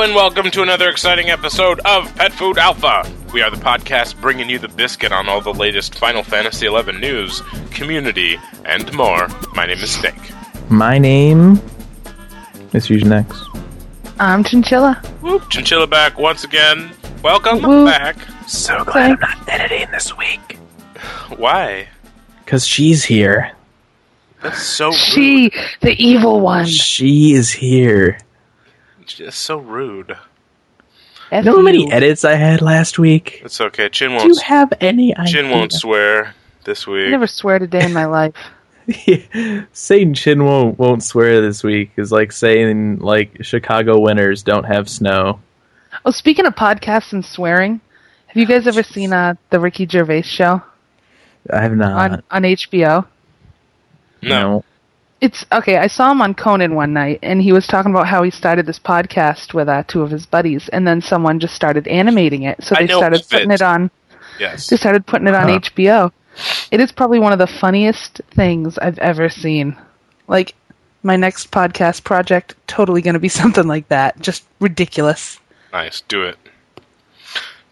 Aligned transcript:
Hello 0.00 0.08
and 0.08 0.16
welcome 0.16 0.50
to 0.52 0.62
another 0.62 0.88
exciting 0.88 1.28
episode 1.28 1.78
of 1.80 2.16
Pet 2.16 2.32
Food 2.32 2.56
Alpha. 2.56 3.06
We 3.34 3.42
are 3.42 3.50
the 3.50 3.58
podcast 3.58 4.18
bringing 4.18 4.48
you 4.48 4.58
the 4.58 4.68
biscuit 4.68 5.12
on 5.12 5.28
all 5.28 5.42
the 5.42 5.52
latest 5.52 5.94
Final 5.96 6.22
Fantasy 6.22 6.68
XI 6.68 6.92
news, 6.92 7.42
community, 7.70 8.38
and 8.64 8.90
more. 8.94 9.28
My 9.54 9.66
name 9.66 9.76
is 9.76 9.90
Snake. 9.90 10.14
My 10.70 10.96
name 10.96 11.60
is 12.72 12.86
Fusion 12.86 13.12
X. 13.12 13.44
I'm 14.18 14.42
Chinchilla. 14.42 15.02
Whoop, 15.20 15.50
Chinchilla 15.50 15.86
back 15.86 16.18
once 16.18 16.44
again. 16.44 16.92
Welcome 17.22 17.60
Woo. 17.60 17.84
back. 17.84 18.16
So 18.48 18.82
glad 18.84 19.10
I'm 19.10 19.20
not 19.20 19.48
editing 19.50 19.90
this 19.90 20.16
week. 20.16 20.56
Why? 21.36 21.88
Because 22.42 22.66
she's 22.66 23.04
here. 23.04 23.52
That's 24.42 24.62
so 24.62 24.86
rude. 24.86 24.94
She, 24.94 25.52
the 25.82 25.94
evil 26.02 26.40
one. 26.40 26.64
She 26.64 27.34
is 27.34 27.50
here. 27.50 28.18
Just 29.20 29.42
so 29.42 29.58
rude. 29.58 30.12
F 31.30 31.44
You 31.44 31.50
know 31.50 31.56
how 31.56 31.62
many 31.62 31.92
edits 31.92 32.24
I 32.24 32.36
had 32.36 32.62
last 32.62 32.98
week? 32.98 33.42
It's 33.44 33.60
okay. 33.60 33.90
Chin 33.90 34.08
Do 34.08 34.14
you 34.14 34.20
won't. 34.20 34.42
have 34.44 34.72
any 34.80 35.14
idea? 35.14 35.30
Chin 35.30 35.50
won't 35.50 35.74
swear 35.74 36.34
this 36.64 36.86
week. 36.86 37.00
I 37.00 37.02
week. 37.02 37.10
never 37.10 37.26
swear 37.26 37.56
a 37.56 37.66
day 37.66 37.84
in 37.84 37.92
my 37.92 38.06
life. 38.06 38.32
saying 39.74 40.14
Chin 40.14 40.42
won't 40.42 40.78
won't 40.78 41.04
swear 41.04 41.42
this 41.42 41.62
week 41.62 41.90
is 41.98 42.10
like 42.10 42.32
saying 42.32 43.00
like 43.00 43.44
Chicago 43.44 44.00
winters 44.00 44.42
don't 44.42 44.64
have 44.64 44.88
snow. 44.88 45.38
Oh, 46.06 46.12
speaking 46.12 46.46
of 46.46 46.54
podcasts 46.54 47.12
and 47.12 47.22
swearing, 47.22 47.82
have 48.28 48.38
you 48.38 48.46
guys 48.46 48.66
ever 48.66 48.82
seen 48.82 49.12
uh, 49.12 49.34
the 49.50 49.60
Ricky 49.60 49.86
Gervais 49.86 50.22
show 50.22 50.62
I 51.52 51.60
have 51.60 51.76
not. 51.76 52.10
on, 52.10 52.22
on 52.30 52.42
HBO? 52.44 53.06
No. 54.22 54.64
It's 55.20 55.44
okay. 55.52 55.76
I 55.76 55.86
saw 55.86 56.10
him 56.10 56.22
on 56.22 56.34
Conan 56.34 56.74
one 56.74 56.92
night, 56.94 57.18
and 57.22 57.42
he 57.42 57.52
was 57.52 57.66
talking 57.66 57.90
about 57.92 58.06
how 58.06 58.22
he 58.22 58.30
started 58.30 58.64
this 58.64 58.78
podcast 58.78 59.52
with 59.52 59.68
uh, 59.68 59.82
two 59.86 60.00
of 60.02 60.10
his 60.10 60.24
buddies, 60.24 60.68
and 60.70 60.86
then 60.86 61.02
someone 61.02 61.40
just 61.40 61.54
started 61.54 61.86
animating 61.88 62.44
it. 62.44 62.62
So 62.64 62.74
they 62.74 62.86
started 62.86 63.22
putting 63.28 63.50
it. 63.50 63.54
it 63.56 63.62
on. 63.62 63.90
Yes. 64.38 64.68
They 64.68 64.76
started 64.76 65.06
putting 65.06 65.28
it 65.28 65.34
on 65.34 65.48
Huh. 65.48 65.58
HBO. 65.60 66.12
It 66.70 66.80
is 66.80 66.90
probably 66.92 67.18
one 67.18 67.32
of 67.34 67.38
the 67.38 67.46
funniest 67.46 68.22
things 68.30 68.78
I've 68.78 68.98
ever 68.98 69.28
seen. 69.28 69.76
Like 70.26 70.54
my 71.02 71.16
next 71.16 71.50
podcast 71.50 72.04
project, 72.04 72.54
totally 72.66 73.02
going 73.02 73.14
to 73.14 73.20
be 73.20 73.28
something 73.42 73.66
like 73.66 73.88
that. 73.88 74.18
Just 74.20 74.44
ridiculous. 74.58 75.38
Nice. 75.72 76.00
Do 76.02 76.22
it. 76.22 76.38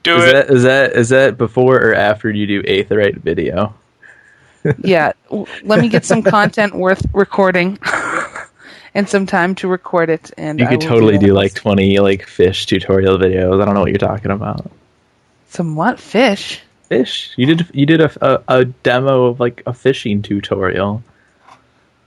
Do 0.03 0.17
Is 0.17 0.25
it. 0.25 0.33
that 0.33 0.51
is 0.51 0.63
that 0.63 0.93
is 0.93 1.09
that 1.09 1.39
before 1.39 1.77
or 1.77 1.95
after 1.95 2.31
you 2.31 2.47
do 2.47 2.63
eighth 2.67 2.91
Aetherite 2.91 3.23
video? 3.23 3.75
Yeah, 4.83 5.13
let 5.63 5.81
me 5.81 5.89
get 5.89 6.05
some 6.05 6.23
content 6.23 6.75
worth 6.75 7.05
recording, 7.13 7.79
and 8.95 9.09
some 9.09 9.27
time 9.27 9.55
to 9.57 9.69
record 9.69 10.11
it. 10.11 10.31
And 10.37 10.59
You 10.59 10.67
could 10.69 10.81
totally 10.81 11.17
that. 11.17 11.25
do 11.27 11.33
like 11.33 11.55
twenty 11.55 11.99
like 11.99 12.27
fish 12.27 12.67
tutorial 12.67 13.19
videos. 13.19 13.61
I 13.61 13.65
don't 13.65 13.75
know 13.75 13.81
what 13.81 13.91
you're 13.91 13.99
talking 13.99 14.31
about. 14.31 14.71
some 15.49 15.77
what 15.77 15.99
fish. 16.01 16.61
Fish? 16.89 17.33
You 17.37 17.47
did 17.47 17.67
you 17.73 17.87
did 17.87 18.01
a, 18.01 18.11
a, 18.21 18.43
a 18.49 18.65
demo 18.65 19.27
of 19.27 19.41
like 19.41 19.63
a 19.67 19.73
fishing 19.75 20.23
tutorial. 20.23 21.03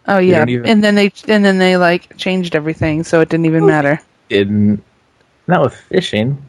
Oh 0.08 0.18
yeah, 0.18 0.46
even- 0.48 0.66
and 0.68 0.84
then 0.84 0.96
they 0.96 1.12
and 1.28 1.46
then 1.46 1.58
they 1.58 1.78
like 1.78 2.18
changed 2.18 2.56
everything, 2.56 3.04
so 3.04 3.22
it 3.22 3.30
didn't 3.30 3.46
even 3.46 3.64
oh, 3.64 3.68
matter. 3.68 4.02
In 4.30 4.82
not 5.48 5.62
with 5.62 5.76
fishing. 5.76 6.44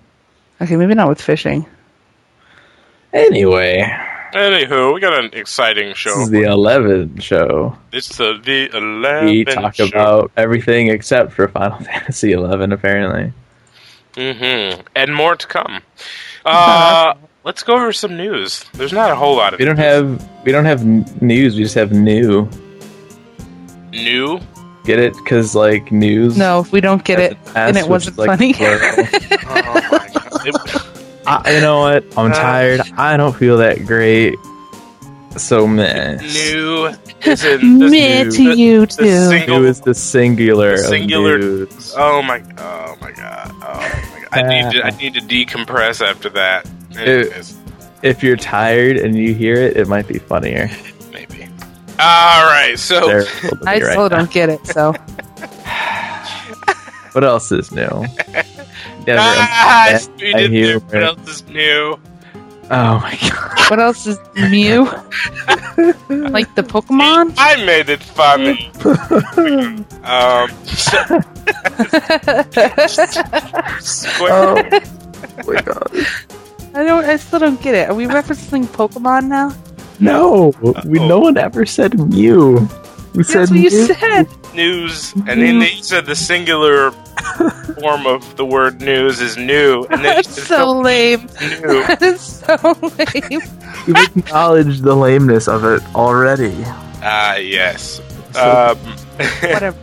Okay, 0.60 0.76
maybe 0.76 0.94
not 0.94 1.08
with 1.08 1.20
fishing. 1.20 1.66
Anyway, 3.12 3.82
Anywho, 4.32 4.94
we 4.94 5.00
got 5.00 5.18
an 5.22 5.30
exciting 5.34 5.92
show. 5.94 6.10
this 6.14 6.24
is 6.24 6.30
the 6.30 6.42
11 6.42 7.18
show. 7.20 7.76
It's 7.92 8.16
the 8.16 8.40
the 8.42 8.74
eleven. 8.74 9.26
We 9.26 9.44
talk 9.44 9.74
show. 9.74 9.86
about 9.86 10.30
everything 10.36 10.88
except 10.88 11.32
for 11.32 11.46
Final 11.48 11.78
Fantasy 11.84 12.32
11. 12.32 12.72
Apparently, 12.72 13.32
Mm-hmm. 14.14 14.82
And 14.94 15.14
more 15.14 15.36
to 15.36 15.46
come. 15.46 15.80
Uh, 16.44 17.14
let's 17.44 17.62
go 17.62 17.74
over 17.74 17.92
some 17.92 18.16
news. 18.16 18.64
There's 18.74 18.92
not 18.92 19.10
a 19.10 19.14
whole 19.16 19.36
lot 19.36 19.54
of 19.54 19.58
we 19.58 19.64
don't 19.64 19.78
have 19.78 20.28
we 20.44 20.52
don't 20.52 20.64
have 20.66 20.84
news. 21.22 21.56
We 21.56 21.62
just 21.62 21.74
have 21.74 21.92
new. 21.92 22.48
new. 23.90 24.38
Get 24.84 24.98
it? 24.98 25.14
Because 25.16 25.54
like 25.54 25.92
news. 25.92 26.36
No, 26.36 26.66
we 26.72 26.80
don't 26.80 27.04
get 27.04 27.20
it, 27.20 27.36
has 27.54 27.68
and 27.68 27.76
it 27.78 27.88
wasn't 27.88 28.16
which 28.16 28.28
is, 28.28 28.28
like, 28.28 28.38
funny. 28.38 28.52
plural. 28.54 28.80
Oh 29.44 29.88
my 29.92 30.10
god. 30.12 30.46
It- 30.46 30.91
I, 31.44 31.54
you 31.54 31.60
know 31.60 31.80
what? 31.80 32.04
I'm 32.16 32.32
Uh. 32.32 32.34
tired. 32.34 32.80
I 32.96 33.16
don't 33.16 33.34
feel 33.36 33.58
that 33.58 33.86
great. 33.86 34.34
So 35.36 35.66
meh. 35.66 36.16
new 36.16 36.86
is 37.22 37.44
in 37.44 37.78
the, 37.78 37.88
Meh 37.88 38.24
the- 38.24 38.30
to 38.32 38.42
you 38.56 38.80
the 38.80 38.86
too. 38.86 39.28
single- 39.28 39.60
New 39.60 39.66
is 39.66 39.80
the 39.80 39.94
singular. 39.94 40.76
The 40.76 40.82
of 40.82 40.88
singular- 40.90 41.38
news. 41.38 41.94
Oh 41.96 42.20
my! 42.22 42.42
Oh 42.58 42.96
my 43.00 43.12
god! 43.12 43.50
Oh 43.62 44.10
my 44.12 44.20
god! 44.20 44.28
I 44.32 44.42
need 44.42 44.72
to. 44.72 44.84
I 44.84 44.90
need 44.90 45.14
to 45.14 45.20
decompress 45.20 46.06
after 46.06 46.28
that. 46.30 46.68
Anyways, 46.98 47.56
If 48.02 48.22
you're 48.22 48.36
tired 48.36 48.98
and 48.98 49.16
you 49.16 49.32
hear 49.32 49.54
it, 49.54 49.76
it 49.78 49.88
might 49.88 50.06
be 50.06 50.18
funnier. 50.18 50.70
maybe. 51.12 51.44
All 51.98 52.44
right. 52.44 52.74
So 52.78 53.06
There, 53.06 53.24
will 53.44 53.56
be 53.60 53.66
I 53.66 53.74
right 53.80 53.92
still 53.92 54.08
now. 54.10 54.18
don't 54.18 54.30
get 54.30 54.50
it. 54.50 54.66
So 54.66 54.92
What 57.12 57.24
else 57.24 57.50
is 57.52 57.72
new? 57.72 58.04
Never 59.06 59.20
ah, 59.20 59.86
understand 59.86 60.18
Speed 60.18 60.32
my 60.32 60.40
it 60.40 60.50
there. 60.50 60.78
What 60.78 61.02
else 61.02 61.28
is 61.28 61.48
new? 61.48 61.98
Oh 62.70 63.00
my 63.00 63.18
god. 63.20 63.70
what 63.70 63.80
else 63.80 64.06
is 64.06 64.18
Mew? 64.34 64.84
like 66.30 66.54
the 66.54 66.62
Pokemon? 66.62 67.34
I 67.36 67.62
made 67.66 67.90
it 67.90 68.02
funny. 68.02 68.70
um. 70.04 70.48
Square. 73.80 74.82
Oh 75.38 75.52
my 75.52 75.62
god. 75.62 75.90
I 76.74 76.82
don't. 76.82 77.04
I 77.04 77.16
still 77.16 77.38
don't 77.38 77.60
get 77.62 77.76
it. 77.76 77.88
Are 77.88 77.94
we 77.94 78.06
referencing 78.06 78.64
Pokemon 78.64 79.28
now? 79.28 79.54
No, 80.00 80.52
we, 80.84 80.98
no 80.98 81.20
one 81.20 81.36
ever 81.36 81.64
said 81.64 81.96
Mew. 82.10 82.68
We 83.14 83.24
said 83.24 83.40
That's 83.48 83.50
what 83.50 83.60
you 83.60 83.70
Mew. 83.70 83.86
said. 83.94 84.28
news, 84.54 85.12
and 85.28 85.40
then 85.42 85.58
they 85.58 85.72
said 85.82 86.06
the 86.06 86.16
singular 86.16 86.90
form 87.80 88.06
of 88.06 88.36
the 88.36 88.44
word 88.44 88.80
news 88.80 89.20
is 89.20 89.36
new, 89.36 89.84
and 89.90 90.04
then 90.04 90.16
That's 90.16 90.46
so 90.46 90.70
lame. 90.72 91.28
new. 91.40 91.82
That 91.86 92.00
is 92.02 92.20
so 92.20 92.56
lame. 92.82 93.40
We've 93.86 94.16
acknowledged 94.16 94.82
the 94.82 94.94
lameness 94.94 95.46
of 95.48 95.64
it 95.64 95.82
already. 95.94 96.54
Ah, 97.02 97.36
yes. 97.36 98.00
Um, 98.36 98.78
Whatever. 99.42 99.76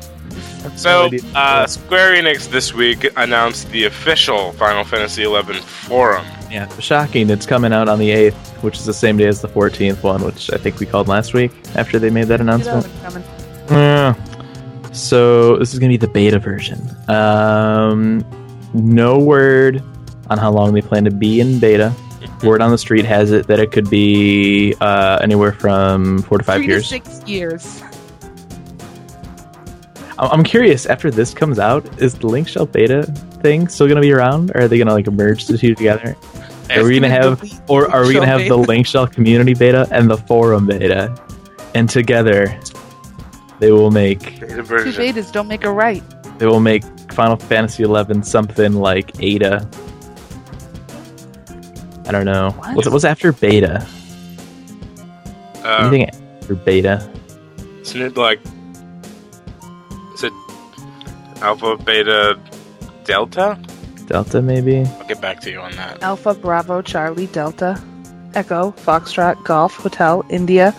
so, 0.76 1.10
uh, 1.36 1.68
Square 1.68 2.16
Enix 2.24 2.50
this 2.50 2.74
week 2.74 3.08
announced 3.18 3.70
the 3.72 3.86
official 3.86 4.54
Final 4.54 4.84
Fantasy 4.84 5.24
XI 5.24 5.54
forum. 5.62 6.26
Yeah, 6.50 6.68
shocking. 6.80 7.30
It's 7.30 7.46
coming 7.46 7.72
out 7.74 7.88
on 7.88 8.00
the 8.00 8.10
8th, 8.10 8.34
which 8.64 8.78
is 8.78 8.86
the 8.86 8.94
same 8.94 9.18
day 9.18 9.28
as 9.28 9.42
the 9.42 9.48
14th 9.48 10.02
one, 10.02 10.24
which 10.24 10.52
I 10.52 10.58
think 10.58 10.80
we 10.80 10.86
called 10.86 11.08
last 11.08 11.34
week 11.34 11.52
after 11.76 12.00
they 12.00 12.10
made 12.10 12.26
that 12.26 12.42
announcement. 12.42 12.88
Yeah. 13.70 14.16
So 14.92 15.58
this 15.58 15.74
is 15.74 15.80
gonna 15.80 15.90
be 15.92 15.98
the 15.98 16.08
beta 16.08 16.40
version. 16.40 16.82
Um, 17.08 18.26
no 18.74 19.20
word 19.20 19.84
on 20.30 20.38
how 20.40 20.52
long 20.52 20.74
they 20.74 20.82
plan 20.82 21.04
to 21.06 21.12
be 21.12 21.40
in 21.40 21.60
beta. 21.60 21.94
Word 22.44 22.62
on 22.62 22.72
the 22.72 22.78
street 22.78 23.06
has 23.06 23.32
it 23.32 23.48
that 23.48 23.60
it 23.60 23.72
could 23.72 23.90
be 23.90 24.74
uh, 24.82 25.20
anywhere 25.22 25.52
from 25.52 26.20
four 26.24 26.38
to 26.40 26.44
five 26.44 26.58
Three 26.58 26.68
years. 26.68 26.84
to 26.84 26.90
six 26.90 27.22
years. 27.28 27.84
I'm 30.18 30.44
curious. 30.44 30.86
After 30.86 31.10
this 31.12 31.34
comes 31.34 31.60
out, 31.60 32.02
is 32.02 32.16
the 32.16 32.28
Link 32.28 32.48
Shell 32.48 32.66
beta 32.68 33.04
thing 33.42 33.68
still 33.68 33.88
gonna 33.88 34.02
be 34.02 34.12
around, 34.12 34.52
or 34.56 34.62
are 34.62 34.68
they 34.68 34.78
gonna 34.78 34.94
like 34.94 35.08
merge 35.12 35.46
the 35.46 35.58
two 35.58 35.76
together? 35.76 36.16
Are 36.72 36.84
we 36.84 37.00
gonna 37.00 37.10
have, 37.10 37.62
or 37.68 37.90
are 37.92 38.06
we 38.06 38.14
gonna 38.14 38.26
have 38.28 38.48
the 38.48 38.58
Linkshell 38.58 39.08
community 39.08 39.54
beta 39.54 39.88
and 39.92 40.10
the 40.10 40.18
forum 40.18 40.68
beta, 40.68 41.16
and 41.74 41.90
together 41.90 42.60
they 43.60 43.72
will 43.72 43.92
make 43.92 44.20
Beta 44.40 44.48
Two 44.58 44.62
version. 44.64 44.94
betas 45.04 45.32
don't 45.32 45.48
make 45.48 45.64
a 45.64 45.72
right. 45.72 46.04
They 46.38 46.46
will 46.46 46.60
make 46.60 46.84
Final 47.12 47.36
Fantasy 47.38 47.84
XI 47.84 48.22
something 48.24 48.74
like 48.74 49.22
Ada. 49.22 49.68
I 52.08 52.12
don't 52.12 52.26
know. 52.26 52.52
What? 52.52 52.76
What's, 52.76 52.90
what's 52.90 53.04
after 53.06 53.32
Beta? 53.34 53.86
Uh, 55.64 55.78
Anything 55.92 56.10
after 56.10 56.56
Beta? 56.56 57.10
isn't 57.82 58.02
it 58.02 58.16
like? 58.18 58.40
Is 60.14 60.24
it 60.24 60.34
Alpha, 61.42 61.78
Beta, 61.78 62.40
Delta? 63.04 63.60
Delta, 64.10 64.42
maybe. 64.42 64.80
I'll 64.82 65.08
get 65.08 65.22
back 65.22 65.40
to 65.42 65.52
you 65.52 65.60
on 65.60 65.72
that. 65.74 66.02
Alpha 66.04 66.34
Bravo 66.34 66.82
Charlie 66.82 67.28
Delta 67.28 67.82
Echo 68.36 68.72
Foxtrot 68.72 69.44
Golf 69.46 69.76
Hotel 69.76 70.26
India 70.30 70.74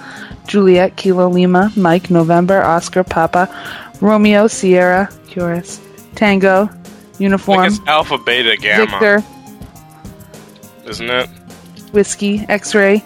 Juliet 0.47 0.97
Kilo 0.97 1.29
Lima 1.29 1.73
Mike 1.77 2.11
November 2.11 2.61
Oscar 2.63 3.03
Papa 3.05 3.49
Romeo 4.01 4.47
Sierra 4.49 5.09
Curious 5.29 5.81
Tango 6.17 6.69
I 6.69 6.77
Uniform 7.23 7.69
think 7.71 7.81
it's 7.81 7.89
Alpha, 7.89 8.19
Beta, 8.19 8.57
Gamma, 8.57 8.87
Victor 8.91 9.25
isn't 10.89 11.09
it? 11.11 11.29
Whiskey 11.93 12.45
X-Ray 12.49 13.03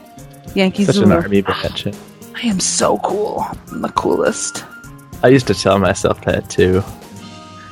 Yankee 0.55 0.85
Such 0.85 0.97
an 0.97 1.03
Zulu. 1.05 1.15
army 1.17 1.43
bitch. 1.43 1.95
I 2.35 2.41
am 2.47 2.61
so 2.61 2.99
cool. 2.99 3.45
I'm 3.71 3.83
the 3.83 3.89
coolest. 3.91 4.65
I 5.23 5.29
used 5.29 5.47
to 5.49 5.55
tell 5.55 5.79
myself 5.79 6.21
that 6.27 6.49
too. 6.51 6.83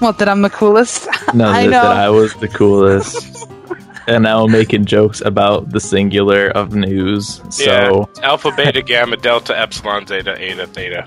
What 0.02 0.18
that 0.18 0.28
I'm 0.28 0.42
the 0.42 0.50
coolest? 0.50 1.06
No, 1.32 1.46
I 1.46 1.62
that, 1.62 1.70
know. 1.70 1.82
that 1.82 1.96
I 1.96 2.10
was 2.10 2.34
the 2.34 2.48
coolest. 2.48 3.48
and 4.08 4.24
now 4.24 4.44
I'm 4.44 4.50
making 4.50 4.84
jokes 4.84 5.22
about 5.24 5.70
the 5.70 5.78
singular 5.78 6.48
of 6.48 6.74
news. 6.74 7.40
So 7.50 8.10
yeah. 8.16 8.24
Alpha, 8.24 8.50
Beta, 8.56 8.82
Gamma, 8.82 9.16
Delta, 9.16 9.56
Epsilon, 9.56 10.08
Zeta, 10.08 10.32
Eta, 10.42 10.66
Theta. 10.66 11.06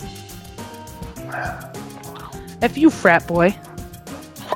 If 2.61 2.77
you 2.77 2.89
frat 2.89 3.27
boy, 3.27 3.53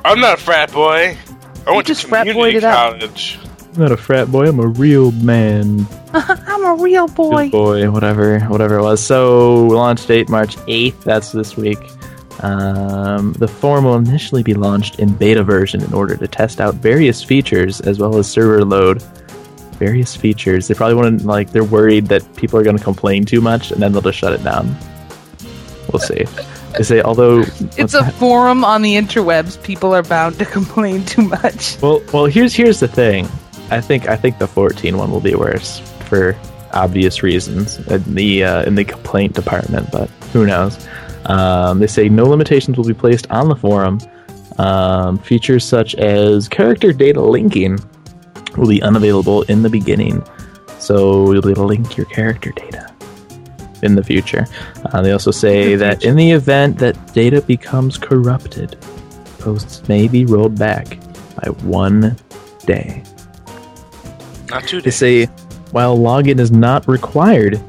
I'm 0.06 0.20
not 0.20 0.38
a 0.38 0.42
frat 0.42 0.72
boy. 0.72 1.18
I 1.66 1.70
went 1.70 1.86
just 1.86 2.00
to 2.00 2.08
frat 2.08 2.26
community 2.26 2.54
boyed 2.54 2.56
it 2.56 2.64
up. 2.64 2.92
college. 2.92 3.38
I'm 3.74 3.82
not 3.82 3.92
a 3.92 3.96
frat 3.98 4.32
boy. 4.32 4.48
I'm 4.48 4.58
a 4.58 4.66
real 4.66 5.12
man. 5.12 5.86
I'm 6.14 6.64
a 6.64 6.82
real 6.82 7.08
boy. 7.08 7.50
Good 7.50 7.52
boy, 7.52 7.90
whatever, 7.90 8.40
whatever 8.40 8.78
it 8.78 8.82
was. 8.82 9.04
So 9.04 9.66
launch 9.66 10.06
date 10.06 10.30
March 10.30 10.56
8th. 10.56 11.04
That's 11.04 11.30
this 11.32 11.58
week. 11.58 11.78
Um, 12.40 13.32
the 13.34 13.48
forum 13.48 13.84
will 13.84 13.96
initially 13.96 14.42
be 14.42 14.54
launched 14.54 14.98
in 14.98 15.12
beta 15.12 15.42
version 15.42 15.82
in 15.82 15.92
order 15.92 16.16
to 16.16 16.28
test 16.28 16.60
out 16.60 16.74
various 16.76 17.22
features 17.22 17.80
as 17.80 17.98
well 17.98 18.16
as 18.16 18.30
server 18.30 18.64
load. 18.64 19.02
Various 19.78 20.14
features. 20.14 20.68
They 20.68 20.74
probably 20.74 20.94
want 20.94 21.20
to 21.20 21.26
like 21.26 21.52
they're 21.52 21.64
worried 21.64 22.06
that 22.06 22.36
people 22.36 22.58
are 22.58 22.62
going 22.62 22.76
to 22.76 22.84
complain 22.84 23.24
too 23.24 23.40
much, 23.40 23.72
and 23.72 23.82
then 23.82 23.92
they'll 23.92 24.02
just 24.02 24.18
shut 24.18 24.32
it 24.32 24.44
down. 24.44 24.76
We'll 25.90 26.00
see. 26.00 26.24
They 26.76 26.84
say 26.84 27.00
although 27.00 27.40
It's 27.78 27.94
a 27.94 28.10
forum 28.18 28.64
on 28.64 28.82
the 28.82 28.94
interwebs. 28.94 29.62
People 29.62 29.94
are 29.94 30.02
bound 30.02 30.38
to 30.38 30.44
complain 30.58 31.04
too 31.04 31.22
much. 31.22 31.80
Well, 31.80 32.02
well, 32.12 32.26
here's 32.26 32.54
here's 32.54 32.80
the 32.80 32.88
thing. 32.88 33.26
I 33.70 33.80
think 33.80 34.08
I 34.08 34.16
think 34.16 34.38
the 34.38 34.46
14 34.46 34.96
one 34.98 35.10
will 35.10 35.20
be 35.20 35.34
worse 35.34 35.80
for 36.08 36.36
obvious 36.72 37.22
reasons 37.22 37.78
in 37.88 38.14
the 38.14 38.44
uh, 38.44 38.62
in 38.64 38.74
the 38.74 38.84
complaint 38.84 39.34
department, 39.34 39.90
but 39.90 40.08
who 40.32 40.46
knows? 40.46 40.86
Um, 41.26 41.78
they 41.78 41.86
say 41.86 42.08
no 42.08 42.24
limitations 42.24 42.76
will 42.76 42.86
be 42.86 42.94
placed 42.94 43.30
on 43.30 43.48
the 43.48 43.56
forum. 43.56 43.98
Um, 44.58 45.18
features 45.18 45.64
such 45.64 45.94
as 45.94 46.48
character 46.48 46.92
data 46.92 47.20
linking 47.22 47.78
will 48.56 48.68
be 48.68 48.82
unavailable 48.82 49.42
in 49.42 49.62
the 49.62 49.70
beginning, 49.70 50.22
so 50.78 51.32
you'll 51.32 51.42
be 51.42 51.50
able 51.50 51.62
to 51.62 51.66
link 51.66 51.96
your 51.96 52.06
character 52.06 52.50
data 52.50 52.92
in 53.82 53.94
the 53.94 54.02
future. 54.02 54.46
Uh, 54.86 55.00
they 55.02 55.12
also 55.12 55.30
say 55.30 55.76
that 55.76 56.04
in 56.04 56.16
the 56.16 56.30
event 56.30 56.78
that 56.78 57.14
data 57.14 57.40
becomes 57.40 57.96
corrupted, 57.96 58.78
posts 59.38 59.88
may 59.88 60.08
be 60.08 60.24
rolled 60.24 60.58
back 60.58 60.98
by 61.36 61.50
one 61.62 62.16
day. 62.66 63.02
Not 64.50 64.64
too 64.64 64.80
They 64.80 64.90
say 64.90 65.26
while 65.70 65.96
login 65.96 66.38
is 66.38 66.50
not 66.50 66.86
required 66.88 67.60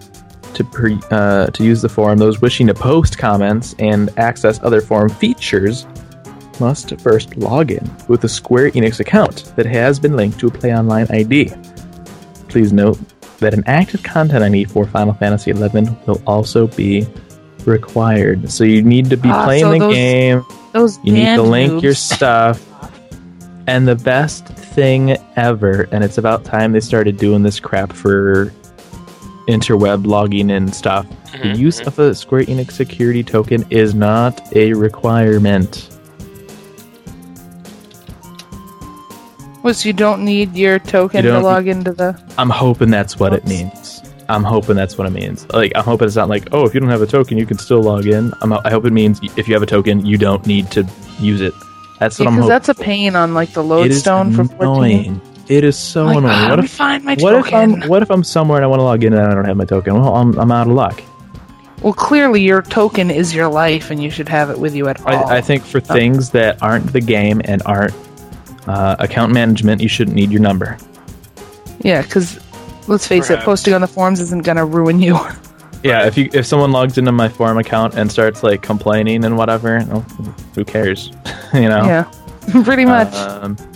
to 0.64 0.70
pre, 0.70 1.00
uh, 1.12 1.48
to 1.48 1.64
use 1.64 1.82
the 1.82 1.90
forum, 1.90 2.18
those 2.18 2.42
wishing 2.42 2.68
to 2.68 2.74
post 2.74 3.18
comments 3.18 3.76
and 3.80 4.10
access 4.18 4.62
other 4.64 4.82
forum 4.82 5.10
features 5.10 5.86
must 6.60 7.00
first 7.02 7.36
log 7.38 7.72
in 7.72 7.90
with 8.08 8.24
a 8.24 8.30
Square 8.30 8.72
Enix 8.72 9.00
account 9.00 9.52
that 9.56 9.66
has 9.66 10.00
been 10.00 10.16
linked 10.16 10.40
to 10.40 10.48
a 10.48 10.52
Play 10.52 10.74
Online 10.76 11.08
ID. 11.10 11.52
Please 12.50 12.72
note 12.72 13.00
that 13.40 13.54
an 13.54 13.64
active 13.66 14.04
content 14.04 14.44
ID 14.44 14.66
for 14.66 14.86
Final 14.86 15.14
Fantasy 15.16 15.52
XI 15.54 15.88
will 16.06 16.22
also 16.28 16.68
be 16.68 17.08
required. 17.66 18.52
So 18.52 18.64
you 18.64 18.82
need 18.84 19.10
to 19.10 19.18
be 19.18 19.30
Ah, 19.30 19.46
playing 19.46 19.64
so 19.64 19.72
the 19.72 19.80
those- 19.80 19.94
game. 19.94 20.46
Those 20.74 21.00
You 21.04 21.14
need 21.14 21.36
to 21.36 21.42
link 21.42 21.72
moves. 21.74 21.84
your 21.84 21.94
stuff. 21.96 22.62
And 23.68 23.88
the 23.88 23.96
best 23.96 24.46
thing 24.48 25.18
ever, 25.36 25.88
and 25.92 26.04
it's 26.04 26.18
about 26.18 26.44
time 26.46 26.72
they 26.72 26.80
started 26.80 27.18
doing 27.18 27.44
this 27.44 27.60
crap 27.60 27.92
for 27.94 28.52
interweb 29.48 30.06
logging 30.06 30.52
and 30.52 30.74
stuff. 30.74 31.06
The 31.32 31.48
Mhm, 31.50 31.58
use 31.58 31.82
of 31.82 31.98
a 32.00 32.14
Square 32.14 32.44
Enix 32.44 32.72
security 32.72 33.24
token 33.24 33.66
is 33.70 33.96
not 33.96 34.42
a 34.56 34.74
requirement. 34.74 35.88
Was 39.64 39.86
you 39.86 39.94
don't 39.94 40.26
need 40.26 40.56
your 40.56 40.80
token 40.80 41.24
You 41.24 41.32
to 41.32 41.40
log 41.40 41.68
into 41.68 41.92
the. 41.92 42.20
I'm 42.38 42.50
hoping 42.50 42.90
that's 42.90 43.20
what 43.20 43.34
it 43.34 43.46
means. 43.46 44.02
I'm 44.28 44.44
hoping 44.44 44.76
that's 44.76 44.98
what 44.98 45.08
it 45.08 45.12
means. 45.12 45.46
Like, 45.54 45.74
I'm 45.76 45.84
hoping 45.84 46.08
it's 46.08 46.16
not 46.16 46.30
like, 46.30 46.48
oh, 46.52 46.66
if 46.66 46.74
you 46.74 46.80
don't 46.80 46.90
have 46.90 47.02
a 47.02 47.08
token, 47.08 47.38
you 47.38 47.46
can 47.46 47.58
still 47.58 47.84
log 47.84 48.08
in. 48.08 48.34
I'm, 48.42 48.54
I 48.54 48.70
hope 48.70 48.86
it 48.86 48.94
means 48.94 49.20
if 49.36 49.48
you 49.48 49.54
have 49.54 49.62
a 49.62 49.68
token, 49.68 50.06
you 50.06 50.18
don't 50.18 50.46
need 50.48 50.72
to 50.72 50.88
use 51.20 51.42
it. 51.42 51.54
That's 52.00 52.18
what 52.18 52.28
I'm 52.28 52.36
Because 52.36 52.48
that's 52.48 52.70
a 52.70 52.74
pain 52.74 53.16
on 53.16 53.34
like 53.34 53.52
the 53.54 53.62
It 53.62 53.92
is 53.92 54.08
lodestone 54.08 54.32
for 54.32 54.46
14. 54.46 55.22
Annoying. 55.52 55.58
It 55.58 55.64
is 55.68 55.78
so 55.78 56.06
Like, 56.06 56.18
annoying. 56.18 56.34
ah, 56.36 56.50
What 56.50 56.60
if 56.66 56.72
find 56.72 57.04
my 57.04 57.16
What 57.20 57.34
if 57.36 57.46
token? 57.46 57.82
I'm 57.84 57.90
what 57.90 58.02
if 58.02 58.10
I'm 58.12 58.24
somewhere 58.24 58.58
and 58.58 58.66
I 58.66 58.68
want 58.68 58.80
to 58.80 58.84
log 58.84 59.04
in 59.04 59.14
and 59.14 59.22
I 59.22 59.34
don't 59.34 59.46
have 59.46 59.58
my 59.58 59.66
token? 59.66 59.94
Well, 59.96 60.16
I'm, 60.16 60.38
I'm 60.40 60.52
out 60.52 60.68
of 60.68 60.74
luck. 60.74 61.02
Well, 61.82 61.94
clearly 61.94 62.42
your 62.42 62.62
token 62.62 63.10
is 63.10 63.34
your 63.34 63.48
life, 63.48 63.90
and 63.90 64.04
you 64.04 64.12
should 64.12 64.30
have 64.30 64.52
it 64.52 64.60
with 64.60 64.76
you 64.76 64.88
at 64.88 65.02
all. 65.02 65.08
I, 65.32 65.38
I 65.38 65.42
think 65.42 65.64
for 65.66 65.80
things 65.80 66.30
that 66.30 66.62
aren't 66.62 66.94
the 66.94 67.02
game 67.02 67.42
and 67.46 67.62
aren't 67.66 67.94
uh, 68.68 68.96
account 69.00 69.34
management, 69.34 69.82
you 69.82 69.88
shouldn't 69.88 70.16
need 70.16 70.30
your 70.32 70.42
number. 70.42 70.78
yeah, 71.80 72.04
because 72.04 72.40
let's 72.88 73.08
face 73.08 73.28
Perhaps. 73.28 73.42
it, 73.42 73.46
posting 73.46 73.74
on 73.74 73.82
the 73.82 73.88
forums 73.88 74.20
isn't 74.20 74.44
gonna 74.44 74.66
ruin 74.66 75.00
you. 75.02 75.18
Yeah, 75.84 76.06
if 76.06 76.16
you 76.16 76.30
if 76.32 76.46
someone 76.46 76.72
logs 76.72 77.00
into 77.00 77.12
my 77.12 77.28
forum 77.28 77.58
account 77.58 77.96
and 77.96 78.12
starts 78.12 78.44
like 78.44 78.62
complaining 78.62 79.26
and 79.26 79.36
whatever, 79.36 79.84
well, 79.90 80.02
who 80.54 80.64
cares? 80.64 81.08
you 81.56 81.62
know. 81.62 81.84
yeah, 81.84 82.12
pretty 82.64 82.86
much. 82.86 83.12
Um, 83.16 83.56
they 83.56 83.71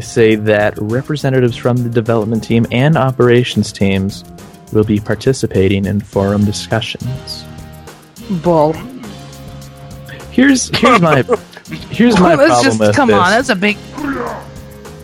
say 0.00 0.34
that 0.34 0.76
representatives 0.78 1.56
from 1.56 1.78
the 1.78 1.88
development 1.88 2.44
team 2.44 2.66
and 2.70 2.96
operations 2.96 3.72
teams 3.72 4.24
will 4.72 4.84
be 4.84 5.00
participating 5.00 5.86
in 5.86 6.00
forum 6.00 6.44
discussions. 6.44 7.44
Bull. 8.42 8.74
Here's 10.30 10.68
here's 10.78 11.00
my 11.00 11.22
here's 11.90 12.18
my 12.20 12.34
Let's 12.36 12.48
problem 12.48 12.64
just 12.64 12.80
with 12.80 12.94
come 12.96 13.08
this. 13.08 13.16
on. 13.16 13.30
That's 13.30 13.48
a 13.48 13.56
big. 13.56 13.76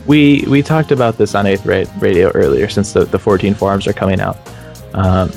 we 0.06 0.44
we 0.48 0.62
talked 0.62 0.92
about 0.92 1.18
this 1.18 1.34
on 1.34 1.46
Eighth 1.46 1.64
Ra- 1.66 1.84
Radio 1.98 2.30
earlier, 2.30 2.68
since 2.68 2.92
the 2.92 3.04
the 3.04 3.18
14 3.18 3.54
forums 3.54 3.86
are 3.86 3.92
coming 3.92 4.20
out. 4.20 4.36
Um, 4.92 5.30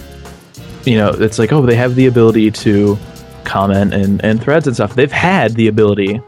you 0.86 0.96
know, 0.98 1.10
it's 1.10 1.40
like 1.40 1.52
oh, 1.52 1.66
they 1.66 1.76
have 1.76 1.96
the 1.96 2.06
ability 2.06 2.52
to 2.52 2.98
comment 3.44 3.94
and 3.94 4.24
and 4.24 4.42
threads 4.42 4.68
and 4.68 4.76
stuff. 4.76 4.94
They've 4.96 5.12
had 5.12 5.54
the 5.56 5.68
ability 5.68 6.22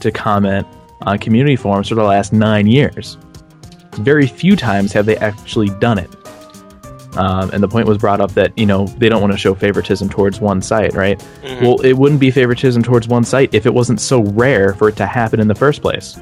to 0.00 0.12
comment 0.12 0.66
on 1.02 1.18
community 1.18 1.56
forums 1.56 1.88
for 1.88 1.94
the 1.94 2.02
last 2.02 2.32
nine 2.32 2.66
years. 2.66 3.16
Very 3.94 4.26
few 4.26 4.56
times 4.56 4.92
have 4.92 5.06
they 5.06 5.16
actually 5.16 5.68
done 5.80 5.98
it. 5.98 6.10
Um, 7.16 7.50
and 7.50 7.62
the 7.62 7.68
point 7.68 7.88
was 7.88 7.98
brought 7.98 8.20
up 8.20 8.32
that 8.34 8.56
you 8.56 8.66
know 8.66 8.86
they 8.86 9.08
don't 9.08 9.20
want 9.20 9.32
to 9.32 9.38
show 9.38 9.54
favoritism 9.54 10.08
towards 10.08 10.40
one 10.40 10.60
site, 10.62 10.94
right? 10.94 11.18
Mhm. 11.42 11.62
Well, 11.62 11.80
it 11.80 11.94
wouldn't 11.94 12.20
be 12.20 12.30
favoritism 12.30 12.82
towards 12.82 13.08
one 13.08 13.24
site 13.24 13.52
if 13.52 13.66
it 13.66 13.74
wasn't 13.74 14.00
so 14.00 14.22
rare 14.22 14.74
for 14.74 14.88
it 14.88 14.96
to 14.96 15.06
happen 15.06 15.40
in 15.40 15.48
the 15.48 15.54
first 15.54 15.82
place 15.82 16.16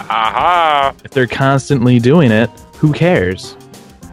Aha! 0.00 0.94
if 1.04 1.10
they're 1.12 1.26
constantly 1.28 1.98
doing 2.00 2.30
it, 2.32 2.50
who 2.76 2.92
cares? 2.92 3.56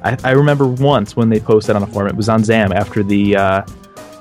I, 0.04 0.18
I 0.24 0.32
remember 0.32 0.68
once 0.68 1.16
when 1.16 1.30
they 1.30 1.40
posted 1.40 1.76
on 1.76 1.84
a 1.84 1.88
forum, 1.88 2.10
it 2.10 2.16
was 2.16 2.30
on 2.30 2.44
Zam 2.44 2.72
after 2.74 3.02
the 3.02 3.36
uh, 3.36 3.62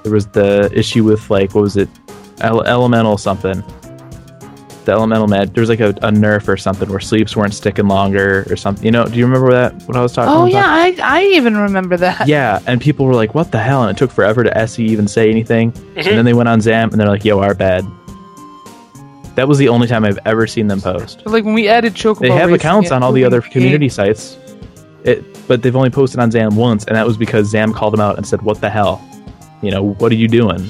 there 0.02 0.12
was 0.12 0.26
the 0.28 0.70
issue 0.72 1.04
with 1.04 1.28
like 1.30 1.54
what 1.54 1.60
was 1.62 1.76
it, 1.76 1.88
Ele- 2.40 2.64
elemental 2.64 3.18
something. 3.18 3.62
The 4.88 4.94
elemental 4.94 5.26
med. 5.28 5.52
There 5.52 5.60
was 5.60 5.68
like 5.68 5.80
a, 5.80 5.90
a 5.90 6.10
nerf 6.10 6.48
or 6.48 6.56
something 6.56 6.88
where 6.88 6.98
sleeps 6.98 7.36
weren't 7.36 7.52
sticking 7.52 7.88
longer 7.88 8.46
or 8.48 8.56
something. 8.56 8.82
You 8.86 8.90
know? 8.90 9.04
Do 9.04 9.18
you 9.18 9.26
remember 9.26 9.52
that? 9.52 9.74
What 9.86 9.98
I 9.98 10.00
was 10.00 10.14
talking 10.14 10.32
Oh 10.32 10.46
yeah, 10.46 10.64
I 10.64 10.96
I 11.02 11.24
even 11.24 11.58
remember 11.58 11.98
that. 11.98 12.26
Yeah, 12.26 12.60
and 12.66 12.80
people 12.80 13.04
were 13.04 13.12
like, 13.12 13.34
"What 13.34 13.52
the 13.52 13.58
hell?" 13.58 13.82
And 13.82 13.90
it 13.94 13.98
took 13.98 14.10
forever 14.10 14.42
to 14.44 14.56
SE 14.56 14.82
even 14.82 15.06
say 15.06 15.28
anything. 15.28 15.72
Mhm. 15.72 15.96
And 15.96 16.06
then 16.06 16.24
they 16.24 16.32
went 16.32 16.48
on 16.48 16.62
Zam, 16.62 16.88
and 16.90 16.98
they're 16.98 17.06
like, 17.06 17.22
"Yo, 17.22 17.38
our 17.38 17.52
bad." 17.52 17.84
That 19.34 19.46
was 19.46 19.58
the 19.58 19.68
only 19.68 19.88
time 19.88 20.06
I've 20.06 20.18
ever 20.24 20.46
seen 20.46 20.68
them 20.68 20.80
post. 20.80 21.20
Like 21.26 21.44
when 21.44 21.52
we 21.52 21.68
added 21.68 21.92
Chocobo. 21.92 22.20
They 22.20 22.30
have 22.30 22.50
accounts 22.50 22.90
on 22.90 23.02
all 23.02 23.12
the 23.12 23.24
other 23.24 23.42
game- 23.42 23.50
community 23.50 23.90
sites, 23.90 24.38
it, 25.04 25.22
but 25.46 25.60
they've 25.62 25.76
only 25.76 25.90
posted 25.90 26.18
on 26.18 26.30
Zam 26.30 26.56
once, 26.56 26.84
and 26.86 26.96
that 26.96 27.06
was 27.06 27.18
because 27.18 27.50
Zam 27.50 27.74
called 27.74 27.92
them 27.92 28.00
out 28.00 28.16
and 28.16 28.26
said, 28.26 28.40
"What 28.40 28.62
the 28.62 28.70
hell? 28.70 29.02
You 29.60 29.70
know, 29.70 29.82
what 29.82 30.10
are 30.12 30.16
you 30.16 30.28
doing?" 30.28 30.66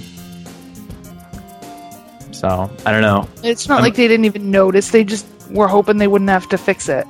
So 2.39 2.71
I 2.87 2.93
don't 2.93 3.03
know. 3.03 3.29
It's 3.43 3.69
not 3.69 3.77
I'm- 3.77 3.83
like 3.85 3.95
they 3.95 4.07
didn't 4.09 4.27
even 4.27 4.51
notice. 4.51 4.91
They 4.91 5.05
just 5.05 5.27
were 5.51 5.69
hoping 5.69 5.97
they 5.99 6.07
wouldn't 6.09 6.31
have 6.31 6.49
to 6.51 6.59
fix 6.59 6.89
it. 6.89 7.07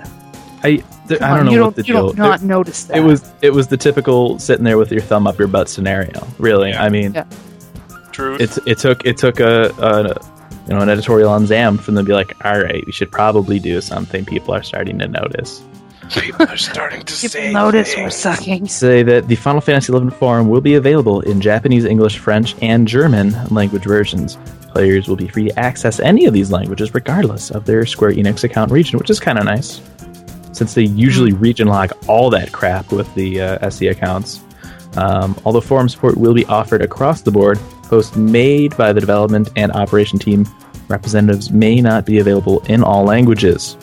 I 0.62 0.82
th- 1.06 1.20
I 1.20 1.37
don't 1.37 1.47
know 1.47 1.52
you 1.52 1.61
what 1.61 1.64
don't, 1.66 1.76
the 1.76 1.82
you 1.87 1.94
deal. 1.94 2.06
don't 2.08 2.18
not 2.18 2.42
notice 2.42 2.85
that. 2.85 2.97
it, 2.97 3.00
it 3.00 3.04
was 3.04 3.30
it 3.42 3.50
was 3.50 3.68
the 3.68 3.76
typical 3.76 4.38
sitting 4.38 4.64
there 4.64 4.78
with 4.78 4.90
your 4.90 5.00
thumb 5.02 5.26
up 5.26 5.38
your 5.38 5.49
butt 5.49 5.68
scenario. 5.68 6.26
Really, 6.38 6.70
Yeah. 6.70 6.82
I 6.82 6.88
mean, 6.88 7.14
Yeah. 7.14 7.25
Truth. 8.12 8.40
it's 8.40 8.58
it 8.66 8.78
took 8.78 9.04
it 9.06 9.16
took 9.18 9.38
a, 9.40 9.70
a 9.78 10.20
you 10.68 10.75
know, 10.75 10.80
an 10.80 10.88
editorial 10.88 11.30
on 11.30 11.47
Zam 11.47 11.78
from 11.78 11.94
them 11.94 12.04
to 12.04 12.08
be 12.08 12.14
like, 12.14 12.44
all 12.44 12.61
right, 12.61 12.85
we 12.85 12.92
should 12.92 13.11
probably 13.12 13.58
do 13.58 13.80
something. 13.80 14.25
People 14.25 14.52
are 14.54 14.62
starting 14.62 14.99
to 14.99 15.06
notice. 15.08 15.62
People 16.11 16.47
are 16.49 16.56
starting 16.56 17.02
to 17.04 17.12
say 17.28 17.52
notice 17.52 17.94
things. 17.94 18.04
we're 18.04 18.11
sucking. 18.11 18.66
Say 18.66 19.02
that 19.04 19.28
the 19.28 19.37
Final 19.37 19.61
Fantasy 19.61 19.92
XI 19.92 20.11
forum 20.11 20.49
will 20.49 20.61
be 20.61 20.75
available 20.75 21.20
in 21.20 21.40
Japanese, 21.40 21.85
English, 21.85 22.18
French, 22.18 22.54
and 22.61 22.88
German 22.88 23.32
language 23.50 23.85
versions. 23.85 24.37
Players 24.69 25.09
will 25.09 25.17
be 25.17 25.29
free 25.29 25.49
to 25.49 25.59
access 25.59 26.01
any 26.01 26.27
of 26.27 26.35
these 26.35 26.51
languages 26.51 26.95
regardless 26.95 27.51
of 27.51 27.65
their 27.65 27.87
Square 27.87 28.13
Enix 28.13 28.45
account 28.45 28.71
region, 28.71 28.99
which 28.99 29.11
is 29.11 29.19
kind 29.19 29.39
of 29.39 29.45
nice. 29.45 29.81
Since 30.53 30.75
they 30.75 30.83
usually 30.83 31.33
region 31.33 31.69
log 31.69 31.93
all 32.07 32.31
that 32.31 32.53
crap 32.53 32.93
with 32.93 33.13
the 33.15 33.41
uh, 33.41 33.69
SE 33.69 33.87
accounts. 33.89 34.41
Um, 34.97 35.37
although 35.45 35.61
forum 35.61 35.89
support 35.89 36.17
will 36.17 36.35
be 36.35 36.45
offered 36.47 36.83
across 36.83 37.23
the 37.23 37.31
board, 37.31 37.59
posts 37.85 38.17
made 38.17 38.77
by 38.77 38.93
the 38.93 39.01
development 39.01 39.51
and 39.57 39.73
operation 39.73 40.19
team 40.19 40.47
representatives 40.89 41.51
may 41.51 41.81
not 41.81 42.05
be 42.07 42.19
available 42.19 42.61
in 42.67 42.83
all 42.83 43.05
languages. 43.05 43.77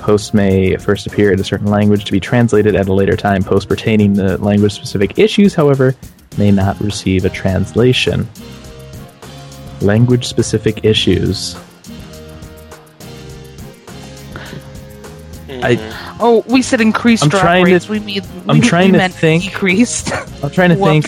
Posts 0.00 0.32
may 0.32 0.76
first 0.76 1.06
appear 1.06 1.32
in 1.32 1.40
a 1.40 1.44
certain 1.44 1.66
language 1.66 2.04
to 2.04 2.12
be 2.12 2.20
translated 2.20 2.76
at 2.76 2.88
a 2.88 2.92
later 2.92 3.16
time. 3.16 3.42
Posts 3.42 3.66
pertaining 3.66 4.14
to 4.14 4.38
language 4.38 4.72
specific 4.72 5.18
issues, 5.18 5.54
however, 5.54 5.94
may 6.38 6.50
not 6.50 6.80
receive 6.80 7.24
a 7.24 7.30
translation. 7.30 8.26
Language 9.80 10.26
specific 10.26 10.84
issues. 10.84 11.54
Hmm. 15.46 15.60
I, 15.64 16.16
Oh, 16.20 16.42
we 16.48 16.62
said 16.62 16.80
increased 16.80 17.22
I'm 17.22 17.28
drop 17.28 17.42
trying 17.42 17.64
to- 17.66 17.72
rates. 17.72 17.88
we 17.88 18.00
mean 18.00 18.22
I'm 18.48 18.60
trying 18.60 18.88
we 18.88 18.92
to 18.92 18.98
meant 18.98 19.14
think- 19.14 19.44
decreased. 19.44 20.12
I'm 20.42 20.50
trying 20.50 20.70
to 20.70 20.76
think 20.76 21.06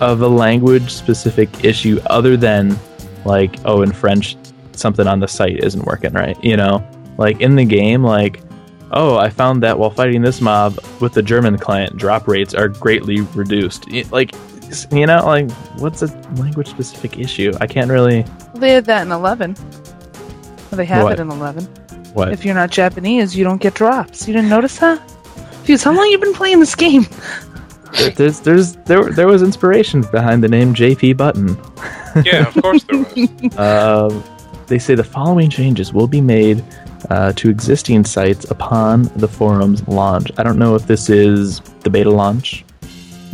of 0.00 0.20
a 0.22 0.28
language 0.28 0.90
specific 0.92 1.64
issue 1.64 2.00
other 2.06 2.36
than 2.36 2.76
like 3.24 3.56
oh 3.64 3.82
in 3.82 3.92
French 3.92 4.36
something 4.72 5.06
on 5.06 5.20
the 5.20 5.28
site 5.28 5.62
isn't 5.62 5.84
working 5.86 6.12
right 6.12 6.36
you 6.44 6.56
know 6.56 6.84
like 7.16 7.40
in 7.40 7.54
the 7.54 7.64
game 7.64 8.02
like 8.02 8.40
oh 8.90 9.16
I 9.16 9.30
found 9.30 9.62
that 9.62 9.78
while 9.78 9.90
fighting 9.90 10.20
this 10.22 10.40
mob 10.40 10.78
with 11.00 11.12
the 11.14 11.22
German 11.22 11.58
client 11.58 11.96
drop 11.96 12.26
rates 12.26 12.54
are 12.54 12.68
greatly 12.68 13.20
reduced 13.36 13.86
Y- 13.90 14.04
like 14.10 14.34
s- 14.74 14.86
you 14.92 15.06
know 15.06 15.24
like 15.24 15.50
what's 15.78 16.02
a 16.02 16.06
language 16.36 16.68
specific 16.68 17.18
issue 17.18 17.52
I 17.60 17.66
can't 17.66 17.90
really 17.90 18.24
They 18.54 18.70
had 18.72 18.84
that 18.86 19.02
in 19.06 19.12
eleven. 19.12 19.54
Well, 20.70 20.76
they 20.78 20.84
have 20.86 21.04
What? 21.04 21.12
it 21.14 21.20
in 21.20 21.30
eleven. 21.30 21.64
what 22.12 22.32
If 22.32 22.44
you're 22.44 22.54
not 22.54 22.70
Japanese, 22.70 23.36
you 23.36 23.44
don't 23.44 23.60
get 23.62 23.74
drops. 23.74 24.26
You 24.28 24.34
didn't 24.34 24.50
notice 24.50 24.78
that? 24.78 24.98
Fuse, 25.64 25.82
how 25.82 25.92
long 25.92 26.06
you 26.10 26.18
been 26.18 26.34
playing 26.34 26.60
this 26.60 26.74
game? 26.74 27.06
There- 27.98 28.10
there's 28.10 28.40
there's 28.40 28.76
there 28.88 29.04
there 29.12 29.26
was 29.28 29.42
inspiration 29.42 30.02
behind 30.10 30.42
the 30.42 30.48
name 30.48 30.74
JP 30.74 31.16
Button 31.16 31.56
Yeah, 32.24 32.46
of 32.48 32.54
course 32.62 32.82
there 32.84 32.98
was. 32.98 33.56
Um, 33.58 34.24
they 34.66 34.78
say 34.78 34.94
the 34.94 35.04
following 35.04 35.50
changes 35.50 35.92
will 35.92 36.06
be 36.08 36.20
made 36.22 36.64
uh, 37.10 37.32
to 37.34 37.50
existing 37.50 38.04
sites 38.04 38.50
upon 38.50 39.02
the 39.16 39.28
forum's 39.28 39.86
launch. 39.88 40.30
I 40.38 40.42
don't 40.42 40.58
know 40.58 40.74
if 40.74 40.86
this 40.86 41.10
is 41.10 41.60
the 41.84 41.90
beta 41.90 42.10
launch 42.10 42.64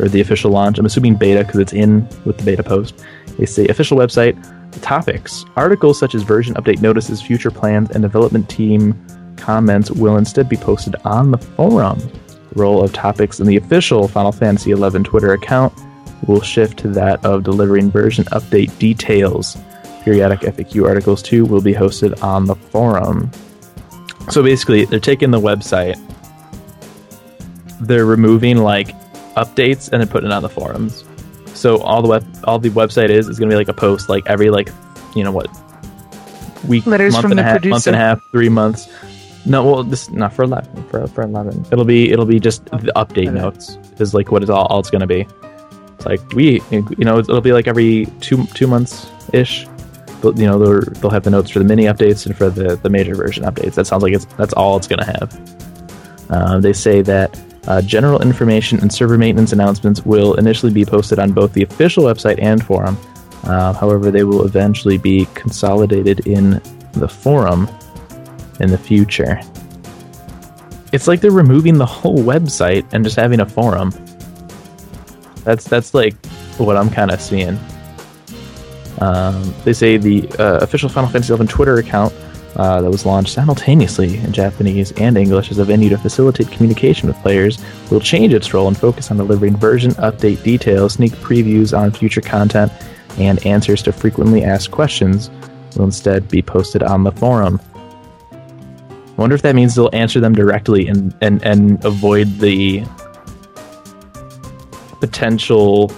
or 0.01 0.09
the 0.09 0.21
official 0.21 0.51
launch. 0.51 0.79
I'm 0.79 0.85
assuming 0.85 1.15
beta 1.15 1.43
because 1.43 1.59
it's 1.59 1.73
in 1.73 2.07
with 2.25 2.37
the 2.37 2.43
beta 2.43 2.63
post. 2.63 2.95
They 3.37 3.45
say 3.45 3.67
official 3.67 3.97
website 3.97 4.35
topics. 4.81 5.45
Articles 5.55 5.99
such 5.99 6.15
as 6.15 6.23
version 6.23 6.55
update 6.55 6.81
notices, 6.81 7.21
future 7.21 7.51
plans, 7.51 7.91
and 7.91 8.01
development 8.01 8.49
team 8.49 8.95
comments 9.37 9.91
will 9.91 10.17
instead 10.17 10.47
be 10.47 10.57
posted 10.57 10.95
on 11.03 11.31
the 11.31 11.37
forum. 11.37 11.99
The 12.53 12.61
role 12.61 12.83
of 12.83 12.93
topics 12.93 13.39
in 13.39 13.47
the 13.47 13.57
official 13.57 14.07
Final 14.07 14.31
Fantasy 14.31 14.73
XI 14.75 15.03
Twitter 15.03 15.33
account 15.33 15.73
will 16.27 16.41
shift 16.41 16.77
to 16.79 16.87
that 16.89 17.23
of 17.25 17.43
delivering 17.43 17.89
version 17.89 18.25
update 18.25 18.77
details. 18.77 19.57
Periodic 20.03 20.41
FAQ 20.41 20.87
articles 20.87 21.21
too 21.21 21.45
will 21.45 21.61
be 21.61 21.73
hosted 21.73 22.21
on 22.23 22.45
the 22.45 22.55
forum. 22.55 23.31
So 24.29 24.43
basically, 24.43 24.85
they're 24.85 24.99
taking 24.99 25.31
the 25.31 25.39
website, 25.39 25.99
they're 27.81 28.05
removing 28.05 28.57
like 28.57 28.95
updates 29.35 29.91
and 29.91 30.01
then 30.01 30.07
putting 30.07 30.29
it 30.29 30.33
on 30.33 30.41
the 30.41 30.49
forums. 30.49 31.03
So 31.53 31.79
all 31.81 32.01
the 32.01 32.07
web, 32.07 32.25
all 32.45 32.59
the 32.59 32.69
website 32.69 33.09
is 33.09 33.27
is 33.27 33.37
going 33.37 33.49
to 33.49 33.53
be 33.53 33.57
like 33.57 33.67
a 33.67 33.73
post 33.73 34.09
like 34.09 34.25
every 34.27 34.49
like, 34.49 34.69
you 35.15 35.23
know 35.23 35.31
what, 35.31 35.47
week, 36.67 36.85
Letters 36.85 37.13
month 37.13 37.23
from 37.23 37.31
and 37.31 37.39
the 37.39 37.43
a 37.43 37.45
half, 37.45 37.65
month 37.65 37.87
and 37.87 37.95
a 37.95 37.99
half, 37.99 38.21
three 38.31 38.49
months. 38.49 38.89
No, 39.45 39.63
well, 39.65 39.83
this 39.83 40.09
not 40.11 40.33
for 40.33 40.43
eleven. 40.43 40.83
For 40.89 41.07
for 41.07 41.23
eleven, 41.23 41.65
it'll 41.71 41.85
be 41.85 42.11
it'll 42.11 42.25
be 42.25 42.39
just 42.39 42.65
the 42.65 42.91
update 42.95 43.27
Okay. 43.27 43.31
notes 43.31 43.77
is 43.99 44.13
like 44.13 44.31
what 44.31 44.43
is 44.43 44.49
all, 44.49 44.65
all 44.67 44.79
it's 44.79 44.89
going 44.89 45.01
to 45.01 45.07
be. 45.07 45.27
It's 45.95 46.05
like 46.05 46.21
we, 46.33 46.61
you 46.71 47.05
know, 47.05 47.19
it'll 47.19 47.41
be 47.41 47.53
like 47.53 47.67
every 47.67 48.05
two 48.21 48.45
two 48.53 48.67
months 48.67 49.09
ish. 49.33 49.67
But 50.21 50.37
you 50.37 50.45
know, 50.45 50.59
they'll, 50.59 50.93
they'll 51.01 51.09
have 51.09 51.23
the 51.23 51.31
notes 51.31 51.49
for 51.49 51.57
the 51.59 51.65
mini 51.65 51.85
updates 51.85 52.27
and 52.27 52.37
for 52.37 52.49
the 52.49 52.75
the 52.75 52.89
major 52.89 53.15
version 53.15 53.43
updates. 53.43 53.73
That 53.75 53.87
sounds 53.87 54.03
like 54.03 54.13
it's 54.13 54.25
that's 54.37 54.53
all 54.53 54.77
it's 54.77 54.87
going 54.87 54.99
to 54.99 55.05
have. 55.05 56.27
Uh, 56.29 56.59
they 56.59 56.73
say 56.73 57.01
that 57.01 57.35
uh, 57.67 57.81
general 57.81 58.21
information 58.21 58.79
and 58.79 58.91
server 58.91 59.17
maintenance 59.17 59.53
announcements 59.53 60.05
will 60.05 60.35
initially 60.35 60.71
be 60.71 60.83
posted 60.83 61.19
on 61.19 61.31
both 61.31 61.53
the 61.53 61.63
official 61.63 62.03
website 62.03 62.41
and 62.41 62.65
forum. 62.65 62.97
Uh, 63.43 63.73
however, 63.73 64.11
they 64.11 64.23
will 64.23 64.45
eventually 64.45 64.97
be 64.97 65.27
consolidated 65.33 66.27
in 66.27 66.61
the 66.93 67.07
forum 67.07 67.69
in 68.59 68.69
the 68.69 68.77
future. 68.77 69.39
It's 70.91 71.07
like 71.07 71.21
they're 71.21 71.31
removing 71.31 71.77
the 71.77 71.85
whole 71.85 72.17
website 72.17 72.85
and 72.93 73.03
just 73.03 73.15
having 73.15 73.39
a 73.39 73.45
forum. 73.45 73.93
That's 75.43 75.63
that's 75.65 75.93
like 75.93 76.13
what 76.57 76.77
I'm 76.77 76.89
kind 76.89 77.11
of 77.11 77.21
seeing. 77.21 77.57
Um, 78.99 79.53
they 79.63 79.73
say 79.73 79.97
the 79.97 80.27
uh, 80.37 80.59
official 80.61 80.89
Final 80.89 81.09
Fantasy 81.09 81.35
XI 81.35 81.45
Twitter 81.47 81.77
account 81.77 82.13
uh, 82.55 82.81
that 82.81 82.91
was 82.91 83.05
launched 83.05 83.33
simultaneously 83.33 84.17
in 84.17 84.31
Japanese 84.33 84.91
and 84.93 85.17
English 85.17 85.51
as 85.51 85.57
a 85.57 85.65
venue 85.65 85.89
to 85.89 85.97
facilitate 85.97 86.51
communication 86.51 87.07
with 87.07 87.17
players 87.17 87.57
will 87.89 87.99
change 87.99 88.33
its 88.33 88.53
role 88.53 88.67
and 88.67 88.77
focus 88.77 89.11
on 89.11 89.17
delivering 89.17 89.55
version 89.55 89.91
update 89.91 90.43
details, 90.43 90.93
sneak 90.93 91.13
previews 91.13 91.77
on 91.77 91.91
future 91.91 92.21
content, 92.21 92.71
and 93.17 93.45
answers 93.45 93.81
to 93.83 93.91
frequently 93.91 94.43
asked 94.43 94.71
questions 94.71 95.29
will 95.75 95.85
instead 95.85 96.27
be 96.29 96.41
posted 96.41 96.83
on 96.83 97.03
the 97.03 97.11
forum. 97.11 97.59
I 98.31 99.21
wonder 99.21 99.35
if 99.35 99.41
that 99.43 99.55
means 99.55 99.75
they'll 99.75 99.89
answer 99.93 100.19
them 100.19 100.33
directly 100.33 100.87
and, 100.87 101.15
and, 101.21 101.43
and 101.43 101.83
avoid 101.85 102.39
the 102.39 102.83
potential 104.99 105.91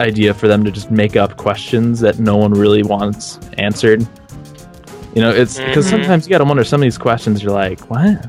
idea 0.00 0.32
for 0.34 0.46
them 0.48 0.64
to 0.64 0.70
just 0.70 0.90
make 0.90 1.16
up 1.16 1.36
questions 1.36 2.00
that 2.00 2.18
no 2.18 2.36
one 2.36 2.52
really 2.52 2.82
wants 2.82 3.38
answered. 3.58 4.06
You 5.14 5.22
know, 5.22 5.30
it's 5.30 5.58
because 5.58 5.86
Mhm. 5.86 5.90
sometimes 5.90 6.26
you 6.26 6.30
gotta 6.30 6.44
wonder 6.44 6.64
some 6.64 6.80
of 6.80 6.84
these 6.84 6.98
questions 6.98 7.42
you're 7.42 7.52
like, 7.52 7.80
what? 7.90 8.26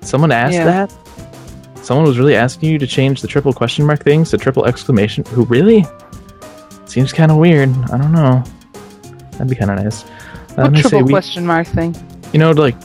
Someone 0.00 0.32
asked 0.32 0.54
Yeah. 0.54 0.64
that? 0.64 0.92
Someone 1.82 2.06
was 2.06 2.18
really 2.18 2.34
asking 2.34 2.70
you 2.70 2.78
to 2.78 2.86
change 2.86 3.20
the 3.22 3.28
triple 3.28 3.52
question 3.52 3.84
mark 3.86 4.02
things 4.02 4.30
to 4.30 4.38
triple 4.38 4.64
exclamation. 4.64 5.24
Who 5.30 5.44
really? 5.44 5.86
Seems 6.86 7.12
kind 7.12 7.30
of 7.30 7.36
weird. 7.36 7.68
I 7.92 7.96
don't 7.98 8.12
know. 8.12 8.42
That'd 9.32 9.48
be 9.48 9.54
kind 9.56 9.70
of 9.70 9.82
nice. 9.84 10.04
Uh, 10.56 10.62
What 10.62 10.72
they 10.72 10.82
say 10.82 10.88
triple 10.88 11.06
we- 11.06 11.12
question 11.12 11.46
mark 11.46 11.66
thing? 11.68 11.94
you 12.32 12.40
know, 12.40 12.50
like 12.52 12.76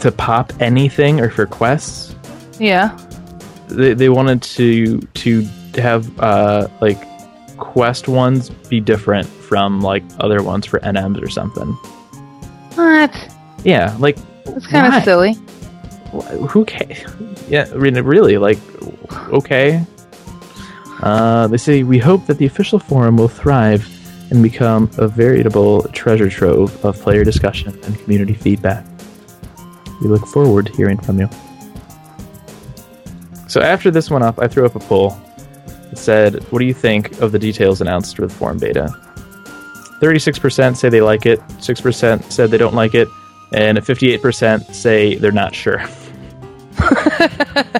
to 0.00 0.12
pop 0.12 0.52
anything 0.60 1.20
or 1.20 1.30
for 1.30 1.46
quests, 1.46 2.14
Yeah. 2.60 2.90
they, 3.68 3.94
they 3.94 4.08
wanted 4.08 4.42
to 4.42 5.00
to 5.14 5.46
have 5.76 6.06
uh 6.20 6.66
like 6.80 6.98
quest 7.56 8.08
ones 8.08 8.50
be 8.68 8.80
different 8.80 9.26
from 9.26 9.80
like 9.80 10.02
other 10.20 10.42
ones 10.42 10.66
for 10.66 10.78
NMs 10.80 11.20
or 11.22 11.28
something. 11.28 11.76
What? 12.78 13.34
Yeah, 13.64 13.96
like 13.98 14.16
it's 14.46 14.68
kind 14.68 14.94
of 14.94 15.02
silly. 15.02 15.34
who 16.48 16.64
cares? 16.64 16.98
Yeah, 17.48 17.68
I 17.72 17.76
mean, 17.76 17.94
really, 18.02 18.38
like 18.38 18.58
okay. 19.30 19.84
Uh, 21.02 21.48
they 21.48 21.56
say 21.56 21.82
we 21.82 21.98
hope 21.98 22.26
that 22.26 22.38
the 22.38 22.46
official 22.46 22.78
forum 22.78 23.16
will 23.16 23.26
thrive 23.26 23.84
and 24.30 24.44
become 24.44 24.88
a 24.96 25.08
veritable 25.08 25.82
treasure 25.88 26.30
trove 26.30 26.84
of 26.84 27.00
player 27.00 27.24
discussion 27.24 27.76
and 27.82 27.98
community 27.98 28.34
feedback. 28.34 28.86
We 30.00 30.06
look 30.06 30.24
forward 30.26 30.66
to 30.66 30.72
hearing 30.74 30.98
from 30.98 31.18
you. 31.18 31.28
So 33.48 33.60
after 33.60 33.90
this 33.90 34.08
went 34.08 34.22
up, 34.22 34.38
I 34.38 34.46
threw 34.46 34.64
up 34.66 34.76
a 34.76 34.80
poll. 34.80 35.18
It 35.90 35.98
said, 35.98 36.44
"What 36.52 36.60
do 36.60 36.64
you 36.64 36.74
think 36.74 37.20
of 37.20 37.32
the 37.32 37.40
details 37.40 37.80
announced 37.80 38.14
for 38.14 38.22
the 38.26 38.32
forum 38.32 38.58
beta?" 38.58 38.94
Thirty-six 40.00 40.38
percent 40.38 40.76
say 40.76 40.88
they 40.88 41.00
like 41.00 41.26
it. 41.26 41.40
Six 41.60 41.80
percent 41.80 42.24
said 42.32 42.50
they 42.50 42.58
don't 42.58 42.74
like 42.74 42.94
it, 42.94 43.08
and 43.52 43.84
fifty-eight 43.84 44.22
percent 44.22 44.66
say 44.74 45.16
they're 45.16 45.32
not 45.32 45.54
sure. 45.54 45.84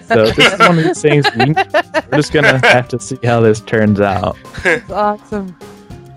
so 0.09 0.27
this 0.27 0.39
is 0.39 0.59
one 0.59 0.79
of 0.79 0.85
these 0.85 1.01
things 1.01 1.25
we, 1.37 1.53
we're 1.53 2.17
just 2.17 2.33
gonna 2.33 2.59
have 2.67 2.89
to 2.89 2.99
see 2.99 3.19
how 3.23 3.41
this 3.41 3.61
turns 3.61 4.01
out. 4.01 4.37
That's 4.65 4.91
awesome. 4.91 5.57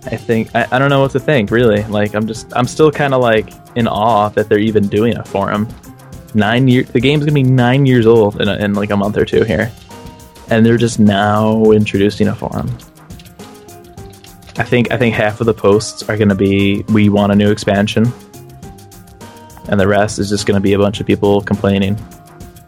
I 0.05 0.15
think 0.15 0.49
I, 0.55 0.67
I 0.71 0.79
don't 0.79 0.89
know 0.89 1.01
what 1.01 1.11
to 1.11 1.19
think 1.19 1.51
really. 1.51 1.83
Like 1.83 2.15
I'm 2.15 2.25
just 2.25 2.51
I'm 2.55 2.65
still 2.65 2.91
kind 2.91 3.13
of 3.13 3.21
like 3.21 3.53
in 3.75 3.87
awe 3.87 4.29
that 4.29 4.49
they're 4.49 4.57
even 4.59 4.87
doing 4.87 5.15
a 5.17 5.23
forum. 5.23 5.67
Nine 6.33 6.67
year 6.67 6.83
the 6.83 6.99
game's 6.99 7.23
gonna 7.23 7.33
be 7.33 7.43
nine 7.43 7.85
years 7.85 8.07
old 8.07 8.41
in, 8.41 8.47
a, 8.47 8.55
in 8.55 8.73
like 8.73 8.89
a 8.89 8.97
month 8.97 9.17
or 9.17 9.25
two 9.25 9.43
here, 9.43 9.71
and 10.49 10.65
they're 10.65 10.77
just 10.77 10.99
now 10.99 11.69
introducing 11.71 12.29
a 12.29 12.35
forum. 12.35 12.75
I 14.57 14.63
think 14.63 14.91
I 14.91 14.97
think 14.97 15.15
half 15.15 15.39
of 15.39 15.45
the 15.45 15.53
posts 15.53 16.03
are 16.09 16.17
going 16.17 16.29
to 16.29 16.35
be 16.35 16.83
we 16.89 17.09
want 17.09 17.31
a 17.31 17.35
new 17.35 17.51
expansion, 17.51 18.11
and 19.69 19.79
the 19.79 19.87
rest 19.87 20.19
is 20.19 20.29
just 20.29 20.45
going 20.45 20.55
to 20.55 20.61
be 20.61 20.73
a 20.73 20.79
bunch 20.79 20.99
of 20.99 21.07
people 21.07 21.41
complaining. 21.41 21.97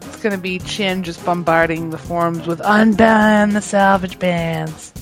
It's 0.01 0.21
gonna 0.21 0.37
be 0.37 0.59
Chin 0.59 1.03
just 1.03 1.25
bombarding 1.25 1.89
the 1.89 1.97
forums 1.97 2.47
with 2.47 2.59
unban 2.59 3.51
the 3.51 3.61
salvage 3.61 4.17
bans. 4.19 4.93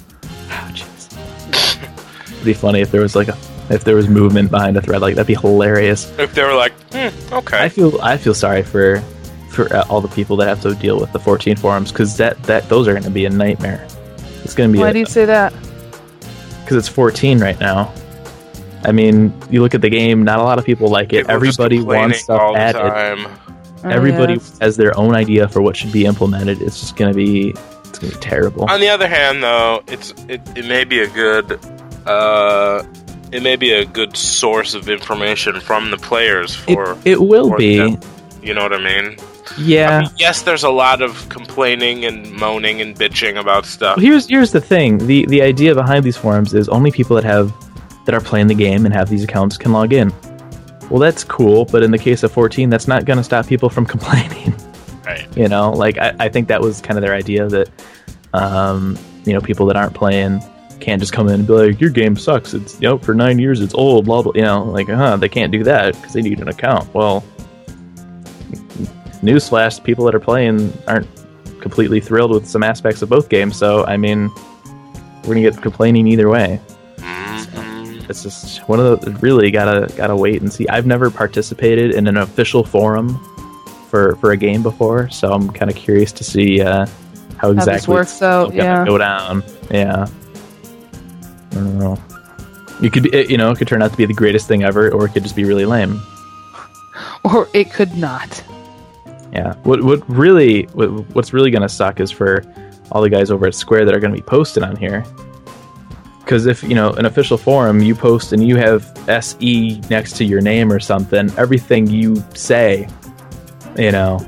Ouchies. 0.48 1.14
It'd 2.32 2.44
be 2.44 2.54
funny 2.54 2.82
if 2.82 2.90
there 2.90 3.02
was 3.02 3.16
like 3.16 3.28
a 3.28 3.38
if 3.70 3.84
there 3.84 3.96
was 3.96 4.10
movement 4.10 4.50
behind 4.50 4.76
a 4.78 4.82
thread 4.82 5.02
like 5.02 5.14
that'd 5.14 5.28
be 5.28 5.36
hilarious. 5.36 6.12
If 6.18 6.34
they 6.34 6.42
were 6.44 6.56
like, 6.56 6.74
hmm, 6.92 7.34
okay. 7.34 7.64
I 7.64 7.70
feel 7.70 8.02
I 8.02 8.18
feel 8.18 8.34
sorry 8.34 8.64
for 8.64 9.00
for 9.52 9.72
uh, 9.72 9.86
all 9.90 10.02
the 10.02 10.08
people 10.08 10.38
that 10.38 10.48
have 10.48 10.62
to 10.62 10.74
deal 10.74 11.00
with 11.00 11.12
the 11.12 11.20
14 11.20 11.56
forums 11.56 11.92
because 11.92 12.18
that 12.18 12.42
that 12.44 12.68
those 12.68 12.88
are 12.88 12.94
going 12.94 13.04
to 13.04 13.12
be 13.12 13.26
a 13.26 13.30
nightmare. 13.30 13.88
It's 14.44 14.56
going 14.56 14.70
to 14.72 14.74
be 14.74 14.80
Why 14.80 14.90
a- 14.90 14.94
do 14.94 15.00
you 15.00 15.06
say 15.06 15.26
that? 15.26 15.54
Because 16.72 16.88
it's 16.88 16.96
14 16.96 17.40
right 17.40 17.60
now. 17.60 17.94
I 18.86 18.94
mean, 18.94 19.34
you 19.50 19.62
look 19.62 19.76
at 19.76 19.82
the 19.82 19.90
game. 19.90 20.24
Not 20.24 20.40
a 20.40 20.44
lot 20.44 20.58
of 20.58 20.64
people 20.66 20.88
like 20.88 21.12
it. 21.12 21.24
People 21.24 21.32
Everybody 21.32 21.82
wants 21.82 22.22
stuff 22.22 22.40
all 22.40 22.54
the 22.54 22.60
added. 22.60 22.80
time. 22.80 23.26
Oh, 23.84 23.90
Everybody 23.90 24.34
yes. 24.36 24.58
has 24.60 24.78
their 24.78 24.98
own 24.98 25.14
idea 25.14 25.50
for 25.50 25.62
what 25.62 25.76
should 25.76 25.92
be 25.92 26.06
implemented. 26.06 26.62
It's 26.62 26.80
just 26.80 26.96
going 26.96 27.12
to 27.12 27.16
be 27.16 27.50
it's 27.50 28.00
going 28.00 28.12
to 28.14 28.18
be 28.18 28.24
terrible. 28.24 28.70
On 28.70 28.80
the 28.80 28.88
other 28.88 29.08
hand, 29.10 29.44
though, 29.44 29.84
it's 29.88 30.12
it, 30.30 30.40
it 30.56 30.66
may 30.66 30.86
be 30.86 31.02
a 31.02 31.10
good 31.10 31.60
uh, 32.08 32.84
it 33.34 33.44
may 33.44 33.58
be 33.58 33.72
a 33.74 33.84
good 33.84 34.16
source 34.16 34.74
of 34.74 34.88
information 34.88 35.60
from 35.60 35.92
the 35.92 35.98
players 35.98 36.56
It, 36.70 36.74
for 36.76 36.98
it 37.04 37.20
will 37.22 37.50
for 37.50 37.58
be. 37.58 37.78
them. 37.80 38.00
you 38.42 38.54
know 38.54 38.64
what 38.64 38.72
I 38.74 38.80
mean. 38.80 39.18
Yeah. 39.58 39.98
I 39.98 40.02
mean, 40.02 40.12
yes, 40.18 40.42
there's 40.42 40.64
a 40.64 40.70
lot 40.70 41.02
of 41.02 41.28
complaining 41.30 42.06
and 42.06 42.32
moaning 42.34 42.82
and 42.82 42.96
bitching 42.96 43.40
about 43.40 43.66
stuff. 43.66 43.98
Well, 43.98 44.06
here's 44.06 44.28
here's 44.28 44.52
the 44.52 44.62
thing. 44.62 44.98
the 45.08 45.26
The 45.26 45.42
idea 45.42 45.76
behind 45.76 46.04
these 46.04 46.18
forums 46.18 46.54
is 46.54 46.70
only 46.70 46.92
people 46.92 47.16
that 47.16 47.26
have 47.26 47.54
that 48.06 48.16
are 48.16 48.22
playing 48.22 48.48
the 48.48 48.56
game 48.56 48.86
and 48.86 48.94
have 48.94 49.10
these 49.10 49.24
accounts 49.24 49.58
can 49.58 49.72
log 49.72 49.94
in. 49.94 50.12
Well, 50.90 51.00
that's 51.00 51.24
cool, 51.24 51.66
but 51.66 51.84
in 51.84 51.92
the 51.92 51.98
case 51.98 52.24
of 52.24 52.32
14, 52.32 52.70
that's 52.70 52.88
not 52.88 53.06
going 53.06 53.18
to 53.18 53.24
stop 53.24 53.48
people 53.48 53.70
from 53.70 53.86
complaining. 53.96 54.54
Right. 55.06 55.28
You 55.38 55.48
know, 55.48 55.72
like 55.72 55.98
I, 55.98 56.14
I 56.20 56.30
think 56.30 56.48
that 56.50 56.62
was 56.62 56.82
kind 56.82 56.98
of 56.98 57.02
their 57.02 57.14
idea 57.14 57.48
that, 57.48 57.70
um, 58.34 58.98
you 59.26 59.34
know, 59.34 59.42
people 59.42 59.66
that 59.68 59.76
aren't 59.76 59.94
playing 59.94 60.42
can't 60.82 61.00
just 61.00 61.14
come 61.14 61.28
in 61.28 61.36
and 61.36 61.48
be 61.48 61.54
like, 61.54 61.80
"Your 61.80 61.92
game 61.92 62.18
sucks. 62.18 62.54
It's 62.54 62.74
you 62.82 62.90
know 62.90 62.98
for 62.98 63.14
nine 63.14 63.40
years. 63.40 63.62
It's 63.62 63.74
old." 63.74 64.06
Blah 64.06 64.24
blah. 64.24 64.32
You 64.36 64.42
know, 64.42 64.64
like, 64.66 64.90
huh? 64.90 65.16
They 65.18 65.30
can't 65.30 65.52
do 65.52 65.64
that 65.64 65.96
because 65.96 66.14
they 66.14 66.22
need 66.22 66.40
an 66.40 66.48
account. 66.48 66.94
Well, 66.94 67.24
newsflash: 69.22 69.84
people 69.84 70.06
that 70.06 70.16
are 70.16 70.20
playing 70.20 70.72
aren't 70.88 71.08
completely 71.62 72.00
thrilled 72.00 72.32
with 72.32 72.48
some 72.48 72.64
aspects 72.64 73.02
of 73.02 73.10
both 73.10 73.30
games. 73.30 73.56
So, 73.58 73.86
I 73.86 73.98
mean, 73.98 74.30
we're 75.24 75.36
gonna 75.36 75.42
get 75.42 75.62
complaining 75.62 76.08
either 76.08 76.28
way. 76.30 76.60
Mhm. 76.98 78.10
It's 78.10 78.24
just 78.24 78.68
one 78.68 78.80
of 78.80 79.02
the 79.02 79.12
really 79.22 79.52
gotta 79.52 79.92
gotta 79.96 80.16
wait 80.16 80.42
and 80.42 80.52
see. 80.52 80.68
I've 80.68 80.86
never 80.86 81.10
participated 81.12 81.94
in 81.96 82.08
an 82.08 82.18
official 82.18 82.64
forum 82.64 83.20
for 83.90 84.16
for 84.18 84.32
a 84.32 84.38
game 84.38 84.64
before, 84.64 85.10
so 85.10 85.32
I'm 85.32 85.50
kind 85.52 85.70
of 85.70 85.78
curious 85.78 86.12
to 86.14 86.24
see 86.24 86.62
uh, 86.62 86.86
how 87.38 87.48
How 87.48 87.52
exactly 87.52 87.74
this 87.76 87.88
works 87.88 88.14
it's 88.14 88.22
out, 88.24 88.50
gonna 88.52 88.64
yeah. 88.64 88.86
go 88.86 88.98
down. 88.98 89.44
Yeah, 89.70 90.08
I 91.52 91.56
don't 91.56 91.78
know. 91.78 91.98
You 92.82 92.90
could 92.90 93.04
be, 93.04 93.10
it- 93.14 93.30
you 93.30 93.38
know, 93.38 93.52
it 93.52 93.58
could 93.60 93.68
turn 93.68 93.82
out 93.84 93.92
to 93.92 93.98
be 93.98 94.06
the 94.06 94.14
greatest 94.14 94.48
thing 94.48 94.64
ever, 94.64 94.90
or 94.92 95.06
it 95.06 95.10
could 95.10 95.22
just 95.24 95.36
be 95.36 95.44
really 95.44 95.66
lame. 95.66 96.02
Or 97.24 97.48
it 97.54 97.72
could 97.72 97.96
not. 97.96 98.44
Yeah. 99.34 99.54
What 99.64 99.84
what 99.84 100.08
really 100.10 100.64
what, 100.74 100.90
what's 101.16 101.34
really 101.34 101.52
gonna 101.52 101.70
suck 101.70 102.00
is 102.00 102.12
for 102.12 102.44
all 102.92 103.02
the 103.02 103.10
guys 103.10 103.32
over 103.32 103.48
at 103.48 103.56
Square 103.56 103.86
that 103.86 103.96
are 103.96 104.00
gonna 104.00 104.14
be 104.14 104.22
posted 104.22 104.64
on 104.64 104.76
here. 104.76 105.06
Because 106.20 106.46
if 106.46 106.64
you 106.64 106.76
know 106.76 106.92
an 106.92 107.06
official 107.06 107.38
forum, 107.38 107.82
you 107.82 107.96
post 107.96 108.34
and 108.34 108.46
you 108.46 108.58
have 108.58 108.86
SE 109.08 109.82
next 109.90 110.18
to 110.18 110.26
your 110.26 110.42
name 110.42 110.72
or 110.72 110.80
something, 110.80 111.32
everything 111.38 111.88
you 111.88 112.24
say, 112.34 112.88
you 113.78 113.92
know, 113.92 114.20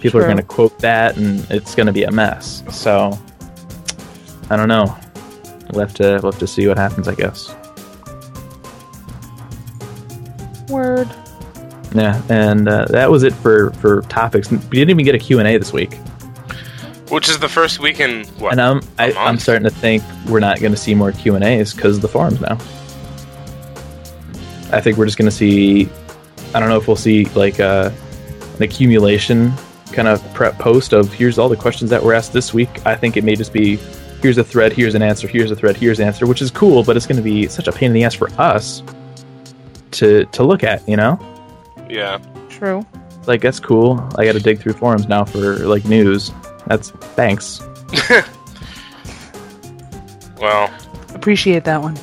people 0.00 0.20
are 0.20 0.26
gonna 0.26 0.42
quote 0.42 0.78
that, 0.80 1.16
and 1.16 1.46
it's 1.50 1.74
gonna 1.74 1.92
be 1.92 2.04
a 2.04 2.10
mess. 2.10 2.62
So 2.70 3.18
I 4.50 4.56
don't 4.56 4.68
know. 4.68 4.96
We'll 5.72 5.80
have 5.80 5.94
to 5.94 6.20
we'll 6.22 6.32
have 6.32 6.40
to 6.40 6.46
see 6.46 6.66
what 6.68 6.78
happens, 6.78 7.08
I 7.08 7.14
guess. 7.14 7.54
Word. 10.68 11.08
Yeah, 11.94 12.20
and 12.28 12.68
uh, 12.68 12.86
that 12.86 13.10
was 13.10 13.22
it 13.22 13.32
for 13.32 13.70
for 13.74 14.02
topics. 14.02 14.50
We 14.50 14.58
didn't 14.58 14.90
even 14.90 15.04
get 15.04 15.14
a 15.14 15.18
Q 15.18 15.38
and 15.38 15.48
A 15.48 15.56
this 15.56 15.72
week. 15.72 15.94
Which 17.10 17.28
is 17.28 17.38
the 17.38 17.48
first 17.48 17.80
week 17.80 18.00
in 18.00 18.24
what? 18.38 18.52
And 18.52 18.60
I'm 18.60 18.82
I, 18.98 19.12
I'm 19.12 19.38
starting 19.38 19.64
to 19.64 19.70
think 19.70 20.02
we're 20.28 20.40
not 20.40 20.60
going 20.60 20.72
to 20.72 20.78
see 20.78 20.94
more 20.94 21.12
Q 21.12 21.34
and 21.34 21.44
A's 21.44 21.72
because 21.74 21.96
of 21.96 22.02
the 22.02 22.08
forums 22.08 22.40
now. 22.40 22.58
I 24.70 24.82
think 24.82 24.98
we're 24.98 25.06
just 25.06 25.16
going 25.16 25.30
to 25.30 25.36
see. 25.36 25.88
I 26.54 26.60
don't 26.60 26.68
know 26.68 26.76
if 26.76 26.86
we'll 26.86 26.96
see 26.96 27.24
like 27.26 27.60
uh, 27.60 27.90
an 28.56 28.62
accumulation 28.62 29.52
kind 29.92 30.08
of 30.08 30.22
prep 30.34 30.58
post 30.58 30.92
of 30.92 31.12
here's 31.12 31.38
all 31.38 31.48
the 31.48 31.56
questions 31.56 31.90
that 31.90 32.02
were 32.02 32.12
asked 32.12 32.32
this 32.34 32.52
week. 32.52 32.86
I 32.86 32.94
think 32.94 33.16
it 33.16 33.24
may 33.24 33.34
just 33.34 33.52
be 33.52 33.76
here's 34.20 34.38
a 34.38 34.44
thread, 34.44 34.72
here's 34.72 34.94
an 34.94 35.02
answer, 35.02 35.26
here's 35.26 35.50
a 35.50 35.56
thread, 35.56 35.76
here's 35.76 36.00
an 36.00 36.06
answer, 36.06 36.26
which 36.26 36.42
is 36.42 36.50
cool, 36.50 36.82
but 36.82 36.96
it's 36.96 37.06
going 37.06 37.16
to 37.16 37.22
be 37.22 37.46
such 37.48 37.68
a 37.68 37.72
pain 37.72 37.88
in 37.88 37.92
the 37.94 38.04
ass 38.04 38.14
for 38.14 38.30
us 38.38 38.82
to 39.92 40.26
to 40.26 40.42
look 40.42 40.62
at. 40.62 40.86
You 40.88 40.96
know, 40.96 41.18
yeah. 41.88 42.18
True. 42.48 42.84
like 43.26 43.40
that's 43.42 43.60
cool. 43.60 44.00
I 44.16 44.24
got 44.24 44.32
to 44.32 44.40
dig 44.40 44.58
through 44.60 44.72
forums 44.74 45.06
now 45.08 45.24
for 45.24 45.56
like 45.58 45.84
news. 45.84 46.32
That's 46.66 46.90
thanks. 46.90 47.60
Well, 50.40 50.72
Appreciate 51.14 51.64
that 51.64 51.82
one. 51.82 51.98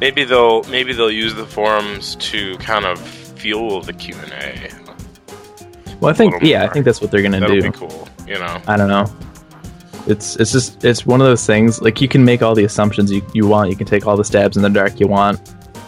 maybe 0.00 0.24
they'll 0.24 0.62
maybe 0.64 0.92
they'll 0.92 1.10
use 1.10 1.34
the 1.34 1.44
forums 1.46 2.14
to 2.16 2.56
kind 2.58 2.84
of 2.84 3.00
fuel 3.00 3.80
the 3.80 3.92
Q 3.92 4.14
and 4.22 4.32
A. 4.34 4.70
Well, 6.00 6.10
I 6.10 6.14
think 6.14 6.34
little 6.34 6.48
yeah, 6.48 6.64
I 6.64 6.68
think 6.68 6.84
that's 6.84 7.00
what 7.00 7.10
they're 7.10 7.22
gonna 7.22 7.40
That'll 7.40 7.56
do. 7.60 7.62
be 7.72 7.76
cool. 7.76 8.08
You 8.26 8.34
know. 8.34 8.60
I 8.68 8.76
don't 8.76 8.88
know. 8.88 9.06
It's 10.06 10.36
it's 10.36 10.52
just 10.52 10.84
it's 10.84 11.04
one 11.04 11.20
of 11.20 11.26
those 11.26 11.44
things. 11.44 11.80
Like 11.82 12.00
you 12.00 12.06
can 12.08 12.24
make 12.24 12.40
all 12.42 12.54
the 12.54 12.64
assumptions 12.64 13.10
you, 13.10 13.22
you 13.34 13.46
want. 13.48 13.70
You 13.70 13.76
can 13.76 13.86
take 13.86 14.06
all 14.06 14.16
the 14.16 14.24
stabs 14.24 14.56
in 14.56 14.62
the 14.62 14.70
dark 14.70 15.00
you 15.00 15.08
want. 15.08 15.40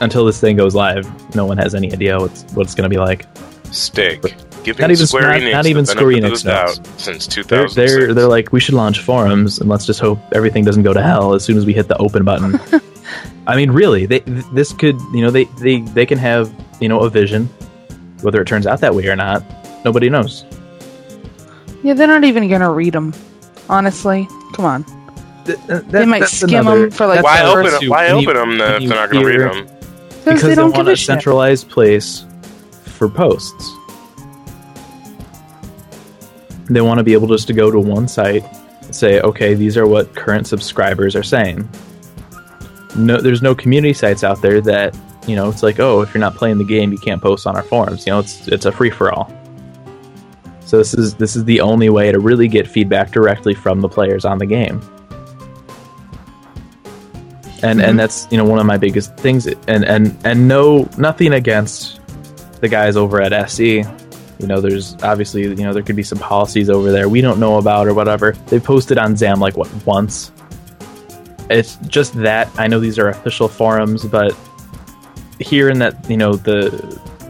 Until 0.05 0.25
this 0.27 0.39
thing 0.41 0.57
goes 0.57 0.75
live, 0.75 1.07
no 1.35 1.47
one 1.47 1.57
has 1.59 1.75
any 1.75 1.91
idea 1.93 2.19
what's 2.19 2.43
what 2.55 2.65
it's 2.65 2.75
gonna 2.75 2.89
be 2.91 2.99
like. 2.99 3.27
Steak. 3.73 4.21
Giving 4.63 4.83
Not 4.83 4.91
even- 4.93 5.07
Square 5.07 5.23
not- 5.31 5.41
Enix 5.41 5.53
not 5.53 5.65
the 5.65 5.71
even 5.71 5.87
Square 5.87 6.07
Enix 6.09 6.45
knows. 6.45 6.81
since 6.97 7.27
They're 7.47 7.69
they're 7.69 8.15
they're 8.15 8.29
like 8.29 8.53
we 8.53 8.61
should 8.61 8.75
launch 8.75 9.01
forums 9.01 9.59
and 9.59 9.69
let's 9.69 9.85
just 9.87 10.01
hope 10.01 10.19
everything 10.33 10.65
doesn't 10.65 10.83
go 10.85 10.93
to 10.93 11.03
hell 11.03 11.35
as 11.35 11.43
soon 11.45 11.57
as 11.59 11.67
we 11.67 11.73
hit 11.73 11.89
the 11.89 11.97
open 11.99 12.23
button. 12.25 12.61
I 13.47 13.57
mean, 13.57 13.71
really, 13.71 14.07
they 14.07 14.21
th- 14.21 14.45
this 14.53 14.73
could 14.73 14.99
you 15.15 15.23
know 15.23 15.31
they 15.31 15.45
they 15.61 15.81
they 15.81 16.07
can 16.07 16.19
have 16.19 16.53
you 16.81 16.89
know 16.89 17.01
a 17.01 17.11
vision, 17.11 17.47
whether 18.23 18.41
it 18.41 18.47
turns 18.47 18.67
out 18.67 18.81
that 18.81 18.95
way 18.95 19.07
or 19.09 19.17
not, 19.17 19.43
nobody 19.85 20.09
knows. 20.11 20.45
Yeah, 21.83 21.95
they're 21.95 22.07
not 22.07 22.25
even 22.25 22.49
gonna 22.49 22.71
read 22.73 22.93
them. 22.95 23.13
Honestly, 23.69 24.29
come 24.55 24.65
on. 24.67 24.85
Th- 25.45 25.59
th- 25.67 25.83
They 25.89 26.07
might 26.07 26.21
that's 26.21 26.33
skim 26.39 26.55
'em 26.55 26.67
another- 26.69 26.91
for, 26.91 27.07
like, 27.07 27.23
why 27.23 27.43
the 27.43 27.49
open 27.51 27.65
first- 27.65 27.81
them? 27.83 27.91
Why 27.91 28.15
when 28.15 28.27
open 28.27 28.35
them 28.35 28.61
uh, 28.63 28.65
if 28.77 28.89
they're 28.89 28.97
not 28.99 29.11
going 29.11 29.25
to 29.27 29.31
read 29.31 29.41
them? 29.41 29.67
Because 30.25 30.43
they 30.43 30.49
they 30.51 30.55
don't 30.55 30.73
want 30.73 30.89
a 30.89 30.93
a 30.93 30.97
centralized 30.97 31.69
place 31.69 32.25
for 32.85 33.09
posts. 33.09 33.73
They 36.71 36.81
want 36.81 36.99
to 36.99 37.05
be 37.05 37.13
able 37.13 37.29
just 37.29 37.47
to 37.49 37.53
go 37.53 37.71
to 37.71 37.79
one 37.79 38.09
site, 38.09 38.43
say, 38.91 39.21
okay, 39.21 39.55
these 39.55 39.77
are 39.77 39.87
what 39.87 40.15
current 40.15 40.47
subscribers 40.47 41.15
are 41.15 41.23
saying. 41.23 41.69
No, 42.97 43.21
there's 43.21 43.43
no 43.43 43.55
community 43.55 43.93
sites 43.93 44.25
out 44.25 44.41
there 44.41 44.61
that 44.63 44.97
you 45.27 45.37
know. 45.37 45.51
It's 45.51 45.63
like, 45.63 45.81
oh, 45.81 46.01
if 46.01 46.15
you're 46.15 46.21
not 46.21 46.37
playing 46.37 46.59
the 46.59 46.65
game, 46.65 46.93
you 46.93 46.99
can't 46.99 47.21
post 47.21 47.47
on 47.47 47.57
our 47.57 47.63
forums. 47.63 48.07
You 48.07 48.13
know, 48.13 48.21
it's 48.21 48.49
it's 48.49 48.65
a 48.65 48.73
free 48.73 48.91
for 48.91 49.13
all. 49.13 49.31
So 50.61 50.79
this 50.79 50.95
is 50.95 51.15
this 51.17 51.37
is 51.37 51.45
the 51.45 51.61
only 51.61 51.91
way 51.91 52.13
to 52.13 52.19
really 52.19 52.49
get 52.49 52.67
feedback 52.67 53.11
directly 53.11 53.53
from 53.53 53.81
the 53.81 53.89
players 53.89 54.25
on 54.25 54.39
the 54.39 54.47
game. 54.47 54.81
And 57.65 57.81
Mhm. 57.81 57.89
and 57.89 57.99
that's 57.99 58.29
you 58.31 58.37
know 58.39 58.45
one 58.45 58.59
of 58.61 58.67
my 58.67 58.77
biggest 58.77 59.17
things. 59.17 59.47
And 59.47 59.85
and 59.85 60.15
and 60.25 60.47
no 60.47 60.89
nothing 60.99 61.33
against 61.33 61.99
the 62.61 62.69
guys 62.69 62.97
over 62.97 63.21
at 63.21 63.33
SE. 63.33 63.85
You 64.39 64.47
know, 64.47 64.61
there's 64.61 64.97
obviously 65.03 65.43
you 65.43 65.55
know 65.65 65.73
there 65.73 65.83
could 65.83 65.97
be 65.97 66.03
some 66.03 66.19
policies 66.19 66.69
over 66.69 66.93
there 66.93 67.09
we 67.09 67.21
don't 67.21 67.39
know 67.41 67.57
about 67.59 67.87
or 67.87 67.95
whatever. 67.95 68.33
They 68.49 68.61
posted 68.61 68.99
on 68.99 69.17
Zam 69.17 69.41
like 69.41 69.57
what 69.57 69.69
once. 69.87 70.31
It's 71.51 71.77
just 71.89 72.15
that 72.23 72.49
I 72.59 72.67
know 72.69 72.81
these 72.81 72.99
are 72.99 73.09
official 73.09 73.49
forums, 73.49 74.05
but 74.05 74.35
hearing 75.41 75.79
that 75.81 75.95
you 76.11 76.17
know 76.17 76.35
the 76.35 76.71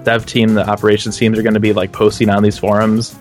dev 0.05 0.27
team, 0.27 0.55
the 0.55 0.69
operations 0.69 1.17
teams 1.17 1.39
are 1.39 1.43
going 1.43 1.55
to 1.55 1.61
be 1.61 1.73
like 1.73 1.93
posting 1.93 2.29
on 2.31 2.43
these 2.43 2.59
forums, 2.59 3.17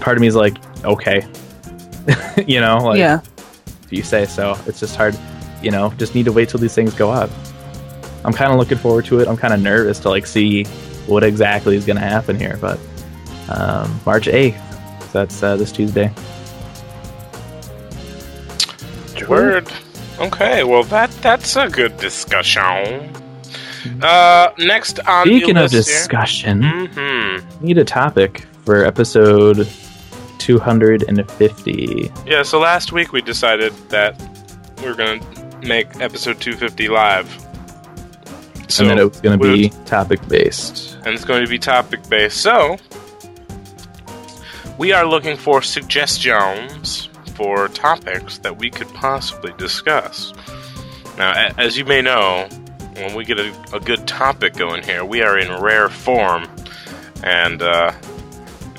part 0.00 0.16
of 0.16 0.20
me 0.20 0.26
is 0.26 0.36
like, 0.36 0.56
okay, 0.84 1.26
you 2.46 2.60
know, 2.60 2.78
like 2.78 2.98
yeah. 2.98 3.20
if 3.84 3.92
you 3.92 4.02
say 4.02 4.26
so. 4.26 4.56
It's 4.66 4.78
just 4.80 4.94
hard, 4.96 5.16
you 5.66 5.70
know. 5.70 5.90
Just 5.98 6.14
need 6.14 6.24
to 6.24 6.32
wait 6.32 6.48
till 6.48 6.60
these 6.60 6.74
things 6.74 6.94
go 6.94 7.10
up. 7.10 7.28
I'm 8.24 8.32
kind 8.32 8.50
of 8.52 8.58
looking 8.58 8.78
forward 8.78 9.04
to 9.06 9.20
it. 9.20 9.28
I'm 9.28 9.36
kind 9.36 9.52
of 9.52 9.60
nervous 9.60 9.98
to 10.00 10.08
like 10.08 10.26
see 10.26 10.64
what 11.06 11.22
exactly 11.22 11.76
is 11.76 11.84
going 11.84 11.98
to 11.98 12.02
happen 12.02 12.36
here, 12.36 12.56
but 12.60 12.78
um, 13.50 14.00
March 14.06 14.26
8th. 14.26 14.62
That's 15.12 15.42
uh, 15.42 15.56
this 15.56 15.70
Tuesday. 15.72 16.10
Word. 19.28 19.66
Okay, 20.20 20.62
well 20.64 20.84
that 20.84 21.10
that's 21.20 21.56
a 21.56 21.68
good 21.68 21.96
discussion. 21.98 23.10
Uh, 24.02 24.50
next 24.58 24.98
on 25.00 25.26
Speaking 25.26 25.54
the 25.54 25.64
of 25.64 25.72
list 25.72 25.88
here- 25.88 25.98
discussion, 25.98 26.62
Mhm. 26.62 27.60
need 27.60 27.78
a 27.78 27.84
topic 27.84 28.46
for 28.64 28.84
episode 28.84 29.66
250. 30.38 32.10
Yeah, 32.26 32.42
so 32.42 32.58
last 32.60 32.92
week 32.92 33.12
we 33.12 33.20
decided 33.22 33.72
that 33.88 34.20
we're 34.82 34.94
going 34.94 35.20
to 35.20 35.26
make 35.62 36.00
episode 36.00 36.40
250 36.40 36.88
live. 36.88 37.28
So 38.68 38.82
and 38.82 38.90
then 38.90 38.98
it 38.98 39.08
was 39.08 39.20
going 39.20 39.38
to 39.38 39.42
be 39.42 39.68
topic 39.84 40.26
based. 40.28 40.98
and 41.04 41.14
it's 41.14 41.24
going 41.24 41.44
to 41.44 41.48
be 41.48 41.58
topic 41.58 42.08
based. 42.08 42.38
So 42.38 42.78
we 44.78 44.92
are 44.92 45.06
looking 45.06 45.36
for 45.36 45.62
suggestions 45.62 47.08
for 47.34 47.68
topics 47.68 48.38
that 48.38 48.58
we 48.58 48.70
could 48.70 48.88
possibly 48.88 49.52
discuss. 49.58 50.32
Now, 51.18 51.50
as 51.58 51.78
you 51.78 51.84
may 51.84 52.02
know, 52.02 52.48
when 52.94 53.14
we 53.14 53.24
get 53.24 53.38
a, 53.38 53.54
a 53.72 53.80
good 53.80 54.06
topic 54.06 54.54
going 54.54 54.82
here, 54.82 55.04
we 55.04 55.22
are 55.22 55.38
in 55.38 55.62
rare 55.62 55.88
form, 55.88 56.48
and 57.22 57.62
uh, 57.62 57.92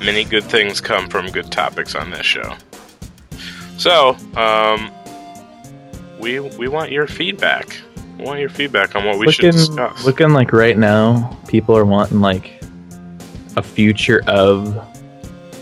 many 0.01 0.23
good 0.23 0.43
things 0.43 0.81
come 0.81 1.07
from 1.07 1.27
good 1.27 1.51
topics 1.51 1.95
on 1.95 2.11
this 2.11 2.25
show. 2.25 2.55
So, 3.77 4.09
um, 4.35 4.91
we 6.19 6.39
we 6.39 6.67
want 6.67 6.91
your 6.91 7.08
feedback. 7.08 7.77
We 8.17 8.25
want 8.25 8.39
your 8.39 8.49
feedback 8.49 8.95
on 8.95 9.06
what 9.06 9.19
we 9.19 9.32
should 9.32 9.51
discuss. 9.51 10.06
looking 10.06 10.32
like 10.32 10.51
right 10.53 10.77
now, 10.77 11.38
people 11.47 11.77
are 11.77 11.86
wanting 11.86 12.21
like 12.21 12.62
a 13.56 13.63
future 13.63 14.23
of 14.27 14.75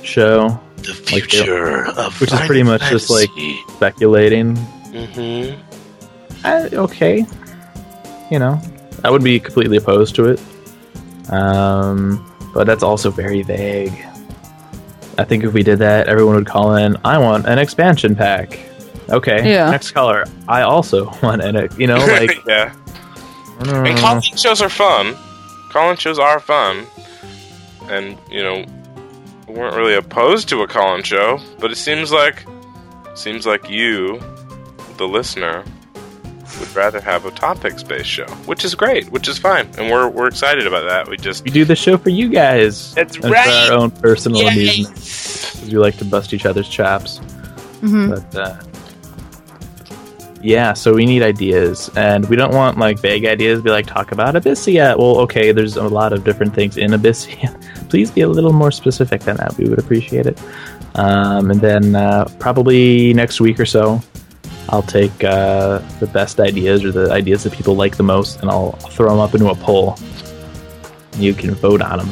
show, 0.04 0.60
the 0.78 0.94
Like 1.12 1.24
future 1.24 1.88
of 1.98 2.20
which 2.22 2.32
is 2.32 2.40
pretty 2.42 2.64
much 2.64 2.82
just 2.90 3.10
like 3.10 3.30
speculating. 3.70 4.56
hmm 4.56 5.54
I, 6.44 6.68
okay, 6.74 7.26
you 8.30 8.38
know, 8.40 8.62
I 9.04 9.10
would 9.10 9.24
be 9.24 9.40
completely 9.40 9.78
opposed 9.78 10.16
to 10.16 10.26
it. 10.30 10.40
Um, 11.32 12.24
but 12.54 12.66
that's 12.68 12.84
also 12.84 13.10
very 13.10 13.42
vague. 13.42 13.94
I 15.18 15.24
think 15.24 15.44
if 15.44 15.54
we 15.54 15.64
did 15.64 15.80
that, 15.80 16.08
everyone 16.08 16.36
would 16.36 16.46
call 16.46 16.76
in. 16.76 16.98
I 17.04 17.18
want 17.18 17.48
an 17.48 17.58
expansion 17.58 18.16
pack. 18.16 18.60
Okay. 19.10 19.50
Yeah. 19.52 19.70
Next 19.70 19.92
caller. 19.92 20.26
I 20.48 20.62
also 20.62 21.06
want 21.24 21.42
an. 21.42 21.70
You 21.78 21.88
know, 21.88 21.98
like. 21.98 22.44
yeah. 22.48 22.74
mm, 23.60 23.90
And 23.90 23.98
call-in 24.00 24.22
shows 24.22 24.62
are 24.62 24.70
fun. 24.70 25.16
Call-in 25.72 25.98
shows 25.98 26.20
are 26.20 26.40
fun, 26.40 26.86
and 27.90 28.18
you 28.32 28.42
know, 28.42 28.66
we 29.48 29.54
weren't 29.56 29.76
really 29.76 29.96
opposed 29.96 30.48
to 30.50 30.62
a 30.62 30.68
call-in 30.68 31.04
show, 31.04 31.40
but 31.60 31.72
it 31.72 31.76
seems 31.76 32.12
like 32.14 32.46
seems 33.16 33.46
like 33.46 33.70
you, 33.70 34.20
the 34.98 35.06
listener, 35.08 35.64
would 36.60 36.76
rather 36.76 37.02
have 37.02 37.26
a 37.26 37.32
topics-based 37.32 38.08
show, 38.10 38.26
which 38.46 38.64
is 38.64 38.74
great, 38.74 39.10
which 39.12 39.28
is 39.28 39.38
fine, 39.38 39.68
and 39.78 39.92
we're 39.92 40.08
we're 40.08 40.28
excited 40.28 40.66
about 40.66 40.88
that. 40.88 41.10
We 41.10 41.18
just 41.18 41.44
we 41.44 41.52
do 41.52 41.66
the 41.66 41.76
show 41.76 41.98
for 41.98 42.10
you 42.10 42.30
guys. 42.30 42.94
That's 42.94 43.18
and 43.18 43.26
right. 43.32 43.68
For 43.68 43.74
our 43.74 43.80
own 43.80 43.92
personal 43.92 44.42
Yay. 44.44 44.48
amusement. 44.48 44.96
'Cause 44.96 45.62
we 45.70 45.78
like 45.78 45.98
to 45.98 46.06
bust 46.06 46.34
each 46.34 46.46
other's 46.46 46.70
chops. 46.70 47.18
hmm 47.82 48.10
But 48.12 48.36
uh, 48.36 48.58
yeah, 50.46 50.74
so 50.74 50.94
we 50.94 51.08
need 51.08 51.24
ideas, 51.24 51.90
and 51.96 52.30
we 52.30 52.36
don't 52.36 52.54
want 52.54 52.78
like 52.78 53.00
vague 53.00 53.26
ideas. 53.26 53.64
Be 53.64 53.72
like 53.72 53.88
talk 53.88 54.12
about 54.12 54.36
Abyssea. 54.36 54.96
Well, 54.96 55.18
okay, 55.22 55.52
there's 55.52 55.76
a 55.76 55.88
lot 55.88 56.14
of 56.14 56.24
different 56.24 56.54
things 56.54 56.78
in 56.78 56.92
Abyssea. 56.92 57.50
Please 57.90 58.12
be 58.12 58.22
a 58.22 58.28
little 58.28 58.54
more 58.54 58.72
specific 58.72 59.22
than 59.22 59.38
that. 59.38 59.58
We 59.58 59.68
would 59.68 59.80
appreciate 59.80 60.28
it. 60.28 60.40
Um, 60.94 61.50
and 61.50 61.60
then 61.60 61.96
uh, 61.96 62.26
probably 62.38 63.12
next 63.14 63.42
week 63.42 63.60
or 63.60 63.66
so, 63.66 64.00
I'll 64.70 64.84
take 64.84 65.24
uh, 65.24 65.80
the 66.00 66.08
best 66.08 66.40
ideas 66.40 66.86
or 66.86 66.92
the 66.92 67.12
ideas 67.12 67.44
that 67.44 67.54
people 67.54 67.76
like 67.76 67.98
the 67.98 68.04
most, 68.04 68.42
and 68.42 68.52
I'll 68.52 68.74
throw 68.74 69.10
them 69.10 69.20
up 69.20 69.34
into 69.34 69.50
a 69.50 69.56
poll. 69.56 69.98
You 71.18 71.34
can 71.34 71.56
vote 71.56 71.82
on 71.82 71.98
them. 71.98 72.10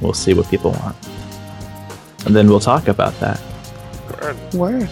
We'll 0.00 0.14
see 0.14 0.34
what 0.34 0.48
people 0.48 0.70
want, 0.70 0.96
and 2.26 2.36
then 2.36 2.48
we'll 2.48 2.60
talk 2.60 2.86
about 2.86 3.18
that. 3.18 3.40
Word. 4.54 4.88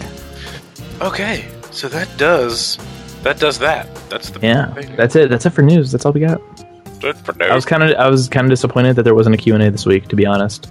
okay. 1.00 1.48
So 1.74 1.88
that 1.88 2.08
does 2.16 2.78
that 3.22 3.38
does 3.40 3.58
that. 3.58 3.88
That's 4.08 4.30
the 4.30 4.40
Yeah, 4.40 4.72
thing. 4.74 4.96
that's 4.96 5.16
it. 5.16 5.28
That's 5.30 5.44
it 5.46 5.50
for 5.50 5.62
news. 5.62 5.90
That's 5.92 6.04
all 6.06 6.12
we 6.12 6.20
got. 6.20 6.40
For 7.00 7.34
I 7.42 7.54
was 7.54 7.66
kind 7.66 7.82
of 7.82 7.90
I 7.98 8.08
was 8.08 8.28
kind 8.28 8.46
of 8.46 8.50
disappointed 8.50 8.96
that 8.96 9.02
there 9.02 9.14
wasn't 9.14 9.34
a 9.34 9.38
Q 9.38 9.54
and 9.54 9.62
A 9.62 9.70
this 9.70 9.84
week. 9.84 10.08
To 10.08 10.16
be 10.16 10.24
honest, 10.24 10.70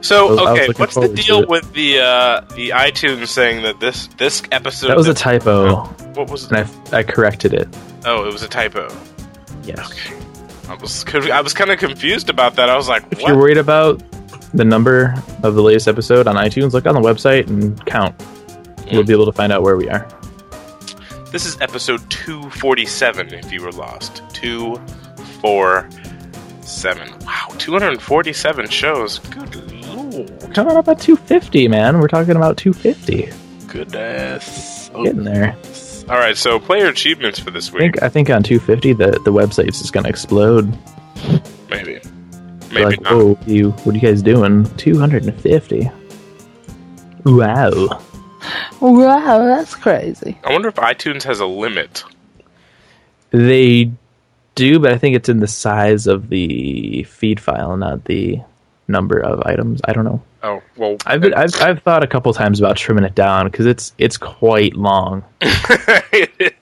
So 0.00 0.28
was- 0.34 0.38
okay, 0.58 0.68
what's 0.76 0.94
the 0.96 1.08
deal 1.08 1.46
with 1.46 1.72
the 1.74 2.00
uh, 2.00 2.40
the 2.56 2.70
iTunes 2.70 3.28
saying 3.28 3.62
that 3.62 3.78
this 3.78 4.08
this 4.16 4.42
episode 4.50 4.88
that 4.88 4.96
was 4.96 5.06
a 5.08 5.14
typo, 5.14 5.84
what 6.14 6.28
was 6.30 6.50
and 6.50 6.66
I, 6.92 6.98
I 6.98 7.02
corrected 7.04 7.52
it. 7.54 7.68
oh 8.04 8.26
it 8.26 8.32
was 8.32 8.42
a 8.42 8.48
typo. 8.48 8.88
Yes. 9.62 9.92
Okay, 9.92 10.16
I 10.68 10.74
was 10.74 11.04
I 11.30 11.40
was 11.40 11.54
kind 11.54 11.70
of 11.70 11.78
confused 11.78 12.30
about 12.30 12.56
that. 12.56 12.68
I 12.68 12.76
was 12.76 12.88
like, 12.88 13.04
If 13.12 13.20
what? 13.20 13.28
you're 13.28 13.38
worried 13.38 13.58
about 13.58 14.02
the 14.54 14.64
number 14.64 15.14
of 15.44 15.54
the 15.54 15.62
latest 15.62 15.86
episode 15.86 16.26
on 16.26 16.34
iTunes, 16.34 16.72
look 16.72 16.86
on 16.86 16.94
the 16.94 17.00
website 17.00 17.46
and 17.46 17.84
count. 17.86 18.14
You'll 18.90 19.04
be 19.04 19.12
able 19.12 19.26
to 19.26 19.32
find 19.32 19.52
out 19.52 19.62
where 19.62 19.76
we 19.76 19.88
are. 19.88 20.08
This 21.32 21.46
is 21.46 21.60
episode 21.60 22.08
two 22.10 22.50
forty 22.50 22.84
seven. 22.86 23.32
If 23.32 23.52
you 23.52 23.62
were 23.62 23.70
lost, 23.72 24.22
two 24.32 24.76
four 25.40 25.88
seven. 26.60 27.08
Wow, 27.20 27.48
two 27.58 27.72
hundred 27.72 27.92
and 27.92 28.02
forty 28.02 28.32
seven 28.32 28.68
shows. 28.68 29.18
Good 29.20 29.54
lord, 29.84 30.30
We're 30.42 30.52
talking 30.52 30.76
about 30.76 30.98
250, 31.00 31.68
man. 31.68 32.00
We're 32.00 32.08
talking 32.08 32.34
about 32.36 32.56
250. 32.56 33.30
goodness. 33.68 34.90
Oh, 34.92 35.04
Getting 35.04 35.22
there. 35.24 35.56
All 36.08 36.16
right, 36.18 36.36
so 36.36 36.58
player 36.58 36.88
achievements 36.88 37.38
for 37.38 37.52
this 37.52 37.70
I 37.70 37.74
week. 37.74 37.80
think 37.82 38.02
I 38.02 38.08
think 38.08 38.30
on 38.30 38.42
250 38.42 38.92
the 38.94 39.10
the 39.24 39.32
website's 39.32 39.78
just 39.78 39.92
gonna 39.92 40.08
explode. 40.08 40.76
Maybe, 41.70 42.00
maybe 42.72 42.84
like, 42.84 42.98
oh, 43.06 43.28
not. 43.28 43.38
whoa, 43.38 43.38
you 43.46 43.70
what 43.70 43.94
are 43.94 43.98
you 43.98 44.00
guys 44.00 44.20
doing? 44.22 44.64
250. 44.76 45.90
Wow. 47.24 48.02
Wow, 48.80 49.44
that's 49.44 49.74
crazy. 49.74 50.38
I 50.42 50.52
wonder 50.52 50.68
if 50.68 50.76
iTunes 50.76 51.22
has 51.24 51.40
a 51.40 51.46
limit. 51.46 52.02
They 53.30 53.90
do, 54.54 54.78
but 54.78 54.92
I 54.92 54.98
think 54.98 55.16
it's 55.16 55.28
in 55.28 55.40
the 55.40 55.46
size 55.46 56.06
of 56.06 56.30
the 56.30 57.02
feed 57.04 57.40
file, 57.40 57.76
not 57.76 58.04
the 58.06 58.40
number 58.88 59.18
of 59.18 59.42
items. 59.44 59.80
I 59.84 59.92
don't 59.92 60.04
know. 60.04 60.22
Oh 60.42 60.62
well, 60.76 60.96
I've 61.04 61.20
been, 61.20 61.34
I've, 61.34 61.54
I've 61.60 61.82
thought 61.82 62.02
a 62.02 62.06
couple 62.06 62.32
times 62.32 62.58
about 62.58 62.76
trimming 62.76 63.04
it 63.04 63.14
down 63.14 63.46
because 63.50 63.66
it's 63.66 63.92
it's 63.98 64.16
quite 64.16 64.74
long. 64.74 65.22
it 65.42 66.54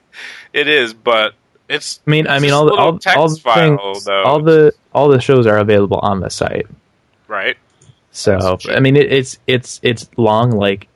is, 0.53 0.93
but 0.93 1.33
it's. 1.69 2.01
I 2.05 2.09
mean, 2.09 2.27
I 2.27 2.39
mean, 2.39 2.51
all 2.51 2.65
the 2.65 2.73
all, 2.73 2.99
text 2.99 3.17
all 3.17 3.29
the 3.29 3.39
file, 3.39 3.77
things, 3.77 4.03
though. 4.03 4.23
all 4.23 4.41
the 4.41 4.73
all 4.93 5.07
the 5.07 5.21
shows 5.21 5.47
are 5.47 5.57
available 5.57 5.99
on 5.99 6.19
the 6.19 6.29
site. 6.29 6.67
right. 7.27 7.55
So 8.11 8.57
I 8.67 8.81
mean, 8.81 8.97
it, 8.97 9.11
it's 9.13 9.39
it's 9.47 9.79
it's 9.83 10.09
long. 10.17 10.51
Like 10.51 10.88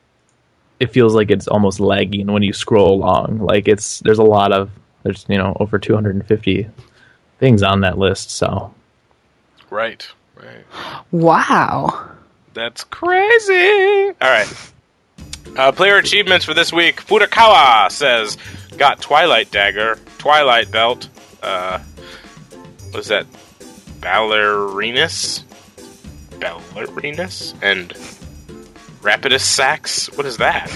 it 0.83 0.91
feels 0.91 1.15
like 1.15 1.31
it's 1.31 1.47
almost 1.47 1.79
lagging 1.79 2.31
when 2.31 2.43
you 2.43 2.51
scroll 2.51 2.93
along. 2.93 3.39
Like 3.39 3.67
it's 3.67 3.99
there's 4.01 4.19
a 4.19 4.23
lot 4.23 4.51
of 4.51 4.69
there's 5.03 5.25
you 5.29 5.37
know 5.37 5.55
over 5.59 5.79
250 5.79 6.67
things 7.39 7.63
on 7.63 7.81
that 7.81 7.97
list. 7.97 8.31
So 8.31 8.73
Right. 9.69 10.05
Right. 10.35 10.65
Wow. 11.11 12.09
That's 12.53 12.83
crazy. 12.83 14.09
All 14.21 14.29
right. 14.29 14.71
Uh, 15.57 15.71
player 15.71 15.97
achievements 15.97 16.45
for 16.45 16.53
this 16.53 16.73
week. 16.73 16.97
Furakawa 17.01 17.89
says, 17.91 18.37
"Got 18.77 19.01
Twilight 19.01 19.51
Dagger, 19.51 19.97
Twilight 20.17 20.69
Belt. 20.71 21.09
Uh, 21.41 21.79
was 22.93 23.07
that 23.07 23.25
Ballerinus, 23.99 25.43
Ballerinus, 26.39 27.53
and 27.61 27.93
Rapidus 29.03 29.41
Sax? 29.41 30.07
What 30.17 30.25
is 30.25 30.37
that? 30.37 30.69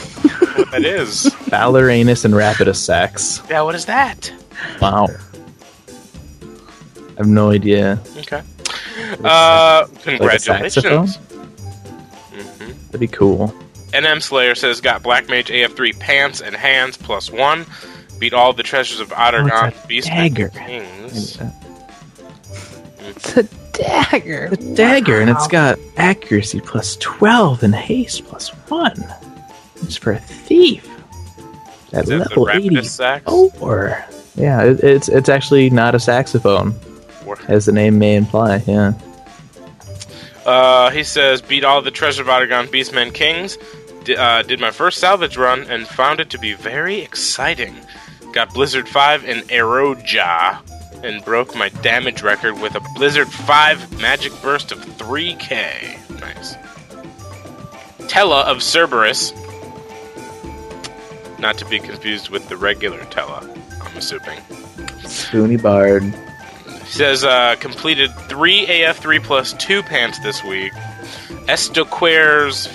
what 0.56 0.72
that 0.72 0.84
is? 0.86 1.26
Ballerinus 1.50 2.26
and 2.26 2.34
Rapidus 2.34 2.76
Sax. 2.76 3.42
Yeah, 3.50 3.62
what 3.62 3.74
is 3.76 3.86
that? 3.86 4.32
Wow. 4.82 5.08
I 5.90 7.18
have 7.18 7.28
no 7.28 7.52
idea. 7.52 8.00
Okay. 8.18 8.42
Uh, 9.24 9.86
Like 10.06 10.22
a 10.22 10.40
saxophone? 10.40 11.08
congratulations. 11.08 11.18
Mhm. 12.34 12.86
That'd 12.88 13.00
be 13.00 13.08
cool. 13.08 13.54
NM 13.94 14.22
Slayer 14.22 14.54
says 14.56 14.82
got 14.82 15.02
Black 15.02 15.30
Mage 15.30 15.50
AF3 15.50 15.94
pants 16.00 16.42
and 16.42 16.56
hands 16.56 16.98
plus 16.98 17.32
one. 17.32 17.66
Beat 18.20 18.34
all 18.34 18.52
the 18.52 18.63
treasures 18.63 19.00
of 19.00 19.12
Aht 19.13 19.34
Urhgan 19.36 19.74
Oh, 19.74 19.88
Beast 19.88 20.08
dagger. 20.08 20.50
Kings. 20.50 21.38
It's 23.00 23.38
a 23.38 23.44
dagger. 23.78 24.50
The 24.50 24.74
dagger, 24.76 25.20
and 25.22 25.30
it's 25.30 25.48
got 25.48 25.80
accuracy 25.98 26.60
plus 26.62 26.98
12 26.98 27.63
and 27.63 27.76
haste 27.76 28.26
plus 28.26 28.50
1. 28.50 28.94
It's 29.84 29.96
for 29.96 30.12
a 30.13 30.20
thief. 30.20 30.88
At 31.94 32.04
Is 32.04 32.10
it 32.10 32.18
the 32.18 32.18
level 32.20 32.46
Rapidus 32.48 33.00
84. 33.00 34.06
Yeah, 34.36 34.63
it, 34.63 34.84
it's 34.84 35.08
it's 35.10 35.30
actually 35.30 35.70
not 35.70 35.96
a 35.96 36.00
saxophone, 36.00 36.76
Or- 37.26 37.38
as 37.48 37.66
the 37.66 37.72
name 37.72 37.98
may 37.98 38.16
imply. 38.16 38.62
Yeah. 38.68 38.94
Uh, 40.46 40.90
he 40.92 41.04
says 41.04 41.42
beat 41.42 41.63
all 41.63 41.82
the 41.82 41.92
treasure 41.92 42.22
of 42.22 42.30
Aht 42.30 42.48
Urhgan 42.48 42.68
Beastmen 42.68 43.13
Kings. 43.13 43.58
D- 44.04 44.16
uh, 44.16 44.44
did 44.44 44.60
my 44.60 44.72
first 44.72 45.00
salvage 45.00 45.38
run 45.38 45.62
and 45.70 45.88
found 45.88 46.20
it 46.20 46.30
to 46.32 46.40
be 46.40 46.54
very 46.54 47.00
exciting. 47.02 47.76
Got 48.32 48.54
Blizzard 48.54 48.88
5 48.88 49.26
and 49.26 49.42
Eroja 49.50 50.60
and 51.03 51.23
broke 51.23 51.55
my 51.55 51.69
damage 51.69 52.21
record 52.21 52.60
with 52.60 52.75
a 52.75 52.81
Blizzard 52.95 53.27
5 53.27 53.99
magic 53.99 54.33
burst 54.41 54.71
of 54.71 54.79
3k. 54.79 56.19
Nice. 56.19 56.55
Tella 58.07 58.41
of 58.41 58.57
Cerberus. 58.63 59.33
Not 61.39 61.57
to 61.60 61.65
be 61.65 61.79
confused 61.79 62.29
with 62.29 62.49
the 62.49 62.57
regular 62.57 63.03
Tella, 63.05 63.47
I'm 63.81 63.97
assuming. 63.97 64.39
Spoony 65.05 65.57
Bard. 65.57 66.03
Says, 66.86 67.23
uh, 67.23 67.55
completed 67.60 68.12
three 68.29 68.65
AF3 68.65 69.21
plus 69.23 69.53
two 69.53 69.83
pants 69.83 70.19
this 70.19 70.43
week. 70.43 70.73
Estoqueur's 71.47 72.67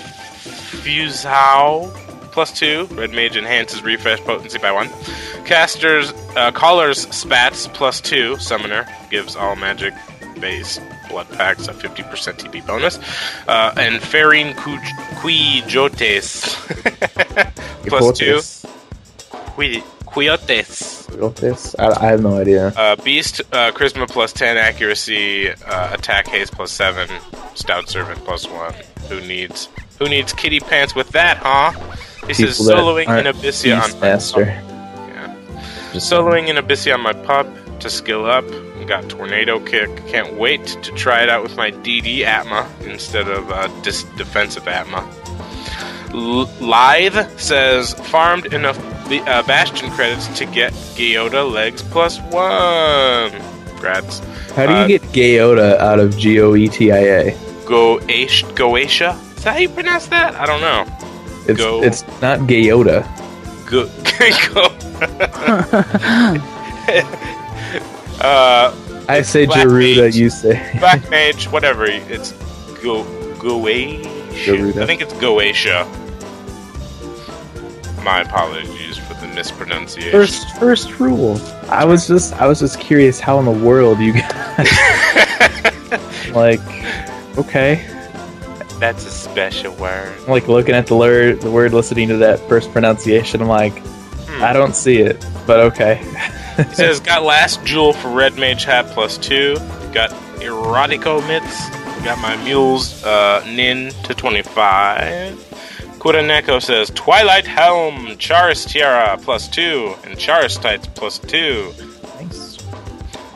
Fuseau 0.83 1.91
plus 2.33 2.51
two. 2.51 2.85
Red 2.91 3.11
Mage 3.11 3.37
enhances 3.37 3.81
refresh 3.83 4.19
potency 4.21 4.57
by 4.59 4.71
one. 4.71 4.89
Caster's 5.45 6.11
uh, 6.35 6.51
Caller's 6.51 7.07
Spats 7.15 7.67
plus 7.67 8.01
two. 8.01 8.37
Summoner 8.39 8.85
gives 9.09 9.35
all 9.37 9.55
magic 9.55 9.93
based 10.39 10.81
blood 11.09 11.29
packs 11.29 11.67
a 11.67 11.73
50% 11.73 12.03
TP 12.39 12.65
bonus. 12.67 12.97
Uh, 13.47 13.73
and 13.77 14.01
Ferine 14.01 14.53
Quijotes 14.55 16.43
plus 17.87 18.17
two. 18.17 18.41
Qui- 19.53 19.83
Quiotes. 20.05 21.07
Quiotes? 21.07 21.75
I, 21.79 22.05
I 22.05 22.09
have 22.11 22.21
no 22.21 22.37
idea. 22.37 22.67
Uh, 22.75 22.95
Beast, 22.97 23.41
uh, 23.51 23.71
Charisma 23.71 24.07
plus 24.07 24.31
10, 24.33 24.57
Accuracy, 24.57 25.49
uh, 25.49 25.93
Attack 25.93 26.27
Haste 26.27 26.53
plus 26.53 26.71
7, 26.71 27.09
Stout 27.55 27.89
Servant 27.89 28.19
plus 28.23 28.47
1. 28.47 28.73
Who 29.09 29.21
needs 29.21 29.69
who 30.03 30.09
needs 30.09 30.33
kitty 30.33 30.59
pants 30.59 30.93
with 30.93 31.09
that, 31.09 31.37
huh? 31.37 31.71
He 32.27 32.33
says 32.33 32.59
soloing 32.59 33.07
in 33.19 33.25
Abyssea 33.33 33.81
on. 33.81 33.99
Yeah. 34.37 35.35
Just 35.93 36.11
soloing 36.11 36.47
in 36.49 36.57
Abyssea 36.57 36.93
on 36.93 37.01
my 37.01 37.13
pup 37.13 37.47
to 37.79 37.89
skill 37.89 38.25
up. 38.25 38.45
Got 38.87 39.07
Tornado 39.07 39.61
Kick. 39.61 39.89
Can't 40.07 40.33
wait 40.33 40.65
to 40.65 40.91
try 40.91 41.23
it 41.23 41.29
out 41.29 41.41
with 41.41 41.55
my 41.55 41.71
DD 41.71 42.21
Atma 42.25 42.69
instead 42.81 43.29
of 43.29 43.49
uh, 43.49 43.67
dis- 43.81 44.03
defensive 44.17 44.67
Atma. 44.67 45.09
L- 46.11 46.49
Lithe 46.59 47.25
says 47.39 47.93
farmed 47.93 48.53
enough 48.53 48.77
uh, 49.09 49.43
Bastion 49.43 49.89
credits 49.91 50.27
to 50.37 50.45
get 50.45 50.73
Gyota 50.73 51.49
legs 51.49 51.81
plus 51.81 52.19
one. 52.19 53.31
Grats. 53.79 54.19
How 54.51 54.65
do 54.65 54.73
you 54.73 54.79
uh, 54.79 54.87
get 54.87 55.01
Gyota 55.13 55.77
out 55.77 55.99
of 55.99 56.17
G 56.17 56.41
O 56.41 56.55
E 56.55 56.67
T 56.67 56.91
I 56.91 56.97
A? 56.97 57.31
Goatia? 57.63 59.17
Is 59.43 59.45
that 59.45 59.55
how 59.55 59.59
you 59.59 59.67
pronounce 59.67 60.07
that? 60.07 60.35
I 60.35 60.45
don't 60.45 60.61
know. 60.61 60.85
It's 61.49 61.59
Go. 61.59 61.83
it's 61.83 62.03
not 62.21 62.39
Gayota. 62.47 63.03
Go. 63.69 63.87
Go. 64.53 64.67
uh, 68.25 68.73
I 69.09 69.21
say 69.21 69.45
Garuda. 69.45 70.11
You 70.11 70.29
say 70.29 70.65
Black 70.79 71.09
Mage. 71.09 71.51
Whatever. 71.51 71.83
It's 71.83 72.31
Go 72.81 73.03
Goatia. 73.37 74.77
I 74.81 74.85
think 74.85 75.01
it's 75.01 75.11
Goatia. 75.15 75.89
My 78.01 78.21
apologies 78.21 78.97
for 78.97 79.13
the 79.15 79.27
mispronunciation. 79.35 80.13
First, 80.13 80.57
first 80.57 80.99
rule. 81.01 81.37
I 81.67 81.83
was 81.83 82.07
just, 82.07 82.31
I 82.35 82.47
was 82.47 82.61
just 82.61 82.79
curious 82.79 83.19
how 83.19 83.39
in 83.39 83.45
the 83.45 83.51
world 83.51 83.99
you 83.99 84.13
guys, 84.13 84.69
like, 86.33 86.61
okay. 87.37 87.92
That's 88.83 89.05
a 89.05 89.11
special 89.11 89.73
word. 89.75 90.13
I'm 90.23 90.27
like 90.27 90.49
looking 90.49 90.75
at 90.75 90.87
the 90.87 90.97
word, 90.97 91.39
the 91.39 91.49
word, 91.49 91.71
listening 91.71 92.09
to 92.09 92.17
that 92.17 92.37
first 92.49 92.69
pronunciation. 92.73 93.41
I'm 93.41 93.47
like, 93.47 93.77
hmm. 93.77 94.43
I 94.43 94.51
don't 94.51 94.75
see 94.75 94.97
it, 94.97 95.25
but 95.47 95.61
okay. 95.61 96.03
he 96.57 96.75
says, 96.75 96.99
got 96.99 97.23
last 97.23 97.63
jewel 97.63 97.93
for 97.93 98.09
red 98.09 98.37
mage 98.37 98.65
hat 98.65 98.87
plus 98.87 99.17
two. 99.17 99.55
Got 99.93 100.09
erotico 100.41 101.25
mitts. 101.25 101.69
Got 102.03 102.19
my 102.19 102.35
mules 102.43 103.01
uh, 103.05 103.41
nin 103.45 103.91
to 104.03 104.13
25. 104.13 105.33
Kuraneko 105.99 106.61
says 106.61 106.89
Twilight 106.89 107.47
Helm, 107.47 108.17
Charis 108.17 108.65
Tiara 108.65 109.17
plus 109.17 109.47
two, 109.47 109.95
and 110.03 110.19
Charis 110.19 110.57
Tights 110.57 110.87
plus 110.87 111.19
two. 111.19 111.71
Thanks. 111.71 112.57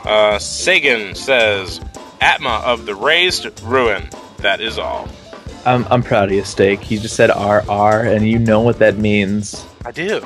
Uh, 0.03 0.39
Sagan 0.39 1.15
says 1.15 1.79
Atma 2.19 2.61
of 2.65 2.85
the 2.85 2.95
Razed 2.95 3.61
Ruin. 3.61 4.09
That 4.39 4.59
is 4.59 4.77
all. 4.77 5.07
I'm, 5.65 5.85
I'm 5.89 6.03
proud 6.03 6.29
of 6.29 6.33
you, 6.33 6.43
Steak. 6.43 6.89
You 6.89 6.99
just 6.99 7.15
said 7.15 7.29
RR, 7.29 8.07
and 8.07 8.27
you 8.27 8.39
know 8.39 8.61
what 8.61 8.79
that 8.79 8.97
means. 8.97 9.65
I 9.85 9.91
do. 9.91 10.25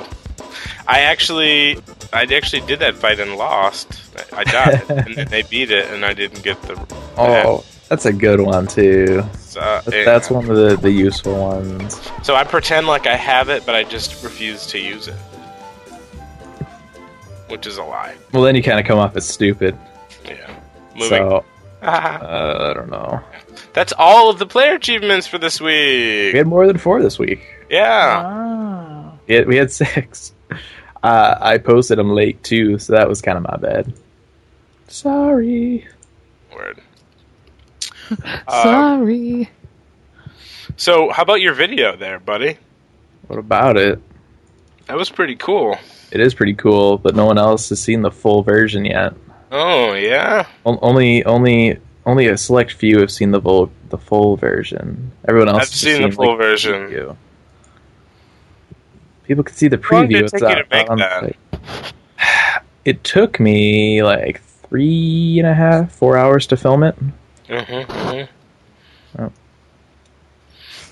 I 0.86 1.00
actually, 1.00 1.78
I 2.12 2.22
actually 2.22 2.66
did 2.66 2.78
that 2.80 2.94
fight 2.94 3.20
and 3.20 3.36
lost. 3.36 4.02
I 4.32 4.44
died, 4.44 4.84
and 4.90 5.16
then 5.16 5.28
they 5.28 5.42
beat 5.42 5.70
it, 5.70 5.90
and 5.90 6.04
I 6.04 6.12
didn't 6.12 6.42
get 6.42 6.60
the. 6.62 6.74
Oh, 7.16 7.64
that's 7.88 8.06
a 8.06 8.12
good 8.12 8.40
one 8.40 8.66
too. 8.66 9.22
Uh. 9.58 9.82
That's 9.84 10.30
one 10.30 10.48
of 10.48 10.56
the, 10.56 10.76
the 10.76 10.90
useful 10.90 11.38
ones. 11.38 12.00
So 12.22 12.34
I 12.34 12.44
pretend 12.44 12.86
like 12.86 13.06
I 13.06 13.16
have 13.16 13.48
it, 13.48 13.66
but 13.66 13.74
I 13.74 13.84
just 13.84 14.22
refuse 14.24 14.66
to 14.68 14.78
use 14.78 15.08
it, 15.08 15.18
which 17.48 17.66
is 17.66 17.78
a 17.78 17.84
lie. 17.84 18.16
Well, 18.32 18.42
then 18.42 18.54
you 18.54 18.62
kind 18.62 18.80
of 18.80 18.86
come 18.86 18.98
off 18.98 19.16
as 19.16 19.28
stupid. 19.28 19.76
Yeah. 20.24 20.50
Moving. 20.94 21.08
So, 21.08 21.44
uh, 21.82 22.70
I 22.70 22.74
don't 22.74 22.90
know. 22.90 23.20
That's 23.74 23.92
all 23.96 24.28
of 24.30 24.38
the 24.38 24.46
player 24.46 24.74
achievements 24.74 25.26
for 25.26 25.38
this 25.38 25.60
week. 25.60 26.32
We 26.32 26.38
had 26.38 26.46
more 26.46 26.66
than 26.66 26.78
four 26.78 27.02
this 27.02 27.18
week. 27.18 27.46
Yeah. 27.70 28.22
Wow. 28.22 29.18
We 29.26 29.34
had, 29.34 29.46
we 29.46 29.56
had 29.56 29.70
six. 29.70 30.32
Uh, 31.04 31.36
I 31.40 31.58
posted 31.58 31.98
them 31.98 32.10
late 32.10 32.44
too, 32.44 32.78
so 32.78 32.92
that 32.92 33.08
was 33.08 33.20
kind 33.20 33.36
of 33.36 33.42
my 33.42 33.56
bad. 33.56 33.92
Sorry. 34.86 35.88
Word. 36.54 36.80
Sorry. 38.48 39.46
Um, 39.46 39.46
so, 40.76 41.10
how 41.10 41.22
about 41.22 41.40
your 41.40 41.54
video 41.54 41.96
there, 41.96 42.20
buddy? 42.20 42.56
What 43.26 43.40
about 43.40 43.76
it? 43.76 44.00
That 44.86 44.96
was 44.96 45.10
pretty 45.10 45.34
cool. 45.34 45.76
It 46.12 46.20
is 46.20 46.34
pretty 46.34 46.54
cool, 46.54 46.98
but 46.98 47.16
no 47.16 47.24
one 47.24 47.38
else 47.38 47.70
has 47.70 47.82
seen 47.82 48.02
the 48.02 48.10
full 48.10 48.42
version 48.42 48.84
yet. 48.84 49.14
Oh 49.50 49.94
yeah. 49.94 50.46
O- 50.64 50.78
only, 50.82 51.24
only, 51.24 51.78
only 52.04 52.26
a 52.26 52.36
select 52.36 52.72
few 52.72 53.00
have 53.00 53.10
seen 53.10 53.30
the 53.30 53.40
full, 53.40 53.70
the 53.88 53.98
full 53.98 54.36
version. 54.36 55.12
Everyone 55.28 55.48
else. 55.48 55.62
I've 55.62 55.68
seen, 55.68 55.96
seen, 55.96 56.10
the 56.10 56.16
full 56.16 56.28
like, 56.30 56.38
version. 56.38 56.90
The 56.90 57.16
People 59.24 59.44
can 59.44 59.54
see 59.54 59.68
the 59.68 59.78
preview. 59.78 59.90
How 59.90 59.98
long 59.98 60.08
did 60.08 60.24
it 60.24 60.30
take 60.30 60.40
you 60.40 60.48
to 60.48 60.66
make 60.70 60.88
that? 60.88 61.92
It 62.84 63.04
took 63.04 63.38
me 63.38 64.02
like 64.02 64.42
three 64.42 65.38
and 65.38 65.46
a 65.46 65.54
half, 65.54 65.92
four 65.92 66.16
hours 66.16 66.46
to 66.48 66.56
film 66.56 66.82
it. 66.82 66.96
Mm-hmm, 67.48 67.92
mm-hmm. 67.92 69.22
Oh. 69.22 69.32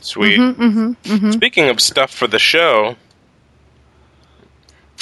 Sweet. 0.00 0.38
Mm-hmm, 0.38 0.62
mm-hmm, 0.62 1.12
mm-hmm, 1.12 1.30
Speaking 1.32 1.68
of 1.68 1.80
stuff 1.80 2.12
for 2.12 2.28
the 2.28 2.38
show, 2.38 2.96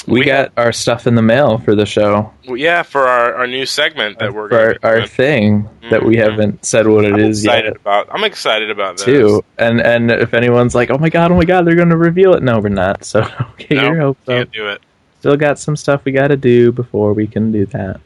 we, 0.08 0.20
we 0.20 0.26
got 0.26 0.52
our 0.56 0.72
stuff 0.72 1.06
in 1.06 1.14
the 1.14 1.22
mail 1.22 1.58
for 1.58 1.74
the 1.74 1.84
show. 1.84 2.32
Well, 2.46 2.56
yeah, 2.56 2.82
for 2.82 3.06
our, 3.06 3.34
our 3.34 3.46
new 3.46 3.66
segment 3.66 4.18
that 4.18 4.32
we're 4.32 4.48
for 4.48 4.78
our, 4.82 5.00
our 5.00 5.06
thing 5.06 5.68
that 5.90 6.04
we 6.04 6.16
mm-hmm. 6.16 6.30
haven't 6.30 6.64
said 6.64 6.86
what 6.86 7.04
it 7.04 7.14
I'm 7.14 7.20
is 7.20 7.44
yet. 7.44 7.66
About. 7.66 8.08
I'm 8.10 8.24
excited 8.24 8.70
about 8.70 8.96
this. 8.96 9.04
too. 9.04 9.44
And 9.58 9.80
and 9.80 10.10
if 10.10 10.34
anyone's 10.34 10.74
like, 10.74 10.90
"Oh 10.90 10.98
my 10.98 11.10
god, 11.10 11.30
oh 11.30 11.36
my 11.36 11.44
god," 11.44 11.66
they're 11.66 11.76
going 11.76 11.90
to 11.90 11.96
reveal 11.96 12.34
it. 12.34 12.42
No, 12.42 12.58
we're 12.58 12.70
not. 12.70 13.04
So 13.08 13.22
get 13.56 13.70
nope, 13.70 13.82
your 13.82 14.00
hopes 14.00 14.20
can't 14.26 14.48
up. 14.48 14.52
do 14.52 14.68
it. 14.68 14.82
Still 15.20 15.36
got 15.36 15.58
some 15.58 15.76
stuff 15.76 16.04
we 16.04 16.12
got 16.12 16.28
to 16.28 16.36
do 16.36 16.72
before 16.72 17.12
we 17.12 17.26
can 17.26 17.52
do 17.52 17.66
that. 17.66 18.00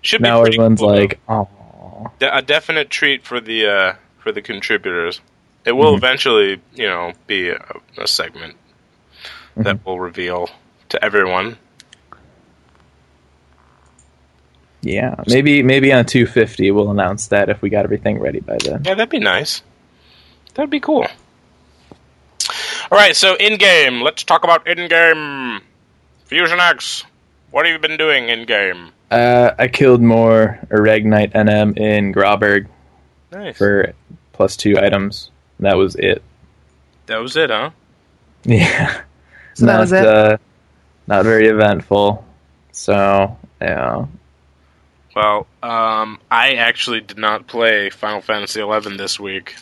Should 0.00 0.22
be 0.22 0.28
now 0.28 0.42
everyone's 0.42 0.80
cool, 0.80 0.88
like, 0.88 1.20
"Oh." 1.28 1.48
A 2.20 2.42
definite 2.42 2.90
treat 2.90 3.24
for 3.24 3.40
the 3.40 3.66
uh, 3.66 3.94
for 4.18 4.32
the 4.32 4.42
contributors. 4.42 5.20
It 5.64 5.72
will 5.72 5.94
mm-hmm. 5.94 6.04
eventually, 6.04 6.60
you 6.74 6.86
know, 6.86 7.12
be 7.26 7.50
a, 7.50 7.64
a 7.98 8.06
segment 8.06 8.56
mm-hmm. 9.52 9.62
that 9.62 9.84
will 9.84 10.00
reveal 10.00 10.48
to 10.90 11.04
everyone. 11.04 11.56
Yeah, 14.82 15.14
maybe 15.28 15.62
maybe 15.62 15.92
on 15.92 16.04
250 16.06 16.70
we'll 16.72 16.90
announce 16.90 17.28
that 17.28 17.48
if 17.48 17.62
we 17.62 17.70
got 17.70 17.84
everything 17.84 18.18
ready 18.18 18.40
by 18.40 18.58
then. 18.64 18.82
Yeah, 18.84 18.94
that'd 18.94 19.10
be 19.10 19.20
nice. 19.20 19.62
That'd 20.54 20.70
be 20.70 20.80
cool. 20.80 21.06
All 22.90 22.98
right, 22.98 23.14
so 23.16 23.36
in 23.36 23.58
game, 23.58 24.02
let's 24.02 24.24
talk 24.24 24.44
about 24.44 24.66
in 24.66 24.88
game. 24.88 25.60
Fusion 26.24 26.60
X, 26.60 27.04
what 27.50 27.64
have 27.64 27.72
you 27.72 27.78
been 27.78 27.96
doing 27.96 28.28
in 28.28 28.44
game? 28.44 28.90
Uh, 29.10 29.54
I 29.58 29.68
killed 29.68 30.02
more 30.02 30.58
Aragnite 30.70 31.32
NM 31.32 31.78
in 31.78 32.12
Grauberg 32.12 32.66
nice. 33.30 33.56
for 33.56 33.92
plus 34.32 34.56
two 34.56 34.78
items. 34.78 35.30
That 35.60 35.76
was 35.76 35.94
it. 35.96 36.22
That 37.06 37.18
was 37.18 37.36
it, 37.36 37.50
huh? 37.50 37.70
Yeah. 38.44 39.02
So 39.54 39.66
not, 39.66 39.72
that 39.72 39.80
was 39.80 39.92
it. 39.92 40.06
Uh, 40.06 40.36
not 41.06 41.24
very 41.24 41.48
eventful. 41.48 42.24
So 42.72 43.36
yeah. 43.60 44.06
Well, 45.14 45.46
um, 45.62 46.18
I 46.30 46.54
actually 46.54 47.00
did 47.02 47.18
not 47.18 47.46
play 47.46 47.90
Final 47.90 48.22
Fantasy 48.22 48.60
XI 48.60 48.96
this 48.96 49.20
week. 49.20 49.54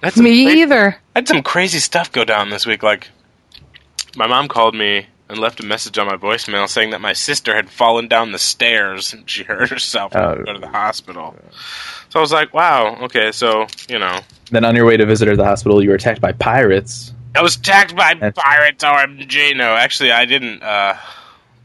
That's 0.00 0.16
Me 0.16 0.44
cra- 0.46 0.54
either. 0.54 0.96
I 1.14 1.18
had 1.18 1.28
some 1.28 1.42
crazy 1.42 1.78
stuff 1.78 2.10
go 2.12 2.24
down 2.24 2.50
this 2.50 2.66
week. 2.66 2.82
Like, 2.82 3.08
my 4.16 4.26
mom 4.26 4.48
called 4.48 4.74
me 4.74 5.06
and 5.28 5.38
left 5.38 5.60
a 5.60 5.66
message 5.66 5.96
on 5.98 6.06
my 6.06 6.16
voicemail 6.16 6.68
saying 6.68 6.90
that 6.90 7.00
my 7.00 7.12
sister 7.12 7.54
had 7.54 7.70
fallen 7.70 8.06
down 8.08 8.32
the 8.32 8.38
stairs 8.38 9.12
and 9.12 9.28
she 9.28 9.42
hurt 9.44 9.70
herself 9.70 10.14
and 10.14 10.22
had 10.24 10.34
to 10.34 10.40
Oh. 10.40 10.44
go 10.44 10.52
to 10.54 10.58
the 10.60 10.68
hospital. 10.68 11.34
So 12.10 12.18
I 12.18 12.20
was 12.20 12.32
like, 12.32 12.52
wow, 12.52 12.96
okay, 13.02 13.32
so, 13.32 13.66
you 13.88 13.98
know. 13.98 14.20
Then 14.50 14.64
on 14.64 14.76
your 14.76 14.84
way 14.84 14.96
to 14.96 15.06
visit 15.06 15.26
her 15.26 15.32
at 15.32 15.38
the 15.38 15.44
hospital, 15.44 15.82
you 15.82 15.88
were 15.88 15.94
attacked 15.96 16.20
by 16.20 16.32
pirates. 16.32 17.12
I 17.34 17.42
was 17.42 17.56
attacked 17.56 17.94
by 17.96 18.14
That's- 18.14 18.34
pirates, 18.36 18.84
OMG. 18.84 19.56
No, 19.56 19.74
actually, 19.74 20.12
I 20.12 20.24
didn't, 20.26 20.62
uh, 20.62 20.96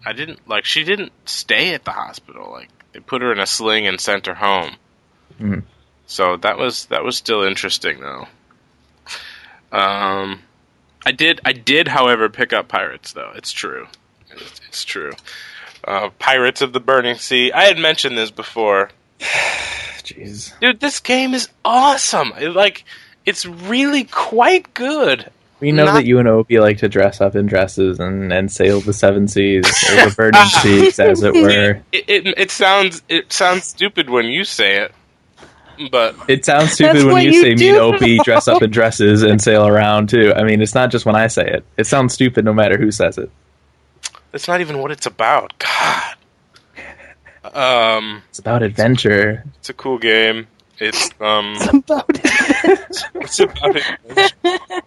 I 0.06 0.13
didn't, 0.13 0.47
like, 0.47 0.65
she 0.65 0.84
didn't 0.84 1.12
stay 1.25 1.73
at 1.73 1.84
the 1.84 1.91
hospital. 1.91 2.49
Like, 2.51 2.69
they 2.93 2.99
put 2.99 3.21
her 3.21 3.32
in 3.32 3.39
a 3.39 3.45
sling 3.45 3.86
and 3.88 3.99
sent 3.99 4.25
her 4.27 4.36
home. 4.36 4.75
Mhm. 5.41 5.63
So 6.06 6.38
that 6.38 6.58
was, 6.58 6.86
that 6.86 7.03
was 7.03 7.17
still 7.17 7.43
interesting, 7.43 7.99
though. 7.99 8.27
Um, 9.71 10.41
I 11.06 11.12
did, 11.12 11.41
I 11.43 11.51
did, 11.51 11.88
however, 11.89 12.30
pick 12.30 12.53
up 12.53 12.69
Pirates, 12.69 13.12
though. 13.13 13.32
It's 13.36 13.51
true. 13.51 13.88
It's, 14.32 14.62
it's 14.67 14.86
true. 14.86 15.12
Uh, 15.84 16.10
Pirates 16.19 16.62
of 16.62 16.73
the 16.73 16.80
Burning 16.80 17.15
Sea. 17.17 17.51
I 17.51 17.63
had 17.65 17.77
mentioned 17.77 18.17
this 18.17 18.32
before. 18.32 18.89
Jeez. 19.19 20.58
Dude, 20.62 20.80
this 20.80 20.99
game 21.01 21.34
is 21.34 21.49
awesome. 21.65 22.32
It, 22.39 22.49
like, 22.49 22.86
it's 23.25 23.45
really 23.45 24.06
quite 24.06 24.73
good. 24.73 25.30
We 25.59 25.71
know 25.71 25.85
Not- 25.85 25.93
that 25.95 26.05
you 26.05 26.19
and 26.19 26.27
Opie 26.27 26.59
like 26.59 26.77
to 26.79 26.89
dress 26.89 27.19
up 27.19 27.35
in 27.35 27.47
dresses 27.47 27.99
and, 27.99 28.31
and 28.31 28.51
sail 28.51 28.79
the 28.79 28.93
seven 28.93 29.27
seas 29.27 29.65
or 29.91 30.09
the 30.09 30.13
burning 30.17 30.45
seas, 30.45 30.99
as 30.99 31.23
it 31.23 31.33
were. 31.33 31.81
It, 31.91 32.05
it 32.07 32.27
it 32.37 32.51
sounds 32.51 33.01
it 33.09 33.33
sounds 33.33 33.63
stupid 33.65 34.07
when 34.09 34.25
you 34.27 34.43
say 34.43 34.77
it, 34.83 34.91
but 35.91 36.15
It 36.27 36.45
sounds 36.45 36.73
stupid 36.73 36.93
That's 36.97 37.05
when 37.05 37.13
what 37.13 37.23
you, 37.23 37.31
you 37.31 37.41
say 37.41 37.49
me 37.49 37.55
do, 37.55 37.69
and 37.69 37.95
Opie 37.95 38.17
dress 38.19 38.47
up 38.47 38.61
in 38.61 38.69
dresses 38.69 39.23
and 39.23 39.41
sail 39.41 39.65
around 39.65 40.09
too. 40.09 40.31
I 40.35 40.43
mean, 40.43 40.61
it's 40.61 40.75
not 40.75 40.91
just 40.91 41.05
when 41.07 41.15
I 41.15 41.25
say 41.25 41.49
it. 41.49 41.65
It 41.75 41.85
sounds 41.87 42.13
stupid 42.13 42.45
no 42.45 42.53
matter 42.53 42.77
who 42.77 42.91
says 42.91 43.17
it. 43.17 43.31
that's 44.31 44.47
not 44.47 44.61
even 44.61 44.77
what 44.77 44.91
it's 44.91 45.07
about. 45.07 45.57
God. 45.57 46.13
Um, 47.43 48.23
It's 48.29 48.39
about 48.39 48.61
adventure. 48.61 49.43
it's 49.59 49.69
a 49.69 49.73
cool 49.73 49.97
game. 49.97 50.47
It's 50.79 51.09
um, 51.19 51.55
About 51.73 52.05
it. 52.09 52.46
It's 52.63 53.39
about 53.39 53.75
it. 53.75 54.33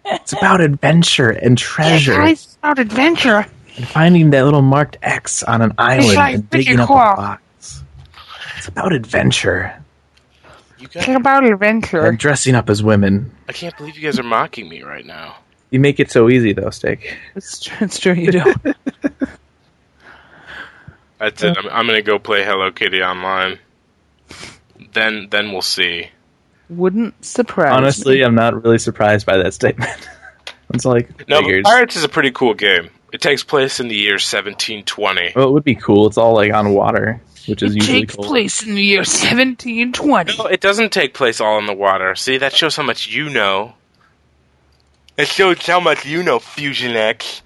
It's 0.06 0.32
about 0.32 0.60
adventure 0.60 1.30
and 1.30 1.56
treasure 1.58 2.14
Guys, 2.16 2.44
it's 2.44 2.56
about 2.56 2.78
adventure. 2.78 3.46
and 3.76 3.86
finding 3.88 4.30
that 4.30 4.44
little 4.44 4.62
marked 4.62 4.96
X 5.02 5.42
on 5.42 5.62
an 5.62 5.72
island 5.78 6.14
like 6.16 6.34
and 6.34 6.50
digging 6.50 6.80
up 6.80 6.88
cool. 6.88 6.96
a 6.96 7.16
box. 7.16 7.82
It's 8.58 8.68
about 8.68 8.92
adventure 8.92 9.72
You 10.78 10.86
It's 10.86 11.06
guys, 11.06 11.16
about 11.16 11.44
adventure. 11.44 12.04
and 12.06 12.18
dressing 12.18 12.54
up 12.54 12.68
as 12.70 12.82
women. 12.82 13.30
I 13.48 13.52
can't 13.52 13.76
believe 13.76 13.96
you 13.96 14.02
guys 14.02 14.18
are 14.18 14.22
mocking 14.24 14.68
me 14.68 14.82
right 14.82 15.06
now. 15.06 15.36
You 15.70 15.78
make 15.80 16.00
it 16.00 16.10
so 16.10 16.28
easy 16.28 16.52
though, 16.52 16.70
Steak. 16.70 17.16
It's 17.36 17.60
true, 17.60 17.76
it's 17.80 17.98
true 17.98 18.12
you 18.14 18.32
do. 18.32 18.54
That's 21.18 21.42
it. 21.42 21.56
I'm, 21.58 21.68
I'm 21.68 21.86
gonna 21.86 22.02
go 22.02 22.18
play 22.18 22.44
Hello 22.44 22.70
Kitty 22.72 23.02
online. 23.02 23.58
Then 24.94 25.28
then 25.30 25.52
we'll 25.52 25.60
see. 25.62 26.08
Wouldn't 26.70 27.24
surprise 27.24 27.72
Honestly, 27.72 28.18
me. 28.18 28.24
I'm 28.24 28.34
not 28.34 28.62
really 28.64 28.78
surprised 28.78 29.26
by 29.26 29.36
that 29.38 29.52
statement. 29.54 29.90
It's 30.72 30.84
like 30.84 31.28
No, 31.28 31.42
but. 31.42 31.64
Pirates 31.64 31.96
is 31.96 32.04
a 32.04 32.08
pretty 32.08 32.30
cool 32.30 32.54
game. 32.54 32.90
It 33.12 33.20
takes 33.20 33.42
place 33.42 33.80
in 33.80 33.88
the 33.88 33.96
year 33.96 34.12
1720. 34.12 35.32
Well, 35.34 35.48
it 35.48 35.50
would 35.52 35.64
be 35.64 35.74
cool. 35.74 36.06
It's 36.06 36.16
all 36.16 36.32
like 36.32 36.52
on 36.54 36.72
water, 36.74 37.20
which 37.48 37.60
is 37.64 37.72
It 37.72 37.78
usually 37.78 38.00
takes 38.02 38.14
cool. 38.14 38.24
place 38.26 38.62
in 38.62 38.76
the 38.76 38.82
year 38.82 39.00
1720. 39.00 40.36
No, 40.38 40.44
it 40.46 40.60
doesn't 40.60 40.92
take 40.92 41.12
place 41.12 41.40
all 41.40 41.58
in 41.58 41.66
the 41.66 41.74
water. 41.74 42.14
See, 42.14 42.38
that 42.38 42.52
shows 42.54 42.76
how 42.76 42.84
much 42.84 43.08
you 43.08 43.28
know. 43.30 43.74
It 45.16 45.26
shows 45.26 45.66
how 45.66 45.80
much 45.80 46.06
you 46.06 46.22
know, 46.22 46.38
Fusion 46.38 46.92
X. 46.92 47.42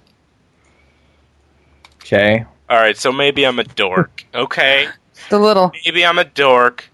Okay, 2.03 2.45
Alright, 2.69 2.97
so 2.97 3.11
maybe 3.11 3.45
I'm 3.47 3.57
a 3.57 3.63
dork. 3.63 4.23
Okay, 4.35 4.87
The 5.29 5.39
little. 5.39 5.71
maybe 5.83 6.05
I'm 6.05 6.19
a 6.19 6.25
dork. 6.25 6.85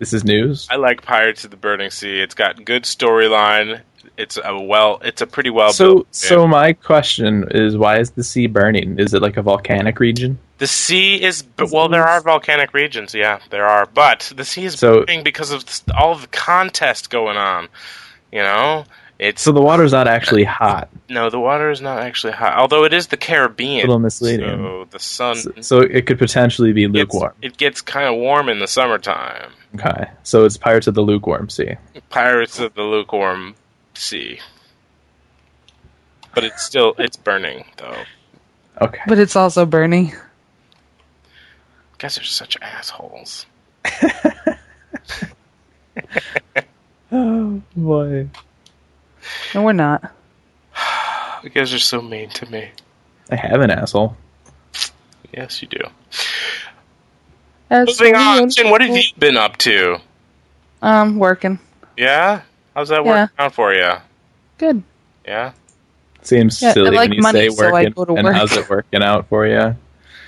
This 0.00 0.12
is 0.12 0.24
news. 0.24 0.66
I 0.70 0.76
like 0.76 1.02
Pirates 1.02 1.44
of 1.44 1.52
the 1.52 1.56
Burning 1.56 1.90
Sea. 1.90 2.20
It's 2.20 2.34
got 2.34 2.64
good 2.64 2.82
storyline. 2.82 3.82
It's 4.16 4.38
a 4.42 4.58
well. 4.58 5.00
It's 5.04 5.22
a 5.22 5.26
pretty 5.26 5.50
well 5.50 5.72
So, 5.72 6.06
so 6.10 6.46
my 6.48 6.72
question 6.72 7.46
is, 7.52 7.76
why 7.76 7.98
is 8.00 8.10
the 8.10 8.24
sea 8.24 8.46
burning? 8.48 8.98
Is 8.98 9.14
it 9.14 9.22
like 9.22 9.36
a 9.36 9.42
volcanic 9.42 10.00
region? 10.00 10.38
the 10.58 10.66
sea 10.66 11.22
is 11.22 11.42
well. 11.70 11.88
There 11.88 12.06
are 12.06 12.20
volcanic 12.20 12.74
regions. 12.74 13.14
Yeah, 13.14 13.40
there 13.50 13.64
are. 13.66 13.86
But 13.86 14.30
the 14.36 14.44
sea 14.44 14.64
is 14.66 14.78
So- 14.78 15.04
burning 15.04 15.22
because 15.22 15.52
of 15.52 15.64
all 15.98 16.12
of 16.12 16.20
the 16.22 16.26
contest 16.28 17.08
going 17.08 17.36
on. 17.38 17.68
You 18.32 18.40
know, 18.42 18.84
it's 19.18 19.40
So 19.42 19.52
the 19.52 19.62
water's 19.62 19.92
not 19.92 20.06
actually 20.06 20.44
hot. 20.44 20.88
no. 21.08 21.30
The 21.30 21.40
water 21.40 21.70
is 21.70 21.80
not 21.80 22.00
actually 22.00 22.34
hot, 22.34 22.56
although 22.58 22.84
it 22.84 22.92
is 22.92 23.06
the 23.08 23.16
Caribbean. 23.16 23.80
Little 23.82 23.98
misleading. 23.98 24.48
So 24.48 24.86
the 24.90 24.98
sun. 24.98 25.36
So, 25.36 25.52
so 25.60 25.78
it 25.80 26.06
could 26.06 26.18
potentially 26.18 26.72
be 26.72 26.82
gets- 26.88 26.94
lukewarm. 27.14 27.32
It 27.42 27.56
gets 27.56 27.80
kind 27.80 28.06
of 28.08 28.16
warm 28.16 28.48
in 28.50 28.58
the 28.58 28.68
summertime. 28.68 29.50
Okay, 29.76 30.10
so 30.24 30.44
it's 30.44 30.56
Pirates 30.56 30.86
of 30.88 30.94
the 30.94 31.00
Lukewarm 31.02 31.48
Sea. 31.48 31.76
Pirates 32.08 32.58
of 32.58 32.74
the 32.74 32.82
lukewarm 32.82 33.54
sea. 33.94 34.40
But 36.34 36.42
it's 36.44 36.62
still 36.64 36.94
it's 36.98 37.16
burning 37.16 37.64
though. 37.76 38.02
Okay, 38.80 39.00
But 39.06 39.18
it's 39.18 39.36
also 39.36 39.64
burning. 39.66 40.12
guys 41.98 42.18
are 42.18 42.24
such 42.24 42.56
assholes. 42.62 43.46
oh 47.12 47.62
boy. 47.76 48.28
No, 49.54 49.62
we're 49.62 49.72
not. 49.72 50.12
You 51.42 51.48
guys 51.48 51.72
are 51.72 51.78
so 51.78 52.02
mean 52.02 52.28
to 52.30 52.44
me. 52.50 52.68
I 53.30 53.36
have 53.36 53.62
an 53.62 53.70
asshole. 53.70 54.14
Yes, 55.32 55.62
you 55.62 55.68
do. 55.68 55.78
As 57.70 57.86
Moving 58.00 58.16
on, 58.16 58.44
me, 58.46 58.50
Jen, 58.50 58.70
what 58.70 58.80
have 58.80 58.96
you 58.96 59.02
been 59.18 59.36
up 59.36 59.56
to? 59.58 60.00
Um, 60.82 61.18
working. 61.18 61.58
Yeah, 61.96 62.42
how's 62.74 62.88
that 62.88 63.04
Yeah. 63.04 63.22
working 63.22 63.34
out 63.38 63.54
for 63.54 63.72
you? 63.74 63.92
Good. 64.58 64.82
Yeah, 65.26 65.52
Seems 66.22 66.60
Yeah, 66.60 66.72
silly 66.72 66.90
like 66.90 67.08
when 67.10 67.12
you 67.14 67.22
money, 67.22 67.48
say 67.48 67.50
so 67.50 67.66
I 67.66 67.70
working. 67.72 67.92
go 67.92 68.04
to 68.06 68.14
and 68.16 68.24
work. 68.26 68.34
how's 68.34 68.52
it 68.56 68.68
working 68.70 69.02
out 69.02 69.28
for 69.28 69.46
you? 69.46 69.74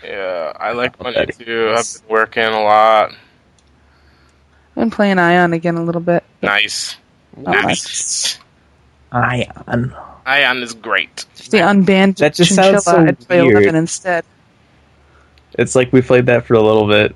yeah. 0.05 0.53
I 0.59 0.73
like 0.73 0.99
money 1.03 1.27
too. 1.27 1.75
I've 1.77 1.85
been 1.85 2.09
working 2.09 2.45
a 2.45 2.63
lot. 2.63 3.13
Been 4.75 4.91
playing 4.91 5.17
Aion 5.17 5.53
again 5.55 5.77
a 5.77 5.83
little 5.85 6.01
bit. 6.01 6.25
Nice, 6.43 6.97
Not 7.37 7.63
nice. 7.65 8.39
Aion. 9.13 9.95
Aion 10.27 10.63
is 10.63 10.73
great. 10.75 11.27
Just 11.37 11.51
the 11.51 11.59
unbanned 11.59 12.17
That 12.19 12.35
just 12.35 12.51
chinchilla. 12.55 12.81
sounds 12.81 12.85
so 12.85 12.97
I'd 13.07 13.19
play 13.19 13.43
weird. 13.43 13.53
11 13.65 13.75
instead. 13.75 14.25
It's 15.59 15.75
like 15.75 15.93
we 15.93 16.01
played 16.01 16.27
that 16.27 16.47
for 16.47 16.55
a 16.55 16.63
little 16.63 16.87
bit, 16.89 17.15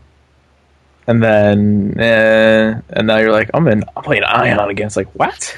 and 1.06 1.22
then 1.22 1.98
eh, 2.00 2.80
and 2.90 3.06
now 3.06 3.18
you're 3.18 3.32
like, 3.32 3.50
I'm 3.54 3.66
in. 3.68 3.84
I'm 3.96 4.02
playing 4.02 4.22
Aion 4.24 4.68
again. 4.68 4.86
It's 4.86 4.96
like 4.96 5.08
what? 5.14 5.56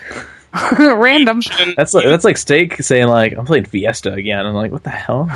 Random. 0.78 1.40
That's 1.76 1.94
like 1.94 2.04
that's 2.06 2.24
like 2.24 2.36
Steak 2.36 2.82
saying 2.82 3.08
like 3.08 3.36
I'm 3.36 3.46
playing 3.46 3.66
Fiesta 3.66 4.12
again. 4.12 4.44
I'm 4.46 4.54
like, 4.54 4.72
what 4.72 4.84
the 4.84 4.90
hell? 4.90 5.30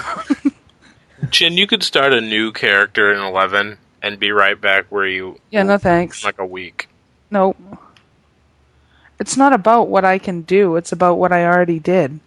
Chin, 1.30 1.52
you 1.56 1.66
could 1.66 1.82
start 1.82 2.12
a 2.12 2.20
new 2.20 2.52
character 2.52 3.12
in 3.12 3.20
Eleven 3.20 3.78
and 4.02 4.18
be 4.18 4.32
right 4.32 4.60
back 4.60 4.86
where 4.90 5.06
you 5.06 5.38
Yeah, 5.50 5.62
no 5.62 5.78
thanks. 5.78 6.24
like 6.24 6.38
a 6.38 6.46
week. 6.46 6.88
Nope. 7.30 7.56
It's 9.20 9.36
not 9.36 9.52
about 9.52 9.88
what 9.88 10.04
I 10.04 10.18
can 10.18 10.42
do. 10.42 10.74
It's 10.76 10.90
about 10.90 11.14
what 11.14 11.30
I 11.32 11.44
already 11.46 11.78
did. 11.78 12.18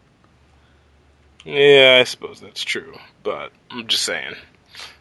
Yeah, 1.43 1.97
I 1.99 2.03
suppose 2.05 2.39
that's 2.39 2.63
true, 2.63 2.97
but 3.21 3.51
I'm 3.69 3.85
just 3.87 4.03
saying, 4.03 4.33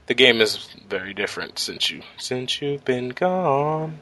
the 0.07 0.15
game 0.15 0.41
is 0.41 0.69
very 0.89 1.15
different 1.15 1.59
since 1.59 1.91
you 1.91 2.03
since 2.19 2.61
you've 2.61 2.85
been 2.85 3.11
gone. 3.11 3.99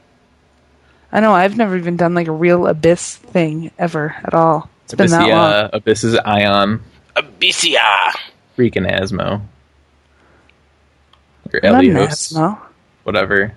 I 1.11 1.19
know 1.19 1.33
I've 1.33 1.57
never 1.57 1.77
even 1.77 1.95
done 1.95 2.13
like 2.13 2.27
a 2.27 2.31
real 2.31 2.67
abyss 2.67 3.15
thing 3.15 3.71
ever 3.77 4.15
at 4.23 4.33
all. 4.33 4.69
It's 4.85 4.95
been 4.95 5.09
that 5.11 5.29
long. 5.29 5.29
Abyssea, 5.29 5.69
Abyss 5.73 6.03
is 6.03 6.15
Aion, 6.15 6.79
Abyssea. 7.15 8.11
freaking 8.57 8.89
Asmo, 8.89 9.41
or 11.53 11.61
Elyos, 11.61 12.33
Asmo. 12.33 12.59
whatever. 13.03 13.55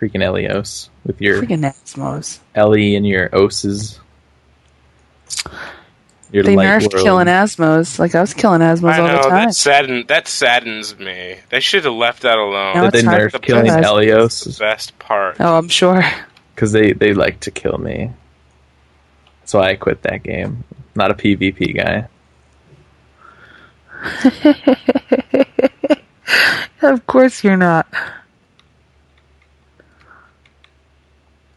Freaking 0.00 0.22
Elyos 0.22 0.88
with 1.06 1.20
your 1.20 1.42
Freaking 1.42 1.62
Asmos. 1.62 2.40
Ellie 2.54 2.96
and 2.96 3.06
your 3.06 3.28
Oses. 3.34 4.00
Your 6.32 6.44
They 6.44 6.56
light 6.56 6.66
nerfed 6.66 6.94
world. 6.94 7.04
killing 7.04 7.26
Asmos. 7.26 7.98
Like 7.98 8.14
I 8.14 8.20
was 8.22 8.32
killing 8.32 8.62
Asmos 8.62 8.90
I 8.92 9.00
all 9.00 9.06
the 9.06 9.12
know 9.12 9.22
time. 9.22 9.30
that 9.48 9.54
sadden 9.54 10.04
that 10.08 10.26
saddens 10.26 10.98
me. 10.98 11.36
They 11.50 11.60
should 11.60 11.84
have 11.84 11.92
left 11.94 12.22
that 12.22 12.38
alone. 12.38 12.76
No, 12.76 12.82
Did 12.84 12.92
they 12.92 12.98
it's 13.00 13.08
hard 13.08 13.20
nerf 13.20 13.32
to 13.32 13.38
killing 13.38 13.64
realize. 13.64 14.40
the 14.40 14.56
best 14.58 14.98
part. 14.98 15.36
Oh, 15.40 15.58
I'm 15.58 15.68
sure. 15.68 16.02
Because 16.54 16.72
they, 16.72 16.92
they 16.92 17.12
like 17.12 17.40
to 17.40 17.50
kill 17.50 17.76
me. 17.78 18.10
That's 19.40 19.54
why 19.54 19.70
I 19.70 19.74
quit 19.76 20.02
that 20.02 20.22
game. 20.22 20.64
Not 20.94 21.10
a 21.10 21.14
PvP 21.14 21.76
guy. 21.76 22.08
of 26.82 27.06
course 27.06 27.44
you're 27.44 27.56
not. 27.56 27.86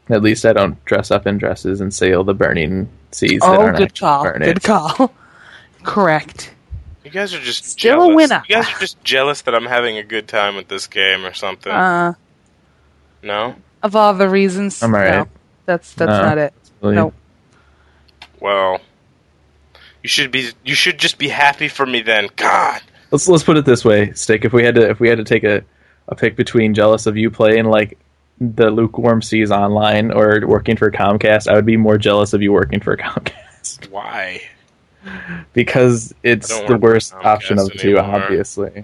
At 0.10 0.22
least 0.22 0.46
I 0.46 0.54
don't 0.54 0.84
dress 0.86 1.10
up 1.12 1.26
in 1.26 1.38
dresses 1.38 1.82
and 1.82 1.94
sail 1.94 2.24
the 2.24 2.34
burning 2.34 2.90
seas. 3.16 3.40
that 3.42 3.48
Oh, 3.50 3.62
aren't 3.62 3.78
good 3.78 3.98
call. 3.98 4.24
burning. 4.24 4.48
Good 4.54 4.64
call. 4.64 5.14
Correct. 5.84 6.52
You 7.04 7.12
guys 7.12 7.34
are 7.34 7.40
just 7.40 7.66
Still 7.66 7.94
a 8.02 8.06
jealous. 8.08 8.16
winner. 8.16 8.44
You 8.50 8.56
guys 8.56 8.68
are 8.76 8.80
just 8.80 9.04
jealous 9.04 9.42
that 9.44 9.54
I'm 9.54 9.66
having 9.66 9.98
a 9.98 10.04
good 10.04 10.28
time 10.28 10.56
with 10.56 10.68
this 10.68 10.88
game 10.88 11.24
or 11.26 11.34
something. 11.34 11.72
Uh, 11.72 12.14
no? 13.22 13.56
of 13.84 13.96
all 13.96 14.14
the 14.16 14.28
reasons, 14.28 14.82
I'm 14.82 14.94
alright. 14.96 15.12
no, 15.14 15.28
that's 15.66 15.94
that's 15.94 16.10
No. 16.10 16.22
not 16.24 16.38
it. 16.40 16.54
Really? 16.82 16.96
Nope. 16.96 17.14
Well, 18.40 18.80
you 20.04 20.10
should 20.10 20.32
be. 20.32 20.50
You 20.64 20.76
should 20.76 20.98
just 21.00 21.18
be 21.18 21.30
happy 21.30 21.68
for 21.68 21.86
me 21.86 22.02
then. 22.02 22.30
God. 22.36 22.82
Let's 23.12 23.28
let's 23.28 23.44
put 23.44 23.58
it 23.58 23.66
this 23.66 23.86
way, 23.86 24.12
Stick. 24.14 24.44
If 24.46 24.54
we 24.54 24.64
had 24.64 24.76
to 24.76 24.90
if 24.90 25.00
we 25.00 25.08
had 25.08 25.18
to 25.20 25.24
take 25.24 25.44
a, 25.44 25.64
a 26.08 26.16
pick 26.16 26.36
between 26.36 26.74
jealous 26.74 27.06
of 27.06 27.16
you 27.18 27.30
playing 27.30 27.66
like 27.66 27.98
the 28.40 28.70
lukewarm 28.70 29.22
seas 29.22 29.52
online 29.52 30.12
or 30.12 30.42
working 30.46 30.76
for 30.76 30.92
Comcast, 30.92 31.48
I 31.48 31.56
would 31.56 31.66
be 31.66 31.78
more 31.78 31.98
jealous 31.98 32.34
of 32.34 32.42
you 32.42 32.52
working 32.52 32.80
for 32.80 32.98
Comcast 32.98 33.90
Why? 33.90 34.42
because 35.54 36.14
it's 36.24 36.48
the 36.62 36.78
worst 36.78 37.14
option 37.14 37.60
of 37.60 37.70
the 37.70 37.78
two. 37.78 37.98
Obviously, 37.98 38.84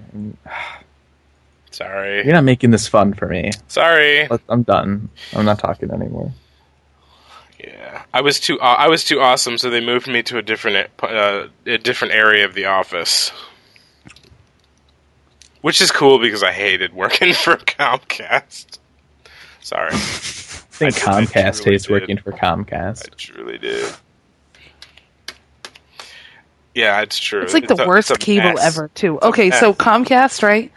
Sorry. 1.72 2.24
you're 2.24 2.34
not 2.34 2.43
making 2.43 2.72
this 2.72 2.88
fun 2.88 3.14
for 3.14 3.28
me. 3.28 3.52
Sorry. 3.68 4.28
I'm 4.47 4.64
done. 4.64 5.10
I'm 5.34 5.45
not 5.45 5.60
talking 5.60 5.91
anymore. 5.91 6.32
Yeah, 7.60 8.04
I 8.14 8.22
was 8.22 8.39
too. 8.39 8.60
Uh, 8.60 8.76
I 8.78 8.88
was 8.88 9.04
too 9.04 9.20
awesome, 9.20 9.58
so 9.58 9.70
they 9.70 9.82
moved 9.82 10.08
me 10.08 10.24
to 10.24 10.38
a 10.38 10.41
different, 10.41 10.89
uh, 11.02 11.47
a 11.66 11.78
different 11.78 12.14
area 12.14 12.45
of 12.45 12.56
the 12.56 12.66
office, 12.66 13.32
which 15.62 15.80
is 15.82 15.91
cool 15.91 16.20
because 16.20 16.41
I 16.41 16.52
hated 16.52 16.93
working 16.93 17.34
for 17.34 17.58
Comcast. 17.58 18.80
Sorry, 19.62 19.89
I 19.93 19.97
think 19.97 21.07
I- 21.07 21.20
I 21.20 21.22
Comcast 21.26 21.62
truly 21.64 21.72
hates 21.76 21.86
did. 21.86 21.91
working 21.93 22.18
for 22.18 22.32
Comcast. 22.32 23.09
I 23.12 23.16
truly 23.16 23.57
do. 23.57 23.89
Yeah, 26.74 27.01
it's 27.01 27.20
true. 27.20 27.41
It's 27.41 27.53
like 27.53 27.68
the 27.68 27.84
a- 27.84 27.88
worst 27.88 28.18
cable 28.20 28.53
mess. 28.53 28.64
ever, 28.78 28.89
too. 28.95 29.20
Okay, 29.22 29.51
so. 29.51 29.74
Comcast, 29.74 30.41
right? 30.41 30.72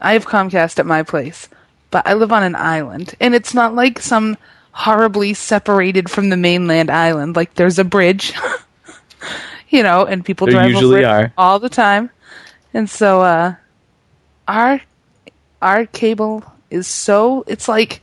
I 0.00 0.12
have 0.14 0.26
Comcast 0.26 0.78
at 0.78 0.86
my 0.86 1.02
place, 1.04 1.48
but 1.90 2.06
I 2.06 2.14
live 2.14 2.32
on 2.32 2.42
an 2.42 2.56
island, 2.56 3.14
and 3.20 3.34
it's 3.34 3.54
not 3.54 3.74
like 3.74 4.00
some 4.00 4.36
horribly 4.72 5.32
separated 5.32 6.10
from 6.10 6.28
the 6.28 6.36
mainland 6.36 6.90
island. 6.90 7.34
Like 7.36 7.54
there's 7.54 7.78
a 7.78 7.84
bridge, 7.84 8.34
you 9.70 9.82
know, 9.82 10.04
and 10.04 10.24
people 10.24 10.46
There 10.48 10.56
drive 10.56 10.70
usually 10.72 11.04
over 11.04 11.20
it 11.20 11.24
are. 11.24 11.32
all 11.38 11.58
the 11.60 11.68
time. 11.70 12.10
And 12.74 12.90
so, 12.90 13.22
uh, 13.22 13.54
our 14.48 14.80
our 15.62 15.86
cable 15.86 16.44
is 16.70 16.86
so 16.86 17.44
it's 17.46 17.68
like 17.68 18.00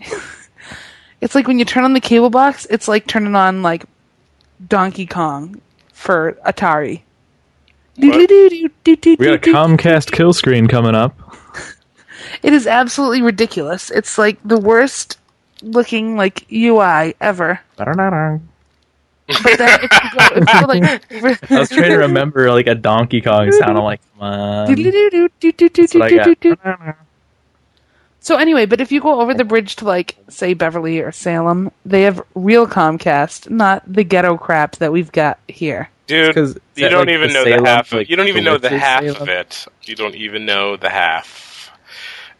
it's 1.20 1.34
like 1.34 1.46
when 1.46 1.58
you 1.58 1.64
turn 1.64 1.84
on 1.84 1.92
the 1.92 2.00
cable 2.00 2.30
box, 2.30 2.66
it's 2.70 2.88
like 2.88 3.06
turning 3.06 3.34
on 3.34 3.62
like 3.62 3.84
Donkey 4.66 5.06
Kong 5.06 5.60
for 5.92 6.32
Atari. 6.46 7.02
We 9.18 9.26
got 9.26 9.34
a 9.34 9.38
Comcast 9.50 10.12
kill 10.12 10.32
screen 10.32 10.68
coming 10.68 10.94
up. 10.94 11.18
It 12.42 12.52
is 12.52 12.66
absolutely 12.66 13.22
ridiculous. 13.22 13.90
It's 13.90 14.18
like 14.18 14.38
the 14.44 14.58
worst 14.58 15.18
looking 15.62 16.16
like 16.16 16.46
UI 16.52 17.14
ever. 17.20 17.60
I 17.78 17.84
But 19.42 19.58
then 19.58 19.80
if 19.82 19.92
you 19.92 20.10
go, 20.18 20.26
if 20.36 20.54
you 20.54 20.60
go 20.60 20.66
like, 20.66 21.50
was 21.60 21.68
trying 21.70 21.90
to 21.90 21.96
remember 21.98 22.50
like 22.52 22.66
a 22.66 22.74
Donkey 22.74 23.20
Kong 23.20 23.50
sound. 23.52 23.76
I'm 23.78 23.84
like, 23.84 24.00
come 24.12 24.22
on. 24.22 24.66
That's 25.80 25.94
what 25.94 26.02
I 26.02 26.10
got. 26.16 26.26
So 28.20 28.36
anyway, 28.36 28.66
but 28.66 28.80
if 28.80 28.92
you 28.92 29.00
go 29.00 29.20
over 29.20 29.32
the 29.34 29.44
bridge 29.44 29.76
to 29.76 29.84
like 29.84 30.16
say 30.28 30.54
Beverly 30.54 31.00
or 31.00 31.12
Salem, 31.12 31.70
they 31.84 32.02
have 32.02 32.20
real 32.34 32.66
Comcast, 32.66 33.48
not 33.50 33.90
the 33.90 34.04
ghetto 34.04 34.36
crap 34.36 34.76
that 34.76 34.92
we've 34.92 35.12
got 35.12 35.38
here. 35.48 35.88
dude. 36.06 36.34
'cause 36.34 36.50
is 36.56 36.58
You 36.76 36.84
that, 36.84 36.90
don't 36.90 37.06
like, 37.06 37.10
even 37.10 37.28
the 37.28 37.34
know 37.34 37.44
Salem, 37.44 37.62
the 37.64 37.70
half. 37.70 37.92
Of, 37.92 37.98
like, 37.98 38.10
you 38.10 38.16
don't 38.16 38.28
even 38.28 38.44
know 38.44 38.58
the 38.58 38.70
half 38.70 39.02
Salem? 39.04 39.22
of 39.22 39.28
it. 39.28 39.66
You 39.84 39.94
don't 39.94 40.14
even 40.14 40.46
know 40.46 40.76
the 40.76 40.90
half. 40.90 41.70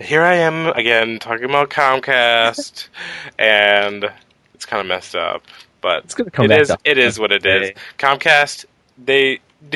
Here 0.01 0.23
I 0.23 0.35
am 0.35 0.67
again 0.69 1.19
talking 1.19 1.45
about 1.45 1.71
Comcast, 1.71 2.89
and 3.39 4.11
it's 4.55 4.67
kind 4.67 4.81
of 4.81 4.87
messed 4.87 5.15
up. 5.17 5.43
But 5.81 6.05
It's 6.05 6.15
gonna 6.15 6.31
come 6.31 6.47
it 6.47 6.49
back 6.49 6.61
is 6.61 6.71
up 6.71 6.81
it 6.85 6.99
is 6.99 7.19
what 7.19 7.33
it 7.33 7.47
is. 7.47 7.73
Comcast, 7.99 8.65
they 9.05 9.41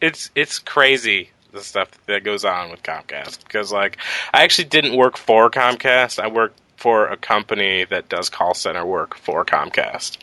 it's 0.00 0.30
it's 0.34 0.58
crazy 0.58 1.30
the 1.56 1.62
stuff 1.64 1.88
that 2.06 2.22
goes 2.24 2.44
on 2.44 2.70
with 2.70 2.82
Comcast 2.82 3.42
because 3.44 3.72
like 3.72 3.98
I 4.32 4.44
actually 4.44 4.68
didn't 4.68 4.96
work 4.96 5.16
for 5.16 5.50
Comcast. 5.50 6.18
I 6.22 6.28
worked 6.28 6.60
for 6.76 7.08
a 7.08 7.16
company 7.16 7.84
that 7.84 8.08
does 8.10 8.28
call 8.28 8.52
center 8.54 8.84
work 8.84 9.16
for 9.16 9.44
Comcast, 9.44 10.18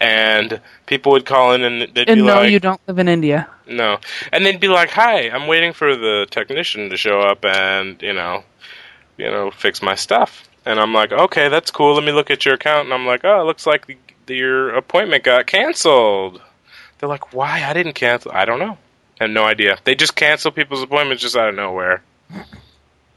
and 0.00 0.60
people 0.86 1.12
would 1.12 1.24
call 1.26 1.54
in 1.54 1.62
and 1.64 1.82
they'd 1.94 2.08
And 2.08 2.20
be 2.20 2.22
no, 2.22 2.34
like, 2.34 2.42
"No, 2.42 2.48
you 2.48 2.60
don't 2.60 2.80
live 2.86 2.98
in 2.98 3.08
India. 3.08 3.48
no. 3.66 3.98
And 4.30 4.44
they'd 4.44 4.60
be 4.60 4.68
like, 4.68 4.90
"Hi, 4.90 5.30
I'm 5.30 5.46
waiting 5.46 5.72
for 5.72 5.96
the 5.96 6.26
technician 6.30 6.90
to 6.90 6.96
show 6.98 7.20
up 7.20 7.44
and, 7.44 8.00
you 8.02 8.12
know, 8.12 8.44
you 9.16 9.30
know, 9.30 9.50
fix 9.50 9.80
my 9.82 9.94
stuff." 9.94 10.46
And 10.66 10.78
I'm 10.78 10.92
like, 10.92 11.10
"Okay, 11.12 11.48
that's 11.48 11.70
cool. 11.70 11.94
Let 11.94 12.04
me 12.04 12.12
look 12.12 12.30
at 12.30 12.44
your 12.44 12.54
account." 12.54 12.84
And 12.84 12.94
I'm 12.94 13.06
like, 13.06 13.24
"Oh, 13.24 13.40
it 13.40 13.44
looks 13.44 13.66
like 13.66 13.86
the, 13.86 13.96
the, 14.26 14.34
your 14.36 14.74
appointment 14.74 15.24
got 15.24 15.46
canceled." 15.46 16.40
They're 16.98 17.08
like, 17.08 17.32
"Why? 17.32 17.64
I 17.64 17.72
didn't 17.72 17.94
cancel." 17.94 18.30
I 18.32 18.44
don't 18.44 18.58
know. 18.58 18.76
I 19.20 19.24
have 19.24 19.30
no 19.30 19.44
idea. 19.44 19.78
They 19.84 19.94
just 19.94 20.16
cancel 20.16 20.50
people's 20.50 20.82
appointments 20.82 21.22
just 21.22 21.36
out 21.36 21.48
of 21.48 21.54
nowhere. 21.54 22.02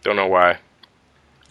Don't 0.04 0.16
know 0.16 0.28
why. 0.28 0.58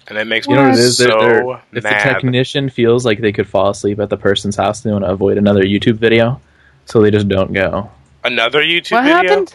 And 0.09 0.17
it 0.17 0.27
makes 0.27 0.47
You 0.47 0.55
know 0.55 0.63
me 0.63 0.69
what 0.71 0.79
it 0.79 0.83
is? 0.83 0.99
They're- 0.99 1.09
so 1.11 1.19
they're- 1.21 1.61
if 1.73 1.83
the 1.83 1.89
technician 1.91 2.71
feels 2.71 3.05
like 3.05 3.21
they 3.21 3.33
could 3.33 3.49
fall 3.49 3.71
asleep 3.71 3.99
at 3.99 4.09
the 4.09 4.17
person's 4.17 4.55
house, 4.57 4.81
they 4.81 4.93
want 4.93 5.05
to 5.05 5.11
avoid 5.11 5.37
another 5.37 5.63
YouTube 5.65 5.97
video, 5.97 6.41
so 6.85 7.01
they 7.03 7.11
just 7.11 7.29
don't 7.29 7.53
go. 7.53 7.91
Another 8.23 8.63
YouTube 8.63 8.93
What 8.93 9.03
video. 9.05 9.17
happened? 9.17 9.55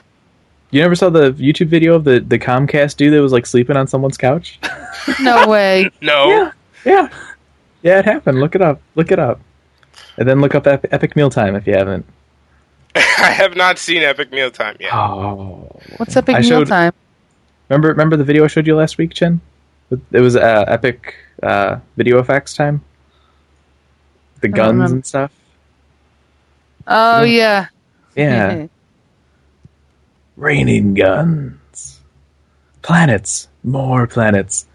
You 0.71 0.81
never 0.81 0.95
saw 0.95 1.09
the 1.09 1.31
YouTube 1.33 1.67
video 1.67 1.95
of 1.95 2.03
the, 2.03 2.19
the 2.19 2.37
Comcast 2.39 2.97
dude 2.97 3.13
that 3.13 3.21
was 3.21 3.31
like 3.33 3.45
sleeping 3.45 3.75
on 3.77 3.87
someone's 3.87 4.17
couch? 4.17 4.59
No 5.19 5.47
way. 5.47 5.89
No. 6.01 6.29
Yeah, 6.29 6.51
yeah, 6.85 7.09
yeah. 7.81 7.99
It 7.99 8.05
happened. 8.05 8.39
Look 8.39 8.53
it 8.53 8.61
up. 8.61 8.79
Look 8.95 9.11
it 9.11 9.17
up, 9.17 9.39
and 10.17 10.27
then 10.29 10.41
look 10.41 10.53
up 10.53 10.67
Ep- 10.67 10.85
Epic 10.93 11.15
Mealtime 11.15 11.55
if 11.55 11.65
you 11.65 11.73
haven't. 11.73 12.05
I 12.95 13.31
have 13.31 13.55
not 13.55 13.77
seen 13.79 14.01
Epic 14.03 14.31
Mealtime 14.31 14.77
yet. 14.79 14.93
Oh, 14.93 15.69
What's 15.97 16.15
Epic 16.17 16.35
I 16.35 16.39
Meal 16.39 16.49
showed- 16.49 16.67
Time? 16.67 16.93
remember 17.69 17.87
remember 17.89 18.17
the 18.17 18.23
video 18.25 18.43
I 18.43 18.47
showed 18.47 18.67
you 18.67 18.75
last 18.75 18.97
week, 18.97 19.13
Chin? 19.13 19.39
It 20.11 20.19
was 20.19 20.35
uh, 20.35 20.65
Epic 20.67 21.15
uh, 21.43 21.79
video 21.97 22.19
effects 22.19 22.53
time. 22.55 22.83
The 24.41 24.47
guns 24.49 24.91
and 24.91 25.05
stuff. 25.05 25.31
Oh 26.87 27.23
yeah. 27.23 27.67
Yeah. 28.15 28.67
Raining 30.35 30.93
guns. 30.95 31.99
Planets. 32.81 33.47
More 33.63 34.07
planets. 34.07 34.65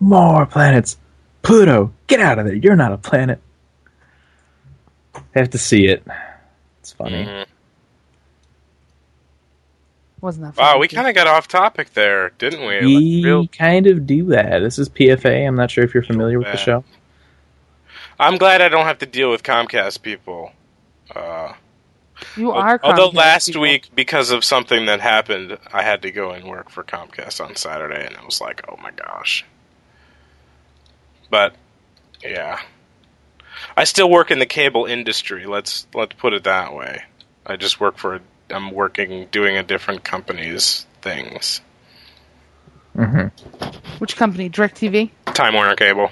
More 0.00 0.46
planets. 0.46 0.96
Pluto, 1.42 1.92
get 2.06 2.20
out 2.20 2.38
of 2.38 2.46
there. 2.46 2.54
You're 2.54 2.76
not 2.76 2.92
a 2.92 2.98
planet. 2.98 3.40
I 5.14 5.20
have 5.38 5.50
to 5.50 5.58
see 5.58 5.86
it. 5.86 6.02
It's 6.80 6.92
funny. 6.92 7.24
Mhm. 7.24 7.46
Wasn't 10.22 10.46
that? 10.46 10.56
Wow, 10.56 10.68
funny, 10.68 10.80
we 10.80 10.88
kind 10.88 11.08
of 11.08 11.14
got 11.14 11.26
off 11.26 11.48
topic 11.48 11.92
there, 11.94 12.30
didn't 12.38 12.60
we? 12.60 12.74
Like, 12.76 12.82
We 12.84 13.24
real- 13.24 13.48
kind 13.48 13.86
of 13.88 14.06
do 14.06 14.26
that. 14.26 14.60
This 14.60 14.78
is 14.78 14.88
PFA. 14.88 15.46
I'm 15.46 15.56
not 15.56 15.70
sure 15.70 15.84
if 15.84 15.92
you're 15.92 16.02
familiar 16.04 16.38
with 16.38 16.50
the 16.50 16.56
show. 16.56 16.84
I'm 18.20 18.38
glad 18.38 18.62
I 18.62 18.68
don't 18.68 18.86
have 18.86 18.98
to 19.00 19.06
deal 19.06 19.30
with 19.30 19.42
Comcast 19.42 20.00
people. 20.00 20.52
Uh, 21.14 21.54
You 22.36 22.52
are. 22.52 22.78
although 22.84 23.10
Comcast 23.10 23.14
last 23.14 23.46
people. 23.48 23.62
week, 23.62 23.88
because 23.96 24.30
of 24.30 24.44
something 24.44 24.86
that 24.86 25.00
happened, 25.00 25.58
I 25.72 25.82
had 25.82 26.02
to 26.02 26.12
go 26.12 26.30
and 26.30 26.44
work 26.46 26.70
for 26.70 26.84
Comcast 26.84 27.44
on 27.44 27.56
Saturday, 27.56 28.06
and 28.06 28.14
it 28.14 28.24
was 28.24 28.40
like, 28.40 28.62
oh 28.70 28.76
my 28.80 28.92
gosh. 28.92 29.44
But 31.30 31.56
yeah, 32.22 32.60
I 33.76 33.84
still 33.84 34.08
work 34.08 34.30
in 34.30 34.38
the 34.38 34.46
cable 34.46 34.84
industry. 34.86 35.46
Let's 35.46 35.86
let's 35.94 36.14
put 36.14 36.32
it 36.32 36.44
that 36.44 36.74
way. 36.74 37.02
I 37.44 37.56
just 37.56 37.80
work 37.80 37.98
for. 37.98 38.20
I'm 38.52 38.70
working 38.70 39.26
doing 39.30 39.56
a 39.56 39.62
different 39.62 40.04
company's 40.04 40.86
things. 41.00 41.60
hmm 42.94 43.26
Which 43.98 44.16
company? 44.16 44.50
DirecTV. 44.50 45.10
Time 45.26 45.54
Warner 45.54 45.74
Cable. 45.76 46.10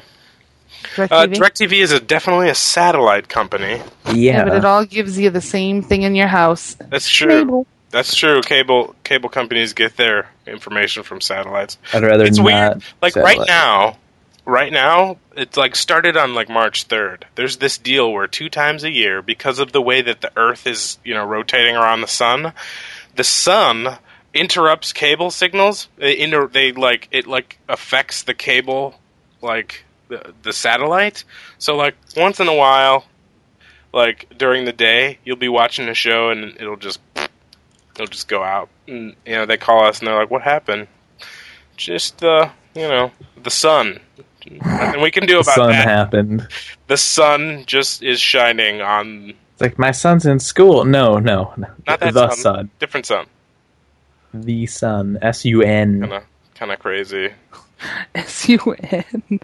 DirecTV. 0.94 1.10
Uh, 1.10 1.26
DirecTV 1.26 1.72
is 1.82 1.92
a, 1.92 2.00
definitely 2.00 2.48
a 2.48 2.54
satellite 2.54 3.28
company. 3.28 3.82
Yeah. 4.06 4.12
yeah, 4.14 4.44
but 4.44 4.56
it 4.56 4.64
all 4.64 4.84
gives 4.84 5.18
you 5.18 5.30
the 5.30 5.40
same 5.40 5.82
thing 5.82 6.02
in 6.02 6.14
your 6.14 6.28
house. 6.28 6.76
That's 6.88 7.08
true. 7.08 7.40
Cable. 7.44 7.66
That's 7.90 8.14
true. 8.14 8.40
Cable 8.42 8.94
cable 9.02 9.28
companies 9.28 9.72
get 9.72 9.96
their 9.96 10.28
information 10.46 11.02
from 11.02 11.20
satellites. 11.20 11.76
I'd 11.92 12.02
rather 12.04 12.24
It's 12.24 12.38
not. 12.38 12.44
weird. 12.46 12.82
Like 13.02 13.16
right 13.16 13.40
now, 13.46 13.96
right 14.44 14.72
now, 14.72 15.18
it's 15.36 15.56
like 15.56 15.76
started 15.76 16.16
on 16.16 16.34
like 16.34 16.48
March 16.48 16.84
third. 16.84 17.26
There's 17.34 17.58
this 17.58 17.78
deal 17.78 18.12
where 18.12 18.26
two 18.26 18.48
times 18.48 18.84
a 18.84 18.90
year, 18.90 19.22
because 19.22 19.58
of 19.58 19.72
the 19.72 19.82
way 19.82 20.02
that 20.02 20.20
the 20.20 20.32
Earth 20.36 20.66
is, 20.66 20.98
you 21.04 21.14
know, 21.14 21.24
rotating 21.24 21.76
around 21.76 22.00
the 22.00 22.08
sun, 22.08 22.52
the 23.16 23.24
sun 23.24 23.98
interrupts 24.34 24.92
cable 24.92 25.30
signals. 25.30 25.88
They 25.96 26.18
inter- 26.18 26.46
they 26.46 26.72
like 26.72 27.08
it 27.10 27.26
like 27.26 27.58
affects 27.68 28.22
the 28.22 28.34
cable 28.34 28.94
like 29.42 29.84
the, 30.08 30.34
the 30.42 30.52
satellite. 30.52 31.24
So 31.58 31.76
like 31.76 31.96
once 32.16 32.40
in 32.40 32.48
a 32.48 32.54
while, 32.54 33.06
like 33.92 34.26
during 34.36 34.64
the 34.64 34.72
day, 34.72 35.18
you'll 35.24 35.36
be 35.36 35.48
watching 35.48 35.88
a 35.88 35.94
show 35.94 36.30
and 36.30 36.56
it'll 36.60 36.76
just 36.76 37.00
it'll 37.94 38.06
just 38.06 38.28
go 38.28 38.42
out. 38.42 38.68
And 38.86 39.14
you 39.26 39.34
know 39.34 39.46
they 39.46 39.56
call 39.56 39.84
us 39.84 39.98
and 39.98 40.08
they're 40.08 40.18
like, 40.18 40.30
"What 40.30 40.42
happened?" 40.42 40.88
Just 41.76 42.22
uh, 42.22 42.50
you 42.74 42.88
know, 42.88 43.10
the 43.42 43.50
sun. 43.50 44.00
Nothing 44.64 45.00
we 45.02 45.10
can 45.10 45.26
do 45.26 45.40
about 45.40 45.44
The 45.46 45.52
about 45.52 45.54
sun 45.54 45.68
that. 45.72 45.88
happened. 45.88 46.48
the 46.86 46.96
sun 46.96 47.64
just 47.66 48.02
is 48.02 48.20
shining 48.20 48.80
on 48.80 49.30
It's 49.52 49.60
like 49.60 49.78
my 49.78 49.90
son's 49.90 50.26
in 50.26 50.38
school. 50.40 50.84
No, 50.84 51.18
no, 51.18 51.52
no. 51.56 51.68
not 51.86 52.00
that 52.00 52.14
the 52.14 52.28
sun, 52.30 52.36
sun. 52.38 52.70
different 52.78 53.06
sun. 53.06 53.26
The 54.32 54.66
sun. 54.66 55.18
S 55.22 55.44
U 55.44 55.62
N. 55.62 56.00
Kind 56.00 56.12
of 56.12 56.22
kind 56.54 56.72
of 56.72 56.78
crazy. 56.78 57.30
S 58.14 58.48
U 58.48 58.58
N. 58.90 59.40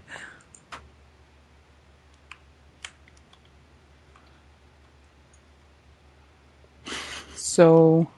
So 7.34 8.08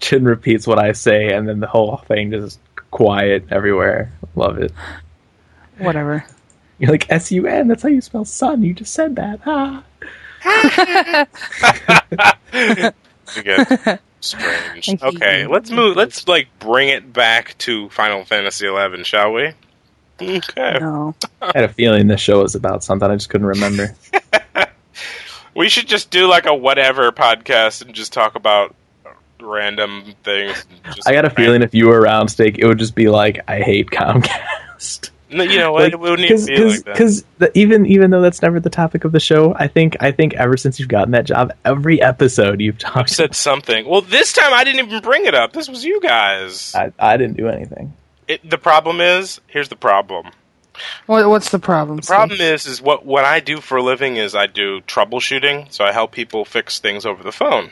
Chin 0.00 0.24
repeats 0.24 0.66
what 0.66 0.78
I 0.78 0.92
say, 0.92 1.32
and 1.32 1.48
then 1.48 1.60
the 1.60 1.66
whole 1.66 1.96
thing 2.08 2.30
just 2.30 2.60
quiet 2.90 3.44
everywhere. 3.50 4.12
Love 4.36 4.58
it. 4.58 4.72
Whatever. 5.78 6.24
You're 6.78 6.90
like 6.90 7.10
S 7.10 7.30
U 7.32 7.46
N. 7.46 7.68
That's 7.68 7.82
how 7.82 7.88
you 7.88 8.00
spell 8.00 8.24
sun. 8.24 8.62
You 8.62 8.74
just 8.74 8.92
said 8.92 9.16
that. 9.16 9.40
Ah. 9.46 9.84
Again, 13.36 13.98
strange. 14.20 14.88
I 14.88 14.92
hate 14.92 15.02
Okay, 15.02 15.40
you. 15.42 15.48
let's 15.48 15.70
move. 15.70 15.96
Let's 15.96 16.26
like 16.28 16.48
bring 16.58 16.88
it 16.88 17.12
back 17.12 17.56
to 17.58 17.88
Final 17.90 18.24
Fantasy 18.24 18.66
XI, 18.66 19.04
shall 19.04 19.32
we? 19.32 19.52
Okay. 20.20 20.78
No. 20.80 21.14
I 21.40 21.52
had 21.54 21.64
a 21.64 21.68
feeling 21.68 22.06
this 22.06 22.20
show 22.20 22.42
was 22.42 22.54
about 22.54 22.84
something. 22.84 23.10
I 23.10 23.14
just 23.14 23.30
couldn't 23.30 23.46
remember. 23.46 23.94
We 25.56 25.68
should 25.68 25.86
just 25.86 26.10
do 26.10 26.26
like 26.26 26.46
a 26.46 26.54
whatever 26.54 27.12
podcast 27.12 27.80
and 27.86 27.94
just 27.94 28.12
talk 28.12 28.34
about 28.34 28.74
random 29.40 30.02
things. 30.24 30.64
Just 30.96 31.08
I 31.08 31.12
got 31.12 31.24
a 31.26 31.30
feeling 31.30 31.62
if 31.62 31.72
you 31.76 31.86
were 31.86 32.00
around, 32.00 32.26
Steak, 32.26 32.58
it 32.58 32.66
would 32.66 32.80
just 32.80 32.96
be 32.96 33.08
like, 33.08 33.38
I 33.46 33.60
hate 33.60 33.86
Comcast. 33.90 35.10
No, 35.30 35.42
you 35.42 35.58
know 35.58 35.72
what? 35.72 35.92
it 35.92 35.98
wouldn't 35.98 36.30
even 36.30 36.46
be 36.46 36.64
like 36.64 36.84
that. 36.84 36.92
Because 36.92 37.24
even 37.54 37.86
even 37.86 38.10
though 38.10 38.20
that's 38.20 38.42
never 38.42 38.60
the 38.60 38.70
topic 38.70 39.04
of 39.04 39.12
the 39.12 39.20
show, 39.20 39.54
I 39.54 39.68
think 39.68 39.96
I 40.00 40.12
think 40.12 40.34
ever 40.34 40.56
since 40.56 40.78
you've 40.78 40.88
gotten 40.88 41.12
that 41.12 41.24
job, 41.24 41.52
every 41.64 42.00
episode 42.00 42.60
you've 42.60 42.76
I've 42.76 42.92
talked. 42.92 43.10
said 43.10 43.34
something. 43.34 43.86
Well, 43.88 44.02
this 44.02 44.32
time 44.32 44.52
I 44.52 44.64
didn't 44.64 44.86
even 44.86 45.00
bring 45.00 45.24
it 45.26 45.34
up. 45.34 45.52
This 45.52 45.68
was 45.68 45.84
you 45.84 46.00
guys. 46.00 46.74
I, 46.74 46.92
I 46.98 47.16
didn't 47.16 47.36
do 47.36 47.48
anything. 47.48 47.94
It, 48.28 48.48
the 48.48 48.58
problem 48.58 49.00
is, 49.00 49.40
here's 49.46 49.68
the 49.68 49.76
problem. 49.76 50.30
What, 51.06 51.28
what's 51.28 51.50
the 51.50 51.58
problem? 51.58 51.98
The 51.98 52.06
problem 52.06 52.40
is, 52.40 52.66
is 52.66 52.82
what 52.82 53.04
what 53.04 53.24
I 53.24 53.40
do 53.40 53.60
for 53.60 53.78
a 53.78 53.82
living 53.82 54.16
is 54.16 54.34
I 54.34 54.46
do 54.46 54.80
troubleshooting. 54.82 55.72
So 55.72 55.84
I 55.84 55.92
help 55.92 56.12
people 56.12 56.44
fix 56.44 56.80
things 56.80 57.06
over 57.06 57.22
the 57.22 57.32
phone. 57.32 57.70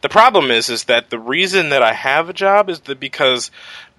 The 0.00 0.08
problem 0.08 0.50
is, 0.50 0.70
is 0.70 0.84
that 0.84 1.10
the 1.10 1.18
reason 1.18 1.68
that 1.68 1.82
I 1.82 1.92
have 1.92 2.28
a 2.28 2.32
job 2.32 2.68
is 2.68 2.80
that 2.80 2.98
because 2.98 3.50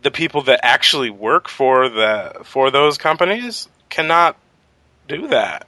the 0.01 0.11
people 0.11 0.43
that 0.43 0.59
actually 0.63 1.09
work 1.09 1.49
for 1.49 1.89
the 1.89 2.41
for 2.43 2.71
those 2.71 2.97
companies 2.97 3.67
cannot 3.89 4.37
do 5.07 5.27
that. 5.29 5.67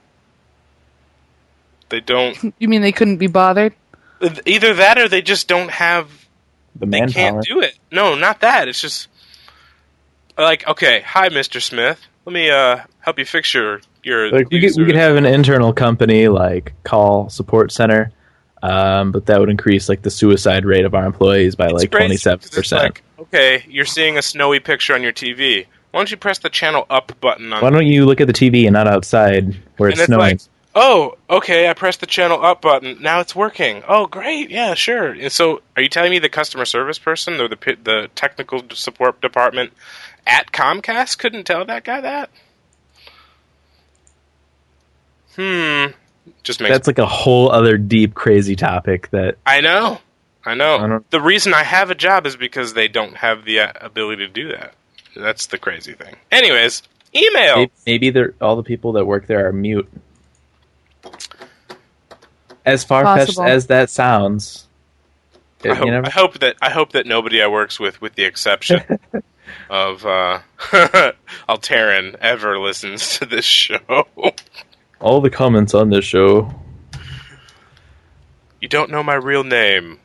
They 1.88 2.00
don't. 2.00 2.36
You 2.58 2.68
mean 2.68 2.82
they 2.82 2.92
couldn't 2.92 3.18
be 3.18 3.26
bothered? 3.26 3.74
Either 4.46 4.74
that, 4.74 4.98
or 4.98 5.08
they 5.08 5.20
just 5.22 5.48
don't 5.48 5.70
have 5.70 6.08
The 6.76 6.86
they 6.86 7.00
manpower. 7.00 7.12
can't 7.12 7.44
do 7.44 7.60
it. 7.60 7.76
No, 7.90 8.14
not 8.14 8.40
that. 8.40 8.68
It's 8.68 8.80
just 8.80 9.08
like, 10.38 10.66
okay, 10.68 11.00
hi, 11.04 11.28
Mister 11.28 11.60
Smith. 11.60 12.00
Let 12.24 12.32
me 12.32 12.50
uh 12.50 12.78
help 13.00 13.18
you 13.18 13.24
fix 13.24 13.52
your 13.52 13.80
your. 14.04 14.30
like 14.30 14.48
we 14.50 14.60
could, 14.60 14.72
we 14.76 14.86
could 14.86 14.94
have 14.94 15.16
an 15.16 15.26
internal 15.26 15.72
company 15.72 16.28
like 16.28 16.72
call 16.84 17.28
support 17.30 17.72
center, 17.72 18.12
um, 18.62 19.12
but 19.12 19.26
that 19.26 19.40
would 19.40 19.50
increase 19.50 19.88
like 19.88 20.02
the 20.02 20.10
suicide 20.10 20.64
rate 20.64 20.84
of 20.84 20.94
our 20.94 21.04
employees 21.04 21.56
by 21.56 21.68
like 21.68 21.90
twenty 21.90 22.16
seven 22.16 22.48
percent. 22.50 23.00
okay, 23.18 23.64
you're 23.68 23.84
seeing 23.84 24.16
a 24.16 24.22
snowy 24.22 24.60
picture 24.60 24.94
on 24.94 25.02
your 25.02 25.12
TV. 25.12 25.66
Why 25.90 26.00
don't 26.00 26.10
you 26.10 26.16
press 26.16 26.38
the 26.38 26.48
channel 26.48 26.86
up 26.88 27.12
button 27.20 27.52
on? 27.52 27.60
Why 27.60 27.70
don't 27.70 27.86
you 27.86 28.06
look 28.06 28.20
at 28.20 28.26
the 28.26 28.32
TV 28.32 28.64
and 28.64 28.72
not 28.72 28.86
outside 28.86 29.56
where 29.76 29.90
it's 29.90 29.98
it's 29.98 30.06
snowing? 30.06 30.20
like, 30.20 30.40
oh, 30.74 31.18
okay, 31.28 31.68
I 31.68 31.74
pressed 31.74 32.00
the 32.00 32.06
channel 32.06 32.42
up 32.42 32.62
button. 32.62 32.96
Now 33.02 33.20
it's 33.20 33.36
working. 33.36 33.82
Oh, 33.86 34.06
great, 34.06 34.48
yeah, 34.48 34.74
sure. 34.74 35.12
And 35.12 35.30
so, 35.30 35.60
are 35.76 35.82
you 35.82 35.88
telling 35.88 36.10
me 36.10 36.18
the 36.18 36.30
customer 36.30 36.64
service 36.64 36.98
person 36.98 37.40
or 37.40 37.48
the 37.48 37.76
the 37.82 38.10
technical 38.14 38.62
support 38.70 39.20
department 39.20 39.72
at 40.26 40.52
Comcast 40.52 41.18
couldn't 41.18 41.44
tell 41.44 41.64
that 41.64 41.84
guy 41.84 42.00
that? 42.00 42.30
Hmm. 45.36 45.92
Just 46.42 46.60
makes 46.60 46.70
That's 46.72 46.86
like 46.86 46.98
a 46.98 47.06
whole 47.06 47.50
other 47.50 47.78
deep, 47.78 48.14
crazy 48.14 48.56
topic 48.56 49.10
that 49.10 49.38
I 49.46 49.60
know. 49.60 49.98
I 50.44 50.54
know. 50.54 50.76
I 50.76 50.98
The 51.10 51.20
reason 51.20 51.54
I 51.54 51.62
have 51.62 51.90
a 51.90 51.94
job 51.94 52.26
is 52.26 52.36
because 52.36 52.74
they 52.74 52.88
don't 52.88 53.16
have 53.16 53.44
the 53.44 53.60
uh, 53.60 53.72
ability 53.80 54.26
to 54.26 54.32
do 54.32 54.48
that. 54.48 54.74
That's 55.14 55.46
the 55.46 55.58
crazy 55.58 55.92
thing. 55.92 56.16
Anyways, 56.32 56.82
email. 57.14 57.56
Maybe, 57.56 57.72
maybe 57.86 58.10
they're, 58.10 58.34
all 58.40 58.56
the 58.56 58.62
people 58.62 58.92
that 58.92 59.04
work 59.04 59.26
there 59.26 59.46
are 59.46 59.52
mute. 59.52 59.88
As 62.64 62.84
far 62.84 63.04
fetched 63.04 63.38
as 63.40 63.66
that 63.66 63.90
sounds, 63.90 64.66
I 65.64 65.74
hope, 65.74 65.88
never- 65.88 66.06
I 66.06 66.10
hope 66.10 66.38
that 66.40 66.56
I 66.62 66.70
hope 66.70 66.92
that 66.92 67.06
nobody 67.06 67.42
I 67.42 67.48
works 67.48 67.78
with, 67.78 68.00
with 68.00 68.14
the 68.14 68.24
exception 68.24 68.82
of 69.70 70.06
uh, 70.06 70.40
Alteran, 71.48 72.16
ever 72.20 72.58
listens 72.58 73.18
to 73.18 73.26
this 73.26 73.44
show. 73.44 74.06
all 75.02 75.20
the 75.20 75.30
comments 75.30 75.74
on 75.74 75.90
this 75.90 76.04
show. 76.04 76.52
you 78.60 78.68
don't 78.68 78.90
know 78.90 79.02
my 79.02 79.14
real 79.14 79.44
name, 79.44 79.98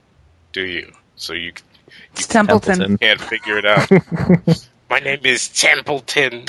do 0.51 0.61
you? 0.65 0.91
So 1.15 1.33
you 1.33 1.53
It's 2.13 2.27
Templeton. 2.27 2.79
Templeton. 2.79 2.97
can't 2.97 3.21
figure 3.21 3.57
it 3.57 3.65
out. 3.65 3.89
my 4.89 4.99
name 4.99 5.21
is 5.23 5.47
Templeton. 5.49 6.45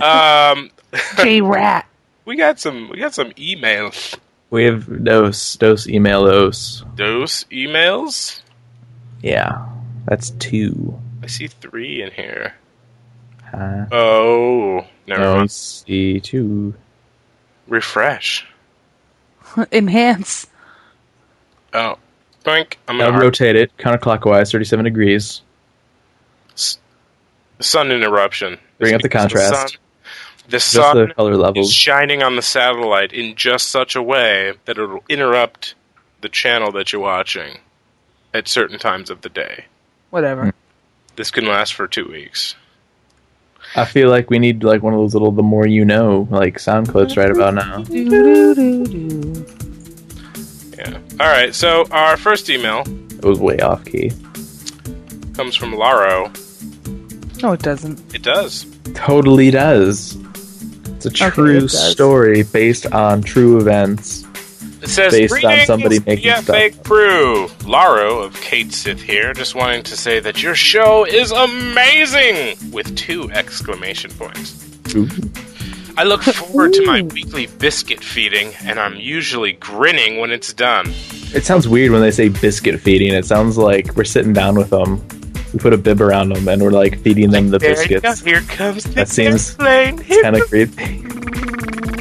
Um, 0.00 0.70
J 1.16 1.40
Rat. 1.40 1.86
we 2.24 2.36
got 2.36 2.58
some 2.58 2.88
we 2.90 2.98
got 2.98 3.14
some 3.14 3.30
emails. 3.32 4.18
We 4.50 4.64
have 4.64 5.04
dos 5.04 5.56
dos 5.56 5.88
email 5.88 6.24
dos. 6.24 6.84
Those 6.96 7.44
emails. 7.52 8.42
Yeah, 9.22 9.66
that's 10.06 10.30
two. 10.30 10.98
I 11.22 11.26
see 11.26 11.46
three 11.46 12.02
in 12.02 12.10
here. 12.10 12.54
Uh, 13.52 13.86
Oh, 13.92 14.86
never 15.06 15.20
no, 15.22 15.36
mind. 15.36 15.50
see 15.50 16.18
two. 16.20 16.74
Refresh. 17.70 18.46
Enhance. 19.72 20.46
Oh, 21.72 21.96
boink. 22.44 22.74
I'm 22.88 22.98
Now 22.98 23.10
gonna 23.10 23.22
rotate 23.22 23.56
it 23.56 23.74
counterclockwise, 23.78 24.50
thirty-seven 24.52 24.84
degrees. 24.84 25.40
sun 27.60 27.90
interruption. 27.92 28.58
Bring 28.78 28.94
up 28.94 29.02
the 29.02 29.08
contrast. 29.08 29.78
The 30.46 30.56
Just 30.56 30.72
sun, 30.72 30.96
the 30.96 31.06
the 31.06 31.14
color 31.14 31.32
sun 31.32 31.34
is 31.34 31.42
levels. 31.42 31.72
shining 31.72 32.22
on 32.24 32.34
the 32.36 32.42
satellite 32.42 33.12
in 33.12 33.36
just 33.36 33.68
such 33.68 33.94
a 33.94 34.02
way 34.02 34.54
that 34.64 34.78
it'll 34.78 35.04
interrupt 35.08 35.74
the 36.22 36.28
channel 36.28 36.72
that 36.72 36.92
you're 36.92 37.00
watching 37.00 37.58
at 38.34 38.48
certain 38.48 38.78
times 38.78 39.10
of 39.10 39.20
the 39.20 39.28
day. 39.28 39.66
Whatever. 40.10 40.46
Hmm. 40.46 40.50
This 41.16 41.30
can 41.30 41.46
last 41.46 41.74
for 41.74 41.86
two 41.86 42.08
weeks. 42.10 42.56
I 43.76 43.84
feel 43.84 44.10
like 44.10 44.30
we 44.30 44.38
need 44.38 44.64
like 44.64 44.82
one 44.82 44.94
of 44.94 45.00
those 45.00 45.14
little 45.14 45.32
"the 45.32 45.42
more 45.42 45.66
you 45.66 45.84
know" 45.84 46.26
like 46.30 46.58
sound 46.58 46.88
clips 46.88 47.16
right 47.16 47.30
about 47.30 47.54
now. 47.54 47.84
Yeah. 50.76 50.98
All 51.20 51.26
right. 51.28 51.54
So 51.54 51.86
our 51.90 52.16
first 52.16 52.48
email 52.50 52.82
It 53.10 53.24
was 53.24 53.38
way 53.38 53.58
off 53.60 53.84
key. 53.84 54.10
comes 55.34 55.54
from 55.56 55.74
Laro. 55.74 56.30
No, 57.42 57.52
it 57.52 57.60
doesn't. 57.62 58.14
It 58.14 58.22
does. 58.22 58.66
Totally 58.94 59.50
does. 59.50 60.16
It's 60.96 61.06
a 61.06 61.08
Okay, 61.10 61.30
true 61.30 61.56
it 61.56 61.60
does. 61.60 61.90
story 61.92 62.42
based 62.42 62.86
on 62.92 63.22
true 63.22 63.58
events. 63.58 64.19
It 64.82 64.88
says, 64.88 65.12
Based 65.12 65.44
on 65.44 65.66
somebody 65.66 65.98
making 66.00 66.30
PFA 66.32 66.72
stuff." 66.72 66.82
crew. 66.84 67.48
Laro 67.66 68.20
of 68.20 68.40
Cait 68.40 68.72
Sith 68.72 69.00
here, 69.00 69.32
just 69.34 69.54
wanting 69.54 69.82
to 69.84 69.96
say 69.96 70.20
that 70.20 70.42
your 70.42 70.54
show 70.54 71.04
is 71.04 71.30
amazing! 71.32 72.56
With 72.72 72.96
two 72.96 73.30
exclamation 73.30 74.10
points. 74.12 74.56
Ooh. 74.94 75.08
I 75.98 76.04
look 76.04 76.22
forward 76.22 76.72
to 76.74 76.86
my 76.86 77.02
weekly 77.02 77.46
biscuit 77.46 78.02
feeding, 78.02 78.52
and 78.64 78.78
I'm 78.80 78.96
usually 78.96 79.52
grinning 79.52 80.18
when 80.18 80.30
it's 80.30 80.52
done. 80.54 80.86
It 81.34 81.44
sounds 81.44 81.68
weird 81.68 81.90
when 81.92 82.00
they 82.00 82.10
say 82.10 82.28
biscuit 82.30 82.80
feeding. 82.80 83.12
It 83.12 83.26
sounds 83.26 83.58
like 83.58 83.94
we're 83.96 84.04
sitting 84.04 84.32
down 84.32 84.56
with 84.56 84.70
them. 84.70 85.06
We 85.52 85.58
put 85.58 85.72
a 85.74 85.78
bib 85.78 86.00
around 86.00 86.28
them 86.30 86.46
and 86.48 86.62
we're 86.62 86.70
like 86.70 87.00
feeding 87.00 87.30
them 87.30 87.50
the 87.50 87.58
There 87.58 87.74
biscuits. 87.74 88.20
Here 88.20 88.40
comes 88.42 88.84
the 88.84 88.90
That 88.90 89.08
seems- 89.08 89.54
plane. 89.56 89.98
It's 89.98 90.06
Here, 90.08 90.22
kind 90.22 90.36
of 90.36 90.42
creepy. 90.48 91.04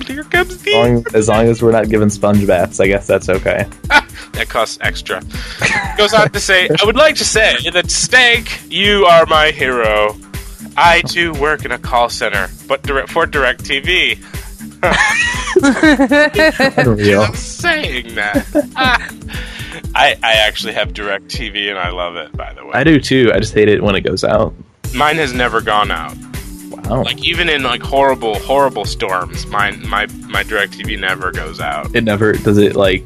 Here 0.10 0.24
comes 0.24 0.66
As 0.66 0.74
long, 0.74 1.06
as 1.14 1.28
long 1.30 1.46
as 1.46 1.62
we're 1.62 1.72
not 1.72 1.88
giving 1.88 2.10
sponge 2.10 2.46
baths, 2.48 2.80
I 2.80 2.88
guess 2.88 3.06
that's 3.06 3.30
okay. 3.30 3.68
That 4.34 4.48
costs 4.48 4.78
extra. 4.82 5.22
Goes 5.98 6.14
on 6.14 6.30
to 6.32 6.40
say, 6.40 6.70
I 6.70 6.86
would 6.86 6.96
like 6.96 7.16
to 7.16 7.26
say 7.26 7.58
that 7.72 7.90
Steak, 7.92 8.62
you 8.70 9.06
are 9.06 9.26
my 9.26 9.52
hero. 9.52 10.16
I 10.78 11.02
too 11.02 11.34
work 11.34 11.66
in 11.66 11.72
a 11.72 11.80
call 11.80 12.10
center, 12.10 12.48
but 12.68 12.82
direct 12.84 13.10
for 13.10 13.26
DirecTV. 13.26 14.18
Unreal. 16.78 17.22
I'm 17.24 17.36
saying 17.36 18.16
that. 18.16 18.46
I 19.96 20.16
I 20.24 20.34
actually 20.34 20.74
have 20.74 20.90
DirecTV 20.90 21.70
and 21.70 21.78
I 21.80 21.90
love 21.90 22.16
it. 22.16 22.36
By 22.38 22.54
the 22.54 22.66
way, 22.66 22.72
I 22.74 22.84
do 22.84 23.00
too. 23.00 23.32
I 23.34 23.40
just 23.40 23.54
hate 23.54 23.68
it 23.68 23.84
when 23.84 23.96
it 23.96 24.02
goes 24.02 24.24
out. 24.24 24.54
mine 24.94 25.18
has 25.18 25.34
never 25.34 25.60
gone 25.60 25.92
out. 25.92 26.16
Wow. 26.90 27.04
Like 27.04 27.24
even 27.24 27.50
in 27.50 27.64
like 27.64 27.82
horrible 27.82 28.40
horrible 28.40 28.86
storms, 28.86 29.46
my 29.48 29.72
my 29.72 30.08
my 30.28 30.44
DirecTV 30.44 31.00
never 31.00 31.32
goes 31.32 31.60
out. 31.60 31.96
it 31.96 32.04
never 32.04 32.34
does 32.34 32.58
it 32.58 32.76
like 32.76 33.04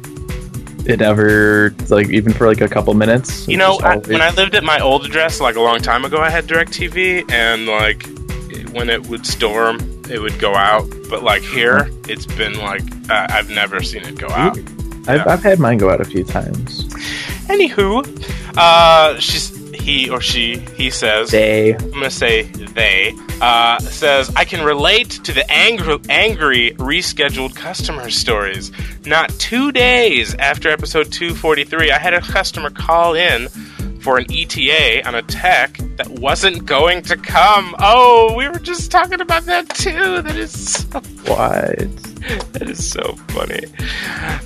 it 0.86 1.00
never 1.00 1.74
like 1.88 2.08
even 2.08 2.32
for 2.32 2.46
like 2.46 2.60
a 2.60 2.68
couple 2.68 2.94
minutes. 2.94 3.46
You 3.48 3.56
know, 3.56 3.78
I, 3.82 3.96
when 3.96 4.20
I 4.20 4.30
lived 4.30 4.54
at 4.54 4.64
my 4.64 4.80
old 4.80 5.04
address, 5.04 5.40
like 5.40 5.56
a 5.56 5.60
long 5.60 5.80
time 5.80 6.04
ago, 6.04 6.18
I 6.18 6.30
had 6.30 6.46
DirecTV, 6.46 7.30
and 7.30 7.66
like 7.66 8.06
when 8.74 8.90
it 8.90 9.06
would 9.06 9.26
storm, 9.26 9.78
it 10.10 10.20
would 10.20 10.38
go 10.38 10.54
out. 10.54 10.88
But 11.08 11.22
like 11.22 11.42
here, 11.42 11.90
it's 12.08 12.26
been 12.26 12.58
like 12.58 12.82
uh, 13.10 13.26
I've 13.30 13.50
never 13.50 13.82
seen 13.82 14.02
it 14.04 14.18
go 14.18 14.28
out. 14.28 14.58
I've, 15.06 15.26
I've 15.26 15.42
had 15.42 15.58
mine 15.58 15.78
go 15.78 15.90
out 15.90 16.00
a 16.00 16.04
few 16.04 16.24
times. 16.24 16.84
Anywho, 17.48 18.04
uh, 18.56 19.20
she's 19.20 19.53
he 19.84 20.08
or 20.08 20.20
she 20.20 20.58
he 20.76 20.90
says. 20.90 21.30
They 21.30 21.74
I'm 21.74 21.90
gonna 21.90 22.10
say 22.10 22.42
they 22.42 23.12
uh, 23.40 23.78
says 23.80 24.32
I 24.34 24.44
can 24.44 24.64
relate 24.64 25.10
to 25.24 25.32
the 25.32 25.48
angry, 25.50 25.98
angry 26.08 26.72
rescheduled 26.78 27.54
customer 27.54 28.10
stories. 28.10 28.72
Not 29.04 29.28
two 29.38 29.72
days 29.72 30.34
after 30.36 30.70
episode 30.70 31.12
243, 31.12 31.90
I 31.90 31.98
had 31.98 32.14
a 32.14 32.22
customer 32.22 32.70
call 32.70 33.14
in 33.14 33.48
for 34.00 34.18
an 34.18 34.26
ETA 34.30 35.06
on 35.06 35.14
a 35.14 35.22
tech 35.22 35.76
that 35.96 36.08
wasn't 36.08 36.64
going 36.66 37.02
to 37.02 37.16
come. 37.16 37.74
Oh, 37.78 38.34
we 38.36 38.48
were 38.48 38.58
just 38.58 38.90
talking 38.90 39.20
about 39.20 39.44
that 39.44 39.68
too. 39.70 40.22
That 40.22 40.36
is 40.36 40.76
so, 40.76 40.88
what? 41.26 41.78
that 42.52 42.68
is 42.68 42.90
so 42.90 43.16
funny. 43.28 43.64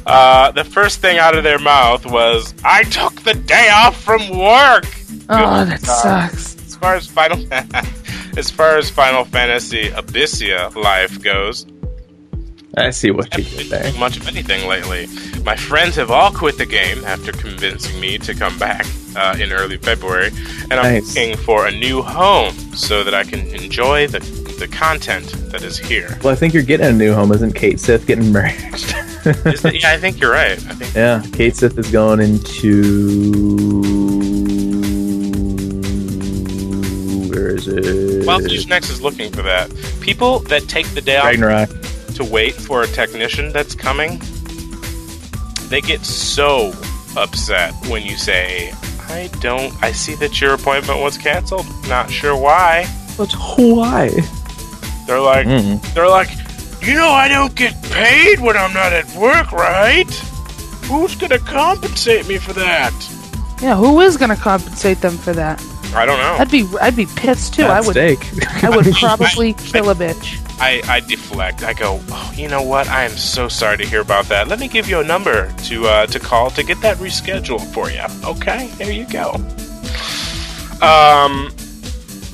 Uh, 0.04 0.50
the 0.50 0.64
first 0.64 1.00
thing 1.00 1.18
out 1.18 1.36
of 1.36 1.44
their 1.44 1.58
mouth 1.60 2.06
was, 2.06 2.54
"I 2.64 2.82
took 2.84 3.22
the 3.22 3.34
day 3.34 3.68
off 3.72 4.02
from 4.02 4.28
work." 4.36 4.84
Oh, 5.30 5.64
that 5.64 5.82
God. 5.82 6.30
sucks. 6.30 6.56
As 6.66 6.76
far 6.76 6.94
as 6.94 7.06
Final, 7.06 7.38
as 8.36 8.50
far 8.50 8.76
as 8.76 8.88
Final 8.90 9.24
Fantasy 9.24 9.88
Abyssea 9.90 10.74
life 10.76 11.20
goes, 11.22 11.66
I 12.76 12.90
see 12.90 13.10
what 13.10 13.34
I 13.34 13.38
you 13.38 13.44
haven't 13.44 13.58
did 13.58 13.70
there. 13.70 13.92
much 13.98 14.16
of 14.18 14.28
anything 14.28 14.68
lately. 14.68 15.08
My 15.42 15.56
friends 15.56 15.96
have 15.96 16.10
all 16.12 16.30
quit 16.30 16.56
the 16.58 16.66
game 16.66 17.04
after 17.04 17.32
convincing 17.32 17.98
me 18.00 18.18
to 18.18 18.34
come 18.34 18.56
back 18.58 18.86
uh, 19.16 19.36
in 19.40 19.50
early 19.52 19.78
February, 19.78 20.28
and 20.70 20.74
I'm 20.74 20.92
Nice. 20.94 21.16
looking 21.16 21.36
for 21.38 21.66
a 21.66 21.72
new 21.72 22.02
home 22.02 22.54
so 22.74 23.02
that 23.02 23.14
I 23.14 23.24
can 23.24 23.40
enjoy 23.48 24.06
the 24.06 24.20
the 24.60 24.68
content 24.68 25.28
that 25.52 25.62
is 25.62 25.78
here. 25.78 26.18
Well, 26.22 26.32
I 26.32 26.36
think 26.36 26.52
you're 26.52 26.64
getting 26.64 26.86
a 26.86 26.92
new 26.92 27.14
home, 27.14 27.30
isn't 27.32 27.54
Cait 27.54 27.78
Sith 27.80 28.06
getting 28.06 28.32
merged? 28.32 28.92
Yeah, 29.64 29.92
I 29.92 29.98
think 29.98 30.20
you're 30.20 30.32
right. 30.32 30.52
I 30.52 30.74
think 30.74 30.94
yeah, 30.94 31.22
Cait 31.32 31.56
Sith 31.56 31.78
is 31.78 31.90
going 31.90 32.20
into 32.20 33.52
where 37.72 37.78
is 37.80 38.16
it? 38.16 38.26
Well, 38.26 38.38
Fusion 38.40 38.72
X 38.72 38.90
is 38.90 39.00
looking 39.02 39.30
for 39.32 39.42
that. 39.42 39.70
People 40.00 40.40
that 40.40 40.68
take 40.68 40.86
the 40.88 41.00
day 41.00 41.16
off 41.16 41.26
Ragnarok. 41.26 41.70
to 42.14 42.24
wait 42.24 42.54
for 42.54 42.82
a 42.82 42.86
technician 42.86 43.52
that's 43.52 43.74
coming, 43.74 44.20
they 45.68 45.80
get 45.80 46.04
so 46.04 46.72
upset 47.16 47.72
when 47.88 48.02
you 48.04 48.16
say, 48.16 48.72
I 49.08 49.28
don't, 49.40 49.72
I 49.82 49.92
see 49.92 50.14
that 50.16 50.40
your 50.40 50.54
appointment 50.54 51.00
was 51.00 51.16
canceled. 51.18 51.66
Not 51.88 52.10
sure 52.10 52.36
why. 52.36 52.86
But 53.16 53.32
why? 53.56 54.08
They're 55.06 55.20
like, 55.20 55.46
Mm. 55.46 55.94
they're 55.94 56.08
like, 56.08 56.28
you 56.86 56.94
know, 56.94 57.08
I 57.10 57.28
don't 57.28 57.54
get 57.54 57.74
paid 57.84 58.40
when 58.40 58.56
I'm 58.56 58.72
not 58.74 58.92
at 58.92 59.06
work, 59.16 59.50
right? 59.52 60.08
Who's 60.84 61.14
gonna 61.16 61.38
compensate 61.38 62.26
me 62.28 62.38
for 62.38 62.52
that? 62.54 62.92
Yeah, 63.60 63.74
who 63.76 64.00
is 64.00 64.16
gonna 64.16 64.36
compensate 64.36 65.00
them 65.00 65.16
for 65.18 65.32
that? 65.32 65.60
I 65.94 66.06
don't 66.06 66.18
know. 66.18 66.36
I'd 66.38 66.50
be 66.50 66.66
I'd 66.80 66.96
be 66.96 67.06
pissed 67.06 67.54
too. 67.54 67.64
I 67.64 67.80
would 67.80 67.92
steak. 67.92 68.18
I 68.62 68.70
would 68.70 68.86
probably 68.94 69.54
kill 69.54 69.90
a 69.90 69.94
bitch. 69.94 70.44
I, 70.60 70.82
I 70.88 71.00
deflect. 71.00 71.62
I 71.62 71.72
go, 71.72 72.00
oh, 72.08 72.32
you 72.36 72.48
know 72.48 72.62
what? 72.62 72.88
I 72.88 73.04
am 73.04 73.12
so 73.12 73.48
sorry 73.48 73.78
to 73.78 73.86
hear 73.86 74.00
about 74.00 74.24
that. 74.26 74.48
Let 74.48 74.58
me 74.58 74.66
give 74.66 74.88
you 74.88 74.98
a 74.98 75.04
number 75.04 75.52
to 75.64 75.86
uh, 75.86 76.06
to 76.06 76.18
call 76.18 76.50
to 76.50 76.64
get 76.64 76.80
that 76.80 76.96
rescheduled 76.98 77.72
for 77.72 77.90
you. 77.90 78.04
Okay, 78.24 78.66
there 78.78 78.90
you 78.90 79.06
go. 79.06 79.34
Um, 80.80 81.50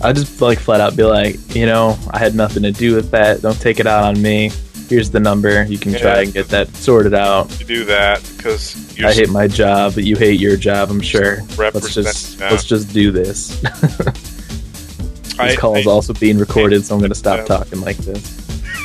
I 0.02 0.12
just 0.12 0.40
like 0.40 0.59
flat 0.59 0.80
out 0.80 0.96
be 0.96 1.05
like, 1.05 1.55
you 1.55 1.66
know, 1.66 1.98
I 2.11 2.18
had 2.18 2.34
nothing 2.34 2.62
to 2.62 2.72
do 2.72 2.94
with 2.94 3.11
that. 3.11 3.42
Don't 3.42 3.61
take 3.61 3.80
it 3.80 3.86
out 3.86 4.05
on 4.05 4.20
me. 4.20 4.50
Here's 4.95 5.11
the 5.11 5.18
number. 5.18 5.64
You 5.64 5.76
can 5.76 5.90
Yeah. 5.90 5.99
try 5.99 6.22
and 6.22 6.32
get 6.32 6.47
that 6.51 6.68
sorted 6.76 7.14
out. 7.14 7.51
to 7.51 7.64
do 7.64 7.84
that 7.86 8.22
because 8.36 8.76
I 9.03 9.12
hate 9.12 9.28
my 9.28 9.49
job, 9.49 9.95
but 9.97 10.05
you 10.05 10.14
hate 10.14 10.38
your 10.38 10.57
job. 10.57 10.88
I'm 10.88 11.01
sure. 11.01 11.42
Let's 11.59 11.92
just 11.92 12.38
yeah. 12.38 12.51
let's 12.51 12.62
just 12.62 12.92
do 12.92 13.11
this. 13.11 13.49
this 13.61 15.34
I- 15.36 15.57
call 15.57 15.74
is 15.74 15.88
I- 15.88 15.90
also 15.90 16.12
being 16.12 16.38
recorded, 16.38 16.84
so 16.84 16.95
I'm 16.95 17.01
gonna 17.01 17.12
stop 17.16 17.38
Yeah. 17.40 17.45
talking 17.57 17.80
like 17.80 17.97
this. 17.97 18.22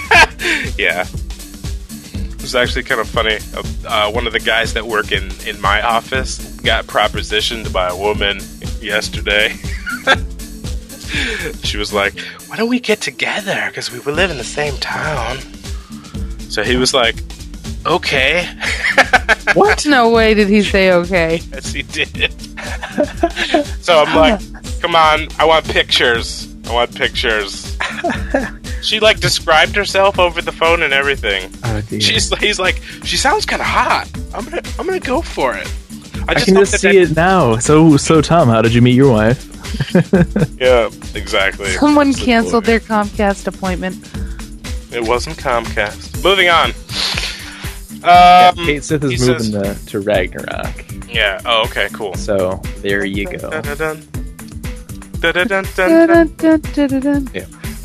yeah. 0.80 1.05
It 1.05 2.41
was 2.41 2.55
actually 2.55 2.84
kind 2.86 2.99
of 3.01 3.07
funny. 3.07 3.38
Uh, 3.86 4.12
one 4.12 4.26
of 4.26 4.34
the 4.34 4.39
guys 4.39 4.74
that 4.74 4.88
work 4.88 5.12
in, 5.12 5.30
in 5.45 5.62
my 5.62 5.80
office 5.84 6.39
got 6.62 6.86
propositioned 6.88 7.72
by 7.72 7.89
a 7.89 7.95
woman 7.95 8.39
yesterday. 8.82 9.49
she 11.64 11.78
was 11.78 11.93
like, 11.93 12.18
"Why 12.47 12.55
don't 12.55 12.70
we 12.70 12.80
get 12.80 12.99
together? 12.99 13.66
Because 13.68 13.91
we 13.91 13.99
live 13.99 14.32
in 14.32 14.38
the 14.38 14.43
same 14.43 14.76
town." 14.78 15.38
So 16.50 16.64
he 16.64 16.76
was 16.76 16.93
like, 16.93 17.16
"Okay." 17.86 18.47
What? 19.56 19.86
No 19.88 20.10
way 20.10 20.36
did 20.36 20.47
he 20.47 20.62
say 20.62 20.91
okay. 20.91 21.41
yes, 21.52 21.74
he 21.74 21.82
did. 21.82 22.32
so 23.82 24.04
I'm 24.04 24.16
like, 24.16 24.39
"Come 24.82 24.95
on, 24.95 25.28
I 25.39 25.45
want 25.45 25.66
pictures. 25.68 26.47
I 26.68 26.74
want 26.74 26.93
pictures." 26.93 27.76
she 28.84 29.00
like 29.00 29.20
described 29.20 29.76
herself 29.76 30.20
over 30.20 30.41
the 30.41 30.52
phone 30.52 30.84
and 30.84 30.93
everything. 30.93 31.52
Oh, 31.64 31.82
dear. 31.89 32.00
She's 32.00 32.30
he's 32.39 32.60
like 32.60 32.82
she 33.04 33.18
sounds 33.18 33.45
kind 33.45 33.62
of 33.62 33.68
hot. 33.68 34.08
I'm 34.36 34.45
gonna 34.45 34.62
I'm 34.78 34.86
gonna 34.86 35.00
go 35.00 35.22
for 35.22 35.56
it. 35.56 35.68
I 36.28 36.32
I 36.32 36.34
just 36.36 36.45
can 36.45 36.56
hope 36.56 36.66
just 36.68 36.82
see 36.82 36.88
that- 37.00 37.12
it 37.12 37.16
now. 37.16 37.58
So 37.58 37.97
so 37.97 38.22
Tom, 38.22 38.50
how 38.50 38.62
did 38.62 38.74
you 38.74 38.82
meet 38.84 38.95
your 38.95 39.12
wife? 39.12 39.45
Yeah, 40.60 40.89
exactly. 41.16 41.68
Someone 41.72 42.10
It's 42.10 42.22
canceled 42.24 42.66
hilarious. 42.66 42.88
their 42.88 43.04
Comcast 43.04 43.47
appointment. 43.47 43.95
It 44.92 45.08
wasn't 45.08 45.38
Comcast. 45.38 46.24
Moving 46.24 46.50
on. 46.50 46.74
Yeah, 48.02 48.52
Um, 48.58 48.66
Cait 48.66 48.84
Sith 48.84 49.04
is 49.04 49.20
moving 49.28 49.40
says- 49.44 49.86
to, 49.86 49.86
to 49.92 50.00
Ragnarok. 50.00 50.86
yeah. 51.10 51.42
Oh, 51.46 51.64
okay. 51.64 51.90
Cool. 51.94 52.14
So 52.16 52.62
there 52.78 53.04
you 53.06 53.26
go. 53.38 53.50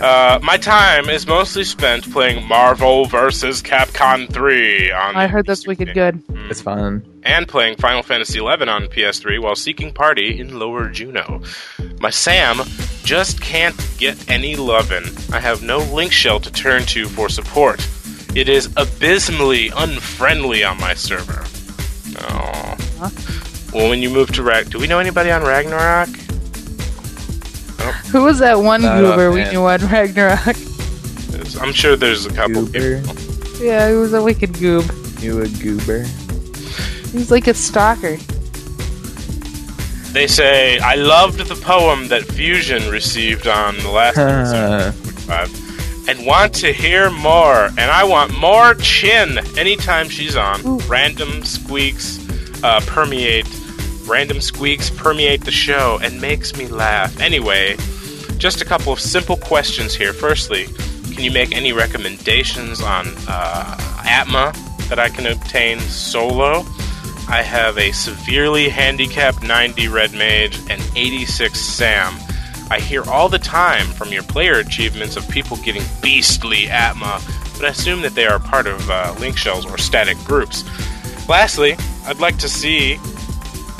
Uh, 0.01 0.39
my 0.43 0.57
time 0.57 1.09
is 1.09 1.27
mostly 1.27 1.63
spent 1.65 2.11
playing 2.13 2.47
Marvel 2.47 3.05
vs. 3.07 3.63
Capcom 3.63 4.31
3 4.33 4.91
on. 4.91 5.17
I 5.17 5.27
heard 5.29 5.47
that's 5.47 5.67
wicked 5.67 5.95
good. 5.95 6.21
It's 6.51 6.61
fun. 6.61 7.05
and 7.23 7.47
playing 7.49 7.77
Final 7.77 8.03
Fantasy 8.03 8.39
XI 8.41 8.41
on 8.45 8.87
PS3 8.89 9.41
while 9.41 9.55
seeking 9.55 9.93
party 9.93 10.39
in 10.41 10.59
Lower 10.59 10.89
Jeuno. 10.91 11.43
My 12.05 12.11
Sam 12.11 12.59
just 13.03 13.41
can't 13.41 13.75
get 13.97 14.29
any 14.29 14.57
lovin'. 14.57 15.05
I 15.33 15.41
have 15.41 15.63
no 15.63 15.79
link 15.79 16.13
shell 16.13 16.39
to 16.39 16.53
turn 16.53 16.83
to 16.89 17.09
for 17.09 17.31
support. 17.31 17.81
It 18.35 18.47
is 18.47 18.67
abysmally 18.77 19.71
unfriendly 19.75 20.65
on 20.65 20.79
my 20.79 20.93
server. 20.93 21.47
Oh. 22.19 22.77
Huh? 22.99 23.11
Well, 23.73 23.89
when 23.89 24.03
you 24.03 24.11
move 24.11 24.31
to 24.35 24.43
Rag, 24.43 24.69
do 24.69 24.79
we 24.79 24.87
know 24.87 24.99
anybody 24.99 25.31
on 25.31 25.45
Ragnarok? 25.45 26.11
Who 28.09 28.23
was 28.23 28.39
that 28.41 28.59
one 28.59 28.83
Not 28.83 29.01
goober 29.01 29.33
we 29.33 29.45
knew 29.45 29.65
on 29.65 29.81
Ragnarok? 29.87 30.45
I'm 31.59 31.73
sure 31.73 31.97
there's 31.97 32.27
a 32.27 32.35
couple. 32.35 32.67
Goober. 32.67 33.01
people. 33.01 33.65
Yeah, 33.65 33.89
he 33.89 33.97
was 33.97 34.13
a 34.13 34.23
wicked 34.23 34.51
goob. 34.51 35.23
You 35.23 35.41
a 35.41 35.49
goober. 35.49 36.03
He 37.13 37.17
was 37.17 37.31
like 37.31 37.47
a 37.47 37.55
stalker. 37.55 38.19
They 40.15 40.29
say 40.29 40.79
I 40.79 40.95
loved 40.95 41.41
the 41.41 41.57
poem 41.57 42.07
that 42.07 42.23
Fusion 42.23 42.89
received 42.89 43.49
on 43.49 43.77
the 43.79 43.91
last 43.91 44.17
episode. 45.29 45.51
And 46.09 46.25
want 46.25 46.55
to 46.57 46.73
hear 46.73 47.11
more. 47.11 47.65
And 47.65 47.81
I 47.91 48.05
want 48.05 48.33
more 48.39 48.75
Chin 48.75 49.39
anytime 49.59 50.09
she's 50.09 50.37
on. 50.37 50.65
Ooh. 50.65 50.79
Random 50.87 51.43
squeaks 51.45 52.21
uh, 52.63 52.81
permeate. 52.87 53.49
Random 54.07 54.41
squeaks 54.41 54.89
permeate 54.89 55.45
the 55.45 55.51
show 55.51 55.99
and 56.01 56.21
makes 56.21 56.55
me 56.55 56.69
laugh. 56.69 57.19
Anyway, 57.19 57.75
just 58.39 58.61
a 58.61 58.65
couple 58.65 58.93
of 58.93 59.01
simple 59.01 59.37
questions 59.37 59.97
here. 59.97 60.13
Firstly, 60.13 60.67
can 61.13 61.25
you 61.25 61.33
make 61.33 61.53
any 61.57 61.73
recommendations 61.73 62.81
on 62.81 63.09
uh, 63.27 64.03
Atma 64.05 64.53
that 64.89 65.01
I 65.01 65.09
can 65.09 65.27
obtain 65.27 65.81
solo? 65.81 66.65
I 67.29 67.43
have 67.43 67.79
a 67.79 67.93
severely 67.93 68.69
handicapped 68.69 69.43
90 69.43 69.89
Red 69.89 70.13
Mage 70.13 70.59
and 70.71 70.83
86 70.95 71.59
Sam. 71.59 72.15
I 72.71 72.81
hear 72.81 73.03
all 73.05 73.29
the 73.29 73.39
time 73.39 73.87
from 73.87 74.13
your 74.13 74.23
player 74.23 74.55
achievements 74.55 75.17
of 75.17 75.29
people 75.29 75.57
getting 75.59 75.83
beastly 76.01 76.69
Atma, 76.69 77.21
but 77.55 77.65
I 77.65 77.69
assume 77.69 78.03
that 78.03 78.15
they 78.15 78.27
are 78.27 78.39
part 78.39 78.67
of 78.67 78.89
uh, 78.91 79.15
link 79.19 79.37
shells 79.37 79.67
or 79.67 79.79
static 79.79 80.19
groups. 80.19 80.65
Lastly, 81.29 81.77
I'd 82.07 82.21
like 82.21 82.39
to 82.39 82.49
see 82.49 82.99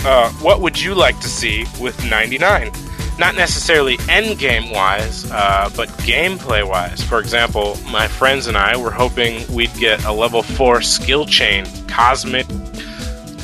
uh, 0.05 0.31
what 0.35 0.61
would 0.61 0.81
you 0.81 0.95
like 0.95 1.19
to 1.21 1.29
see 1.29 1.65
with 1.81 1.99
99? 2.09 2.71
Not 3.19 3.37
necessarily 3.37 3.97
endgame 3.99 4.73
wise, 4.73 5.31
uh, 5.31 5.71
but 5.77 5.89
gameplay 6.01 6.67
wise. 6.67 7.03
For 7.03 7.21
example, 7.21 7.79
my 7.91 8.09
friends 8.09 8.49
and 8.49 8.57
I 8.57 8.77
were 8.77 8.91
hoping 8.91 9.51
we'd 9.53 9.75
get 9.75 10.05
a 10.05 10.13
level 10.13 10.43
4 10.43 10.83
skill 10.83 11.25
chain, 11.25 11.65
Cosmic. 11.87 12.47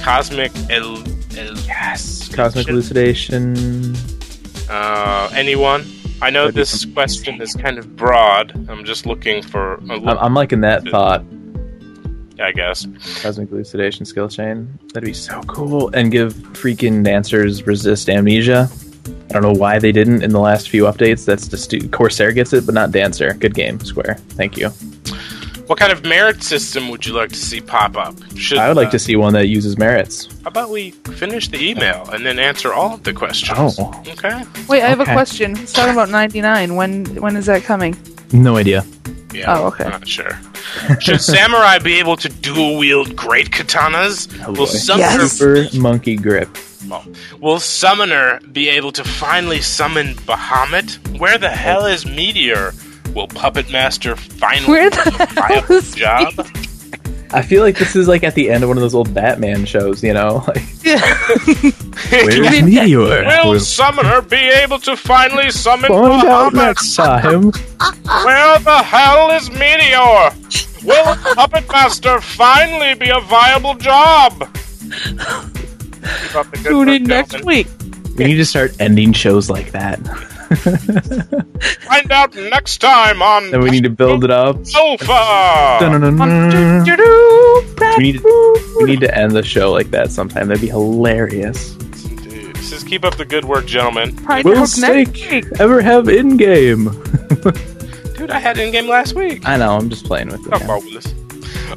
Cosmic. 0.02 0.52
El, 0.70 0.98
el, 1.38 1.56
yes! 1.66 2.28
Cosmic 2.34 2.68
Elucidation. 2.68 3.94
Uh, 4.68 5.30
anyone? 5.34 5.84
I 6.22 6.30
know 6.30 6.50
this 6.50 6.84
question 6.84 7.40
is 7.40 7.54
kind 7.54 7.78
of 7.78 7.96
broad. 7.96 8.52
I'm 8.68 8.84
just 8.84 9.06
looking 9.06 9.42
for. 9.42 9.80
I'm, 9.90 10.06
I'm 10.08 10.34
liking 10.34 10.60
that 10.62 10.86
thought. 10.88 11.24
I 12.38 12.52
guess. 12.52 12.86
Cosmic 13.20 13.50
Elucidation 13.50 14.04
skill 14.06 14.28
chain. 14.28 14.78
That'd 14.94 15.06
be 15.06 15.12
so 15.12 15.42
cool. 15.42 15.90
And 15.94 16.10
give 16.10 16.34
freaking 16.34 17.04
dancers 17.04 17.66
resist 17.66 18.08
amnesia. 18.08 18.68
I 19.28 19.32
don't 19.32 19.42
know 19.42 19.52
why 19.52 19.78
they 19.78 19.92
didn't 19.92 20.22
in 20.22 20.30
the 20.30 20.40
last 20.40 20.68
few 20.70 20.84
updates. 20.84 21.24
That's 21.24 21.48
just 21.48 21.72
Corsair 21.92 22.32
gets 22.32 22.52
it, 22.52 22.66
but 22.66 22.74
not 22.74 22.90
Dancer. 22.90 23.34
Good 23.34 23.54
game, 23.54 23.80
Square. 23.80 24.14
Thank 24.30 24.56
you. 24.56 24.70
What 25.70 25.78
kind 25.78 25.92
of 25.92 26.02
merit 26.02 26.42
system 26.42 26.88
would 26.88 27.06
you 27.06 27.12
like 27.12 27.28
to 27.28 27.36
see 27.36 27.60
pop 27.60 27.96
up? 27.96 28.16
Should, 28.34 28.58
I 28.58 28.66
would 28.66 28.76
like 28.76 28.88
uh, 28.88 28.90
to 28.90 28.98
see 28.98 29.14
one 29.14 29.34
that 29.34 29.46
uses 29.46 29.78
merits. 29.78 30.26
How 30.42 30.48
about 30.48 30.70
we 30.70 30.90
finish 30.90 31.46
the 31.46 31.64
email 31.64 32.10
and 32.10 32.26
then 32.26 32.40
answer 32.40 32.72
all 32.72 32.94
of 32.94 33.04
the 33.04 33.12
questions? 33.12 33.78
Oh, 33.78 34.02
okay. 34.08 34.42
Wait, 34.68 34.82
I 34.82 34.88
have 34.88 35.00
okay. 35.00 35.12
a 35.12 35.14
question. 35.14 35.56
It's 35.56 35.72
talking 35.72 35.92
about 35.92 36.08
ninety 36.08 36.40
nine. 36.40 36.74
When 36.74 37.04
when 37.22 37.36
is 37.36 37.46
that 37.46 37.62
coming? 37.62 37.96
No 38.32 38.56
idea. 38.56 38.84
Yeah, 39.32 39.56
oh, 39.56 39.66
okay. 39.68 39.84
Not 39.84 40.08
sure. 40.08 40.36
Should 40.98 41.20
samurai 41.20 41.78
be 41.78 42.00
able 42.00 42.16
to 42.16 42.28
dual 42.28 42.76
wield 42.76 43.14
great 43.14 43.52
katanas? 43.52 44.26
Oh, 44.48 44.50
will 44.50 44.66
summoner 44.66 45.22
yes. 45.22 45.38
super 45.38 45.78
monkey 45.78 46.16
grip? 46.16 46.48
Well, 46.88 47.06
will 47.38 47.60
summoner 47.60 48.40
be 48.50 48.68
able 48.70 48.90
to 48.90 49.04
finally 49.04 49.60
summon 49.60 50.14
Bahamut? 50.26 51.20
Where 51.20 51.38
the 51.38 51.50
hell 51.50 51.86
is 51.86 52.04
Meteor? 52.04 52.72
Will 53.14 53.26
Puppet 53.26 53.70
Master 53.70 54.16
finally 54.16 54.68
Where 54.68 54.90
the 54.90 55.26
hell 55.36 55.76
is 55.76 55.94
job? 55.96 56.46
I 57.32 57.42
feel 57.42 57.62
like 57.62 57.78
this 57.78 57.94
is 57.94 58.08
like 58.08 58.24
at 58.24 58.34
the 58.34 58.50
end 58.50 58.64
of 58.64 58.68
one 58.68 58.76
of 58.76 58.80
those 58.80 58.94
old 58.94 59.14
Batman 59.14 59.64
shows, 59.64 60.02
you 60.02 60.12
know? 60.14 60.44
Like, 60.50 60.64
yeah. 60.82 61.00
Where's 62.10 62.62
Meteor? 62.62 62.98
Will 63.44 63.60
Summoner 63.60 64.22
be 64.22 64.36
able 64.36 64.78
to 64.80 64.96
finally 64.96 65.50
summon 65.50 65.88
Find 65.90 66.26
out 66.26 66.54
next 66.54 66.96
time. 66.96 67.52
Where 67.52 68.58
the 68.58 68.82
hell 68.82 69.30
is 69.30 69.48
Meteor? 69.50 70.30
Will 70.84 71.14
Puppet 71.34 71.70
Master 71.70 72.20
finally 72.20 72.94
be 72.94 73.10
a 73.10 73.20
viable 73.20 73.74
job? 73.74 74.48
Tune 76.64 76.88
in 76.88 77.04
next 77.04 77.44
week. 77.44 77.68
We 78.16 78.24
need 78.24 78.36
to 78.36 78.46
start 78.46 78.74
ending 78.80 79.12
shows 79.12 79.48
like 79.50 79.70
that. 79.72 80.00
Find 80.60 82.10
out 82.10 82.34
next 82.34 82.78
time 82.78 83.22
on. 83.22 83.52
Then 83.52 83.60
we 83.60 83.70
need 83.70 83.84
to 83.84 83.90
build 83.90 84.24
it 84.24 84.32
up. 84.32 84.56
Alpha. 84.74 85.78
We 87.96 88.02
need, 88.02 88.18
to, 88.18 88.76
we 88.78 88.84
need 88.86 89.00
to 89.00 89.16
end 89.16 89.30
the 89.32 89.44
show 89.44 89.70
like 89.70 89.92
that 89.92 90.10
sometime. 90.10 90.48
That'd 90.48 90.60
be 90.60 90.68
hilarious. 90.68 91.74
Dude, 91.74 92.56
just 92.56 92.88
keep 92.88 93.04
up 93.04 93.16
the 93.16 93.24
good 93.24 93.44
work, 93.44 93.66
gentlemen. 93.66 94.18
Will 94.42 94.66
Steak 94.66 95.46
ever 95.60 95.80
have 95.80 96.08
in 96.08 96.36
game? 96.36 96.86
Dude, 98.16 98.30
I 98.32 98.40
had 98.40 98.58
in 98.58 98.72
game 98.72 98.88
last 98.88 99.14
week. 99.14 99.46
I 99.46 99.56
know. 99.56 99.76
I'm 99.76 99.88
just 99.88 100.04
playing 100.04 100.30
with 100.30 100.44
it. 100.46 100.62
How 100.62 100.80
with 100.80 100.92
this? 100.92 101.14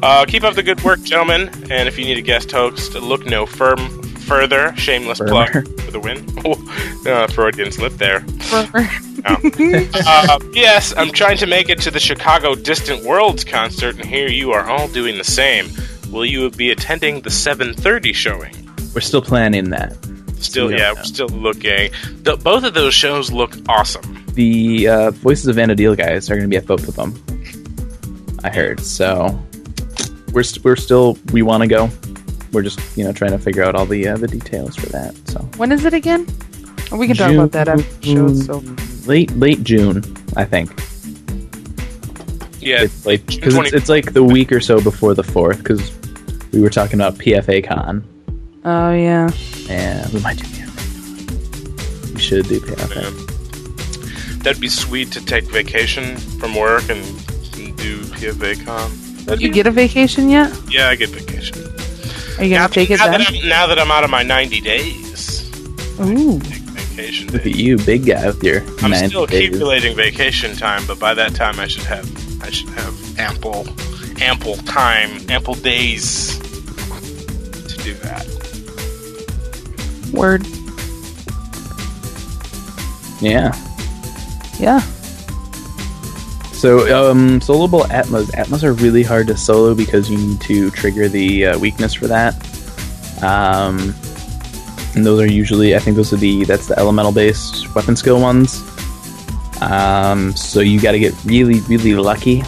Uh, 0.01 0.25
keep 0.25 0.43
up 0.43 0.55
the 0.55 0.63
good 0.63 0.83
work, 0.83 1.01
gentlemen. 1.03 1.49
And 1.69 1.87
if 1.87 1.99
you 1.99 2.05
need 2.05 2.17
a 2.17 2.21
guest 2.21 2.51
host, 2.51 2.95
look 2.95 3.23
no 3.27 3.45
firm 3.45 4.02
further. 4.23 4.75
Shameless 4.75 5.19
plug 5.19 5.51
for 5.51 5.91
the 5.91 5.99
win. 5.99 6.25
Oh, 6.45 7.09
uh, 7.09 7.27
Freudian 7.27 7.71
slip 7.71 7.93
there. 7.93 8.25
oh. 8.51 8.69
uh, 9.25 10.39
yes, 10.51 10.93
I'm 10.97 11.11
trying 11.11 11.37
to 11.37 11.45
make 11.45 11.69
it 11.69 11.79
to 11.81 11.91
the 11.91 11.99
Chicago 11.99 12.53
Distant 12.53 13.03
Worlds 13.05 13.45
concert, 13.45 13.95
and 13.95 14.05
here 14.05 14.27
you 14.27 14.51
are 14.51 14.69
all 14.69 14.89
doing 14.89 15.17
the 15.17 15.23
same. 15.23 15.69
Will 16.11 16.25
you 16.25 16.49
be 16.49 16.71
attending 16.71 17.21
the 17.21 17.29
7:30 17.29 18.13
showing? 18.13 18.69
We're 18.93 19.01
still 19.01 19.21
planning 19.21 19.69
that. 19.69 19.95
Still, 20.39 20.69
yeah, 20.69 20.77
know. 20.77 20.93
we're 20.95 21.03
still 21.03 21.29
looking. 21.29 21.91
The, 22.23 22.35
both 22.35 22.65
of 22.65 22.73
those 22.73 22.93
shows 22.93 23.31
look 23.31 23.55
awesome. 23.69 24.25
The 24.33 24.87
uh, 24.89 25.11
Voices 25.11 25.47
of 25.47 25.55
Vana'diel 25.55 25.95
guys 25.95 26.29
are 26.29 26.35
going 26.35 26.49
to 26.49 26.49
be 26.49 26.57
at 26.57 26.65
both 26.65 26.87
of 26.87 26.95
them. 26.95 27.13
I 28.43 28.49
heard 28.49 28.81
so. 28.81 29.39
We're 30.33 30.43
st- 30.43 30.65
we're 30.65 30.75
still 30.75 31.17
we 31.31 31.41
want 31.41 31.61
to 31.61 31.67
go 31.67 31.89
we're 32.53 32.61
just 32.61 32.79
you 32.95 33.03
know 33.03 33.11
trying 33.11 33.31
to 33.31 33.39
figure 33.39 33.63
out 33.63 33.75
all 33.75 33.85
the 33.85 34.07
uh, 34.07 34.17
the 34.17 34.27
details 34.27 34.75
for 34.75 34.87
that. 34.87 35.15
So 35.27 35.39
when 35.57 35.71
is 35.71 35.83
it 35.85 35.93
again? 35.93 36.25
we 36.91 37.07
can 37.07 37.15
June, 37.15 37.27
talk 37.27 37.35
about 37.35 37.51
that 37.53 37.67
after 37.67 37.83
the 37.83 38.13
show. 38.13 38.33
So 38.33 39.07
late 39.07 39.31
late 39.31 39.63
June, 39.63 40.03
I 40.35 40.45
think. 40.45 40.69
Yeah, 42.61 42.83
it's 42.83 43.05
like 43.05 43.25
because 43.25 43.55
it's, 43.55 43.73
it's, 43.73 43.89
like 43.89 44.13
the 44.13 44.23
week 44.23 44.51
or 44.51 44.61
so 44.61 44.81
before 44.81 45.13
the 45.13 45.23
fourth 45.23 45.57
because 45.57 45.91
we 46.53 46.61
were 46.61 46.69
talking 46.69 46.95
about 46.95 47.15
PFA 47.15 47.67
Con. 47.67 48.07
Oh 48.63 48.93
yeah. 48.93 49.29
Yeah, 49.65 50.07
we 50.13 50.21
might 50.21 50.37
do 50.37 50.45
PFA. 50.45 52.13
We 52.13 52.19
should 52.21 52.47
do 52.47 52.59
PFA. 52.61 53.03
Yeah. 53.03 54.39
That'd 54.43 54.61
be 54.61 54.69
sweet 54.69 55.11
to 55.13 55.25
take 55.25 55.45
vacation 55.45 56.17
from 56.17 56.55
work 56.55 56.83
and, 56.89 57.03
and 57.57 57.77
do 57.77 58.01
PFA 58.03 58.63
Con. 58.65 58.91
Did 59.25 59.41
you 59.41 59.51
get 59.51 59.67
a 59.67 59.71
vacation 59.71 60.29
yet? 60.29 60.53
Yeah, 60.69 60.89
I 60.89 60.95
get 60.95 61.09
vacation. 61.09 61.72
Are 62.37 62.43
you 62.43 62.49
gonna 62.49 62.63
now, 62.63 62.67
take 62.67 62.89
it 62.89 62.99
now 62.99 63.11
then? 63.11 63.19
That 63.21 63.45
now 63.45 63.67
that 63.67 63.79
I'm 63.79 63.91
out 63.91 64.03
of 64.03 64.09
my 64.09 64.23
90 64.23 64.61
days. 64.61 65.49
Ooh. 65.99 66.39
Vacation 66.39 67.27
Look 67.31 67.45
at 67.45 67.55
you, 67.55 67.77
big 67.77 68.05
guy 68.05 68.27
with 68.27 68.43
your. 68.43 68.61
I'm 68.81 68.93
still 69.07 69.25
days. 69.25 69.49
accumulating 69.49 69.95
vacation 69.95 70.55
time, 70.55 70.85
but 70.87 70.99
by 70.99 71.13
that 71.13 71.35
time 71.35 71.59
I 71.59 71.67
should 71.67 71.83
have 71.83 72.05
I 72.43 72.49
should 72.49 72.69
have 72.69 73.19
ample 73.19 73.67
ample 74.21 74.55
time, 74.57 75.29
ample 75.29 75.55
days 75.55 76.37
to 77.67 77.77
do 77.83 77.93
that. 77.95 78.27
Word. 80.13 80.45
Yeah. 83.21 83.53
Yeah. 84.59 84.81
So, 86.63 87.11
um, 87.11 87.41
soloable 87.41 87.89
Atmas. 87.89 88.33
Atmas 88.35 88.63
are 88.63 88.71
really 88.71 89.03
hard 89.03 89.27
to 89.27 89.35
solo 89.35 89.75
because 89.75 90.09
you 90.09 90.17
need 90.17 90.39
to 90.43 90.71
trigger 90.71 91.09
the 91.09 91.47
uh, 91.47 91.59
weakness 91.59 91.93
for 91.93 92.07
that. 92.07 92.35
Um, 93.21 93.93
and 94.95 95.05
those 95.05 95.19
are 95.19 95.29
usually, 95.29 95.75
I 95.75 95.79
think 95.79 95.97
those 95.97 96.13
are 96.13 96.15
the, 96.15 96.45
that's 96.45 96.67
the 96.67 96.79
elemental 96.79 97.11
based 97.11 97.75
weapon 97.75 97.97
skill 97.97 98.21
ones. 98.21 98.63
Um, 99.59 100.33
so 100.37 100.61
you 100.61 100.79
got 100.79 100.93
to 100.93 100.99
get 100.99 101.13
really, 101.25 101.59
really 101.67 101.95
lucky 101.95 102.43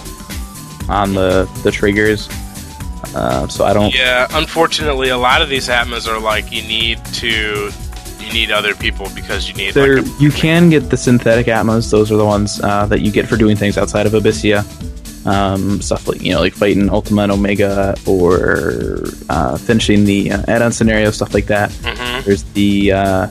on 0.88 1.14
the, 1.14 1.44
the 1.64 1.72
triggers. 1.72 2.30
Uh, 3.14 3.50
so 3.50 3.66
I 3.66 3.74
don't. 3.74 3.94
Yeah, 3.94 4.28
unfortunately, 4.32 5.10
a 5.10 5.18
lot 5.18 5.42
of 5.42 5.50
these 5.50 5.68
Atmas 5.68 6.08
are 6.08 6.22
like 6.22 6.54
you 6.54 6.62
need 6.62 7.04
to 7.16 7.70
need 8.36 8.52
other 8.52 8.76
people 8.76 9.08
because 9.16 9.48
you 9.48 9.56
need. 9.56 9.74
There, 9.74 10.02
like 10.02 10.06
a- 10.06 10.24
you 10.24 10.32
can 10.32 10.70
get 10.70 10.90
the 10.90 10.98
synthetic 10.98 11.48
atmos. 11.48 11.90
Those 11.90 12.12
are 12.12 12.18
the 12.18 12.30
ones 12.36 12.60
uh, 12.62 12.86
that 12.92 13.02
you 13.02 13.12
get 13.12 13.28
for 13.28 13.38
doing 13.38 13.56
things 13.56 13.78
outside 13.78 14.06
of 14.06 14.14
Abyssea. 14.14 14.62
Um, 15.26 15.82
stuff 15.82 16.08
like 16.08 16.22
you 16.22 16.34
know, 16.34 16.40
like 16.40 16.54
fighting 16.54 16.88
Ultima 16.90 17.24
and 17.24 17.32
Omega 17.32 17.96
or 18.06 19.06
uh, 19.30 19.58
finishing 19.58 20.06
the 20.06 20.32
uh, 20.32 20.44
add-on 20.48 20.72
scenario, 20.72 21.10
stuff 21.10 21.34
like 21.34 21.48
that. 21.48 21.72
Mm-hmm. 21.72 22.26
There's 22.26 22.44
the 22.54 22.92
uh, 22.92 23.26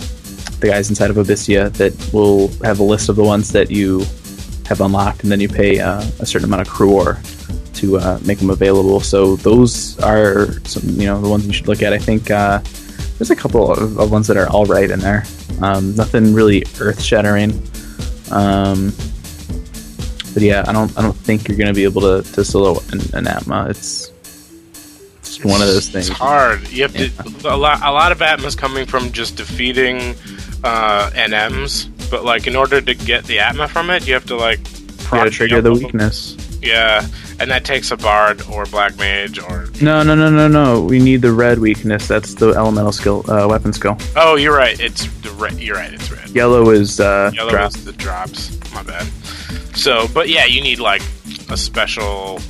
the 0.59 0.68
guys 0.74 0.88
inside 0.90 1.11
of 1.11 1.16
Abyssea 1.16 1.72
that 1.74 1.92
will 2.12 2.48
have 2.64 2.80
a 2.80 2.82
list 2.82 3.09
of 3.09 3.16
the 3.16 3.22
ones 3.22 3.52
that 3.52 3.70
you 3.70 4.00
have 4.66 4.80
unlocked, 4.80 5.22
and 5.22 5.30
then 5.30 5.38
you 5.38 5.48
pay 5.48 5.78
uh, 5.78 6.02
a 6.18 6.26
certain 6.26 6.46
amount 6.48 6.62
of 6.66 6.68
cruor 6.72 7.20
to 7.74 7.98
uh, 7.98 8.18
make 8.24 8.38
them 8.38 8.50
available. 8.50 8.98
So 9.00 9.36
those 9.36 9.98
are 10.00 10.52
some, 10.64 10.88
you 10.98 11.07
know, 11.07 11.20
the 11.20 11.28
ones 11.28 11.46
you 11.46 11.52
should 11.52 11.68
look 11.68 11.82
at. 11.82 11.92
I 11.92 11.98
think 11.98 12.30
uh, 12.30 12.61
there's 13.18 13.30
a 13.30 13.36
couple 13.36 13.72
of, 13.72 13.98
of 13.98 14.10
ones 14.10 14.26
that 14.26 14.36
are 14.36 14.48
all 14.48 14.64
right 14.66 14.90
in 14.90 15.00
there. 15.00 15.24
Um, 15.62 15.94
nothing 15.94 16.34
really 16.34 16.64
earth 16.80 17.02
shattering. 17.02 17.52
Um, 18.30 18.92
but 20.34 20.42
yeah, 20.42 20.64
I 20.66 20.72
don't 20.72 20.96
I 20.98 21.02
don't 21.02 21.16
think 21.16 21.46
you're 21.46 21.56
gonna 21.56 21.72
be 21.72 21.84
able 21.84 22.00
to, 22.02 22.32
to 22.32 22.44
solo 22.44 22.80
an, 22.90 23.00
an 23.12 23.28
Atma. 23.28 23.68
It's 23.70 24.10
just 25.22 25.44
one 25.44 25.62
of 25.62 25.68
those 25.68 25.88
things. 25.88 26.10
It's 26.10 26.18
hard. 26.18 26.68
You 26.68 26.82
have 26.82 26.96
yeah. 26.96 27.08
to 27.08 27.54
a 27.54 27.56
lot 27.56 27.80
a 27.82 27.92
lot 27.92 28.10
of 28.10 28.20
Atmas 28.20 28.56
coming 28.56 28.84
from 28.84 29.12
just 29.12 29.36
defeating 29.36 30.16
uh, 30.64 31.10
NMs, 31.14 31.88
but 32.10 32.24
like 32.24 32.48
in 32.48 32.56
order 32.56 32.80
to 32.80 32.94
get 32.94 33.24
the 33.24 33.38
Atma 33.38 33.68
from 33.68 33.90
it, 33.90 34.08
you 34.08 34.14
have 34.14 34.26
to 34.26 34.36
like 34.36 34.60
you 35.12 35.30
trigger 35.30 35.60
the 35.60 35.72
weakness. 35.72 36.36
Yeah, 36.60 37.06
and 37.41 37.51
that 37.51 37.64
takes 37.64 37.91
a 37.91 37.97
bard 37.97 38.43
or 38.51 38.64
black 38.66 38.97
mage 38.99 39.39
or 39.39 39.66
No, 39.80 40.03
no, 40.03 40.14
no, 40.14 40.30
no, 40.30 40.49
no. 40.49 40.82
We 40.82 40.99
need 40.99 41.22
the 41.22 41.32
red 41.32 41.59
weakness. 41.59 42.07
That's 42.09 42.35
the 42.35 42.51
elemental 42.51 42.93
skill, 42.93 43.24
uh, 43.30 43.47
weapon 43.49 43.72
skill. 43.72 43.97
Oh, 44.16 44.37
you're 44.37 44.57
right. 44.57 44.78
It's 44.80 45.07
the 45.22 45.30
red. 45.32 45.55
You're 45.61 45.76
right. 45.76 45.93
It's 45.93 46.11
red. 46.11 46.30
Yellow 46.30 46.70
is 46.70 47.01
uh, 47.01 47.30
Yellow 47.35 47.51
drop. 47.51 47.74
is 47.74 47.85
the 47.85 47.93
drops. 47.93 48.59
My 48.72 48.82
bad. 48.82 49.07
So, 49.76 50.07
but 50.14 50.28
yeah, 50.28 50.45
you 50.47 50.61
need 50.61 50.78
like 50.78 51.03
a 51.51 51.57
special. 51.57 52.41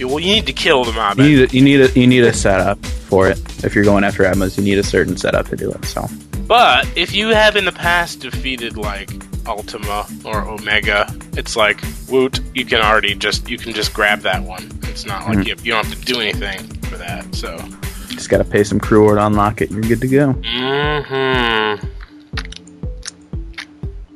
Well, 0.00 0.20
you 0.20 0.32
need 0.32 0.46
to 0.46 0.52
kill 0.52 0.84
the 0.84 0.92
mob. 0.92 1.18
You 1.18 1.24
need 1.24 1.50
a, 1.50 1.56
you 1.56 1.62
need 1.62 1.80
a 1.80 1.90
you 1.98 2.06
need 2.06 2.24
a 2.24 2.32
setup 2.32 2.84
for 2.86 3.28
it. 3.28 3.38
If 3.64 3.74
you're 3.74 3.84
going 3.84 4.04
after 4.04 4.24
Emmas, 4.24 4.56
you 4.56 4.62
need 4.64 4.78
a 4.78 4.82
certain 4.84 5.16
setup 5.16 5.48
to 5.48 5.56
do 5.56 5.70
it. 5.72 5.84
So 5.86 6.06
But 6.46 6.86
if 6.96 7.12
you 7.14 7.28
have 7.28 7.56
in 7.56 7.64
the 7.64 7.72
past 7.72 8.20
defeated 8.20 8.76
like 8.76 9.10
Ultima 9.48 10.06
or 10.24 10.42
Omega, 10.42 11.06
it's 11.32 11.56
like 11.56 11.80
woot. 12.08 12.40
You 12.54 12.64
can 12.64 12.80
already 12.82 13.14
just 13.14 13.48
you 13.48 13.56
can 13.58 13.72
just 13.72 13.92
grab 13.94 14.20
that 14.20 14.42
one. 14.42 14.70
It's 14.84 15.06
not 15.06 15.26
like 15.26 15.46
you, 15.46 15.56
you 15.62 15.72
don't 15.72 15.86
have 15.86 15.98
to 15.98 16.04
do 16.04 16.20
anything 16.20 16.66
for 16.82 16.96
that. 16.98 17.34
So. 17.34 17.56
just 18.10 18.28
gotta 18.28 18.44
pay 18.44 18.62
some 18.64 18.78
cruor 18.78 19.14
to 19.16 19.26
unlock 19.26 19.60
it. 19.62 19.70
and 19.70 19.82
You're 19.84 19.96
good 19.96 20.00
to 20.02 20.08
go. 20.08 20.32
hmm 20.32 21.86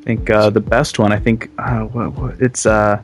I 0.03 0.05
think 0.05 0.31
uh, 0.31 0.51
the 0.51 0.61
best 0.61 0.99
one. 0.99 1.13
I 1.13 1.19
think 1.19 1.49
uh, 1.59 1.81
what, 1.83 2.13
what 2.15 2.41
it's 2.41 2.67
uh, 2.67 3.01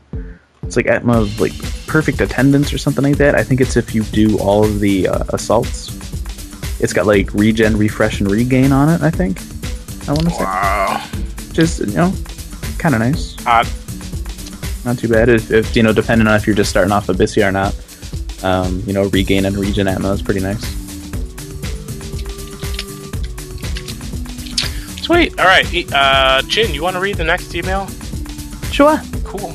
it's 0.65 0.77
like 0.77 0.87
Atma 0.87 1.21
like 1.39 1.53
perfect 1.87 2.21
attendance 2.21 2.73
or 2.73 2.79
something 2.79 3.05
like 3.05 3.17
that. 3.19 3.35
I 3.37 3.43
think 3.45 3.61
it's 3.61 3.77
if 3.77 3.95
you 3.95 4.03
do 4.05 4.37
all 4.39 4.65
of 4.65 4.81
the 4.81 5.09
uh, 5.09 5.25
assaults. 5.31 5.95
It's 6.81 6.93
got 6.93 7.07
like 7.07 7.33
regen, 7.35 7.77
refresh, 7.77 8.21
and 8.21 8.31
regain 8.31 8.73
on 8.73 8.89
it. 8.89 9.01
I 9.03 9.11
think. 9.11 9.41
I 10.09 10.13
want 10.13 10.25
to 10.25 10.31
say, 10.31 10.45
Wow. 10.45 11.05
Just 11.59 11.81
you 11.81 11.87
know, 11.87 12.15
kind 12.79 12.95
of 12.95 13.01
nice. 13.01 13.35
Odd. 13.45 13.67
Not 14.85 14.97
too 14.97 15.09
bad. 15.09 15.29
If, 15.29 15.51
if 15.51 15.75
you 15.75 15.83
know, 15.83 15.93
depending 15.93 16.29
on 16.29 16.37
if 16.37 16.47
you're 16.47 16.55
just 16.55 16.71
starting 16.71 16.93
off 16.93 17.09
a 17.09 17.15
Abyssea 17.15 17.49
or 17.49 17.51
not. 17.51 17.75
Um, 18.45 18.81
you 18.87 18.93
know, 18.93 19.09
regain 19.09 19.45
and 19.45 19.57
regen 19.57 19.89
Atma 19.89 20.13
is 20.13 20.23
pretty 20.23 20.39
nice. 20.39 20.61
Sweet. 25.03 25.37
All 25.41 25.47
right. 25.47 25.93
Uh, 25.93 26.43
Chin, 26.43 26.73
you 26.73 26.85
want 26.85 26.95
to 26.95 27.01
read 27.01 27.17
the 27.17 27.25
next 27.25 27.53
email? 27.57 27.89
Sure. 28.71 29.01
Cool. 29.25 29.51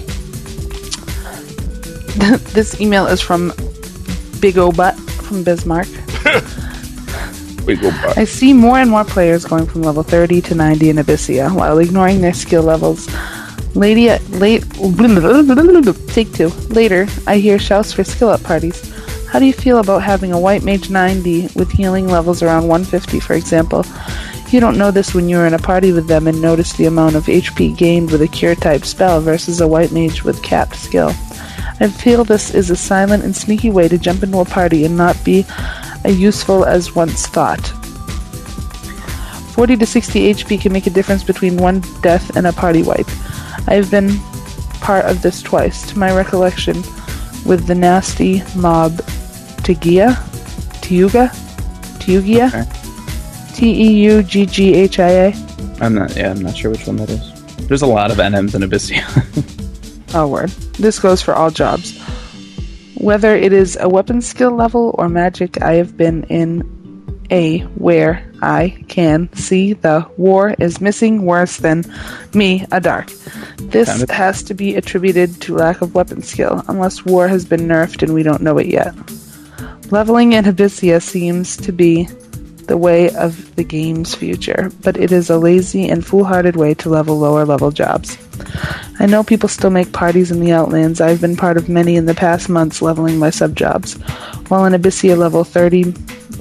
this 2.51 2.81
email 2.81 3.07
is 3.07 3.21
from 3.21 3.53
Big 4.41 4.57
O 4.57 4.73
Butt 4.73 4.99
from 4.99 5.41
Bismarck. 5.41 5.87
I 8.17 8.25
see 8.25 8.53
more 8.53 8.77
and 8.77 8.89
more 8.89 9.05
players 9.05 9.45
going 9.45 9.65
from 9.65 9.83
level 9.83 10.03
30 10.03 10.41
to 10.41 10.55
90 10.55 10.89
in 10.89 10.95
Abyssea 10.97 11.53
while 11.53 11.79
ignoring 11.79 12.21
their 12.21 12.33
skill 12.33 12.63
levels. 12.63 13.09
Lady, 13.75 14.09
late, 14.37 14.63
take 16.07 16.31
two. 16.33 16.49
Later, 16.69 17.07
I 17.25 17.37
hear 17.37 17.57
shouts 17.57 17.93
for 17.93 18.03
skill 18.03 18.29
up 18.29 18.43
parties. 18.43 18.91
How 19.27 19.39
do 19.39 19.45
you 19.45 19.53
feel 19.53 19.79
about 19.79 20.03
having 20.03 20.31
a 20.31 20.39
white 20.39 20.63
mage 20.63 20.91
90 20.91 21.49
with 21.55 21.71
healing 21.71 22.07
levels 22.07 22.43
around 22.43 22.67
150, 22.67 23.19
for 23.19 23.33
example? 23.33 23.83
You 24.49 24.59
don't 24.59 24.77
know 24.77 24.91
this 24.91 25.15
when 25.15 25.27
you're 25.27 25.47
in 25.47 25.55
a 25.55 25.59
party 25.59 25.91
with 25.91 26.07
them 26.07 26.27
and 26.27 26.39
notice 26.39 26.73
the 26.73 26.85
amount 26.85 27.15
of 27.15 27.25
HP 27.25 27.75
gained 27.75 28.11
with 28.11 28.21
a 28.21 28.27
cure 28.27 28.53
type 28.53 28.85
spell 28.85 29.19
versus 29.21 29.59
a 29.59 29.67
white 29.67 29.91
mage 29.91 30.23
with 30.23 30.43
capped 30.43 30.75
skill. 30.75 31.09
I 31.79 31.87
feel 31.87 32.23
this 32.23 32.53
is 32.53 32.69
a 32.69 32.75
silent 32.75 33.23
and 33.23 33.35
sneaky 33.35 33.71
way 33.71 33.87
to 33.87 33.97
jump 33.97 34.21
into 34.21 34.37
a 34.37 34.45
party 34.45 34.85
and 34.85 34.95
not 34.95 35.17
be 35.25 35.43
useful 36.09 36.65
as 36.65 36.95
once 36.95 37.27
thought. 37.27 37.65
40 39.53 39.77
to 39.77 39.85
60 39.85 40.33
HP 40.33 40.61
can 40.61 40.73
make 40.73 40.87
a 40.87 40.89
difference 40.89 41.23
between 41.23 41.57
one 41.57 41.81
death 42.01 42.35
and 42.35 42.47
a 42.47 42.53
party 42.53 42.81
wipe. 42.81 43.07
I 43.67 43.75
have 43.75 43.91
been 43.91 44.17
part 44.81 45.05
of 45.05 45.21
this 45.21 45.41
twice, 45.41 45.87
to 45.91 45.99
my 45.99 46.15
recollection, 46.15 46.75
with 47.45 47.67
the 47.67 47.75
nasty 47.75 48.41
mob 48.55 48.91
Tegia? 49.63 50.15
Teuga? 50.81 51.29
Teugia? 51.99 52.47
Okay. 52.47 53.53
T 53.53 53.69
E 53.69 54.03
U 54.05 54.23
G 54.23 54.45
G 54.45 54.73
H 54.73 54.99
I 54.99 55.09
A? 55.09 55.33
I'm 55.79 55.93
not. 55.93 56.15
Yeah, 56.15 56.31
I'm 56.31 56.41
not 56.41 56.57
sure 56.57 56.71
which 56.71 56.87
one 56.87 56.97
that 56.97 57.09
is. 57.09 57.67
There's 57.67 57.83
a 57.83 57.87
lot 57.87 58.11
of 58.11 58.17
NMs 58.17 58.55
in 58.55 58.61
Abyssea. 58.61 59.59
Oh, 60.15 60.27
word. 60.27 60.51
This 60.77 60.99
goes 60.99 61.23
for 61.23 61.33
all 61.33 61.49
jobs. 61.49 61.99
Whether 63.03 63.35
it 63.35 63.51
is 63.51 63.77
a 63.81 63.89
weapon 63.89 64.21
skill 64.21 64.51
level 64.51 64.95
or 64.97 65.09
magic, 65.09 65.61
I 65.61 65.73
have 65.73 65.97
been 65.97 66.23
in 66.29 66.63
a 67.29 67.59
where 67.75 68.25
I 68.41 68.81
can 68.87 69.27
see 69.33 69.73
the 69.73 70.07
war 70.15 70.55
is 70.57 70.79
missing 70.79 71.25
worse 71.25 71.57
than 71.57 71.83
me, 72.33 72.65
a 72.71 72.79
dark. 72.79 73.11
This 73.57 74.09
has 74.09 74.41
to 74.43 74.53
be 74.53 74.75
attributed 74.75 75.41
to 75.41 75.55
lack 75.57 75.81
of 75.81 75.93
weapon 75.93 76.21
skill, 76.21 76.63
unless 76.69 77.03
war 77.03 77.27
has 77.27 77.43
been 77.43 77.67
nerfed 77.67 78.03
and 78.03 78.13
we 78.13 78.23
don't 78.23 78.41
know 78.41 78.57
it 78.57 78.67
yet. 78.67 78.95
Leveling 79.91 80.31
in 80.31 80.45
Abyssea 80.45 81.01
seems 81.01 81.57
to 81.57 81.73
be 81.73 82.05
the 82.67 82.77
way 82.77 83.13
of 83.15 83.53
the 83.57 83.65
game's 83.65 84.15
future, 84.15 84.71
but 84.81 84.95
it 84.95 85.11
is 85.11 85.29
a 85.29 85.37
lazy 85.37 85.89
and 85.89 86.05
foolhardy 86.05 86.51
way 86.51 86.73
to 86.75 86.87
level 86.87 87.19
lower 87.19 87.43
level 87.43 87.69
jobs. 87.69 88.17
I 88.99 89.05
know 89.05 89.23
people 89.23 89.49
still 89.49 89.69
make 89.69 89.91
parties 89.91 90.31
in 90.31 90.39
the 90.39 90.51
Outlands. 90.51 91.01
I've 91.01 91.21
been 91.21 91.35
part 91.35 91.57
of 91.57 91.67
many 91.69 91.95
in 91.95 92.05
the 92.05 92.13
past 92.13 92.49
months 92.49 92.81
leveling 92.81 93.17
my 93.19 93.29
sub 93.29 93.55
jobs. 93.55 93.95
While 94.49 94.65
in 94.65 94.73
Abyssea 94.73 95.17
level 95.17 95.43
30, 95.43 95.91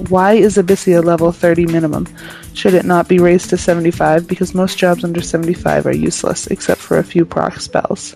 why 0.09 0.33
is 0.33 0.57
Abyssea 0.57 1.03
level 1.03 1.31
30 1.31 1.65
minimum? 1.67 2.07
Should 2.53 2.73
it 2.75 2.85
not 2.85 3.07
be 3.07 3.17
raised 3.19 3.49
to 3.49 3.57
75? 3.57 4.27
Because 4.27 4.53
most 4.53 4.77
jobs 4.77 5.03
under 5.03 5.21
75 5.21 5.85
are 5.87 5.95
useless, 5.95 6.47
except 6.47 6.79
for 6.79 6.97
a 6.99 7.03
few 7.03 7.25
proc 7.25 7.59
spells. 7.59 8.15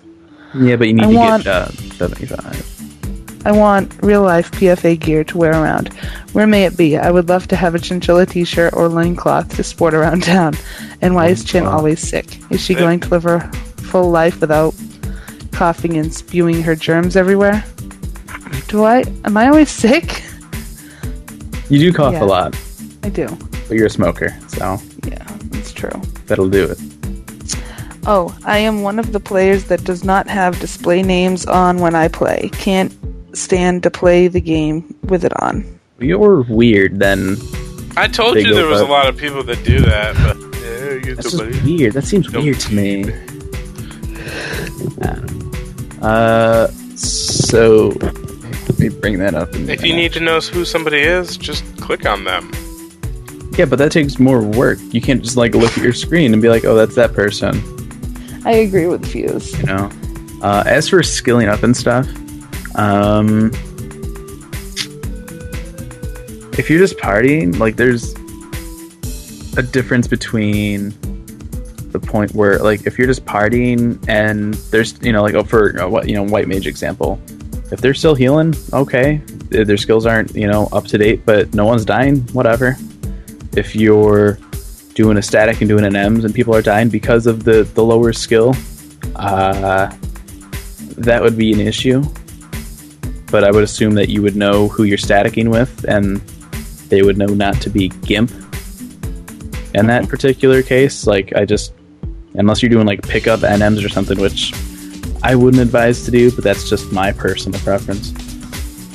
yeah, 0.54 0.76
but 0.76 0.86
you 0.86 0.94
need 0.94 1.04
I 1.04 1.10
to 1.10 1.16
want- 1.16 1.44
get 1.44 1.52
uh, 1.54 1.70
75. 1.70 2.74
I 3.46 3.52
want 3.52 3.94
real 4.02 4.22
life 4.22 4.50
PFA 4.50 4.98
gear 4.98 5.22
to 5.24 5.38
wear 5.38 5.52
around. 5.52 5.88
Where 6.32 6.46
may 6.46 6.64
it 6.64 6.76
be? 6.76 6.98
I 6.98 7.10
would 7.10 7.28
love 7.28 7.46
to 7.48 7.56
have 7.56 7.74
a 7.74 7.78
chinchilla 7.78 8.26
t 8.26 8.44
shirt 8.44 8.74
or 8.74 8.88
loincloth 8.88 9.54
to 9.56 9.62
sport 9.64 9.94
around 9.94 10.22
town. 10.24 10.54
And 11.00 11.14
why 11.14 11.28
is 11.28 11.44
Chin 11.44 11.64
always 11.64 12.00
sick? 12.00 12.26
Is 12.50 12.60
she 12.60 12.74
going 12.74 12.98
to 13.00 13.08
live 13.08 13.22
her 13.22 13.50
full 13.88 14.10
life 14.10 14.40
without 14.40 14.74
coughing 15.52 15.96
and 15.96 16.12
spewing 16.12 16.62
her 16.62 16.76
germs 16.76 17.16
everywhere? 17.16 17.64
Do 18.68 18.84
I? 18.84 19.02
Am 19.24 19.36
I 19.36 19.48
always 19.48 19.70
sick? 19.70 20.22
You 21.70 21.78
do 21.78 21.92
cough 21.92 22.14
Yeah. 22.14 22.24
a 22.24 22.26
lot, 22.26 22.56
I 23.02 23.08
do. 23.08 23.26
but 23.68 23.76
you're 23.76 23.86
a 23.86 23.90
smoker, 23.90 24.34
so 24.48 24.80
Yeah, 25.06 25.24
that's 25.50 25.72
true. 25.72 25.90
that'll 26.26 26.48
do 26.48 26.64
it. 26.64 26.78
Oh, 28.06 28.34
I 28.44 28.58
am 28.58 28.82
one 28.82 28.98
of 28.98 29.12
the 29.12 29.20
players 29.20 29.64
that 29.64 29.84
does 29.84 30.02
not 30.04 30.28
have 30.28 30.58
display 30.60 31.02
names 31.02 31.44
on 31.44 31.78
when 31.78 31.94
I 31.94 32.08
play. 32.08 32.48
Can't 32.54 32.92
stand 33.34 33.82
to 33.82 33.90
play 33.90 34.28
the 34.28 34.40
game 34.40 34.94
with 35.04 35.24
it 35.24 35.32
on. 35.42 35.64
You're 35.98 36.42
weird 36.42 36.98
then. 37.00 37.36
I 37.96 38.06
told 38.08 38.36
you 38.36 38.54
there 38.54 38.66
was 38.66 38.80
a 38.80 38.86
lot 38.86 39.08
of 39.08 39.16
people 39.16 39.42
that 39.44 39.62
do 39.64 39.80
that, 39.80 40.14
but 40.24 40.36
yeah, 40.62 40.94
you 40.94 41.00
get 41.00 41.16
That's 41.16 41.32
just 41.32 41.64
weird. 41.64 41.92
That 41.92 42.04
seems 42.04 42.28
Don't 42.30 42.44
weird 42.44 42.60
to 42.60 42.72
me. 42.74 43.04
Uh, 46.02 46.68
so 46.96 47.88
let 48.00 48.78
me 48.78 48.88
bring 48.88 49.18
that 49.18 49.34
up. 49.34 49.48
If 49.54 49.80
the- 49.80 49.88
you 49.88 49.94
need 49.96 50.12
to 50.12 50.20
know 50.20 50.40
who 50.40 50.64
somebody 50.64 50.98
is, 50.98 51.36
just 51.36 51.64
click 51.80 52.06
on 52.06 52.24
them. 52.24 52.50
yeah, 53.56 53.64
but 53.64 53.78
that 53.80 53.90
takes 53.90 54.18
more 54.20 54.40
work. 54.40 54.78
You 54.92 55.00
can't 55.00 55.22
just 55.22 55.36
like 55.36 55.54
look 55.54 55.76
at 55.76 55.82
your 55.82 55.92
screen 55.92 56.32
and 56.32 56.40
be 56.40 56.48
like, 56.48 56.64
"Oh, 56.64 56.74
that's 56.76 56.94
that 56.94 57.12
person." 57.14 57.60
I 58.44 58.52
agree 58.52 58.86
with 58.86 59.04
Fuse. 59.06 59.58
You 59.58 59.66
know. 59.66 59.90
Uh, 60.42 60.62
as 60.66 60.88
for 60.88 61.02
skilling 61.02 61.48
up 61.48 61.64
and 61.64 61.76
stuff, 61.76 62.06
um, 62.76 63.50
if 66.56 66.70
you're 66.70 66.78
just 66.78 66.96
partying, 66.98 67.58
like 67.58 67.74
there's 67.76 68.14
a 69.56 69.62
difference 69.62 70.06
between 70.06 70.90
the 71.00 71.07
point 72.08 72.34
where, 72.34 72.58
like, 72.58 72.86
if 72.86 72.98
you're 72.98 73.06
just 73.06 73.24
partying 73.24 74.02
and 74.08 74.54
there's, 74.72 75.00
you 75.02 75.12
know, 75.12 75.22
like, 75.22 75.34
oh, 75.34 75.44
for 75.44 75.88
what, 75.88 76.08
you 76.08 76.14
know, 76.14 76.24
white 76.24 76.48
mage 76.48 76.66
example, 76.66 77.20
if 77.70 77.80
they're 77.80 77.94
still 77.94 78.14
healing, 78.14 78.54
okay, 78.72 79.18
their 79.50 79.64
their 79.64 79.76
skills 79.76 80.06
aren't, 80.06 80.34
you 80.34 80.46
know, 80.46 80.68
up 80.72 80.86
to 80.86 80.98
date, 80.98 81.24
but 81.24 81.54
no 81.54 81.66
one's 81.66 81.84
dying, 81.84 82.20
whatever. 82.32 82.76
If 83.56 83.76
you're 83.76 84.38
doing 84.94 85.18
a 85.18 85.22
static 85.22 85.60
and 85.60 85.68
doing 85.68 85.84
NMs 85.84 86.24
and 86.24 86.34
people 86.34 86.54
are 86.54 86.62
dying 86.62 86.88
because 86.88 87.26
of 87.26 87.44
the 87.44 87.62
the 87.74 87.84
lower 87.84 88.12
skill, 88.12 88.54
uh, 89.16 89.94
that 90.96 91.22
would 91.22 91.36
be 91.36 91.52
an 91.52 91.60
issue. 91.60 92.02
But 93.30 93.44
I 93.44 93.50
would 93.50 93.62
assume 93.62 93.94
that 93.94 94.08
you 94.08 94.22
would 94.22 94.36
know 94.36 94.68
who 94.68 94.84
you're 94.84 94.98
staticking 94.98 95.50
with, 95.50 95.84
and 95.86 96.16
they 96.88 97.02
would 97.02 97.18
know 97.18 97.26
not 97.26 97.60
to 97.62 97.70
be 97.70 97.88
gimp. 97.88 98.30
In 99.74 99.86
that 99.86 100.08
particular 100.08 100.62
case, 100.62 101.06
like 101.06 101.34
I 101.36 101.44
just, 101.44 101.74
unless 102.38 102.62
you're 102.62 102.70
doing 102.70 102.86
like 102.86 103.02
pickup 103.02 103.40
NMs 103.40 103.84
or 103.84 103.88
something, 103.88 104.18
which 104.18 104.52
I 105.22 105.34
wouldn't 105.34 105.60
advise 105.60 106.04
to 106.04 106.10
do, 106.10 106.30
but 106.30 106.44
that's 106.44 106.68
just 106.68 106.90
my 106.92 107.12
personal 107.12 107.60
preference. 107.60 108.12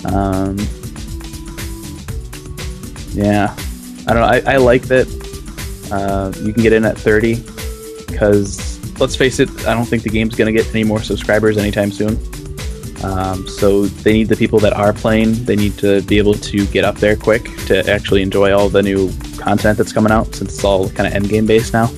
Um, 0.06 0.58
yeah, 3.12 3.56
I 4.08 4.14
don't 4.14 4.22
know. 4.22 4.28
I, 4.28 4.42
I 4.54 4.58
like 4.58 4.84
that 4.84 5.08
uh, 5.92 6.32
you 6.42 6.54
can 6.54 6.64
get 6.64 6.74
in 6.74 6.86
at 6.86 6.98
30 6.98 7.36
because 8.08 8.80
let's 9.00 9.16
face 9.16 9.40
it, 9.40 9.50
I 9.68 9.74
don't 9.74 9.86
think 9.86 10.04
the 10.04 10.10
game's 10.10 10.36
going 10.36 10.54
to 10.54 10.58
get 10.58 10.70
any 10.74 10.84
more 10.84 11.02
subscribers 11.02 11.58
anytime 11.58 11.92
soon. 11.92 12.18
Um, 13.04 13.46
so 13.50 13.86
they 13.88 14.14
need 14.14 14.30
the 14.30 14.38
people 14.38 14.60
that 14.60 14.72
are 14.74 14.94
playing. 14.94 15.44
They 15.44 15.58
need 15.58 15.78
to 15.80 16.02
be 16.04 16.18
able 16.18 16.36
to 16.36 16.66
get 16.68 16.86
up 16.86 16.96
there 16.96 17.18
quick 17.18 17.44
to 17.66 17.90
actually 17.92 18.22
enjoy 18.22 18.54
all 18.54 18.70
the 18.70 18.82
new 18.82 19.12
content 19.38 19.78
that's 19.78 19.92
coming 19.92 20.12
out, 20.12 20.34
since 20.34 20.54
it's 20.54 20.64
all 20.64 20.90
kind 20.90 21.08
of 21.08 21.14
end 21.14 21.28
game 21.28 21.46
based 21.46 21.74
now. 21.74 21.92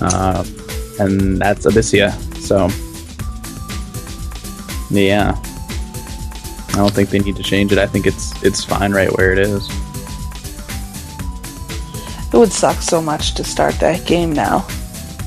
Uh, 0.00 0.44
and 0.98 1.38
that's 1.38 1.66
Abyssea. 1.66 2.12
So 2.40 2.68
yeah, 4.90 5.40
I 6.70 6.76
don't 6.76 6.92
think 6.92 7.10
they 7.10 7.18
need 7.18 7.36
to 7.36 7.42
change 7.42 7.72
it. 7.72 7.78
I 7.78 7.86
think 7.86 8.06
it's 8.06 8.40
it's 8.42 8.64
fine 8.64 8.92
right 8.92 9.10
where 9.16 9.32
it 9.32 9.38
is. 9.38 9.68
It 12.32 12.36
would 12.38 12.52
suck 12.52 12.82
so 12.82 13.00
much 13.00 13.34
to 13.34 13.44
start 13.44 13.74
that 13.76 14.06
game 14.06 14.32
now. 14.32 14.66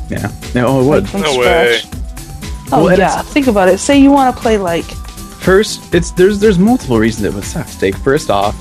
Yeah. 0.10 0.32
No, 0.54 0.82
it 0.82 0.86
would. 0.86 1.14
Like 1.14 1.24
No 1.24 1.40
way. 1.40 1.82
Oh 2.72 2.84
Well, 2.84 2.98
yeah, 2.98 3.22
think 3.22 3.48
about 3.48 3.70
it. 3.70 3.78
Say 3.78 3.98
you 3.98 4.12
want 4.12 4.36
to 4.36 4.42
play 4.42 4.58
like 4.58 4.86
First, 5.48 5.94
it's 5.96 6.12
there's 6.12 6.40
there's 6.40 6.60
multiple 6.60 7.00
reasons 7.00 7.24
it 7.24 7.34
would 7.34 7.46
suck. 7.46 7.68
Take 7.80 7.96
first 7.96 8.30
off, 8.30 8.54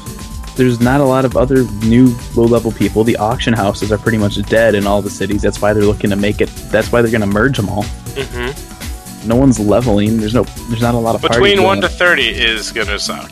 there's 0.57 0.81
not 0.81 1.01
a 1.01 1.05
lot 1.05 1.25
of 1.25 1.37
other 1.37 1.65
new 1.85 2.15
low 2.35 2.45
level 2.45 2.73
people. 2.73 3.05
The 3.05 3.17
auction 3.17 3.53
houses 3.53 3.93
are 3.93 3.99
pretty 3.99 4.19
much 4.19 4.41
dead 4.49 4.75
in 4.75 4.87
all 4.87 5.03
the 5.03 5.11
cities. 5.11 5.43
That's 5.43 5.61
why 5.61 5.73
they're 5.73 5.85
looking 5.85 6.11
to 6.11 6.17
make 6.17 6.41
it. 6.41 6.49
That's 6.71 6.91
why 6.91 7.03
they're 7.03 7.11
going 7.11 7.21
to 7.21 7.27
merge 7.27 7.57
them 7.57 7.69
all. 7.69 7.83
hmm 7.85 9.29
No 9.29 9.37
one's 9.37 9.59
leveling. 9.61 10.17
There's 10.19 10.35
no. 10.35 10.45
There's 10.69 10.83
not 10.83 10.95
a 10.95 10.99
lot 10.99 11.15
of 11.15 11.21
parties 11.21 11.39
Between 11.39 11.63
one 11.63 11.81
to 11.83 11.89
thirty 11.89 12.29
is 12.29 12.73
gonna 12.73 12.99
suck. 12.99 13.31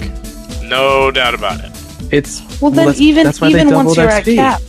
No 0.62 1.10
doubt 1.10 1.34
about 1.34 1.60
it. 1.64 1.70
It's 2.12 2.40
well 2.60 2.70
then 2.70 2.86
that's- 2.86 3.00
even 3.00 3.24
that's 3.24 3.42
even 3.42 3.70
once 3.74 3.96
you're 3.96 4.08
at 4.08 4.24
cap, 4.24 4.60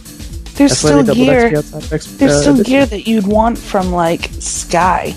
there's 0.55 0.71
That's 0.71 0.77
still 0.79 1.03
gear. 1.03 1.51
XP 1.51 1.57
outside 1.57 1.93
X- 1.93 2.05
There's 2.17 2.31
uh, 2.31 2.41
still 2.41 2.63
gear 2.63 2.85
that 2.85 3.07
you'd 3.07 3.27
want 3.27 3.57
from 3.57 3.91
like 3.91 4.29
Sky. 4.39 5.13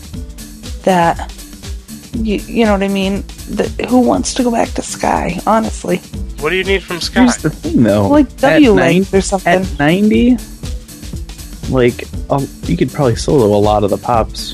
That 0.82 1.32
you 2.14 2.36
you 2.38 2.64
know 2.64 2.72
what 2.72 2.82
I 2.82 2.88
mean? 2.88 3.22
That 3.50 3.68
who 3.88 4.00
wants 4.00 4.34
to 4.34 4.42
go 4.42 4.50
back 4.50 4.70
to 4.70 4.82
Sky? 4.82 5.40
Honestly, 5.46 6.00
What 6.40 6.50
do 6.50 6.56
you 6.56 6.64
need 6.64 6.82
from 6.82 7.00
Sky? 7.00 7.22
Here's 7.22 7.36
the 7.38 7.50
thing, 7.50 7.82
though. 7.82 8.08
like 8.08 8.36
W 8.36 8.68
nine- 8.68 8.76
length 8.76 9.14
or 9.14 9.20
something. 9.20 9.52
At 9.62 9.78
90, 9.78 10.36
like, 11.70 12.04
oh, 12.30 12.48
you 12.64 12.76
could 12.76 12.92
probably 12.92 13.16
solo 13.16 13.56
a 13.56 13.58
lot 13.58 13.82
of 13.84 13.90
the 13.90 13.98
pops 13.98 14.52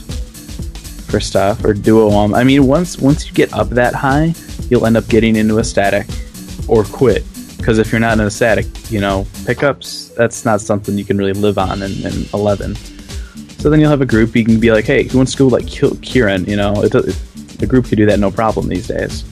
for 1.11 1.20
stuff 1.20 1.64
or 1.64 1.74
duo 1.74 2.11
them. 2.11 2.35
I 2.35 2.43
mean, 2.43 2.66
once 2.66 2.99
once 2.99 3.26
you 3.28 3.35
get 3.35 3.53
up 3.53 3.68
that 3.70 3.95
high, 3.95 4.35
you'll 4.70 4.87
end 4.87 4.97
up 4.97 5.07
getting 5.09 5.37
into 5.37 5.59
a 5.59 5.64
static 5.64 6.07
or 6.68 6.85
quit. 6.85 7.24
Because 7.59 7.78
if 7.78 7.93
you're 7.93 8.01
not 8.01 8.18
in 8.18 8.26
a 8.26 8.30
static, 8.30 8.66
you 8.91 9.01
know, 9.01 9.26
pickups, 9.47 10.09
that's 10.11 10.45
not 10.45 10.61
something 10.61 10.99
you 10.99 11.05
can 11.05 11.16
really 11.16 11.32
live 11.32 11.57
on 11.57 11.82
in, 11.82 11.93
in 12.05 12.26
11. 12.35 12.74
So 13.59 13.70
then 13.70 13.80
you'll 13.80 13.91
have 13.91 14.03
a 14.03 14.07
group, 14.07 14.37
you 14.37 14.45
can 14.45 14.61
be 14.61 14.70
like, 14.70 14.85
hey, 14.85 15.05
who 15.05 15.16
wants 15.16 15.32
to 15.32 15.39
go, 15.39 15.47
like, 15.47 15.66
kill 15.66 15.93
Kirin? 15.93 16.47
You 16.47 16.57
know, 16.57 16.82
it, 16.82 16.95
it, 16.95 17.16
the 17.59 17.66
group 17.66 17.87
could 17.87 17.97
do 17.97 18.05
that 18.05 18.18
no 18.18 18.30
problem 18.30 18.68
these 18.68 18.89
days. 18.89 19.24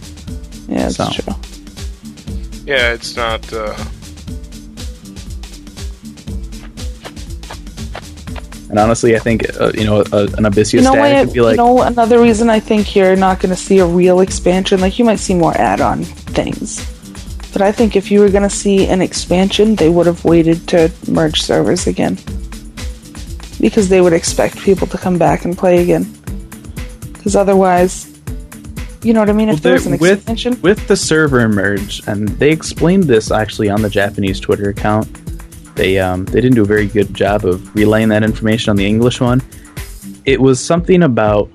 yeah, 0.69 0.89
that's 0.89 0.97
so. 0.97 1.11
true. 1.11 1.52
Yeah, 2.65 2.93
it's 2.93 3.17
not. 3.17 3.53
Uh, 3.53 3.77
And 8.71 8.79
honestly, 8.79 9.15
I 9.15 9.19
think, 9.19 9.45
uh, 9.61 9.71
you 9.75 9.85
know, 9.85 10.01
a, 10.01 10.23
an 10.39 10.45
Abyssea 10.49 10.73
You 10.73 10.81
know 10.81 10.93
static 10.93 11.17
what? 11.17 11.27
would 11.27 11.35
be 11.35 11.41
like, 11.43 11.53
you 11.53 11.57
know 11.59 11.83
another 11.83 12.19
reason 12.23 12.49
I 12.49 12.59
think 12.59 12.97
you're 12.97 13.17
not 13.17 13.39
going 13.39 13.55
to 13.55 13.61
see 13.61 13.81
a 13.81 13.85
real 13.85 14.21
expansion. 14.21 14.81
Like 14.81 14.99
you 14.99 15.05
might 15.05 15.19
see 15.19 15.35
more 15.35 15.55
add-on 15.59 16.05
things, 16.05 16.81
but 17.53 17.61
I 17.61 17.71
think 17.71 17.97
if 17.97 18.11
you 18.11 18.21
were 18.21 18.31
going 18.31 18.49
to 18.49 18.57
see 18.65 18.89
an 18.89 19.03
expansion, 19.03 19.77
they 19.77 19.91
would 19.91 20.07
have 20.07 20.25
waited 20.25 20.67
to 20.69 20.91
merge 21.07 21.43
servers 21.43 21.87
again, 21.87 22.17
because 23.61 23.91
they 23.91 24.01
would 24.01 24.15
expect 24.15 24.57
people 24.57 24.87
to 24.87 24.97
come 24.97 25.19
back 25.19 25.45
and 25.45 25.53
play 25.53 25.83
again. 25.83 26.05
Because 27.13 27.37
otherwise, 27.37 28.09
you 29.03 29.13
know 29.13 29.21
what 29.21 29.31
I 29.31 29.33
mean. 29.33 29.49
If 29.49 29.57
Well, 29.57 29.63
there 29.63 29.73
was 29.75 29.87
an 29.87 29.99
with, 29.99 30.19
expansion, 30.19 30.61
with 30.63 30.87
the 30.89 30.97
server 30.97 31.49
merge, 31.49 32.07
and 32.07 32.29
they 32.29 32.51
explained 32.51 33.05
this 33.05 33.31
actually 33.31 33.69
on 33.69 33.83
the 33.83 33.91
Japanese 33.91 34.39
Twitter 34.39 34.69
account. 34.69 35.09
They 35.75 35.99
um, 35.99 36.25
they 36.27 36.41
didn't 36.41 36.55
do 36.55 36.63
a 36.63 36.67
very 36.67 36.87
good 36.87 37.13
job 37.15 37.45
of 37.45 37.75
relaying 37.75 38.11
that 38.11 38.23
information 38.23 38.71
on 38.71 38.77
the 38.77 38.87
English 38.87 39.21
one. 39.21 39.43
It 40.25 40.41
was 40.41 40.61
something 40.61 41.03
about 41.03 41.51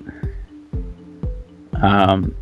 um, 1.80 2.34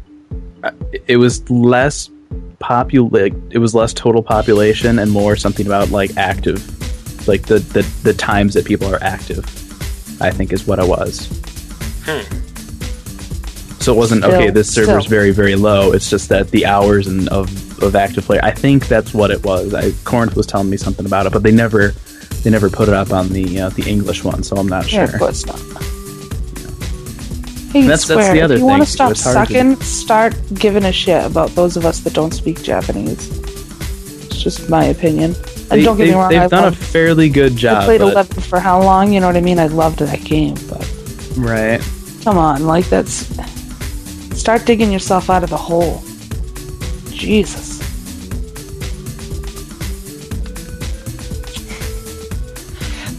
it 1.07 1.19
was 1.19 1.49
less 1.51 2.11
popul 2.59 3.15
it 3.51 3.59
was 3.59 3.75
less 3.75 3.93
total 3.93 4.23
population 4.23 4.99
and 4.99 5.11
more 5.11 5.37
something 5.37 5.67
about 5.67 5.91
like 5.91 6.17
active, 6.17 7.29
like 7.29 7.43
the 7.43 7.59
the, 7.59 7.83
the 8.03 8.15
times 8.15 8.55
that 8.55 8.65
people 8.65 8.93
are 8.93 9.03
active. 9.03 9.45
I 10.21 10.31
think 10.31 10.53
is 10.53 10.67
what 10.67 10.79
it 10.79 10.89
was. 10.89 11.29
So 13.87 13.93
it 13.93 13.99
wasn't 13.99 14.25
okay. 14.25 14.51
This 14.51 14.75
server's 14.75 15.05
still. 15.05 15.11
very 15.11 15.31
very 15.31 15.55
low. 15.55 15.93
It's 15.93 16.11
just 16.11 16.29
that 16.31 16.51
the 16.51 16.67
hours 16.67 17.07
and 17.07 17.29
of 17.29 17.47
of 17.81 17.95
active 17.95 18.25
player. 18.25 18.41
I 18.43 18.51
think 18.51 18.89
that's 18.89 19.15
what 19.15 19.31
it 19.31 19.45
was. 19.45 19.75
I 19.75 19.93
Corinth 20.03 20.35
was 20.35 20.45
telling 20.45 20.69
me 20.69 20.77
something 20.77 21.07
about 21.07 21.27
it, 21.27 21.33
but 21.33 21.45
they 21.45 21.53
never 21.53 21.95
they 22.43 22.51
never 22.51 22.69
put 22.69 22.89
it 22.89 22.95
up 22.95 23.13
on 23.13 23.29
the 23.29 23.61
uh, 23.61 23.69
the 23.69 23.89
English 23.89 24.25
one, 24.25 24.43
so 24.43 24.57
I'm 24.57 24.67
not 24.67 24.93
yeah, 24.93 25.07
sure. 25.07 25.15
of 25.15 25.21
course 25.21 25.47
not. 25.47 25.61
Hey, 27.71 27.83
That's- 27.83 28.09
that's 28.09 28.33
the 28.33 28.41
other 28.41 28.55
if 28.55 28.59
you 28.59 28.67
want 28.67 28.83
to 28.83 28.91
stop 28.91 29.17
hard 29.17 29.19
to- 29.19 29.23
sucking, 29.23 29.77
start 29.83 30.35
giving 30.55 30.85
a 30.85 30.93
shit 30.93 31.25
about 31.25 31.51
those 31.51 31.77
of 31.77 31.87
us 31.87 32.01
that 32.01 32.13
don't 32.13 32.35
speak 32.35 32.65
Japanese. 32.65 33.31
It's 34.27 34.43
just 34.43 34.69
my 34.69 34.87
opinion. 34.87 35.37
And 35.37 35.69
They, 35.69 35.83
don't 35.85 35.97
get 35.97 36.09
me 36.09 36.15
wrong, 36.15 36.31
they've 36.31 36.51
done 36.51 36.73
a 36.73 36.77
fairly 36.77 37.29
good 37.29 37.55
job. 37.55 37.83
I 37.83 37.85
played 37.85 38.01
but- 38.01 38.15
11 38.15 38.43
for 38.43 38.59
how 38.59 38.83
long? 38.83 39.13
You 39.13 39.21
know 39.21 39.29
what 39.29 39.37
I 39.37 39.41
mean? 39.41 39.61
I 39.61 39.69
loved 39.69 40.01
that 40.01 40.25
game, 40.25 40.57
but 40.69 40.93
right? 41.37 41.81
come 42.25 42.37
on, 42.37 42.67
like 42.67 42.87
that's. 42.87 43.31
Start 44.47 44.65
digging 44.65 44.93
yourself 44.93 45.29
out 45.29 45.43
of 45.43 45.51
the 45.51 45.57
hole. 45.57 46.01
Jesus. 47.11 47.81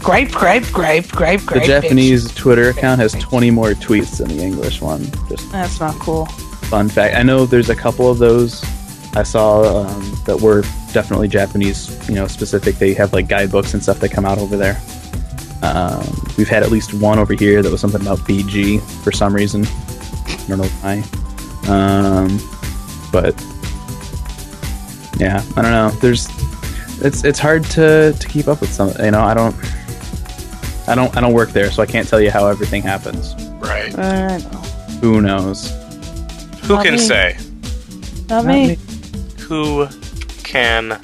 Gripe, 0.02 0.30
gripe, 0.30 0.64
gripe, 0.72 1.06
gripe, 1.10 1.40
The 1.40 1.46
gripe. 1.46 1.62
bitch. 1.64 1.66
Japanese 1.66 2.34
Twitter 2.34 2.70
account 2.70 3.02
has 3.02 3.12
20 3.12 3.50
more 3.50 3.72
tweets 3.72 4.16
than 4.16 4.28
the 4.28 4.42
English 4.42 4.80
one. 4.80 5.04
Just 5.28 5.52
That's 5.52 5.78
not 5.80 5.96
cool. 5.96 6.24
fun 6.70 6.88
fact. 6.88 7.14
I 7.14 7.22
know 7.22 7.44
there's 7.44 7.68
a 7.68 7.76
couple 7.76 8.10
of 8.10 8.16
those 8.16 8.64
I 9.14 9.22
saw 9.22 9.84
um, 9.86 10.18
that 10.24 10.40
were 10.40 10.62
definitely 10.94 11.28
Japanese, 11.28 12.08
you 12.08 12.14
know, 12.14 12.26
specific. 12.26 12.76
They 12.76 12.94
have 12.94 13.12
like 13.12 13.28
guidebooks 13.28 13.74
and 13.74 13.82
stuff 13.82 14.00
that 14.00 14.12
come 14.12 14.24
out 14.24 14.38
over 14.38 14.56
there. 14.56 14.80
Um, 15.60 16.06
we've 16.38 16.48
had 16.48 16.62
at 16.62 16.70
least 16.70 16.94
one 16.94 17.18
over 17.18 17.34
here 17.34 17.62
that 17.62 17.70
was 17.70 17.82
something 17.82 18.00
about 18.00 18.20
BG 18.20 18.80
for 19.04 19.12
some 19.12 19.34
reason. 19.34 19.66
I 20.48 20.56
don't 20.56 20.58
know 20.60 20.68
why. 20.80 21.02
Um, 21.68 22.38
but 23.12 23.34
yeah, 25.20 25.42
I 25.56 25.62
don't 25.62 25.70
know. 25.72 25.90
There's 26.00 26.26
it's 27.04 27.22
it's 27.24 27.38
hard 27.38 27.64
to 27.64 28.14
to 28.18 28.28
keep 28.28 28.48
up 28.48 28.60
with 28.60 28.72
some. 28.72 28.90
You 29.04 29.10
know, 29.10 29.20
I 29.20 29.34
don't. 29.34 29.54
I 30.88 30.94
don't. 30.94 31.14
I 31.16 31.20
don't 31.20 31.34
work 31.34 31.50
there, 31.50 31.70
so 31.70 31.82
I 31.82 31.86
can't 31.86 32.08
tell 32.08 32.20
you 32.20 32.30
how 32.30 32.46
everything 32.46 32.82
happens. 32.82 33.34
right. 33.60 33.94
I. 33.98 34.38
Who 35.00 35.20
knows? 35.20 35.70
Who 36.62 36.74
Not 36.74 36.84
can 36.84 36.94
me. 36.94 36.98
say? 37.00 37.36
Not 38.28 38.46
me. 38.46 38.76
Who 39.40 39.86
can 40.44 41.00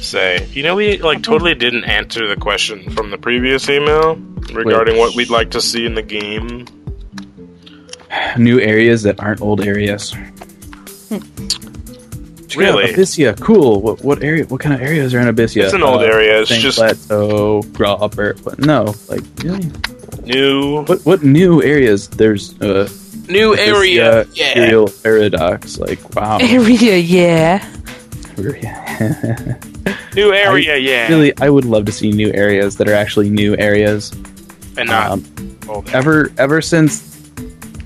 say? 0.00 0.46
You 0.52 0.62
know, 0.62 0.74
we 0.76 0.96
like 0.98 1.22
totally 1.22 1.54
didn't 1.54 1.84
answer 1.84 2.26
the 2.26 2.36
question 2.36 2.90
from 2.90 3.10
the 3.10 3.18
previous 3.18 3.68
email 3.68 4.16
regarding 4.52 4.96
what 4.98 5.14
we'd 5.14 5.30
like 5.30 5.50
to 5.52 5.60
see 5.60 5.84
in 5.86 5.94
the 5.94 6.02
game. 6.02 6.66
New 8.36 8.60
areas 8.60 9.02
that 9.04 9.20
aren't 9.20 9.40
old 9.40 9.60
areas. 9.66 10.14
Really? 12.54 12.84
Yeah, 12.90 12.92
Abyssea, 12.96 13.40
cool. 13.40 13.80
What 13.80 14.04
what 14.04 14.22
area? 14.22 14.44
What 14.44 14.60
kind 14.60 14.74
of 14.74 14.82
areas 14.82 15.14
are 15.14 15.20
in 15.20 15.34
Abyssea? 15.34 15.64
It's 15.64 15.72
an 15.72 15.82
old 15.82 16.02
area, 16.02 16.40
it's 16.42 16.50
Saint 16.50 16.60
just- 16.62 16.76
Plateau, 16.78 17.62
Grauberg. 17.72 18.44
But 18.44 18.58
no, 18.58 18.94
like 19.08 19.22
really? 19.42 19.70
New, 20.24 20.82
What 20.84 21.00
what 21.06 21.22
new 21.22 21.62
areas? 21.62 22.08
There's 22.08 22.60
uh, 22.60 22.88
new 23.28 23.56
area. 23.56 24.24
Abyssea, 24.26 24.36
Yeah. 24.36 24.48
Imperial 24.48 24.88
Paradox. 25.02 25.78
Like 25.78 25.98
wow. 26.14 26.36
Area, 26.40 26.96
yeah. 26.98 27.66
New 30.14 30.32
area. 30.32 30.76
yeah. 30.78 31.08
really, 31.08 31.32
I 31.40 31.48
would 31.50 31.64
love 31.64 31.84
to 31.86 31.92
see 31.92 32.10
new 32.12 32.32
areas 32.34 32.76
that 32.76 32.88
are 32.88 32.94
actually 32.94 33.30
new 33.30 33.56
areas. 33.56 34.10
and 34.76 34.88
not 34.88 35.10
Um, 35.12 35.24
ever 35.92 36.30
ever 36.38 36.60
since 36.62 37.11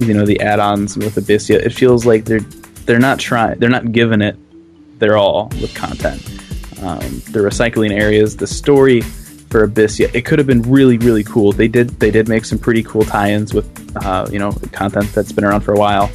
you 0.00 0.14
know 0.14 0.24
the 0.26 0.40
add-ons 0.40 0.96
with 0.96 1.16
Abyssea, 1.16 1.56
it 1.56 1.70
feels 1.70 2.04
like 2.06 2.24
they're 2.24 2.40
they're 2.86 2.98
not 2.98 3.18
trying, 3.18 3.58
they're 3.58 3.70
not 3.70 3.92
giving 3.92 4.20
it 4.22 4.36
their 4.98 5.16
all 5.16 5.48
with 5.60 5.74
content. 5.74 6.22
Um, 6.82 7.22
they're 7.30 7.42
recycling 7.42 7.90
areas. 7.92 8.36
The 8.36 8.46
story 8.46 9.00
for 9.00 9.66
Abyssea, 9.66 10.14
it 10.14 10.24
could 10.24 10.38
have 10.38 10.46
been 10.46 10.62
really 10.62 10.98
really 10.98 11.24
cool. 11.24 11.52
They 11.52 11.68
did 11.68 11.88
they 12.00 12.10
did 12.10 12.28
make 12.28 12.44
some 12.44 12.58
pretty 12.58 12.82
cool 12.82 13.02
tie-ins 13.02 13.52
with 13.54 13.66
uh, 14.04 14.26
you 14.30 14.38
know 14.38 14.52
content 14.72 15.12
that's 15.12 15.32
been 15.32 15.44
around 15.44 15.62
for 15.62 15.72
a 15.72 15.78
while. 15.78 16.10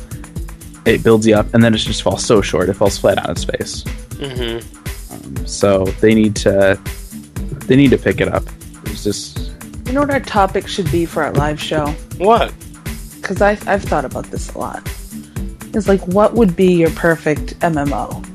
It 0.86 1.04
builds 1.04 1.28
you 1.28 1.36
up, 1.36 1.54
and 1.54 1.64
then 1.64 1.76
it 1.76 1.78
just 1.78 2.02
falls 2.02 2.26
so 2.26 2.42
short. 2.42 2.68
It 2.70 2.74
falls 2.74 2.98
flat 2.98 3.20
on 3.24 3.30
its 3.32 3.44
face. 3.44 3.84
hmm 4.18 4.60
Um, 5.12 5.48
so 5.48 5.86
they 6.02 6.16
need 6.16 6.36
to 6.38 6.80
they 7.68 7.76
need 7.76 7.92
to 7.92 7.98
pick 7.98 8.22
it 8.22 8.28
up. 8.28 8.44
It's 8.86 9.04
just 9.04 9.52
You 9.86 9.94
know 9.94 10.02
what 10.02 10.12
our 10.12 10.20
topic 10.20 10.68
should 10.68 10.90
be 10.92 11.06
for 11.06 11.24
our 11.24 11.34
live 11.34 11.60
show? 11.62 11.88
What? 12.18 12.54
Because 13.22 13.42
I've, 13.42 13.66
I've 13.68 13.84
thought 13.84 14.06
about 14.06 14.26
this 14.26 14.52
a 14.54 14.58
lot. 14.58 14.88
is 15.74 15.88
like 15.88 16.02
what 16.08 16.34
would 16.34 16.56
be 16.56 16.74
your 16.74 16.90
perfect 16.92 17.58
MMO? 17.60 18.28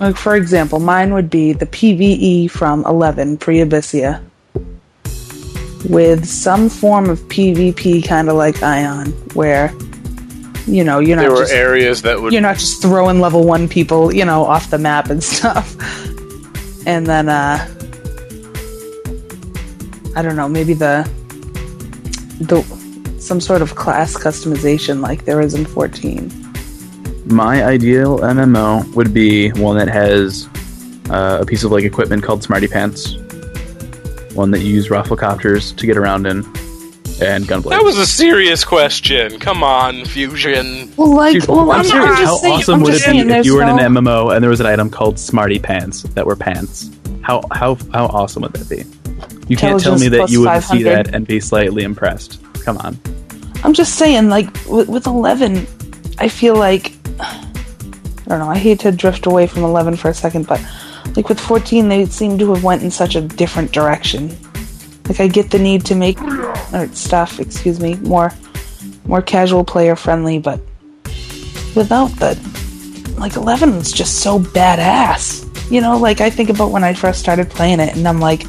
Like 0.00 0.16
for 0.16 0.34
example, 0.34 0.80
mine 0.80 1.12
would 1.14 1.30
be 1.30 1.52
the 1.52 1.66
PVE 1.66 2.50
from 2.50 2.84
11 2.86 3.38
pre-Abyssea 3.38 4.24
with 5.88 6.26
some 6.26 6.68
form 6.68 7.08
of 7.08 7.20
PvP 7.28 8.06
kind 8.06 8.28
of 8.28 8.36
like 8.36 8.56
Aion 8.56 9.34
where 9.34 9.72
you 10.66 10.84
know, 10.84 10.98
you're 10.98 11.16
not 11.16 11.22
there 11.22 11.30
were 11.30 11.42
just, 11.42 11.52
areas 11.52 12.02
that 12.02 12.20
would 12.20 12.32
you're 12.32 12.42
not 12.42 12.56
just 12.56 12.82
throwing 12.82 13.20
level 13.20 13.44
1 13.44 13.68
people, 13.68 14.14
you 14.14 14.24
know, 14.24 14.44
off 14.44 14.70
the 14.70 14.78
map 14.78 15.10
and 15.10 15.22
stuff. 15.36 15.76
And 16.86 17.06
then 17.06 17.28
uh 17.28 17.66
I 20.16 20.22
don't 20.22 20.36
know, 20.36 20.48
maybe 20.48 20.74
the 20.74 21.08
the 22.40 22.62
some 23.18 23.40
sort 23.40 23.60
of 23.60 23.74
class 23.74 24.14
customization 24.16 25.02
like 25.02 25.26
there 25.26 25.40
is 25.40 25.54
in 25.54 25.66
14. 25.66 26.30
My 27.26 27.62
ideal 27.62 28.18
MMO 28.18 28.92
would 28.94 29.12
be 29.12 29.50
one 29.50 29.76
that 29.76 29.88
has 29.88 30.48
uh, 31.10 31.38
a 31.40 31.46
piece 31.46 31.62
of 31.64 31.70
like 31.70 31.84
equipment 31.84 32.22
called 32.22 32.42
Smarty 32.42 32.66
Pants, 32.66 33.16
one 34.34 34.50
that 34.52 34.60
you 34.60 34.72
use 34.74 34.88
rafflecopters 34.88 35.76
to 35.76 35.86
get 35.86 35.96
around 35.96 36.26
in, 36.26 36.38
and 37.22 37.44
gunblade. 37.44 37.70
That 37.70 37.84
was 37.84 37.98
a 37.98 38.06
serious 38.06 38.64
question. 38.64 39.38
Come 39.38 39.62
on, 39.62 40.06
Fusion. 40.06 40.92
Well, 40.96 41.14
like, 41.14 41.34
Dude, 41.34 41.48
well, 41.48 41.70
I'm 41.70 41.80
I'm, 41.80 41.84
serious. 41.84 42.18
Just 42.18 42.24
How 42.24 42.36
saying, 42.36 42.54
awesome 42.54 42.74
I'm 42.76 42.82
would 42.82 42.94
it 42.94 43.06
be 43.06 43.18
if 43.18 43.44
you 43.44 43.54
were 43.54 43.62
in 43.62 43.68
an 43.68 43.78
MMO 43.78 44.34
and 44.34 44.42
there 44.42 44.50
was 44.50 44.60
an 44.60 44.66
item 44.66 44.88
called 44.88 45.18
Smarty 45.18 45.58
Pants 45.58 46.02
that 46.02 46.24
were 46.24 46.36
pants? 46.36 46.90
How 47.20 47.42
how 47.52 47.76
how 47.92 48.06
awesome 48.06 48.42
would 48.42 48.54
that 48.54 48.68
be? 48.68 48.84
You 49.50 49.56
can't 49.56 49.82
tell 49.82 49.98
me 49.98 50.08
that 50.08 50.30
you 50.30 50.42
wouldn't 50.42 50.62
see 50.62 50.84
that 50.84 51.12
and 51.12 51.26
be 51.26 51.40
slightly 51.40 51.82
impressed. 51.82 52.40
Come 52.64 52.78
on. 52.78 52.96
I'm 53.64 53.74
just 53.74 53.96
saying, 53.96 54.28
like 54.28 54.46
with, 54.66 54.88
with 54.88 55.06
11, 55.08 55.66
I 56.18 56.28
feel 56.28 56.54
like 56.54 56.92
I 57.18 57.42
don't 58.28 58.38
know. 58.38 58.48
I 58.48 58.58
hate 58.58 58.78
to 58.80 58.92
drift 58.92 59.26
away 59.26 59.48
from 59.48 59.64
11 59.64 59.96
for 59.96 60.08
a 60.08 60.14
second, 60.14 60.46
but 60.46 60.64
like 61.16 61.28
with 61.28 61.40
14, 61.40 61.88
they 61.88 62.06
seem 62.06 62.38
to 62.38 62.54
have 62.54 62.62
went 62.62 62.84
in 62.84 62.92
such 62.92 63.16
a 63.16 63.20
different 63.20 63.72
direction. 63.72 64.28
Like 65.08 65.18
I 65.18 65.26
get 65.26 65.50
the 65.50 65.58
need 65.58 65.84
to 65.86 65.96
make 65.96 66.22
or 66.72 66.88
stuff, 66.92 67.40
excuse 67.40 67.80
me, 67.80 67.96
more 67.96 68.32
more 69.04 69.20
casual 69.20 69.64
player 69.64 69.96
friendly, 69.96 70.38
but 70.38 70.60
without 71.74 72.08
the 72.20 72.38
like 73.18 73.34
11 73.34 73.74
was 73.74 73.90
just 73.90 74.20
so 74.20 74.38
badass. 74.38 75.44
You 75.72 75.80
know, 75.80 75.98
like 75.98 76.20
I 76.20 76.30
think 76.30 76.50
about 76.50 76.70
when 76.70 76.84
I 76.84 76.94
first 76.94 77.18
started 77.18 77.50
playing 77.50 77.80
it, 77.80 77.96
and 77.96 78.06
I'm 78.06 78.20
like, 78.20 78.44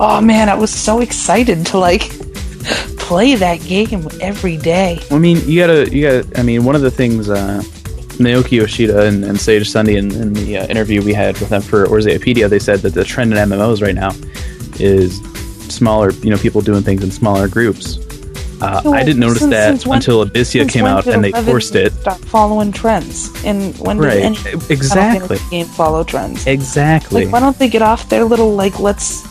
oh 0.00 0.20
man, 0.20 0.48
I 0.48 0.54
was 0.54 0.70
so 0.72 1.00
excited 1.00 1.64
to 1.66 1.78
like 1.78 2.00
play 2.98 3.34
that 3.36 3.60
game 3.60 4.08
every 4.20 4.56
day. 4.56 4.98
I 5.10 5.18
mean, 5.18 5.38
you 5.46 5.60
gotta, 5.60 5.94
you 5.94 6.02
gotta. 6.02 6.40
I 6.40 6.42
mean, 6.42 6.64
one 6.64 6.74
of 6.74 6.80
the 6.82 6.90
things 6.90 7.28
uh, 7.28 7.62
Naoki 8.18 8.52
Yoshida 8.52 9.06
and, 9.06 9.24
and 9.24 9.38
Sage 9.40 9.68
Sundi 9.68 9.96
in, 9.96 10.10
in 10.12 10.32
the 10.32 10.58
uh, 10.58 10.66
interview 10.66 11.02
we 11.02 11.12
had 11.12 11.38
with 11.38 11.50
them 11.50 11.62
for 11.62 11.86
Eorzeapedia, 11.86 12.48
they 12.48 12.58
said 12.58 12.80
that 12.80 12.94
the 12.94 13.04
trend 13.04 13.32
in 13.32 13.38
MMOs 13.38 13.82
right 13.82 13.94
now 13.94 14.10
is 14.80 15.20
smaller. 15.72 16.10
You 16.12 16.30
know, 16.30 16.38
people 16.38 16.60
doing 16.60 16.82
things 16.82 17.04
in 17.04 17.10
smaller 17.10 17.48
groups. 17.48 17.98
Uh, 18.62 18.82
I 18.92 19.02
didn't 19.02 19.20
notice 19.20 19.38
since- 19.38 19.50
that 19.52 19.68
since 19.70 19.86
when- 19.86 19.96
until 19.96 20.24
Abyssea 20.26 20.68
came 20.68 20.84
out 20.84 21.06
and 21.06 21.24
they 21.24 21.32
forced 21.32 21.74
it. 21.76 21.94
Stop 21.94 22.18
following 22.18 22.72
trends, 22.72 23.30
and 23.42 23.74
when 23.78 23.96
did 23.96 24.04
Right, 24.04 24.18
any 24.18 24.36
exactly. 24.68 25.38
Game 25.50 25.64
follow 25.66 26.04
trends? 26.04 26.46
Exactly. 26.46 27.24
Like, 27.24 27.32
why 27.32 27.40
don't 27.40 27.58
they 27.58 27.70
get 27.70 27.80
off 27.80 28.10
their 28.10 28.24
little 28.24 28.54
like 28.54 28.78
let's, 28.78 29.24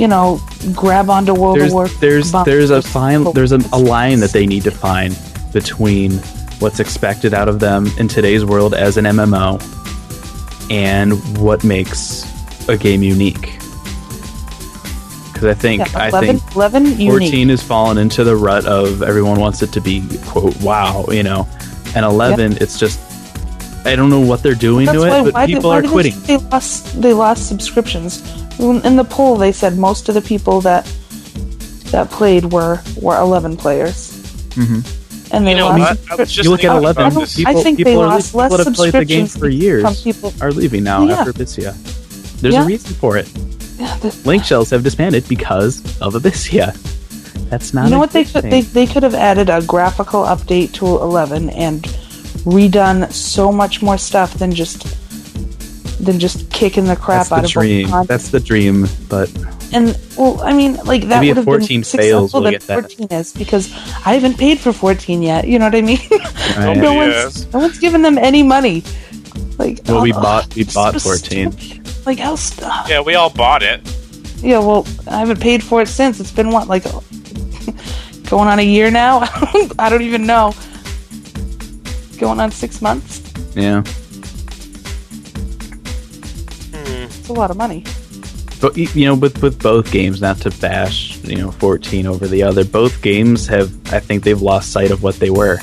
you 0.00 0.08
know, 0.08 0.40
grab 0.74 1.10
onto 1.10 1.34
World 1.34 1.58
there's 1.58 1.68
of 1.68 1.74
War? 1.74 1.88
there's 2.00 2.32
there's 2.46 2.70
a 2.70 2.80
fine 2.80 3.22
there's 3.34 3.52
a, 3.52 3.60
a 3.72 3.78
line 3.78 4.20
that 4.20 4.30
they 4.30 4.46
need 4.46 4.62
to 4.62 4.70
find 4.70 5.16
between 5.52 6.12
what's 6.58 6.80
expected 6.80 7.34
out 7.34 7.48
of 7.48 7.60
them 7.60 7.86
in 7.98 8.08
today's 8.08 8.42
world 8.44 8.72
as 8.72 8.96
an 8.96 9.04
MMO 9.04 9.60
and 10.70 11.12
what 11.38 11.64
makes 11.64 12.24
a 12.68 12.78
game 12.78 13.02
unique. 13.02 13.58
Because 15.32 15.44
I 15.44 15.54
think 15.54 15.80
Yeah, 15.80 15.98
I 15.98 16.08
11, 16.08 16.38
think 16.38 16.56
11 16.56 16.84
unique. 16.98 17.08
14 17.10 17.48
has 17.50 17.62
fallen 17.62 17.98
into 17.98 18.24
the 18.24 18.36
rut 18.36 18.64
of 18.64 19.02
everyone 19.02 19.38
wants 19.38 19.60
it 19.62 19.70
to 19.72 19.80
be 19.82 20.02
quote 20.26 20.56
wow 20.62 21.04
you 21.10 21.22
know, 21.22 21.46
and 21.94 22.06
11 22.06 22.56
it's 22.60 22.78
just 22.78 23.00
I 23.84 23.96
don't 23.96 24.10
know 24.10 24.20
what 24.20 24.42
they're 24.42 24.54
doing 24.54 24.86
That's 24.86 24.98
to 24.98 25.08
why, 25.08 25.20
it, 25.20 25.24
but 25.24 25.34
why 25.34 25.46
did, 25.46 25.54
people 25.56 25.70
why 25.70 25.78
are 25.78 25.82
did 25.82 25.88
they 25.88 25.92
quitting. 25.92 26.20
They 26.22 26.36
lost. 26.36 27.00
They 27.00 27.12
lost 27.12 27.48
subscriptions. 27.48 28.20
In 28.58 28.96
the 28.96 29.04
poll, 29.04 29.36
they 29.36 29.52
said 29.52 29.78
most 29.78 30.08
of 30.08 30.14
the 30.14 30.20
people 30.20 30.60
that 30.62 30.84
that 31.90 32.10
played 32.10 32.44
were 32.52 32.80
were 33.00 33.18
11 33.18 33.56
players. 33.56 34.10
Mhm. 34.50 34.84
And 35.32 35.46
they 35.46 35.52
You 35.52 35.56
know 35.58 35.68
lost. 35.68 36.00
what? 36.08 36.12
I 36.12 36.14
was 36.16 36.30
just 36.32 36.44
You 36.44 36.50
look 36.50 36.62
at 36.64 36.76
11. 36.76 37.06
about 37.06 37.16
I, 37.16 37.20
this. 37.20 37.34
don't, 37.36 37.46
I 37.46 37.50
People- 37.50 37.62
think 37.62 37.76
people 37.78 37.92
they 37.92 37.98
are 37.98 38.06
lost 38.06 38.34
leaving- 38.34 38.38
less 38.40 38.48
people 38.50 38.56
that 38.58 38.66
have 38.66 38.74
played 38.74 38.92
the 38.92 39.04
game 39.04 39.26
subscriptions 39.26 39.36
for 39.36 39.48
years. 39.48 39.82
from 39.82 39.94
people. 39.94 40.32
Are 40.40 40.52
leaving 40.52 40.82
now 40.84 41.04
Yeah. 41.06 41.14
after 41.20 41.32
Abyssea. 41.32 41.74
There's 42.42 42.54
Yeah. 42.54 42.62
a 42.62 42.66
reason 42.66 42.94
for 42.94 43.16
it. 43.16 43.28
Yeah, 43.78 43.96
the- 44.02 44.14
Link 44.24 44.44
shells 44.44 44.70
have 44.70 44.82
disbanded 44.82 45.26
because 45.28 45.80
of 46.00 46.14
Abyssea. 46.14 46.76
That's 47.48 47.72
not. 47.74 47.84
you 47.86 47.90
know 47.90 47.96
a 47.96 48.00
what 48.00 48.12
they 48.12 48.24
could 48.24 48.44
they, 48.44 48.60
they 48.60 48.86
could 48.86 49.02
have 49.02 49.14
added 49.14 49.48
a 49.50 49.60
graphical 49.62 50.22
update 50.24 50.72
to 50.74 50.86
11 50.86 51.50
and 51.50 51.84
redone 52.44 53.10
so 53.12 53.52
much 53.52 53.82
more 53.82 53.98
stuff 53.98 54.34
than 54.34 54.52
just 54.52 54.86
than 56.04 56.18
just 56.18 56.50
kicking 56.50 56.84
the 56.84 56.96
crap 56.96 57.26
That's 57.28 57.32
out 57.32 57.36
the 57.42 57.48
of 57.48 57.56
what 57.56 57.62
dream. 57.62 57.88
content. 57.88 58.08
That's 58.08 58.28
the 58.30 58.40
dream. 58.40 58.86
But 59.08 59.30
and 59.72 59.96
well 60.18 60.40
i 60.42 60.52
mean 60.52 60.74
like 60.84 61.02
that 61.02 61.20
Maybe 61.20 61.28
would 61.28 61.36
have 61.36 61.44
14 61.44 61.68
been 61.68 61.84
successful 61.84 62.28
we'll 62.32 62.42
than 62.42 62.52
get 62.54 62.62
that. 62.62 62.90
14 62.90 63.06
is 63.12 63.32
because 63.32 63.72
i 64.04 64.14
haven't 64.14 64.36
paid 64.36 64.58
for 64.58 64.72
14 64.72 65.22
yet 65.22 65.46
you 65.46 65.60
know 65.60 65.66
what 65.66 65.76
i 65.76 65.80
mean 65.80 66.00
Right. 66.10 66.76
no 66.76 66.90
Yes. 66.94 67.24
one's 67.46 67.52
no 67.54 67.58
one's 67.60 67.78
given 67.78 68.02
them 68.02 68.18
any 68.18 68.42
money 68.42 68.82
like 69.58 69.78
well, 69.86 70.02
we 70.02 70.12
oh, 70.12 70.20
bought 70.20 70.52
we 70.56 70.64
uh, 70.64 70.70
bought 70.74 70.94
so 71.00 71.10
14. 71.10 71.52
stupid. 71.52 72.04
like 72.04 72.18
how 72.18 72.32
uh, 72.32 72.36
st- 72.36 72.88
Yeah, 72.88 73.00
we 73.00 73.14
all 73.14 73.30
bought 73.30 73.62
it. 73.62 73.80
yeah 74.42 74.58
well 74.58 74.84
i 75.06 75.20
haven't 75.20 75.38
paid 75.40 75.62
for 75.62 75.80
it 75.82 75.86
since 75.88 76.18
it's 76.18 76.32
been 76.32 76.50
what 76.50 76.66
like 76.66 76.82
going 78.28 78.48
on 78.48 78.58
a 78.58 78.62
year 78.66 78.90
now 78.90 79.20
i 79.78 79.86
don't 79.88 80.02
even 80.02 80.26
know 80.26 80.52
going 82.20 82.38
on 82.38 82.50
six 82.50 82.80
months 82.82 83.22
Yeah. 83.56 83.82
it's 86.72 87.28
a 87.28 87.32
lot 87.32 87.50
of 87.50 87.56
money 87.56 87.84
But 88.60 88.76
you 88.76 89.06
know, 89.06 89.14
with 89.14 89.40
with 89.42 89.56
both 89.62 89.90
games, 89.90 90.20
not 90.20 90.36
to 90.44 90.50
bash 90.60 91.16
you 91.24 91.38
know 91.40 91.50
14 91.50 92.06
over 92.06 92.28
the 92.28 92.42
other, 92.42 92.62
both 92.62 93.00
games 93.00 93.46
have 93.48 93.72
I 93.90 94.00
think 94.00 94.22
they've 94.22 94.42
lost 94.52 94.70
sight 94.70 94.90
of 94.90 95.02
what 95.02 95.16
they 95.16 95.30
were, 95.30 95.56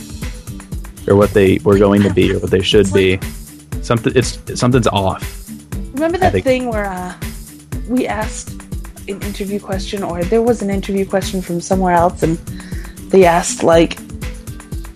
or 1.07 1.15
what 1.15 1.29
they 1.37 1.59
were 1.63 1.77
going 1.77 2.01
to 2.01 2.09
be, 2.11 2.33
or 2.33 2.39
what 2.39 2.49
they 2.49 2.63
should 2.63 2.89
be. 2.91 3.19
Something 3.83 4.13
it's 4.15 4.41
something's 4.59 4.87
off. 4.87 5.21
Remember 5.93 6.17
that 6.17 6.33
thing 6.41 6.69
where 6.73 6.89
uh, 6.89 7.13
we 7.87 8.07
asked 8.07 8.49
an 9.07 9.21
interview 9.21 9.59
question, 9.59 10.01
or 10.01 10.23
there 10.23 10.41
was 10.41 10.63
an 10.65 10.71
interview 10.71 11.05
question 11.05 11.39
from 11.39 11.61
somewhere 11.61 11.93
else, 11.93 12.23
and 12.23 12.37
they 13.13 13.25
asked 13.25 13.61
like, 13.61 13.99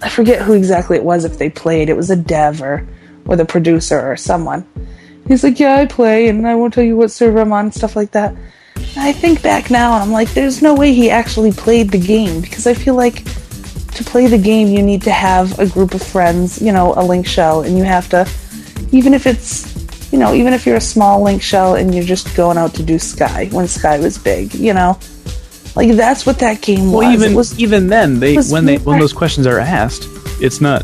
I 0.02 0.10
forget 0.10 0.41
who 0.41 0.53
exactly 0.53 0.98
it 0.98 1.03
was 1.03 1.26
if 1.26 1.38
they 1.38 1.49
played. 1.49 1.90
It 1.90 1.98
was 1.98 2.10
a 2.10 2.15
dev 2.15 2.61
or 2.61 2.88
or 3.26 3.36
the 3.36 3.45
producer 3.45 3.99
or 3.99 4.18
someone. 4.18 4.68
He's 5.28 5.44
like, 5.44 5.60
yeah, 5.60 5.76
I 5.76 5.86
play, 5.86 6.28
and 6.28 6.48
I 6.48 6.56
won't 6.56 6.73
tell 6.73 6.84
you 6.84 6.98
what 6.98 7.11
server 7.11 7.40
I'm 7.40 7.53
on, 7.53 7.65
and 7.65 7.73
stuff 7.73 7.95
like 7.95 8.11
that. 8.11 8.36
And 8.76 8.98
I 8.98 9.14
think 9.14 9.41
back 9.41 9.69
now, 9.69 9.94
and 9.94 10.03
I'm 10.03 10.11
like, 10.11 10.34
there's 10.34 10.61
no 10.61 10.73
way 10.73 10.94
he 10.94 11.10
actually 11.10 11.52
played 11.52 11.91
the 11.91 11.99
game 11.99 12.41
because 12.41 12.65
I 12.65 12.73
feel 12.73 12.95
like 12.95 13.23
to 13.94 14.03
play 14.03 14.28
the 14.28 14.38
game, 14.38 14.68
you 14.68 14.82
need 14.82 15.03
to 15.03 15.11
have 15.11 15.60
a 15.60 15.68
group 15.68 15.94
of 15.94 16.02
friends, 16.02 16.61
you 16.61 16.72
know, 16.72 16.94
a 16.95 17.03
link 17.03 17.28
shell, 17.28 17.61
and 17.61 17.78
you 17.78 17.84
have 17.84 18.10
to, 18.10 18.28
even 18.91 19.14
if 19.14 19.28
it's, 19.28 20.11
you 20.11 20.18
know, 20.18 20.34
even 20.34 20.53
if 20.53 20.65
you're 20.65 20.78
a 20.78 20.82
small 20.82 21.22
link 21.22 21.41
shell 21.41 21.76
and 21.76 21.94
you're 21.94 22.03
just 22.03 22.36
going 22.36 22.57
out 22.57 22.73
to 22.73 22.84
do 22.84 22.98
Sky 22.98 23.48
when 23.52 23.68
Sky 23.68 23.99
was 23.99 24.18
big, 24.18 24.53
you 24.56 24.73
know, 24.73 24.98
like 25.76 25.91
that's 25.95 26.26
what 26.26 26.39
that 26.39 26.61
game 26.61 26.91
was. 26.91 27.03
Well, 27.06 27.14
even 27.14 27.34
was 27.34 27.60
even 27.60 27.88
then, 27.88 28.19
they 28.19 28.35
when 28.35 28.65
they 28.65 28.77
when 28.80 28.99
those 28.99 29.14
questions 29.14 29.48
are 29.48 29.60
asked, 29.60 30.07
it's 30.41 30.61
not. 30.61 30.84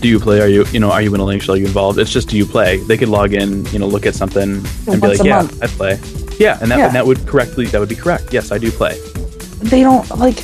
Do 0.00 0.08
you 0.08 0.18
play? 0.18 0.40
Are 0.40 0.48
you 0.48 0.64
you 0.72 0.80
know 0.80 0.90
are 0.90 1.02
you 1.02 1.14
in 1.14 1.20
a 1.20 1.24
link 1.24 1.42
shell? 1.42 1.54
Are 1.54 1.58
you 1.58 1.66
involved? 1.66 1.98
It's 1.98 2.10
just 2.10 2.28
do 2.28 2.36
you 2.38 2.46
play? 2.46 2.78
They 2.78 2.96
could 2.96 3.08
log 3.10 3.34
in, 3.34 3.66
you 3.66 3.78
know, 3.78 3.86
look 3.86 4.06
at 4.06 4.14
something 4.14 4.64
and 4.88 5.00
be 5.00 5.08
like, 5.08 5.22
yeah, 5.22 5.36
month. 5.36 5.62
I 5.62 5.66
play. 5.66 6.00
Yeah, 6.38 6.58
and 6.62 6.70
that 6.70 6.78
Yeah. 6.78 6.86
and 6.86 6.94
that 6.94 7.06
would 7.06 7.26
correctly 7.26 7.66
that 7.66 7.78
would 7.78 7.88
be 7.90 7.94
correct. 7.96 8.32
Yes, 8.32 8.50
I 8.50 8.58
do 8.58 8.70
play. 8.70 8.98
they 9.60 9.82
don't 9.82 10.08
like 10.18 10.36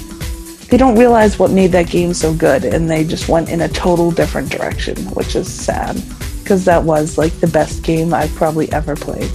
they 0.68 0.76
don't 0.76 0.98
realize 0.98 1.38
what 1.38 1.50
made 1.50 1.72
that 1.72 1.88
game 1.88 2.12
so 2.12 2.34
good, 2.34 2.64
and 2.64 2.90
they 2.90 3.02
just 3.04 3.28
went 3.28 3.48
in 3.48 3.62
a 3.62 3.68
total 3.68 4.10
different 4.10 4.50
direction, 4.50 4.96
which 5.14 5.34
is 5.36 5.50
sad 5.50 5.96
because 6.42 6.64
that 6.66 6.82
was 6.82 7.16
like 7.16 7.32
the 7.40 7.46
best 7.46 7.82
game 7.82 8.12
I've 8.12 8.34
probably 8.34 8.70
ever 8.72 8.94
played. 8.94 9.30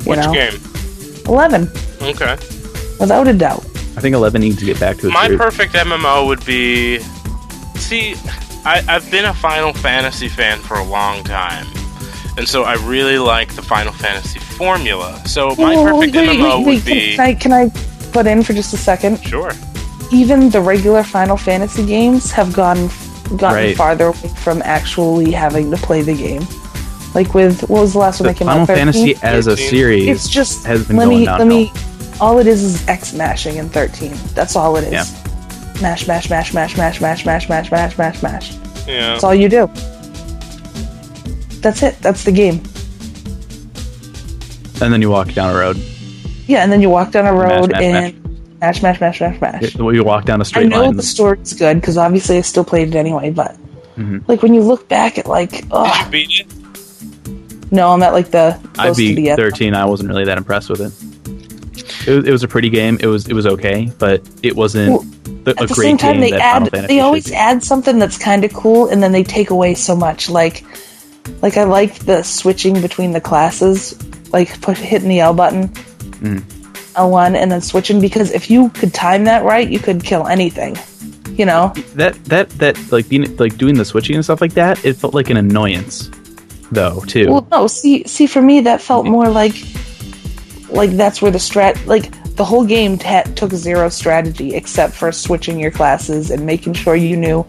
You 0.00 0.10
Which 0.10 0.18
know? 0.20 0.32
game? 0.32 0.58
Eleven, 1.26 1.70
Okay. 2.02 2.36
without 2.98 3.28
a 3.28 3.32
doubt. 3.32 3.64
I 3.96 4.00
think 4.00 4.14
Eleven 4.14 4.40
needs 4.40 4.58
to 4.58 4.64
get 4.64 4.78
back 4.80 4.96
to 4.98 5.06
its 5.08 5.14
My 5.14 5.26
roots. 5.26 5.42
perfect 5.42 5.74
MMO 5.74 6.26
would 6.26 6.44
be. 6.46 6.98
See, 7.76 8.14
I, 8.64 8.82
I've 8.88 9.10
been 9.10 9.24
a 9.26 9.34
Final 9.34 9.72
Fantasy 9.72 10.28
fan 10.28 10.58
for 10.60 10.74
a 10.74 10.84
long 10.84 11.22
time. 11.24 11.66
And 12.38 12.48
so 12.48 12.62
I 12.62 12.74
really 12.86 13.18
like 13.18 13.54
the 13.54 13.62
Final 13.62 13.92
Fantasy 13.92 14.38
formula. 14.38 15.20
So 15.26 15.54
my 15.58 15.74
Oh, 15.74 15.84
perfect 15.98 16.14
wait, 16.16 16.28
MMO 16.38 16.58
wait, 16.58 16.58
would 16.58 16.66
wait, 16.66 16.84
be. 16.86 17.16
Can 17.16 17.20
I, 17.20 17.34
can 17.34 17.52
I 17.52 18.10
butt 18.12 18.26
in 18.26 18.42
for 18.42 18.52
just 18.52 18.72
a 18.72 18.76
second? 18.76 19.18
Sure. 19.22 19.50
even 20.12 20.48
the 20.50 20.60
regular 20.60 21.02
Final 21.02 21.36
Fantasy 21.36 21.84
games 21.84 22.30
have 22.32 22.52
gone 22.52 22.88
gotten 23.36 23.54
Right. 23.64 23.76
farther 23.76 24.06
away 24.06 24.28
from 24.42 24.60
actually 24.64 25.30
having 25.32 25.70
to 25.70 25.76
play 25.76 26.02
the 26.02 26.14
game. 26.14 26.42
Like 27.14 27.34
with 27.34 27.62
what 27.62 27.80
was 27.82 27.92
the 27.92 27.98
last 27.98 28.20
one 28.20 28.28
The 28.28 28.32
that 28.32 28.38
came 28.38 28.46
Final 28.46 28.62
out? 28.62 28.66
13? 28.68 28.86
Fantasy 28.86 29.16
as 29.22 29.46
a 29.48 29.56
series 29.56 30.06
It's 30.08 30.28
just 30.28 30.64
has 30.66 30.86
been 30.86 30.96
let 30.96 31.06
going 31.06 31.18
me 31.20 31.24
downhill. 31.26 31.46
let 31.46 31.74
me. 31.74 31.89
All 32.20 32.38
it 32.38 32.46
is 32.46 32.62
is 32.62 32.86
X 32.88 33.14
mashing 33.14 33.56
in 33.56 33.68
thirteen. 33.68 34.14
That's 34.34 34.54
all 34.56 34.76
it 34.76 34.84
is. 34.84 34.92
Yeah. 34.92 35.04
Mash, 35.82 36.06
mash, 36.06 36.28
mash, 36.28 36.52
mash, 36.52 36.76
mash, 36.76 37.00
mash, 37.00 37.24
mash, 37.24 37.48
mash, 37.48 37.70
mash, 37.70 37.96
mash, 37.98 38.22
mash. 38.22 38.52
Yeah. 38.86 39.12
That's 39.12 39.24
all 39.24 39.34
you 39.34 39.48
do. 39.48 39.66
That's 41.62 41.82
it. 41.82 41.98
That's 42.00 42.24
the 42.24 42.32
game. 42.32 42.62
and 44.82 44.92
then 44.92 45.00
you 45.02 45.10
walk 45.10 45.32
down 45.32 45.54
a 45.54 45.58
road. 45.58 45.76
Yeah, 46.46 46.62
and 46.62 46.72
then 46.72 46.80
you 46.80 46.88
walk 46.90 47.12
down 47.12 47.26
a 47.26 47.32
road 47.34 47.70
mash, 47.72 47.82
and 47.82 48.24
mash, 48.60 48.82
mash, 48.82 49.00
mash, 49.00 49.20
mash, 49.20 49.40
mash. 49.40 49.74
You 49.74 50.04
walk 50.04 50.24
down 50.24 50.40
a 50.40 50.42
I 50.42 50.44
straight 50.44 50.68
know 50.68 50.82
line. 50.84 50.96
the 50.96 51.02
story's 51.02 51.52
good 51.54 51.80
because 51.80 51.96
obviously 51.96 52.38
I 52.38 52.40
still 52.42 52.64
played 52.64 52.88
it 52.88 52.94
anyway. 52.96 53.30
But 53.30 53.56
Mhm. 53.98 54.26
like 54.28 54.42
when 54.42 54.54
you 54.54 54.62
look 54.62 54.88
back 54.88 55.18
at 55.18 55.26
like, 55.26 55.50
Did 55.52 55.64
you 55.64 55.68
oh 55.72 56.08
beat 56.10 56.30
it? 56.40 56.46
no, 57.72 57.90
I'm 57.92 58.02
at 58.02 58.12
like 58.14 58.30
the 58.30 58.58
I 58.78 58.84
close 58.86 58.96
to 58.96 59.14
beat 59.14 59.26
the 59.30 59.36
13. 59.36 59.74
I 59.74 59.84
wasn't 59.84 60.08
really 60.08 60.24
that 60.24 60.38
impressed 60.38 60.68
with 60.70 60.80
it. 60.80 60.92
It 62.10 62.16
was, 62.16 62.26
it 62.26 62.32
was 62.32 62.42
a 62.42 62.48
pretty 62.48 62.70
game. 62.70 62.98
It 63.00 63.06
was 63.06 63.28
it 63.28 63.34
was 63.34 63.46
okay, 63.46 63.90
but 63.98 64.28
it 64.42 64.56
wasn't 64.56 64.90
Well, 64.90 65.02
the, 65.44 65.54
a 65.58 65.62
At 65.62 65.68
the 65.68 65.74
great 65.74 65.86
same 65.86 65.98
time, 65.98 66.20
game 66.20 66.30
they 66.30 66.32
add 66.32 66.66
they 66.66 67.00
always 67.00 67.30
add 67.32 67.62
something 67.62 67.98
that's 67.98 68.18
kind 68.18 68.44
of 68.44 68.52
cool, 68.52 68.88
and 68.88 69.02
then 69.02 69.12
they 69.12 69.22
take 69.22 69.50
away 69.50 69.74
so 69.74 69.94
much. 69.96 70.28
Like, 70.28 70.64
like 71.42 71.56
I 71.56 71.64
like 71.64 72.00
the 72.00 72.22
switching 72.22 72.80
between 72.80 73.12
the 73.12 73.20
classes, 73.20 73.94
like 74.32 74.60
push 74.60 74.78
hitting 74.78 75.08
the 75.08 75.20
L 75.20 75.34
button, 75.34 75.68
Mm. 76.20 76.40
L1, 76.94 77.34
and 77.34 77.50
then 77.50 77.62
switching 77.62 78.00
because 78.00 78.30
if 78.32 78.50
you 78.50 78.68
could 78.70 78.92
time 78.92 79.24
that 79.24 79.44
right, 79.44 79.68
you 79.68 79.78
could 79.78 80.02
kill 80.04 80.26
anything. 80.26 80.76
You 81.38 81.46
know, 81.46 81.72
that 81.94 82.22
that 82.26 82.50
that 82.58 82.92
like 82.92 83.08
being 83.08 83.36
like 83.38 83.56
doing 83.56 83.76
the 83.76 83.84
switching 83.84 84.16
and 84.16 84.24
stuff 84.24 84.40
like 84.40 84.52
that. 84.54 84.84
It 84.84 84.94
felt 84.94 85.14
like 85.14 85.30
an 85.30 85.38
annoyance, 85.38 86.10
though. 86.70 87.00
Too. 87.06 87.30
Well, 87.30 87.46
no. 87.50 87.66
See, 87.68 88.04
see, 88.04 88.26
for 88.26 88.42
me, 88.42 88.60
that 88.62 88.82
felt 88.82 89.06
more 89.06 89.28
like, 89.28 89.54
like 90.72 90.90
that's 90.90 91.20
where 91.20 91.30
the 91.30 91.38
strat, 91.38 91.84
like 91.86 92.10
the 92.36 92.44
whole 92.44 92.64
game 92.64 92.96
ta 92.98 93.22
took 93.36 93.52
zero 93.52 93.88
strategy 93.88 94.54
except 94.54 94.94
for 94.94 95.12
switching 95.12 95.58
your 95.60 95.70
classes 95.70 96.30
and 96.30 96.46
making 96.46 96.72
sure 96.74 96.96
you 96.96 97.16
knew 97.16 97.46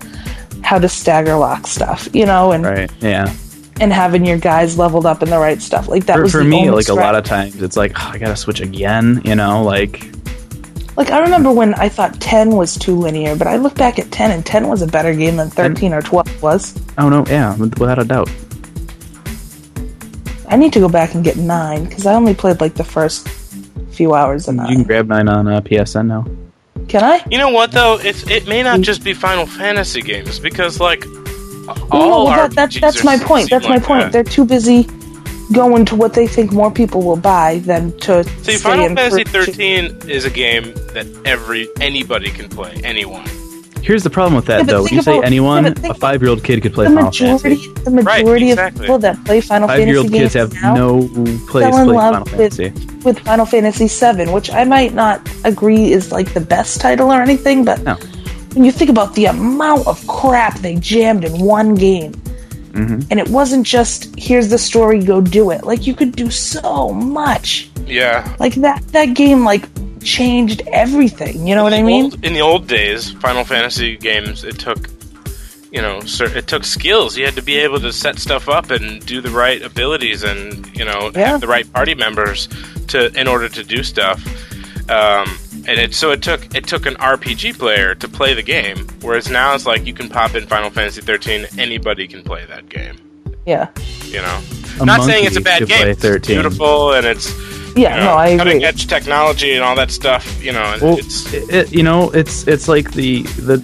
how 0.63 0.77
to 0.77 0.89
stagger 0.89 1.35
lock 1.35 1.67
stuff, 1.67 2.07
you 2.13 2.25
know, 2.25 2.51
and 2.51 2.63
right. 2.63 2.91
Yeah. 2.99 3.33
and 3.79 3.91
having 3.91 4.25
your 4.25 4.37
guys 4.37 4.77
leveled 4.77 5.05
up 5.05 5.23
in 5.23 5.29
the 5.29 5.39
right 5.39 5.61
stuff. 5.61 5.87
Like 5.87 6.05
that 6.05 6.17
For, 6.17 6.23
was 6.23 6.31
for 6.31 6.43
me, 6.43 6.69
like 6.69 6.89
a 6.89 6.93
lot 6.93 7.15
of 7.15 7.23
times, 7.23 7.61
it's 7.61 7.77
like 7.77 7.93
oh, 7.95 8.11
I 8.13 8.17
gotta 8.17 8.35
switch 8.35 8.59
again. 8.61 9.21
You 9.25 9.35
know, 9.35 9.63
like 9.63 10.03
Like 10.97 11.09
I 11.09 11.19
remember 11.19 11.51
when 11.51 11.73
I 11.75 11.89
thought 11.89 12.19
ten 12.19 12.51
was 12.51 12.77
too 12.77 12.95
linear, 12.95 13.35
but 13.35 13.47
I 13.47 13.55
look 13.57 13.75
back 13.75 13.97
at 13.97 14.11
ten 14.11 14.29
and 14.31 14.45
ten 14.45 14.67
was 14.67 14.81
a 14.81 14.87
better 14.87 15.15
game 15.15 15.37
than 15.37 15.49
thirteen 15.49 15.93
or 15.93 16.01
twelve 16.01 16.41
was. 16.43 16.77
oh 16.97 17.09
no, 17.09 17.25
yeah, 17.27 17.55
without 17.57 17.97
a 17.99 18.03
doubt. 18.03 18.29
I 20.51 20.57
need 20.57 20.73
to 20.73 20.79
go 20.79 20.89
back 20.89 21.15
and 21.15 21.23
get 21.23 21.37
nine 21.37 21.85
because 21.85 22.05
I 22.05 22.13
only 22.13 22.33
played 22.35 22.59
like 22.61 22.75
the 22.75 22.83
first 22.83 23.27
few 23.91 24.13
hours 24.13 24.47
of 24.47 24.57
that. 24.57 24.69
You 24.69 24.75
can 24.75 24.83
grab 24.85 25.07
nine 25.07 25.27
on 25.29 25.47
uh, 25.47 25.61
PSN 25.61 26.07
now. 26.07 26.25
Can 26.87 27.03
I? 27.03 27.23
You 27.31 27.37
know 27.37 27.49
what 27.49 27.71
though? 27.71 27.97
It's 27.99 28.29
it 28.29 28.47
may 28.47 28.61
not 28.61 28.81
just 28.81 29.03
be 29.03 29.13
Final 29.13 29.45
Fantasy 29.45 30.01
games 30.01 30.39
because 30.39 30.79
like 30.79 31.05
No, 31.05 31.75
all 31.91 32.25
well, 32.25 32.49
that, 32.49 32.51
that, 32.55 32.73
that's 32.81 33.03
my 33.03 33.17
point. 33.17 33.47
seem 33.47 33.57
That's 33.59 33.67
my 33.69 33.75
like 33.75 33.83
point. 33.83 34.01
that. 34.03 34.11
They're 34.11 34.23
too 34.23 34.45
busy 34.45 34.87
going 35.53 35.83
to 35.85 35.95
what 35.95 36.13
they 36.13 36.27
think 36.27 36.51
more 36.53 36.71
people 36.71 37.01
will 37.01 37.17
buy 37.17 37.59
than 37.59 37.97
to 37.99 38.23
See, 38.23 38.53
stay 38.53 38.57
Final 38.57 38.85
in 38.87 38.95
Fantasy 38.95 39.23
for- 39.25 39.45
13 39.45 40.09
is 40.09 40.25
a 40.25 40.29
game 40.29 40.73
that 40.93 41.07
every 41.25 41.67
anybody 41.79 42.29
can 42.29 42.49
play. 42.49 42.79
Anyone. 42.83 43.25
Here's 43.81 44.03
the 44.03 44.09
problem 44.09 44.35
with 44.35 44.45
that, 44.45 44.59
Yeah, 44.59 44.63
though. 44.65 44.83
When 44.83 44.93
you 44.93 45.01
say 45.01 45.13
about- 45.13 45.25
anyone, 45.25 45.63
yeah, 45.65 45.89
a 45.89 45.93
five-year-old 45.95 46.43
kid 46.43 46.61
could 46.61 46.73
play 46.73 46.85
The 46.85 46.91
Final 46.91 47.05
majority, 47.05 47.55
Fantasy. 47.55 47.83
the 47.83 47.91
majority 47.91 48.49
exactly. 48.51 48.77
of 48.77 48.81
people 48.81 48.99
that 48.99 49.23
play 49.25 49.41
Final 49.41 49.67
Fantasy 49.67 49.81
Five-year-old 49.81 50.11
games 50.11 50.21
kids 50.21 50.33
have 50.35 50.53
now 50.61 50.75
no 50.75 51.07
place 51.49 51.65
fell 51.65 51.79
in 51.79 51.85
play 51.87 51.95
love 51.95 52.13
Final 52.13 52.19
with, 52.21 52.55
Fantasy. 52.55 52.73
with 53.03 53.19
Final 53.19 53.45
Fantasy 53.45 53.87
VII, 53.87 54.31
which 54.31 54.51
I 54.51 54.63
might 54.65 54.93
not 54.93 55.27
agree 55.43 55.91
is 55.91 56.11
like 56.11 56.33
the 56.33 56.41
best 56.41 56.79
title 56.79 57.11
or 57.11 57.21
anything, 57.21 57.65
but 57.65 57.83
No. 57.83 57.95
when 58.53 58.63
you 58.65 58.71
think 58.71 58.89
about 58.91 59.15
the 59.15 59.25
amount 59.25 59.87
of 59.87 60.05
crap 60.07 60.59
they 60.59 60.75
jammed 60.75 61.25
in 61.25 61.39
one 61.39 61.73
game, 61.73 62.13
Mhm. 62.73 63.05
and 63.09 63.19
it 63.19 63.29
wasn't 63.29 63.65
just 63.65 64.09
here's 64.17 64.49
the 64.49 64.57
story, 64.59 64.99
go 64.99 65.19
do 65.21 65.49
it. 65.49 65.65
Like 65.65 65.87
you 65.87 65.93
could 65.95 66.15
do 66.15 66.29
so 66.29 66.91
much. 66.93 67.69
Yeah. 67.87 68.27
Like 68.39 68.53
that 68.55 68.81
that 68.93 69.13
game 69.15 69.43
like 69.43 69.63
changed 70.03 70.61
everything. 70.67 71.45
You 71.47 71.55
know 71.55 71.63
what 71.63 71.73
I 71.73 71.81
mean? 71.83 72.05
old- 72.05 72.25
in 72.25 72.33
the 72.33 72.41
old 72.41 72.67
days, 72.67 73.11
Final 73.11 73.43
Fantasy 73.43 73.97
games, 73.97 74.43
it 74.43 74.57
took, 74.59 74.89
you 75.71 75.81
know, 75.81 75.99
it 76.03 76.47
took 76.47 76.63
skills. 76.65 77.17
You 77.17 77.25
had 77.25 77.35
to 77.35 77.41
be 77.41 77.57
able 77.57 77.79
to 77.79 77.93
set 77.93 78.19
stuff 78.19 78.49
up 78.49 78.71
and 78.71 79.05
do 79.05 79.21
the 79.21 79.29
right 79.29 79.61
abilities, 79.61 80.23
and 80.23 80.69
you 80.77 80.85
know, 80.85 81.11
Yeah. 81.15 81.29
have 81.31 81.41
the 81.41 81.47
right 81.47 81.71
party 81.71 81.95
members 81.95 82.47
to 82.87 83.11
in 83.19 83.27
order 83.27 83.47
to 83.49 83.63
do 83.63 83.83
stuff. 83.83 84.21
Um, 84.89 85.37
and 85.67 85.79
it 85.79 85.93
so 85.93 86.11
it 86.11 86.21
took 86.21 86.53
it 86.55 86.65
took 86.67 86.85
an 86.85 86.95
RPG 86.95 87.57
player 87.57 87.93
to 87.95 88.07
play 88.07 88.33
the 88.33 88.41
game, 88.41 88.87
whereas 89.01 89.29
now 89.29 89.53
it's 89.53 89.65
like 89.65 89.85
you 89.85 89.93
can 89.93 90.09
pop 90.09 90.35
in 90.35 90.45
Final 90.47 90.69
Fantasy 90.71 91.01
13, 91.01 91.45
anybody 91.57 92.07
can 92.07 92.23
play 92.23 92.43
that 92.45 92.67
game. 92.67 92.97
Yeah. 93.45 93.67
You 94.05 94.21
know, 94.21 94.41
A 94.81 94.85
not 94.85 95.03
saying 95.03 95.25
it's 95.25 95.37
a 95.37 95.41
bad 95.41 95.67
game. 95.67 95.87
It's 95.87 96.01
13. 96.01 96.35
beautiful 96.35 96.93
and 96.93 97.05
it's 97.05 97.31
Yeah, 97.75 97.95
you 97.95 98.01
know, 98.01 98.05
no, 98.11 98.17
I 98.17 98.37
cutting 98.37 98.57
agree. 98.57 98.65
edge 98.65 98.87
technology 98.87 99.53
and 99.53 99.63
all 99.63 99.75
that 99.75 99.91
stuff. 99.91 100.43
You 100.43 100.51
know, 100.51 100.77
Well, 100.81 100.97
it's 100.97 101.31
it, 101.33 101.49
it- 101.49 101.71
you 101.73 101.83
know, 101.83 102.09
it's 102.11 102.47
it's 102.47 102.67
like 102.67 102.91
the 102.93 103.23
the. 103.23 103.59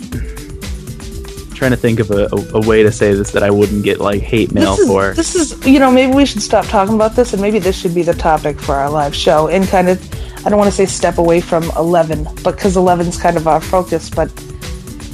Trying 1.55 1.71
to 1.71 1.77
think 1.77 1.99
of 1.99 2.11
a, 2.11 2.25
a, 2.31 2.59
a 2.59 2.67
way 2.67 2.83
to 2.83 2.91
say 2.91 3.15
this 3.15 3.31
that 3.31 3.41
I 3.41 3.49
wouldn't 3.49 3.83
get 3.83 3.99
like 3.99 4.21
hate 4.21 4.51
mail 4.51 4.75
this 4.75 4.79
is, 4.81 4.87
for. 4.87 5.13
This 5.15 5.35
is, 5.35 5.65
you 5.67 5.79
know, 5.79 5.89
maybe 5.89 6.13
we 6.13 6.23
should 6.23 6.43
stop 6.43 6.65
talking 6.67 6.93
about 6.93 7.15
this, 7.15 7.33
and 7.33 7.41
maybe 7.41 7.57
this 7.57 7.75
should 7.75 7.95
be 7.95 8.03
the 8.03 8.13
topic 8.13 8.59
for 8.61 8.75
our 8.75 8.91
live 8.91 9.15
show. 9.15 9.47
And 9.47 9.67
kind 9.67 9.89
of, 9.89 10.45
I 10.45 10.49
don't 10.51 10.59
want 10.59 10.69
to 10.69 10.75
say 10.75 10.85
step 10.85 11.17
away 11.17 11.41
from 11.41 11.63
Eleven, 11.75 12.25
but 12.43 12.57
because 12.57 12.77
Eleven's 12.77 13.19
kind 13.19 13.37
of 13.37 13.47
our 13.47 13.59
focus, 13.59 14.07
but 14.07 14.29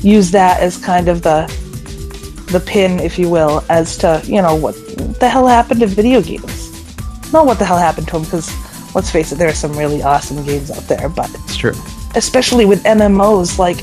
use 0.04 0.32
that 0.32 0.60
as 0.60 0.76
kind 0.78 1.08
of 1.08 1.22
the 1.22 1.46
the 2.52 2.60
pin, 2.60 3.00
if 3.00 3.18
you 3.18 3.30
will, 3.30 3.64
as 3.70 3.98
to 4.00 4.22
you 4.26 4.42
know 4.42 4.54
what 4.54 4.76
the 5.22 5.30
hell 5.30 5.48
happened 5.48 5.80
to 5.80 5.88
video 5.88 6.22
games. 6.22 6.60
Not 7.32 7.46
what 7.46 7.58
the 7.58 7.64
hell 7.64 7.78
happened 7.78 8.08
to 8.08 8.14
them, 8.20 8.24
because 8.24 8.52
let's 8.96 9.10
face 9.12 9.32
it, 9.32 9.36
there 9.36 9.50
are 9.50 9.54
some 9.54 9.76
really 9.78 10.02
awesome 10.04 10.44
games 10.46 10.70
out 10.72 10.84
there, 10.88 11.10
but 11.10 11.30
It's 11.46 11.56
true. 11.58 11.74
especially 12.16 12.66
with 12.66 12.84
MMOs. 12.84 13.58
Like, 13.58 13.78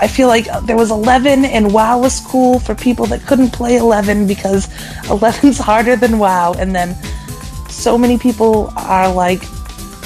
I 0.00 0.06
feel 0.08 0.28
like 0.28 0.46
there 0.64 0.76
was 0.76 0.90
11 0.90 1.44
and 1.44 1.72
WoW 1.72 1.98
was 1.98 2.20
cool 2.20 2.58
for 2.60 2.74
people 2.74 3.06
that 3.06 3.20
couldn't 3.26 3.50
play 3.52 3.76
11 3.76 4.26
because 4.26 4.66
11's 5.08 5.58
harder 5.58 5.96
than 5.96 6.18
WoW. 6.18 6.54
And 6.58 6.74
then 6.74 6.94
so 7.68 7.98
many 7.98 8.16
people 8.18 8.72
are 8.76 9.12
like 9.12 9.42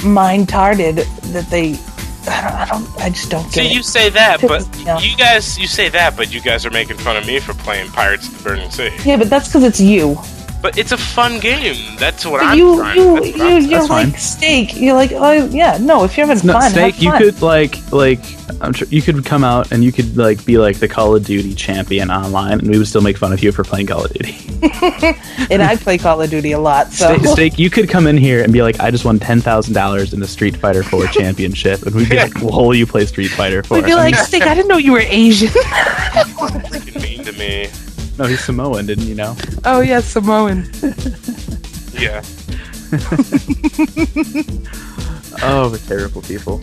mind 0.03 0.49
tarded 0.49 0.97
that 0.97 1.47
they. 1.49 1.77
I 2.25 2.41
don't, 2.41 2.53
I 2.55 2.65
don't. 2.65 3.01
I 3.01 3.09
just 3.09 3.29
don't 3.29 3.43
get 3.45 3.53
See, 3.53 3.65
it. 3.67 3.73
you 3.73 3.83
say 3.83 4.09
that, 4.09 4.41
but 4.41 4.65
Yeah. 4.85 4.97
you 4.99 5.15
guys, 5.17 5.59
you 5.59 5.67
say 5.67 5.89
that, 5.89 6.15
but 6.17 6.33
you 6.33 6.41
guys 6.41 6.65
are 6.65 6.71
making 6.71 6.97
fun 6.97 7.15
of 7.17 7.25
me 7.27 7.39
for 7.39 7.53
playing 7.53 7.89
Pirates 7.91 8.27
of 8.29 8.37
the 8.37 8.43
Burning 8.43 8.71
Sea. 8.71 8.91
yeah, 9.05 9.17
but 9.17 9.29
that's 9.29 9.47
because 9.47 9.63
it's 9.63 9.79
you. 9.79 10.17
But 10.63 10.77
it's 10.77 10.93
a 10.93 10.97
fun 10.97 11.39
game. 11.41 11.75
That's 11.99 12.25
what 12.25 12.39
But 12.39 12.45
I'm 12.47 12.57
you, 12.57 12.77
trying. 12.77 12.97
you, 12.97 13.13
that's 13.15 13.27
what 13.27 13.35
you, 13.37 13.43
I'm- 13.43 13.61
you're 13.63 13.79
That's 13.81 13.89
like 13.89 14.07
fine. 14.11 14.17
steak. 14.17 14.75
You're 14.77 14.95
like, 14.95 15.11
oh 15.11 15.45
yeah, 15.51 15.77
no. 15.79 16.05
If 16.05 16.15
you're 16.17 16.25
having 16.25 16.47
No, 16.47 16.53
fun, 16.53 16.71
Snake, 16.71 16.95
have 16.95 17.03
you 17.03 17.11
could 17.11 17.41
like 17.41 17.91
like 17.91 18.21
I'm 18.61 18.71
sure 18.71 18.87
you 18.89 19.01
could 19.01 19.25
come 19.25 19.43
out 19.43 19.73
and 19.73 19.83
you 19.83 19.91
could 19.91 20.15
like 20.15 20.45
be 20.45 20.57
like 20.57 20.79
the 20.79 20.87
Call 20.87 21.15
of 21.17 21.25
Duty 21.25 21.53
champion 21.53 22.09
online, 22.09 22.59
and 22.59 22.69
we 22.69 22.77
would 22.77 22.87
still 22.87 23.01
make 23.01 23.17
fun 23.17 23.33
of 23.33 23.43
you 23.43 23.51
for 23.51 23.65
playing 23.65 23.87
Call 23.87 24.05
of 24.05 24.13
Duty. 24.13 24.37
and 25.51 25.61
I 25.61 25.75
play 25.75 25.97
Call 25.97 26.21
of 26.21 26.29
Duty 26.29 26.53
a 26.53 26.59
lot, 26.59 26.93
so 26.93 27.13
Steak, 27.17 27.27
Steak, 27.33 27.59
you 27.59 27.69
could 27.69 27.89
come 27.89 28.07
in 28.07 28.15
here 28.15 28.41
and 28.41 28.53
be 28.53 28.61
like, 28.61 28.79
I 28.79 28.89
just 28.89 29.03
won 29.03 29.19
ten 29.19 29.41
thousand 29.41 29.73
dollars 29.73 30.13
in 30.13 30.21
the 30.21 30.27
Street 30.27 30.55
Fighter 30.55 30.81
Four 30.83 31.07
championship, 31.19 31.81
and 31.83 31.93
we'd 31.93 32.09
be 32.09 32.15
like, 32.15 32.41
Well, 32.41 32.73
you 32.73 32.85
play 32.87 33.05
Street 33.05 33.31
Fighter 33.31 33.63
Four? 33.63 33.79
we'd 33.79 33.85
be 33.85 33.95
like, 33.95 34.15
steak. 34.15 34.43
I 34.43 34.55
didn't 34.55 34.69
know 34.69 34.77
you 34.77 34.93
were 34.93 34.99
Asian. 35.01 35.49
freaking 35.49 37.01
mean 37.01 37.25
to 37.25 37.33
me. 37.33 37.67
No, 38.17 38.25
he's 38.25 38.43
Samoan, 38.43 38.85
didn't 38.85 39.05
you 39.05 39.15
know? 39.15 39.35
oh 39.65 39.81
yeah, 39.81 39.99
Samoan. 40.01 40.69
Yeah. 41.93 42.23
Oh, 45.41 45.69
we're 45.71 45.77
terrible 45.79 46.21
people. 46.21 46.61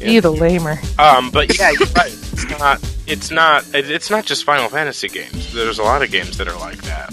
You 0.00 0.20
the 0.20 0.30
lamer. 0.30 0.78
Um, 0.98 1.30
but 1.30 1.56
yeah, 1.58 1.70
you're 1.70 1.88
right. 1.96 2.12
It's 2.12 2.50
not. 2.50 2.94
It's 3.06 3.30
not. 3.30 3.64
It's 3.74 4.10
not 4.10 4.24
just 4.26 4.44
Final 4.44 4.68
Fantasy 4.68 5.08
games. 5.08 5.52
There's 5.52 5.78
a 5.78 5.82
lot 5.82 6.02
of 6.02 6.10
games 6.10 6.36
that 6.38 6.48
are 6.48 6.58
like 6.58 6.82
that. 6.82 7.12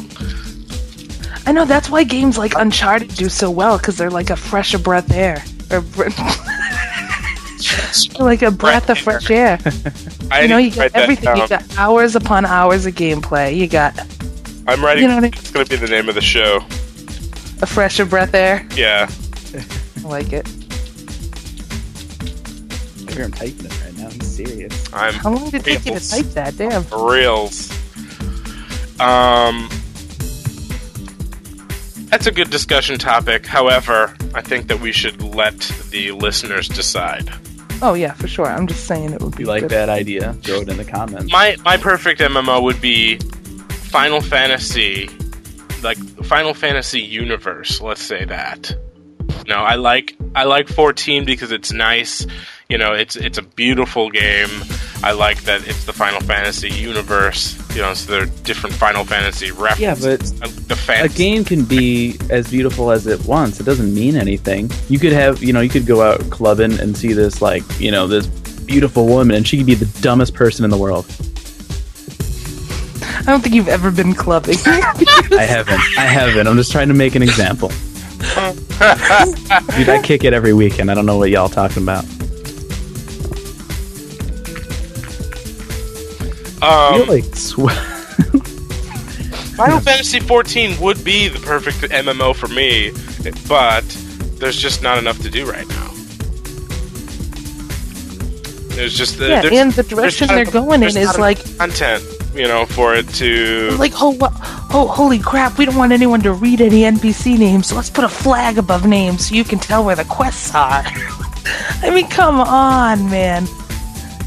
I 1.46 1.52
know 1.52 1.64
that's 1.66 1.90
why 1.90 2.04
games 2.04 2.38
like 2.38 2.54
Uncharted 2.56 3.10
do 3.16 3.30
so 3.30 3.50
well 3.52 3.78
because 3.78 3.98
they're 3.98 4.10
like 4.10 4.30
a 4.30 4.36
fresh 4.36 4.74
of 4.74 4.84
breath 4.84 5.12
air, 5.14 5.44
or 5.72 5.82
br- 5.82 6.10
like 8.20 8.42
a 8.42 8.52
breath 8.52 8.90
of 8.90 8.98
fresh 8.98 9.30
air. 9.30 9.60
I 10.32 10.42
You 10.42 10.48
know, 10.48 10.58
you 10.58 10.72
didn't 10.72 10.80
write 10.80 10.94
get 10.94 10.94
that 10.94 11.04
everything. 11.04 11.38
You 11.38 11.48
got 11.48 11.78
hours 11.78 12.16
upon 12.16 12.46
hours 12.46 12.86
of 12.86 12.96
gameplay. 12.96 13.56
You 13.56 13.68
got 13.68 13.98
I'm 14.68 14.84
writing. 14.84 15.04
you 15.04 15.08
know 15.10 15.16
what 15.16 15.24
I 15.26 15.28
mean? 15.28 15.34
It's 15.34 15.52
gonna 15.52 15.66
be 15.66 15.76
the 15.76 15.88
name 15.88 16.10
of 16.10 16.16
the 16.16 16.22
show. 16.22 16.58
a 17.62 17.66
fresh 17.66 18.00
of 18.00 18.10
breath 18.10 18.34
air. 18.34 18.68
Yeah. 18.76 19.10
I 20.04 20.08
like 20.08 20.34
it. 20.34 20.48
hear 23.16 23.26
him 23.26 23.32
typing 23.32 23.66
it 23.66 23.84
right 23.84 23.98
now. 23.98 24.10
He's 24.10 24.28
serious. 24.28 24.94
I'm 24.94 25.14
How 25.14 25.32
long 25.32 25.50
did 25.50 25.62
it 25.62 25.64
take 25.64 25.86
you 25.86 25.98
to 25.98 26.10
type 26.10 26.26
that? 26.34 26.58
Damn. 26.58 26.84
reals. 26.92 27.72
Um, 29.00 29.70
that's 32.10 32.28
a 32.28 32.32
good 32.32 32.50
discussion 32.50 32.98
topic. 32.98 33.46
However, 33.46 34.16
I 34.34 34.42
think 34.42 34.68
that 34.68 34.80
we 34.80 34.92
should 34.92 35.22
let 35.22 35.58
the 35.92 36.12
listeners 36.12 36.68
decide. 36.68 37.30
Oh 37.82 37.94
yeah, 37.94 38.14
for 38.14 38.28
sure. 38.28 38.48
I'm 38.48 38.68
just 38.68 38.86
saying 38.86 39.14
it 39.14 39.22
would 39.22 39.36
be 39.36 39.44
you 39.44 39.50
like 39.50 39.62
good. 39.62 39.72
that 39.72 39.90
idea, 39.90 40.34
throw 40.44 40.62
it 40.62 40.70
in 40.70 40.78
the 40.78 40.86
comments. 40.86 41.32
My 41.32 41.56
my 41.64 41.78
perfect 41.78 42.22
MMO 42.22 42.64
would 42.64 42.82
be 42.82 43.18
Final 43.70 44.22
Fantasy, 44.22 45.10
like 45.84 45.98
Final 46.26 46.54
Fantasy 46.54 47.02
universe. 47.02 47.82
Let's 47.82 48.02
say 48.02 48.26
that. 48.26 48.76
No, 49.48 49.56
I 49.56 49.76
like 49.76 50.16
I 50.36 50.46
like 50.46 50.68
14 50.68 51.26
because 51.26 51.52
it's 51.52 51.72
nice. 51.72 52.26
You 52.70 52.80
know, 52.80 52.94
it's 52.94 53.16
it's 53.16 53.38
a 53.38 53.44
beautiful 53.44 54.10
game. 54.10 54.50
I 55.04 55.12
like 55.12 55.44
that 55.44 55.68
it's 55.68 55.86
the 55.86 55.94
Final 55.94 56.20
Fantasy 56.22 56.70
universe. 56.70 57.56
You 57.76 57.84
know, 57.84 57.94
so 57.94 58.12
there 58.12 58.24
are 58.24 58.44
different 58.44 58.76
Final 58.76 59.06
Fantasy 59.06 59.52
references. 59.52 60.32
Yeah, 60.32 60.48
but 60.48 60.68
the 60.68 61.04
a 61.04 61.08
game 61.10 61.46
can 61.46 61.64
be 61.64 62.18
as 62.32 62.50
beautiful 62.50 62.90
as 62.90 63.06
it 63.06 63.24
wants. 63.26 63.60
It 63.60 63.66
doesn't 63.66 63.94
mean 63.94 64.16
anything. 64.16 64.72
You 64.90 64.98
could 64.98 65.14
have, 65.14 65.44
you 65.44 65.54
know, 65.54 65.62
you 65.62 65.70
could 65.70 65.86
go 65.86 66.02
out 66.02 66.22
clubbing 66.32 66.80
and 66.80 66.98
see 66.98 67.14
this, 67.14 67.40
like, 67.40 67.64
you 67.80 67.92
know, 67.92 68.08
this 68.08 68.26
beautiful 68.26 69.06
woman, 69.06 69.36
and 69.36 69.48
she 69.48 69.58
could 69.58 69.68
be 69.68 69.76
the 69.76 70.02
dumbest 70.02 70.34
person 70.34 70.66
in 70.66 70.72
the 70.72 70.78
world. 70.78 71.06
I 73.28 73.32
don't 73.32 73.42
think 73.42 73.54
you've 73.54 73.68
ever 73.68 73.92
been 73.92 74.16
clubbing. 74.16 74.58
I 74.66 75.46
haven't. 75.48 75.82
I 75.98 76.06
haven't. 76.06 76.48
I'm 76.48 76.58
just 76.58 76.72
trying 76.72 76.88
to 76.88 76.96
make 76.96 77.14
an 77.14 77.22
example. 77.22 77.70
Dude, 79.76 79.90
I 79.90 80.02
kick 80.04 80.24
it 80.24 80.34
every 80.34 80.54
weekend. 80.54 80.90
I 80.90 80.96
don't 80.96 81.06
know 81.06 81.18
what 81.18 81.30
y'all 81.30 81.50
talking 81.50 81.84
about. 81.84 82.06
Um, 86.66 86.96
You're 86.96 87.06
like 87.06 87.36
sw- 87.36 87.70
Final 89.56 89.80
Fantasy 89.80 90.20
14 90.20 90.80
would 90.82 91.04
be 91.04 91.28
the 91.28 91.40
perfect 91.40 91.78
MMO 91.92 92.36
for 92.36 92.48
me, 92.48 92.92
but 93.48 93.84
there's 94.40 94.58
just 94.58 94.82
not 94.82 94.98
enough 94.98 95.22
to 95.22 95.30
do 95.30 95.46
right 95.50 95.68
now. 95.68 95.92
There's 98.76 98.98
just 98.98 99.18
yeah, 99.20 99.42
there's, 99.42 99.54
and 99.54 99.72
the 99.72 99.84
direction 99.84 100.28
they're 100.28 100.42
enough- 100.42 100.54
going 100.54 100.84
in 100.84 100.98
is 100.98 101.18
like, 101.18 101.38
content, 101.58 102.04
you 102.34 102.48
know, 102.48 102.66
for 102.66 102.96
it 102.96 103.08
to. 103.16 103.76
like, 103.80 103.94
oh, 104.02 104.10
what, 104.10 104.34
oh, 104.74 104.88
holy 104.94 105.20
crap! 105.20 105.58
We 105.58 105.66
don't 105.66 105.78
want 105.78 105.94
anyone 105.94 106.22
to 106.22 106.34
read 106.34 106.60
any 106.60 106.82
NPC 106.82 107.38
names, 107.40 107.68
so 107.68 107.76
let's 107.76 107.90
put 107.90 108.04
a 108.04 108.10
flag 108.10 108.58
above 108.58 108.86
names 108.86 109.30
so 109.30 109.36
you 109.36 109.46
can 109.46 109.60
tell 109.60 109.86
where 109.86 109.96
the 109.96 110.04
quests 110.06 110.54
are. 110.54 110.84
I 111.82 111.92
mean, 111.94 112.08
come 112.10 112.42
on, 112.42 113.10
man. 113.10 113.48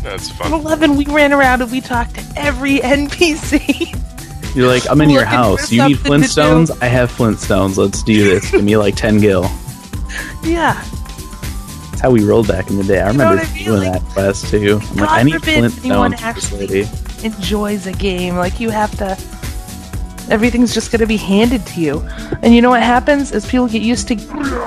That's 0.03 0.31
At 0.31 0.37
fun. 0.37 0.53
11, 0.53 0.97
we 0.97 1.05
ran 1.07 1.33
around 1.33 1.63
and 1.63 1.71
we 1.71 1.81
talked 1.81 2.15
to 2.15 2.25
every 2.37 2.79
NPC. 2.81 3.95
You're 4.55 4.67
like, 4.69 4.89
I'm 4.91 5.01
in 5.01 5.11
your 5.11 5.25
house. 5.25 5.71
You 5.71 5.87
need 5.89 5.97
something 5.99 6.23
to 6.23 6.27
do. 6.29 6.33
Flintstones? 6.35 6.83
I 6.83 6.87
have 6.87 7.11
Flintstones. 7.13 7.77
Let's 7.77 8.03
do 8.03 8.25
this. 8.25 8.51
Give 8.51 8.65
me 8.65 8.77
like 8.77 8.97
10 8.97 9.19
gil. 9.21 9.43
yeah. 10.45 10.83
That's 11.91 12.01
how 12.01 12.11
we 12.11 12.25
rolled 12.25 12.49
back 12.49 12.71
in 12.71 12.77
the 12.77 12.85
day. 12.85 13.01
I 13.01 13.07
You 13.07 13.19
remember 13.19 13.43
I 13.43 13.55
mean? 13.55 13.65
doing 13.65 13.83
Like, 13.83 14.03
that 14.03 14.13
quest 14.13 14.49
too. 14.51 14.81
I'm 14.83 14.97
like, 14.97 15.11
I 15.11 15.23
need 15.25 15.35
Flintstones 15.35 16.49
for 16.49 16.57
this 16.67 16.89
actually- 16.93 17.27
enjoys 17.27 17.87
a 17.87 17.93
game. 17.93 18.37
Like 18.37 18.61
you 18.61 18.71
have 18.71 18.97
to. 18.99 19.17
Everything's 20.31 20.75
just 20.75 20.93
going 20.93 21.01
to 21.01 21.07
be 21.07 21.17
handed 21.17 21.65
to 21.69 21.81
you, 21.81 22.01
and 22.43 22.55
you 22.55 22.61
know 22.61 22.69
what 22.69 22.83
happens 22.83 23.33
is 23.33 23.47
people 23.47 23.67
get 23.67 23.81
used 23.81 24.07
to 24.09 24.15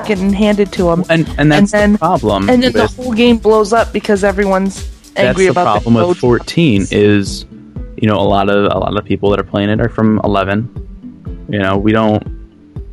getting 0.08 0.34
handed 0.34 0.72
to 0.74 0.84
them, 0.86 1.06
And 1.08 1.30
and 1.38 1.52
that's 1.52 1.72
then- 1.72 1.92
the 1.94 1.98
problem. 2.00 2.50
and 2.50 2.64
then 2.64 2.72
the 2.74 2.88
whole 2.88 3.14
game 3.14 3.38
blows 3.38 3.72
up 3.72 3.94
because 3.94 4.24
everyone's 4.24 4.90
that's 5.16 5.38
the 5.38 5.48
about 5.48 5.64
problem 5.64 5.94
the 5.96 6.08
with 6.08 6.18
14 6.18 6.88
is 6.92 7.46
you 7.98 8.08
know 8.08 8.16
a 8.16 8.28
lot 8.28 8.50
of 8.50 8.72
a 8.72 8.78
lot 8.78 8.98
of 8.98 9.06
people 9.06 9.30
that 9.30 9.40
are 9.40 9.44
playing 9.44 9.70
it 9.70 9.82
are 9.82 9.90
from 9.90 10.20
11 10.24 11.48
you 11.50 11.60
know 11.60 11.78
we 11.78 11.92
don't 11.92 12.42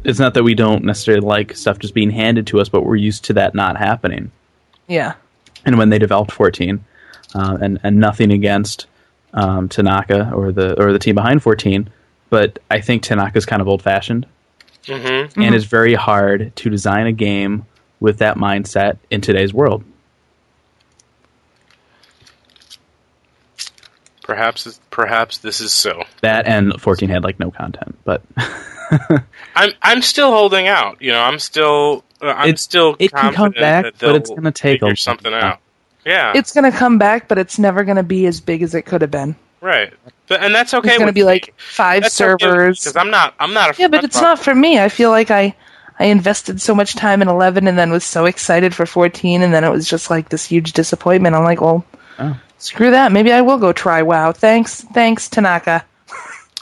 it's 0.05 0.19
not 0.19 0.35
that 0.35 0.43
we 0.43 0.55
don't 0.55 0.85
necessarily 0.85 1.25
like 1.25 1.55
stuff 1.55 1.79
just 1.79 1.95
being 1.95 2.11
handed 2.11 2.47
to 2.49 2.61
us 2.61 2.69
but 2.69 2.83
we're 2.85 2.97
used 2.97 3.25
to 3.27 3.33
that 3.35 3.55
not 3.55 3.77
happening. 3.77 4.31
Yeah, 4.87 5.15
and 5.67 5.77
when 5.77 5.91
they 5.91 5.99
developed 5.99 6.33
14 6.33 6.83
uh, 7.35 7.59
and 7.61 7.79
and 7.83 7.99
nothing 7.99 8.33
against 8.33 8.87
um, 9.35 9.69
Tanaka 9.69 10.33
or 10.35 10.51
the 10.51 10.81
or 10.83 10.93
the 10.93 10.99
team 10.99 11.15
behind 11.15 11.43
14 11.43 11.91
but 12.31 12.59
I 12.71 12.81
think 12.81 13.03
Tanaka's 13.03 13.45
kind 13.45 13.61
of 13.61 13.69
old 13.69 13.83
fashioned 13.83 14.27
hmm 14.87 15.27
and 15.37 15.55
it's 15.55 15.67
very 15.67 15.93
hard 15.93 16.57
to 16.57 16.71
design 16.71 17.07
a 17.07 17.13
game 17.13 17.67
with 18.01 18.19
that 18.19 18.39
mindset 18.39 18.97
in 19.11 19.21
today's 19.21 19.53
world 19.53 19.85
Perhaps, 24.29 24.79
perhaps 24.91 25.39
this 25.39 25.61
is 25.61 25.73
so. 25.73 26.05
that 26.21 26.47
and 26.47 26.81
14 26.81 27.09
had 27.09 27.25
like 27.25 27.41
no 27.41 27.51
content 27.51 27.99
but 28.05 28.23
I'm, 29.57 29.71
I'm 29.83 30.03
still 30.03 30.31
holding 30.31 30.69
out. 30.69 31.01
You 31.03 31.13
know, 31.13 31.21
I'm 31.23 31.39
still, 31.39 32.05
uh, 32.23 32.27
I'm 32.37 32.51
It- 32.51 32.59
still. 32.59 32.95
it 32.99 33.13
can 33.13 33.33
come 33.35 33.53
back, 33.53 33.95
but 33.99 34.17
it's 34.17 34.31
gonna 34.31 34.53
take 34.53 34.83
a 34.83 34.95
something 34.97 35.33
time. 35.33 35.43
out. 35.45 35.59
Yeah, 36.07 36.33
it's 36.35 36.53
going 36.55 36.71
to 36.71 36.77
come 36.77 36.97
back, 36.97 37.29
but 37.29 37.37
it's 37.37 37.59
never 37.59 37.85
going 37.85 37.97
to 37.99 38.03
be 38.03 38.25
as 38.25 38.41
big 38.41 38.63
as 38.63 38.75
it 38.75 38.83
could 38.87 39.03
have 39.03 39.11
been. 39.11 39.37
right. 39.61 39.93
But, 40.27 40.43
and 40.43 40.55
that's 40.55 40.73
okay. 40.73 40.89
It's 40.91 40.97
going 40.99 41.09
to 41.09 41.13
be 41.13 41.21
me. 41.21 41.25
like 41.27 41.53
five 41.59 42.03
That's 42.03 42.15
servers. 42.15 42.81
because 42.81 42.97
I'm 42.97 43.11
not. 43.11 43.35
I'm 43.39 43.53
not 43.53 43.77
a. 43.77 43.83
yeah, 43.83 43.89
but 43.89 44.05
it's 44.05 44.17
I'm 44.17 44.23
not 44.23 44.39
for 44.39 44.55
me. 44.55 44.79
I 44.79 44.89
feel 44.89 45.11
like 45.11 45.31
I. 45.31 45.55
I 45.99 46.05
invested 46.07 46.63
so 46.63 46.75
much 46.75 46.95
time 46.95 47.21
in 47.23 47.29
11 47.29 47.67
and 47.67 47.77
then 47.77 47.91
was 47.91 48.05
so 48.05 48.25
excited 48.27 48.73
for 48.75 48.87
14 48.87 49.43
and 49.43 49.53
then 49.53 49.65
it 49.65 49.71
was 49.71 49.87
just 49.89 50.09
like 50.11 50.29
this 50.29 50.45
huge 50.47 50.73
disappointment. 50.73 51.35
I'm 51.35 51.43
like, 51.45 51.61
well, 51.61 51.85
Oh. 52.21 52.39
Screw 52.59 52.91
that. 52.91 53.13
Maybe 53.13 53.33
I 53.33 53.41
will 53.41 53.59
go 53.59 53.73
try 53.73 54.03
WoW. 54.03 54.33
Thanks, 54.33 54.83
thanks 54.83 55.29
Tanaka. 55.29 55.85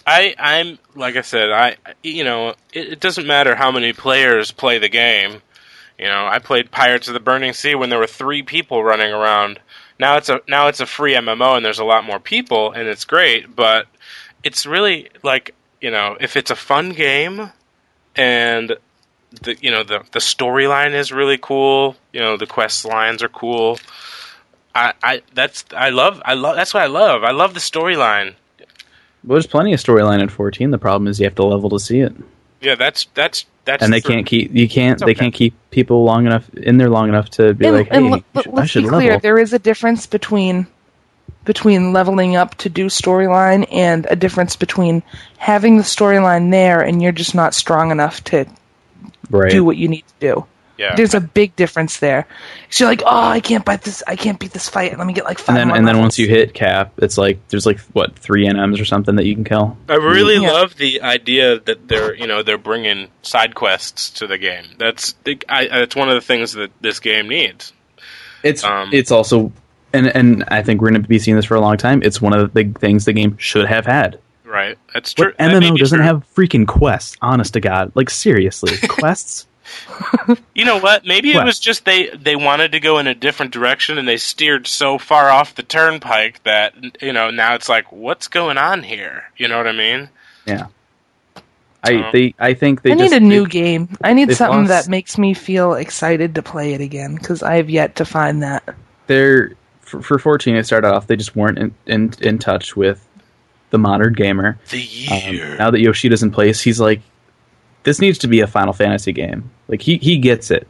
I, 0.07 0.35
I'm 0.39 0.79
like 0.95 1.17
I 1.17 1.23
said, 1.23 1.51
I 1.51 1.77
you 2.03 2.25
know, 2.25 2.51
it, 2.73 2.93
it 2.93 3.01
doesn't 3.01 3.27
matter 3.27 3.55
how 3.55 3.73
many 3.73 3.93
players 3.93 4.53
play 4.53 4.79
the 4.79 4.89
game. 4.89 5.43
You 5.99 6.07
know, 6.07 6.27
I 6.27 6.39
played 6.39 6.71
Pirates 6.71 7.09
of 7.09 7.15
the 7.15 7.21
Burning 7.21 7.55
Sea 7.55 7.75
when 7.75 7.91
there 7.91 7.99
were 7.99 8.07
three 8.07 8.43
people 8.43 8.85
running 8.85 9.13
around. 9.13 9.59
Now 9.99 10.17
it's 10.17 10.29
a 10.29 10.41
now 10.47 10.69
it's 10.69 10.81
a 10.81 10.87
free 10.87 11.15
MMO 11.15 11.57
and 11.57 11.65
there's 11.65 11.79
a 11.79 11.85
lot 11.85 12.05
more 12.05 12.21
people 12.21 12.73
and 12.73 12.87
it's 12.87 13.05
great, 13.05 13.57
but 13.57 13.87
it's 14.45 14.67
really 14.67 15.11
like 15.23 15.55
you 15.81 15.91
know, 15.91 16.17
if 16.21 16.37
it's 16.37 16.51
a 16.51 16.57
fun 16.57 16.91
game 16.91 17.51
and 18.15 18.77
the 19.43 19.57
you 19.61 19.71
know 19.71 19.83
the 19.83 20.05
the 20.13 20.21
storyline 20.21 20.95
is 20.95 21.13
really 21.13 21.39
cool, 21.39 21.97
you 22.13 22.21
know 22.21 22.37
the 22.37 22.47
quest 22.47 22.85
lines 22.85 23.23
are 23.23 23.29
cool. 23.29 23.79
I, 24.77 24.93
I 25.03 25.23
that's 25.35 25.65
I 25.77 25.89
love 25.91 26.21
I 26.25 26.35
love 26.35 26.57
that's 26.57 26.75
what 26.75 26.83
I 26.83 26.87
love. 26.87 27.25
I 27.25 27.31
love 27.33 27.55
the 27.55 27.61
storyline. 27.61 28.35
Well, 29.25 29.35
there's 29.37 29.47
plenty 29.47 29.73
of 29.73 29.81
storyline 29.81 30.23
at 30.23 30.31
14. 30.31 30.71
The 30.71 30.79
problem 30.79 31.09
is 31.09 31.19
you 31.19 31.25
have 31.25 31.35
to 31.37 31.45
level 31.45 31.71
to 31.71 31.81
see 31.81 32.01
it, 32.01 32.15
Yeah, 32.61 32.75
that's 32.77 33.07
that's 33.15 33.47
that's 33.65 33.83
and 33.83 33.93
they 33.93 34.01
true. 34.01 34.15
can't 34.15 34.27
keep 34.27 34.55
you 34.55 34.69
can't 34.69 34.93
It's 35.01 35.05
they 35.07 35.15
can't 35.15 35.35
keep 35.35 35.55
people 35.71 36.05
long 36.05 36.27
enough 36.27 36.49
in 36.55 36.77
there 36.79 36.91
long 36.91 37.09
enough 37.09 37.31
to 37.31 37.53
be 37.55 37.67
And, 37.67 37.75
like, 37.77 37.89
hey, 37.89 37.97
and 37.97 38.05
you 38.07 38.11
let- 38.13 38.45
should- 38.45 38.47
I 38.53 38.57
let's 38.57 38.71
should 38.71 38.83
be 38.83 38.91
level. 38.91 39.01
clear, 39.01 39.19
there 39.19 39.39
is 39.39 39.53
a 39.53 39.59
difference 39.59 40.07
between 40.07 40.67
between 41.45 41.93
leveling 41.93 42.37
up 42.37 42.55
to 42.57 42.69
do 42.69 42.87
storyline 42.87 43.67
and 43.73 44.07
a 44.11 44.17
difference 44.17 44.57
between 44.57 45.03
having 45.39 45.77
the 45.77 45.83
storyline 45.85 46.51
there 46.51 46.81
and 46.81 47.03
you're 47.03 47.13
just 47.13 47.35
not 47.35 47.55
strong 47.55 47.91
enough 47.91 48.23
to 48.25 48.45
right. 49.31 49.51
do 49.51 49.65
what 49.65 49.77
you 49.77 49.89
need 49.89 50.05
to 50.07 50.15
do. 50.21 50.47
Yeah. 50.79 50.95
There's 50.95 51.15
a 51.15 51.21
big 51.21 51.57
difference 51.57 51.99
there. 52.01 52.27
'Cause 52.71 52.81
you're 52.81 52.89
like, 52.89 53.03
oh, 53.07 53.29
I 53.29 53.41
can't 53.41 53.65
fight 53.65 53.83
this. 53.83 54.03
I 54.07 54.15
can't 54.17 54.39
beat 54.39 54.53
this 54.53 54.69
fight. 54.69 54.97
Let 54.99 55.07
me 55.07 55.13
get 55.15 55.25
like 55.25 55.39
five. 55.39 55.57
and 55.57 55.71
then 55.71 55.77
and 55.77 55.89
then 55.89 55.99
once 55.99 56.19
you 56.19 56.29
hit 56.29 56.53
cap, 56.55 56.93
it's 56.99 57.17
like 57.17 57.39
there's 57.49 57.65
like 57.67 57.79
what 57.95 58.17
three 58.19 58.47
NMs 58.47 58.81
or 58.81 58.85
something 58.85 59.17
that 59.17 59.25
you 59.25 59.35
can 59.35 59.45
kill. 59.45 59.77
I 59.89 59.95
really 59.95 60.35
Yeah. 60.37 60.53
love 60.53 60.77
the 60.77 61.01
idea 61.03 61.61
that 61.61 61.89
they're 61.89 62.15
you 62.15 62.27
know 62.27 62.43
they're 62.43 62.59
bringing 62.59 63.09
side 63.23 63.55
quests 63.55 64.11
to 64.11 64.27
the 64.27 64.37
game. 64.39 64.65
That's 64.79 65.15
I, 65.49 65.67
that's 65.69 65.97
one 65.97 66.09
of 66.09 66.15
the 66.15 66.21
things 66.21 66.53
that 66.53 66.71
this 66.81 67.01
game 67.01 67.29
needs. 67.29 67.73
It's 68.43 68.63
Um, 68.63 68.91
it's 68.93 69.11
also 69.11 69.53
and 69.93 70.09
and 70.09 70.45
I 70.49 70.63
think 70.63 70.83
we're 70.83 70.91
going 70.91 71.03
to 71.03 71.09
be 71.09 71.19
seeing 71.19 71.37
this 71.37 71.47
for 71.47 71.55
a 71.55 71.61
long 71.61 71.77
time. 71.79 72.03
It's 72.03 72.21
one 72.21 72.35
of 72.35 72.41
the 72.41 72.49
big 72.49 72.79
things 72.79 73.07
the 73.07 73.13
game 73.15 73.37
should 73.39 73.67
have 73.67 73.87
had. 73.87 74.19
Right. 74.45 74.77
That's 74.95 75.13
true. 75.15 75.27
What 75.27 75.39
MMO 75.39 75.75
be 75.75 75.81
doesn't 75.81 75.99
true. 75.99 76.05
have 76.07 76.25
freaking 76.35 76.67
quests? 76.67 77.17
Honest 77.23 77.55
to 77.55 77.61
God, 77.61 77.93
like 77.95 78.11
seriously, 78.11 78.77
quests. 78.89 79.47
You 80.55 80.65
know 80.65 80.79
what? 80.79 81.05
Maybe 81.05 81.33
it 81.33 81.37
What? 81.37 81.47
was 81.47 81.59
just 81.59 81.85
they 81.85 82.09
they 82.11 82.37
wanted 82.37 82.73
to 82.73 82.81
go 82.81 82.99
in 82.99 83.07
a 83.07 83.15
different 83.15 83.53
direction 83.53 83.99
and 83.99 84.07
they 84.09 84.17
steered 84.17 84.67
so 84.67 84.99
far 84.99 85.29
off 85.31 85.55
the 85.55 85.63
turnpike 85.63 86.43
that 86.45 86.75
you 87.03 87.13
know 87.13 87.31
now 87.31 87.55
it's 87.55 87.69
like 87.69 87.91
what's 87.93 88.29
going 88.29 88.59
on 88.59 88.83
here? 88.83 89.25
You 89.37 89.49
know 89.49 89.57
what 89.59 89.67
I 89.67 89.73
mean? 89.73 90.09
Yeah. 90.47 90.67
I 91.85 92.11
they 92.13 92.35
I 92.39 92.55
think 92.55 92.83
they 92.83 92.93
I 92.93 92.95
need 92.95 93.13
a 93.13 93.21
new 93.21 93.45
they- 93.45 93.51
game. 93.51 93.97
I 94.03 94.13
need 94.13 94.33
something 94.35 94.67
lost- 94.67 94.87
that 94.87 94.89
makes 94.91 95.19
me 95.19 95.35
feel 95.35 95.75
excited 95.75 96.35
to 96.35 96.43
play 96.43 96.73
it 96.75 96.81
again 96.81 97.15
because 97.15 97.43
I 97.43 97.57
have 97.57 97.71
yet 97.71 97.97
to 97.97 98.05
find 98.05 98.43
that. 98.43 98.63
they're 99.07 99.53
for, 99.83 100.03
for 100.03 100.19
14 100.19 100.57
it 100.57 100.67
started 100.67 100.89
off 100.89 101.07
they 101.07 101.15
just 101.15 101.37
weren't 101.37 101.59
in, 101.59 101.75
in, 101.87 102.13
in 102.21 102.39
touch 102.39 102.75
with 102.75 103.07
the 103.71 103.79
modern 103.79 104.15
gamer 104.15 104.59
The 104.71 105.07
um, 105.13 105.35
year. 105.35 105.57
now 105.59 105.71
that 105.71 105.79
yoshida's 105.81 106.25
in 106.25 106.33
place 106.33 106.61
he's 106.61 106.81
like 106.81 107.03
this 107.85 108.01
needs 108.01 108.19
to 108.19 108.27
be 108.27 108.41
a 108.41 108.49
final 108.49 108.73
fantasy 108.73 109.13
game 109.13 109.49
like 109.69 109.83
he, 109.83 109.99
he 109.99 110.19
gets 110.19 110.51
it 110.51 110.69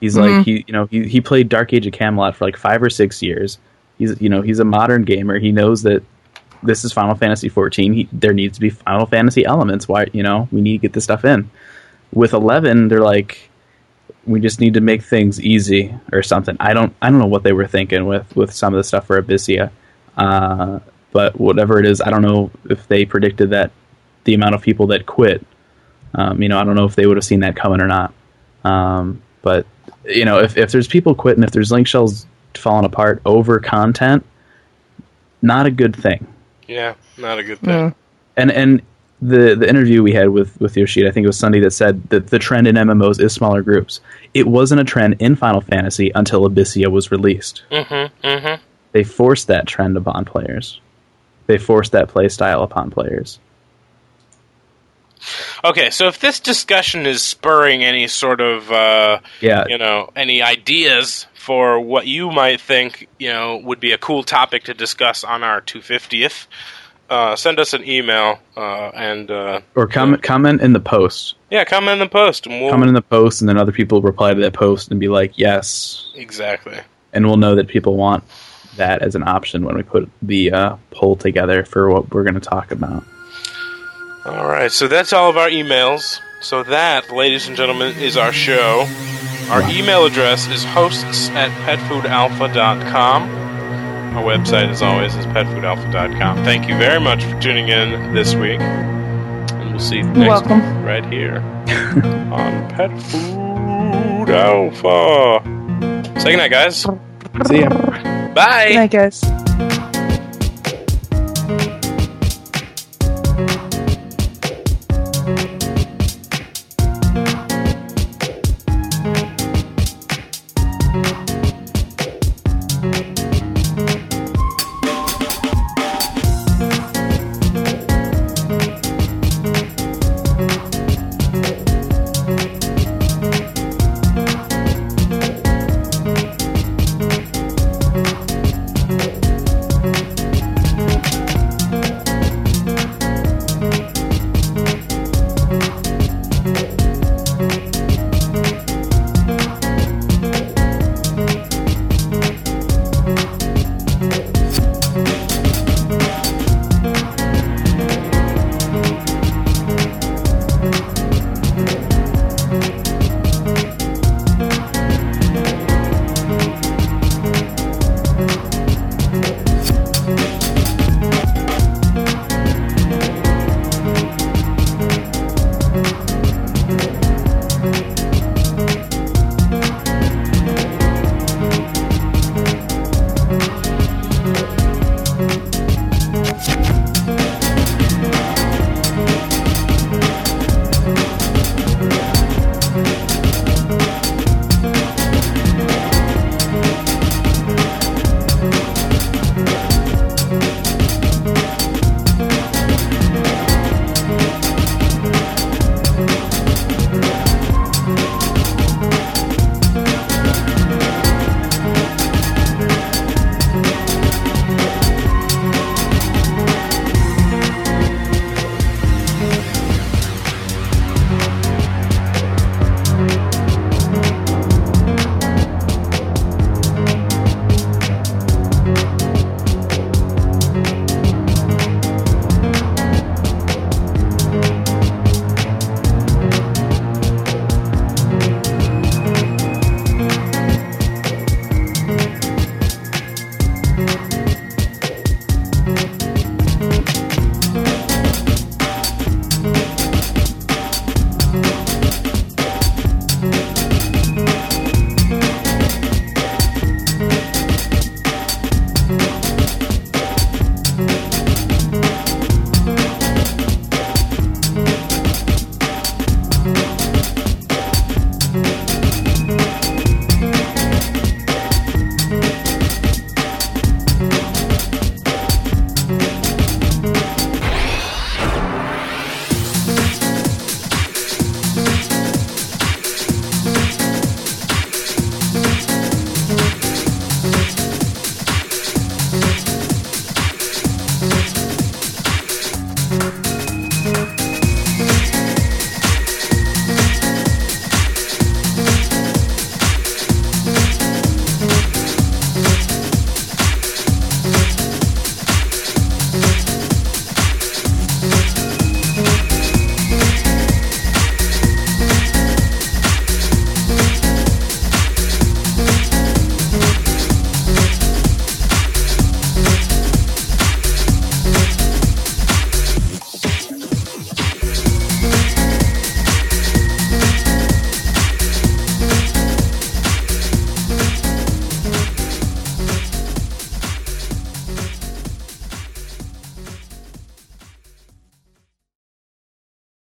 He's 0.00 0.16
mm-hmm. 0.16 0.36
like 0.36 0.44
he 0.44 0.64
you 0.66 0.72
know 0.72 0.86
he 0.86 1.06
he 1.06 1.20
played 1.20 1.48
Dark 1.48 1.72
Age 1.72 1.86
of 1.86 1.92
Camelot 1.92 2.34
for 2.34 2.46
like 2.46 2.56
five 2.56 2.82
or 2.82 2.90
six 2.90 3.22
years. 3.22 3.58
He's 3.98 4.20
you 4.20 4.28
know 4.28 4.42
he's 4.42 4.58
a 4.58 4.64
modern 4.64 5.04
gamer. 5.04 5.38
He 5.38 5.52
knows 5.52 5.82
that 5.82 6.02
this 6.62 6.84
is 6.84 6.92
Final 6.92 7.14
Fantasy 7.14 7.48
14. 7.48 7.92
He, 7.92 8.08
there 8.12 8.32
needs 8.32 8.56
to 8.56 8.60
be 8.60 8.70
Final 8.70 9.06
Fantasy 9.06 9.44
elements. 9.44 9.86
Why 9.86 10.06
you 10.12 10.22
know 10.22 10.48
we 10.50 10.62
need 10.62 10.78
to 10.78 10.78
get 10.78 10.94
this 10.94 11.04
stuff 11.04 11.24
in. 11.24 11.50
With 12.12 12.32
11, 12.32 12.88
they're 12.88 13.00
like 13.00 13.50
we 14.26 14.40
just 14.40 14.60
need 14.60 14.74
to 14.74 14.80
make 14.80 15.02
things 15.02 15.40
easy 15.40 15.94
or 16.12 16.22
something. 16.22 16.56
I 16.60 16.72
don't 16.72 16.94
I 17.02 17.10
don't 17.10 17.18
know 17.18 17.26
what 17.26 17.42
they 17.42 17.52
were 17.52 17.66
thinking 17.66 18.06
with 18.06 18.34
with 18.34 18.52
some 18.52 18.72
of 18.72 18.78
the 18.78 18.84
stuff 18.84 19.06
for 19.06 19.20
Abyssea. 19.20 19.70
Uh, 20.16 20.80
but 21.12 21.38
whatever 21.38 21.78
it 21.78 21.86
is, 21.86 22.00
I 22.00 22.10
don't 22.10 22.22
know 22.22 22.50
if 22.68 22.86
they 22.88 23.04
predicted 23.04 23.50
that 23.50 23.70
the 24.24 24.34
amount 24.34 24.54
of 24.54 24.62
people 24.62 24.86
that 24.88 25.06
quit. 25.06 25.44
Um, 26.14 26.42
you 26.42 26.48
know, 26.48 26.58
I 26.58 26.64
don't 26.64 26.74
know 26.74 26.84
if 26.84 26.96
they 26.96 27.06
would 27.06 27.16
have 27.16 27.24
seen 27.24 27.40
that 27.40 27.56
coming 27.56 27.80
or 27.80 27.86
not. 27.86 28.12
Um, 28.64 29.22
but 29.42 29.66
you 30.04 30.24
know, 30.24 30.38
if 30.38 30.56
if 30.56 30.72
there's 30.72 30.88
people 30.88 31.14
quitting, 31.14 31.42
if 31.42 31.50
there's 31.50 31.70
link 31.70 31.86
shells 31.86 32.26
falling 32.54 32.84
apart 32.84 33.22
over 33.24 33.58
content, 33.58 34.24
not 35.42 35.66
a 35.66 35.70
good 35.70 35.94
thing. 35.94 36.26
Yeah, 36.66 36.94
not 37.16 37.38
a 37.38 37.42
good 37.42 37.58
thing. 37.60 37.94
And 38.36 38.50
and 38.50 38.82
the 39.22 39.54
the 39.54 39.68
interview 39.68 40.02
we 40.02 40.12
had 40.12 40.30
with 40.30 40.60
with 40.60 40.76
Yoshida, 40.76 41.08
I 41.08 41.12
think 41.12 41.24
it 41.24 41.28
was 41.28 41.40
Sundi 41.40 41.62
that 41.62 41.72
said 41.72 42.08
that 42.10 42.28
the 42.28 42.38
trend 42.38 42.66
in 42.66 42.76
MMOs 42.76 43.20
is 43.20 43.32
smaller 43.32 43.62
groups. 43.62 44.00
It 44.34 44.46
wasn't 44.46 44.80
a 44.80 44.84
trend 44.84 45.16
in 45.18 45.36
Final 45.36 45.60
Fantasy 45.60 46.10
until 46.14 46.48
Abyssea 46.48 46.88
was 46.88 47.10
released. 47.10 47.62
Mm-hmm, 47.70 48.26
mm-hmm. 48.26 48.62
They 48.92 49.04
forced 49.04 49.46
that 49.48 49.66
trend 49.66 49.96
upon 49.96 50.24
players. 50.24 50.80
They 51.46 51.58
forced 51.58 51.92
that 51.92 52.08
play 52.08 52.28
style 52.28 52.62
upon 52.62 52.90
players. 52.90 53.38
Okay, 55.64 55.90
so 55.90 56.08
if 56.08 56.20
this 56.20 56.40
discussion 56.40 57.06
is 57.06 57.22
spurring 57.22 57.84
any 57.84 58.08
sort 58.08 58.40
of, 58.40 58.70
uh, 58.70 59.20
yeah, 59.40 59.66
you 59.68 59.78
know, 59.78 60.10
any 60.16 60.42
ideas 60.42 61.26
for 61.34 61.80
what 61.80 62.06
you 62.06 62.30
might 62.30 62.60
think, 62.60 63.08
you 63.18 63.28
know, 63.28 63.58
would 63.58 63.80
be 63.80 63.92
a 63.92 63.98
cool 63.98 64.22
topic 64.22 64.64
to 64.64 64.74
discuss 64.74 65.24
on 65.24 65.42
our 65.42 65.60
250th, 65.60 66.46
uh, 67.10 67.34
send 67.34 67.58
us 67.58 67.74
an 67.74 67.86
email 67.86 68.38
uh, 68.56 68.90
and 68.94 69.30
uh, 69.30 69.60
or 69.74 69.86
comment 69.86 70.22
comment 70.22 70.60
in 70.62 70.72
the 70.72 70.80
post. 70.80 71.34
Yeah, 71.50 71.64
comment 71.64 71.94
in 71.94 71.98
the 71.98 72.10
post. 72.10 72.46
And 72.46 72.60
we'll, 72.60 72.70
comment 72.70 72.88
in 72.88 72.94
the 72.94 73.02
post, 73.02 73.42
and 73.42 73.48
then 73.48 73.58
other 73.58 73.72
people 73.72 74.00
reply 74.00 74.32
to 74.32 74.40
that 74.40 74.52
post 74.52 74.90
and 74.90 75.00
be 75.00 75.08
like, 75.08 75.36
"Yes." 75.36 76.10
Exactly. 76.14 76.78
And 77.12 77.26
we'll 77.26 77.36
know 77.36 77.56
that 77.56 77.66
people 77.66 77.96
want 77.96 78.22
that 78.76 79.02
as 79.02 79.16
an 79.16 79.26
option 79.26 79.64
when 79.64 79.76
we 79.76 79.82
put 79.82 80.08
the 80.22 80.52
uh, 80.52 80.76
poll 80.92 81.16
together 81.16 81.64
for 81.64 81.90
what 81.90 82.14
we're 82.14 82.22
going 82.22 82.34
to 82.34 82.40
talk 82.40 82.70
about. 82.70 83.04
All 84.24 84.46
right, 84.46 84.70
so 84.70 84.86
that's 84.86 85.12
all 85.12 85.30
of 85.30 85.36
our 85.36 85.48
emails. 85.48 86.20
So 86.40 86.62
that, 86.64 87.10
ladies 87.10 87.48
and 87.48 87.56
gentlemen, 87.56 87.96
is 87.98 88.16
our 88.16 88.32
show. 88.32 88.86
Our 89.50 89.62
email 89.70 90.04
address 90.06 90.46
is 90.48 90.64
hosts 90.64 91.28
at 91.30 91.50
petfoodalpha.com. 91.66 93.22
Our 94.16 94.22
website, 94.22 94.68
as 94.68 94.82
always, 94.82 95.14
is 95.16 95.26
petfoodalpha.com. 95.26 96.44
Thank 96.44 96.68
you 96.68 96.76
very 96.76 97.00
much 97.00 97.24
for 97.24 97.40
tuning 97.40 97.68
in 97.68 98.14
this 98.14 98.34
week. 98.34 98.60
And 98.60 99.70
we'll 99.70 99.80
see 99.80 99.98
you 99.98 100.04
next 100.04 100.46
welcome. 100.48 100.76
week 100.76 100.86
right 100.86 101.06
here 101.12 101.36
on 102.32 102.68
Pet 102.70 102.90
Food 103.02 104.30
Alpha. 104.30 105.42
Say 106.20 106.32
goodnight, 106.32 106.50
guys. 106.50 106.82
See 107.46 107.60
ya. 107.60 107.68
Bye. 108.34 108.68
Good 108.68 108.74
night, 108.74 108.90
guys. 108.90 109.39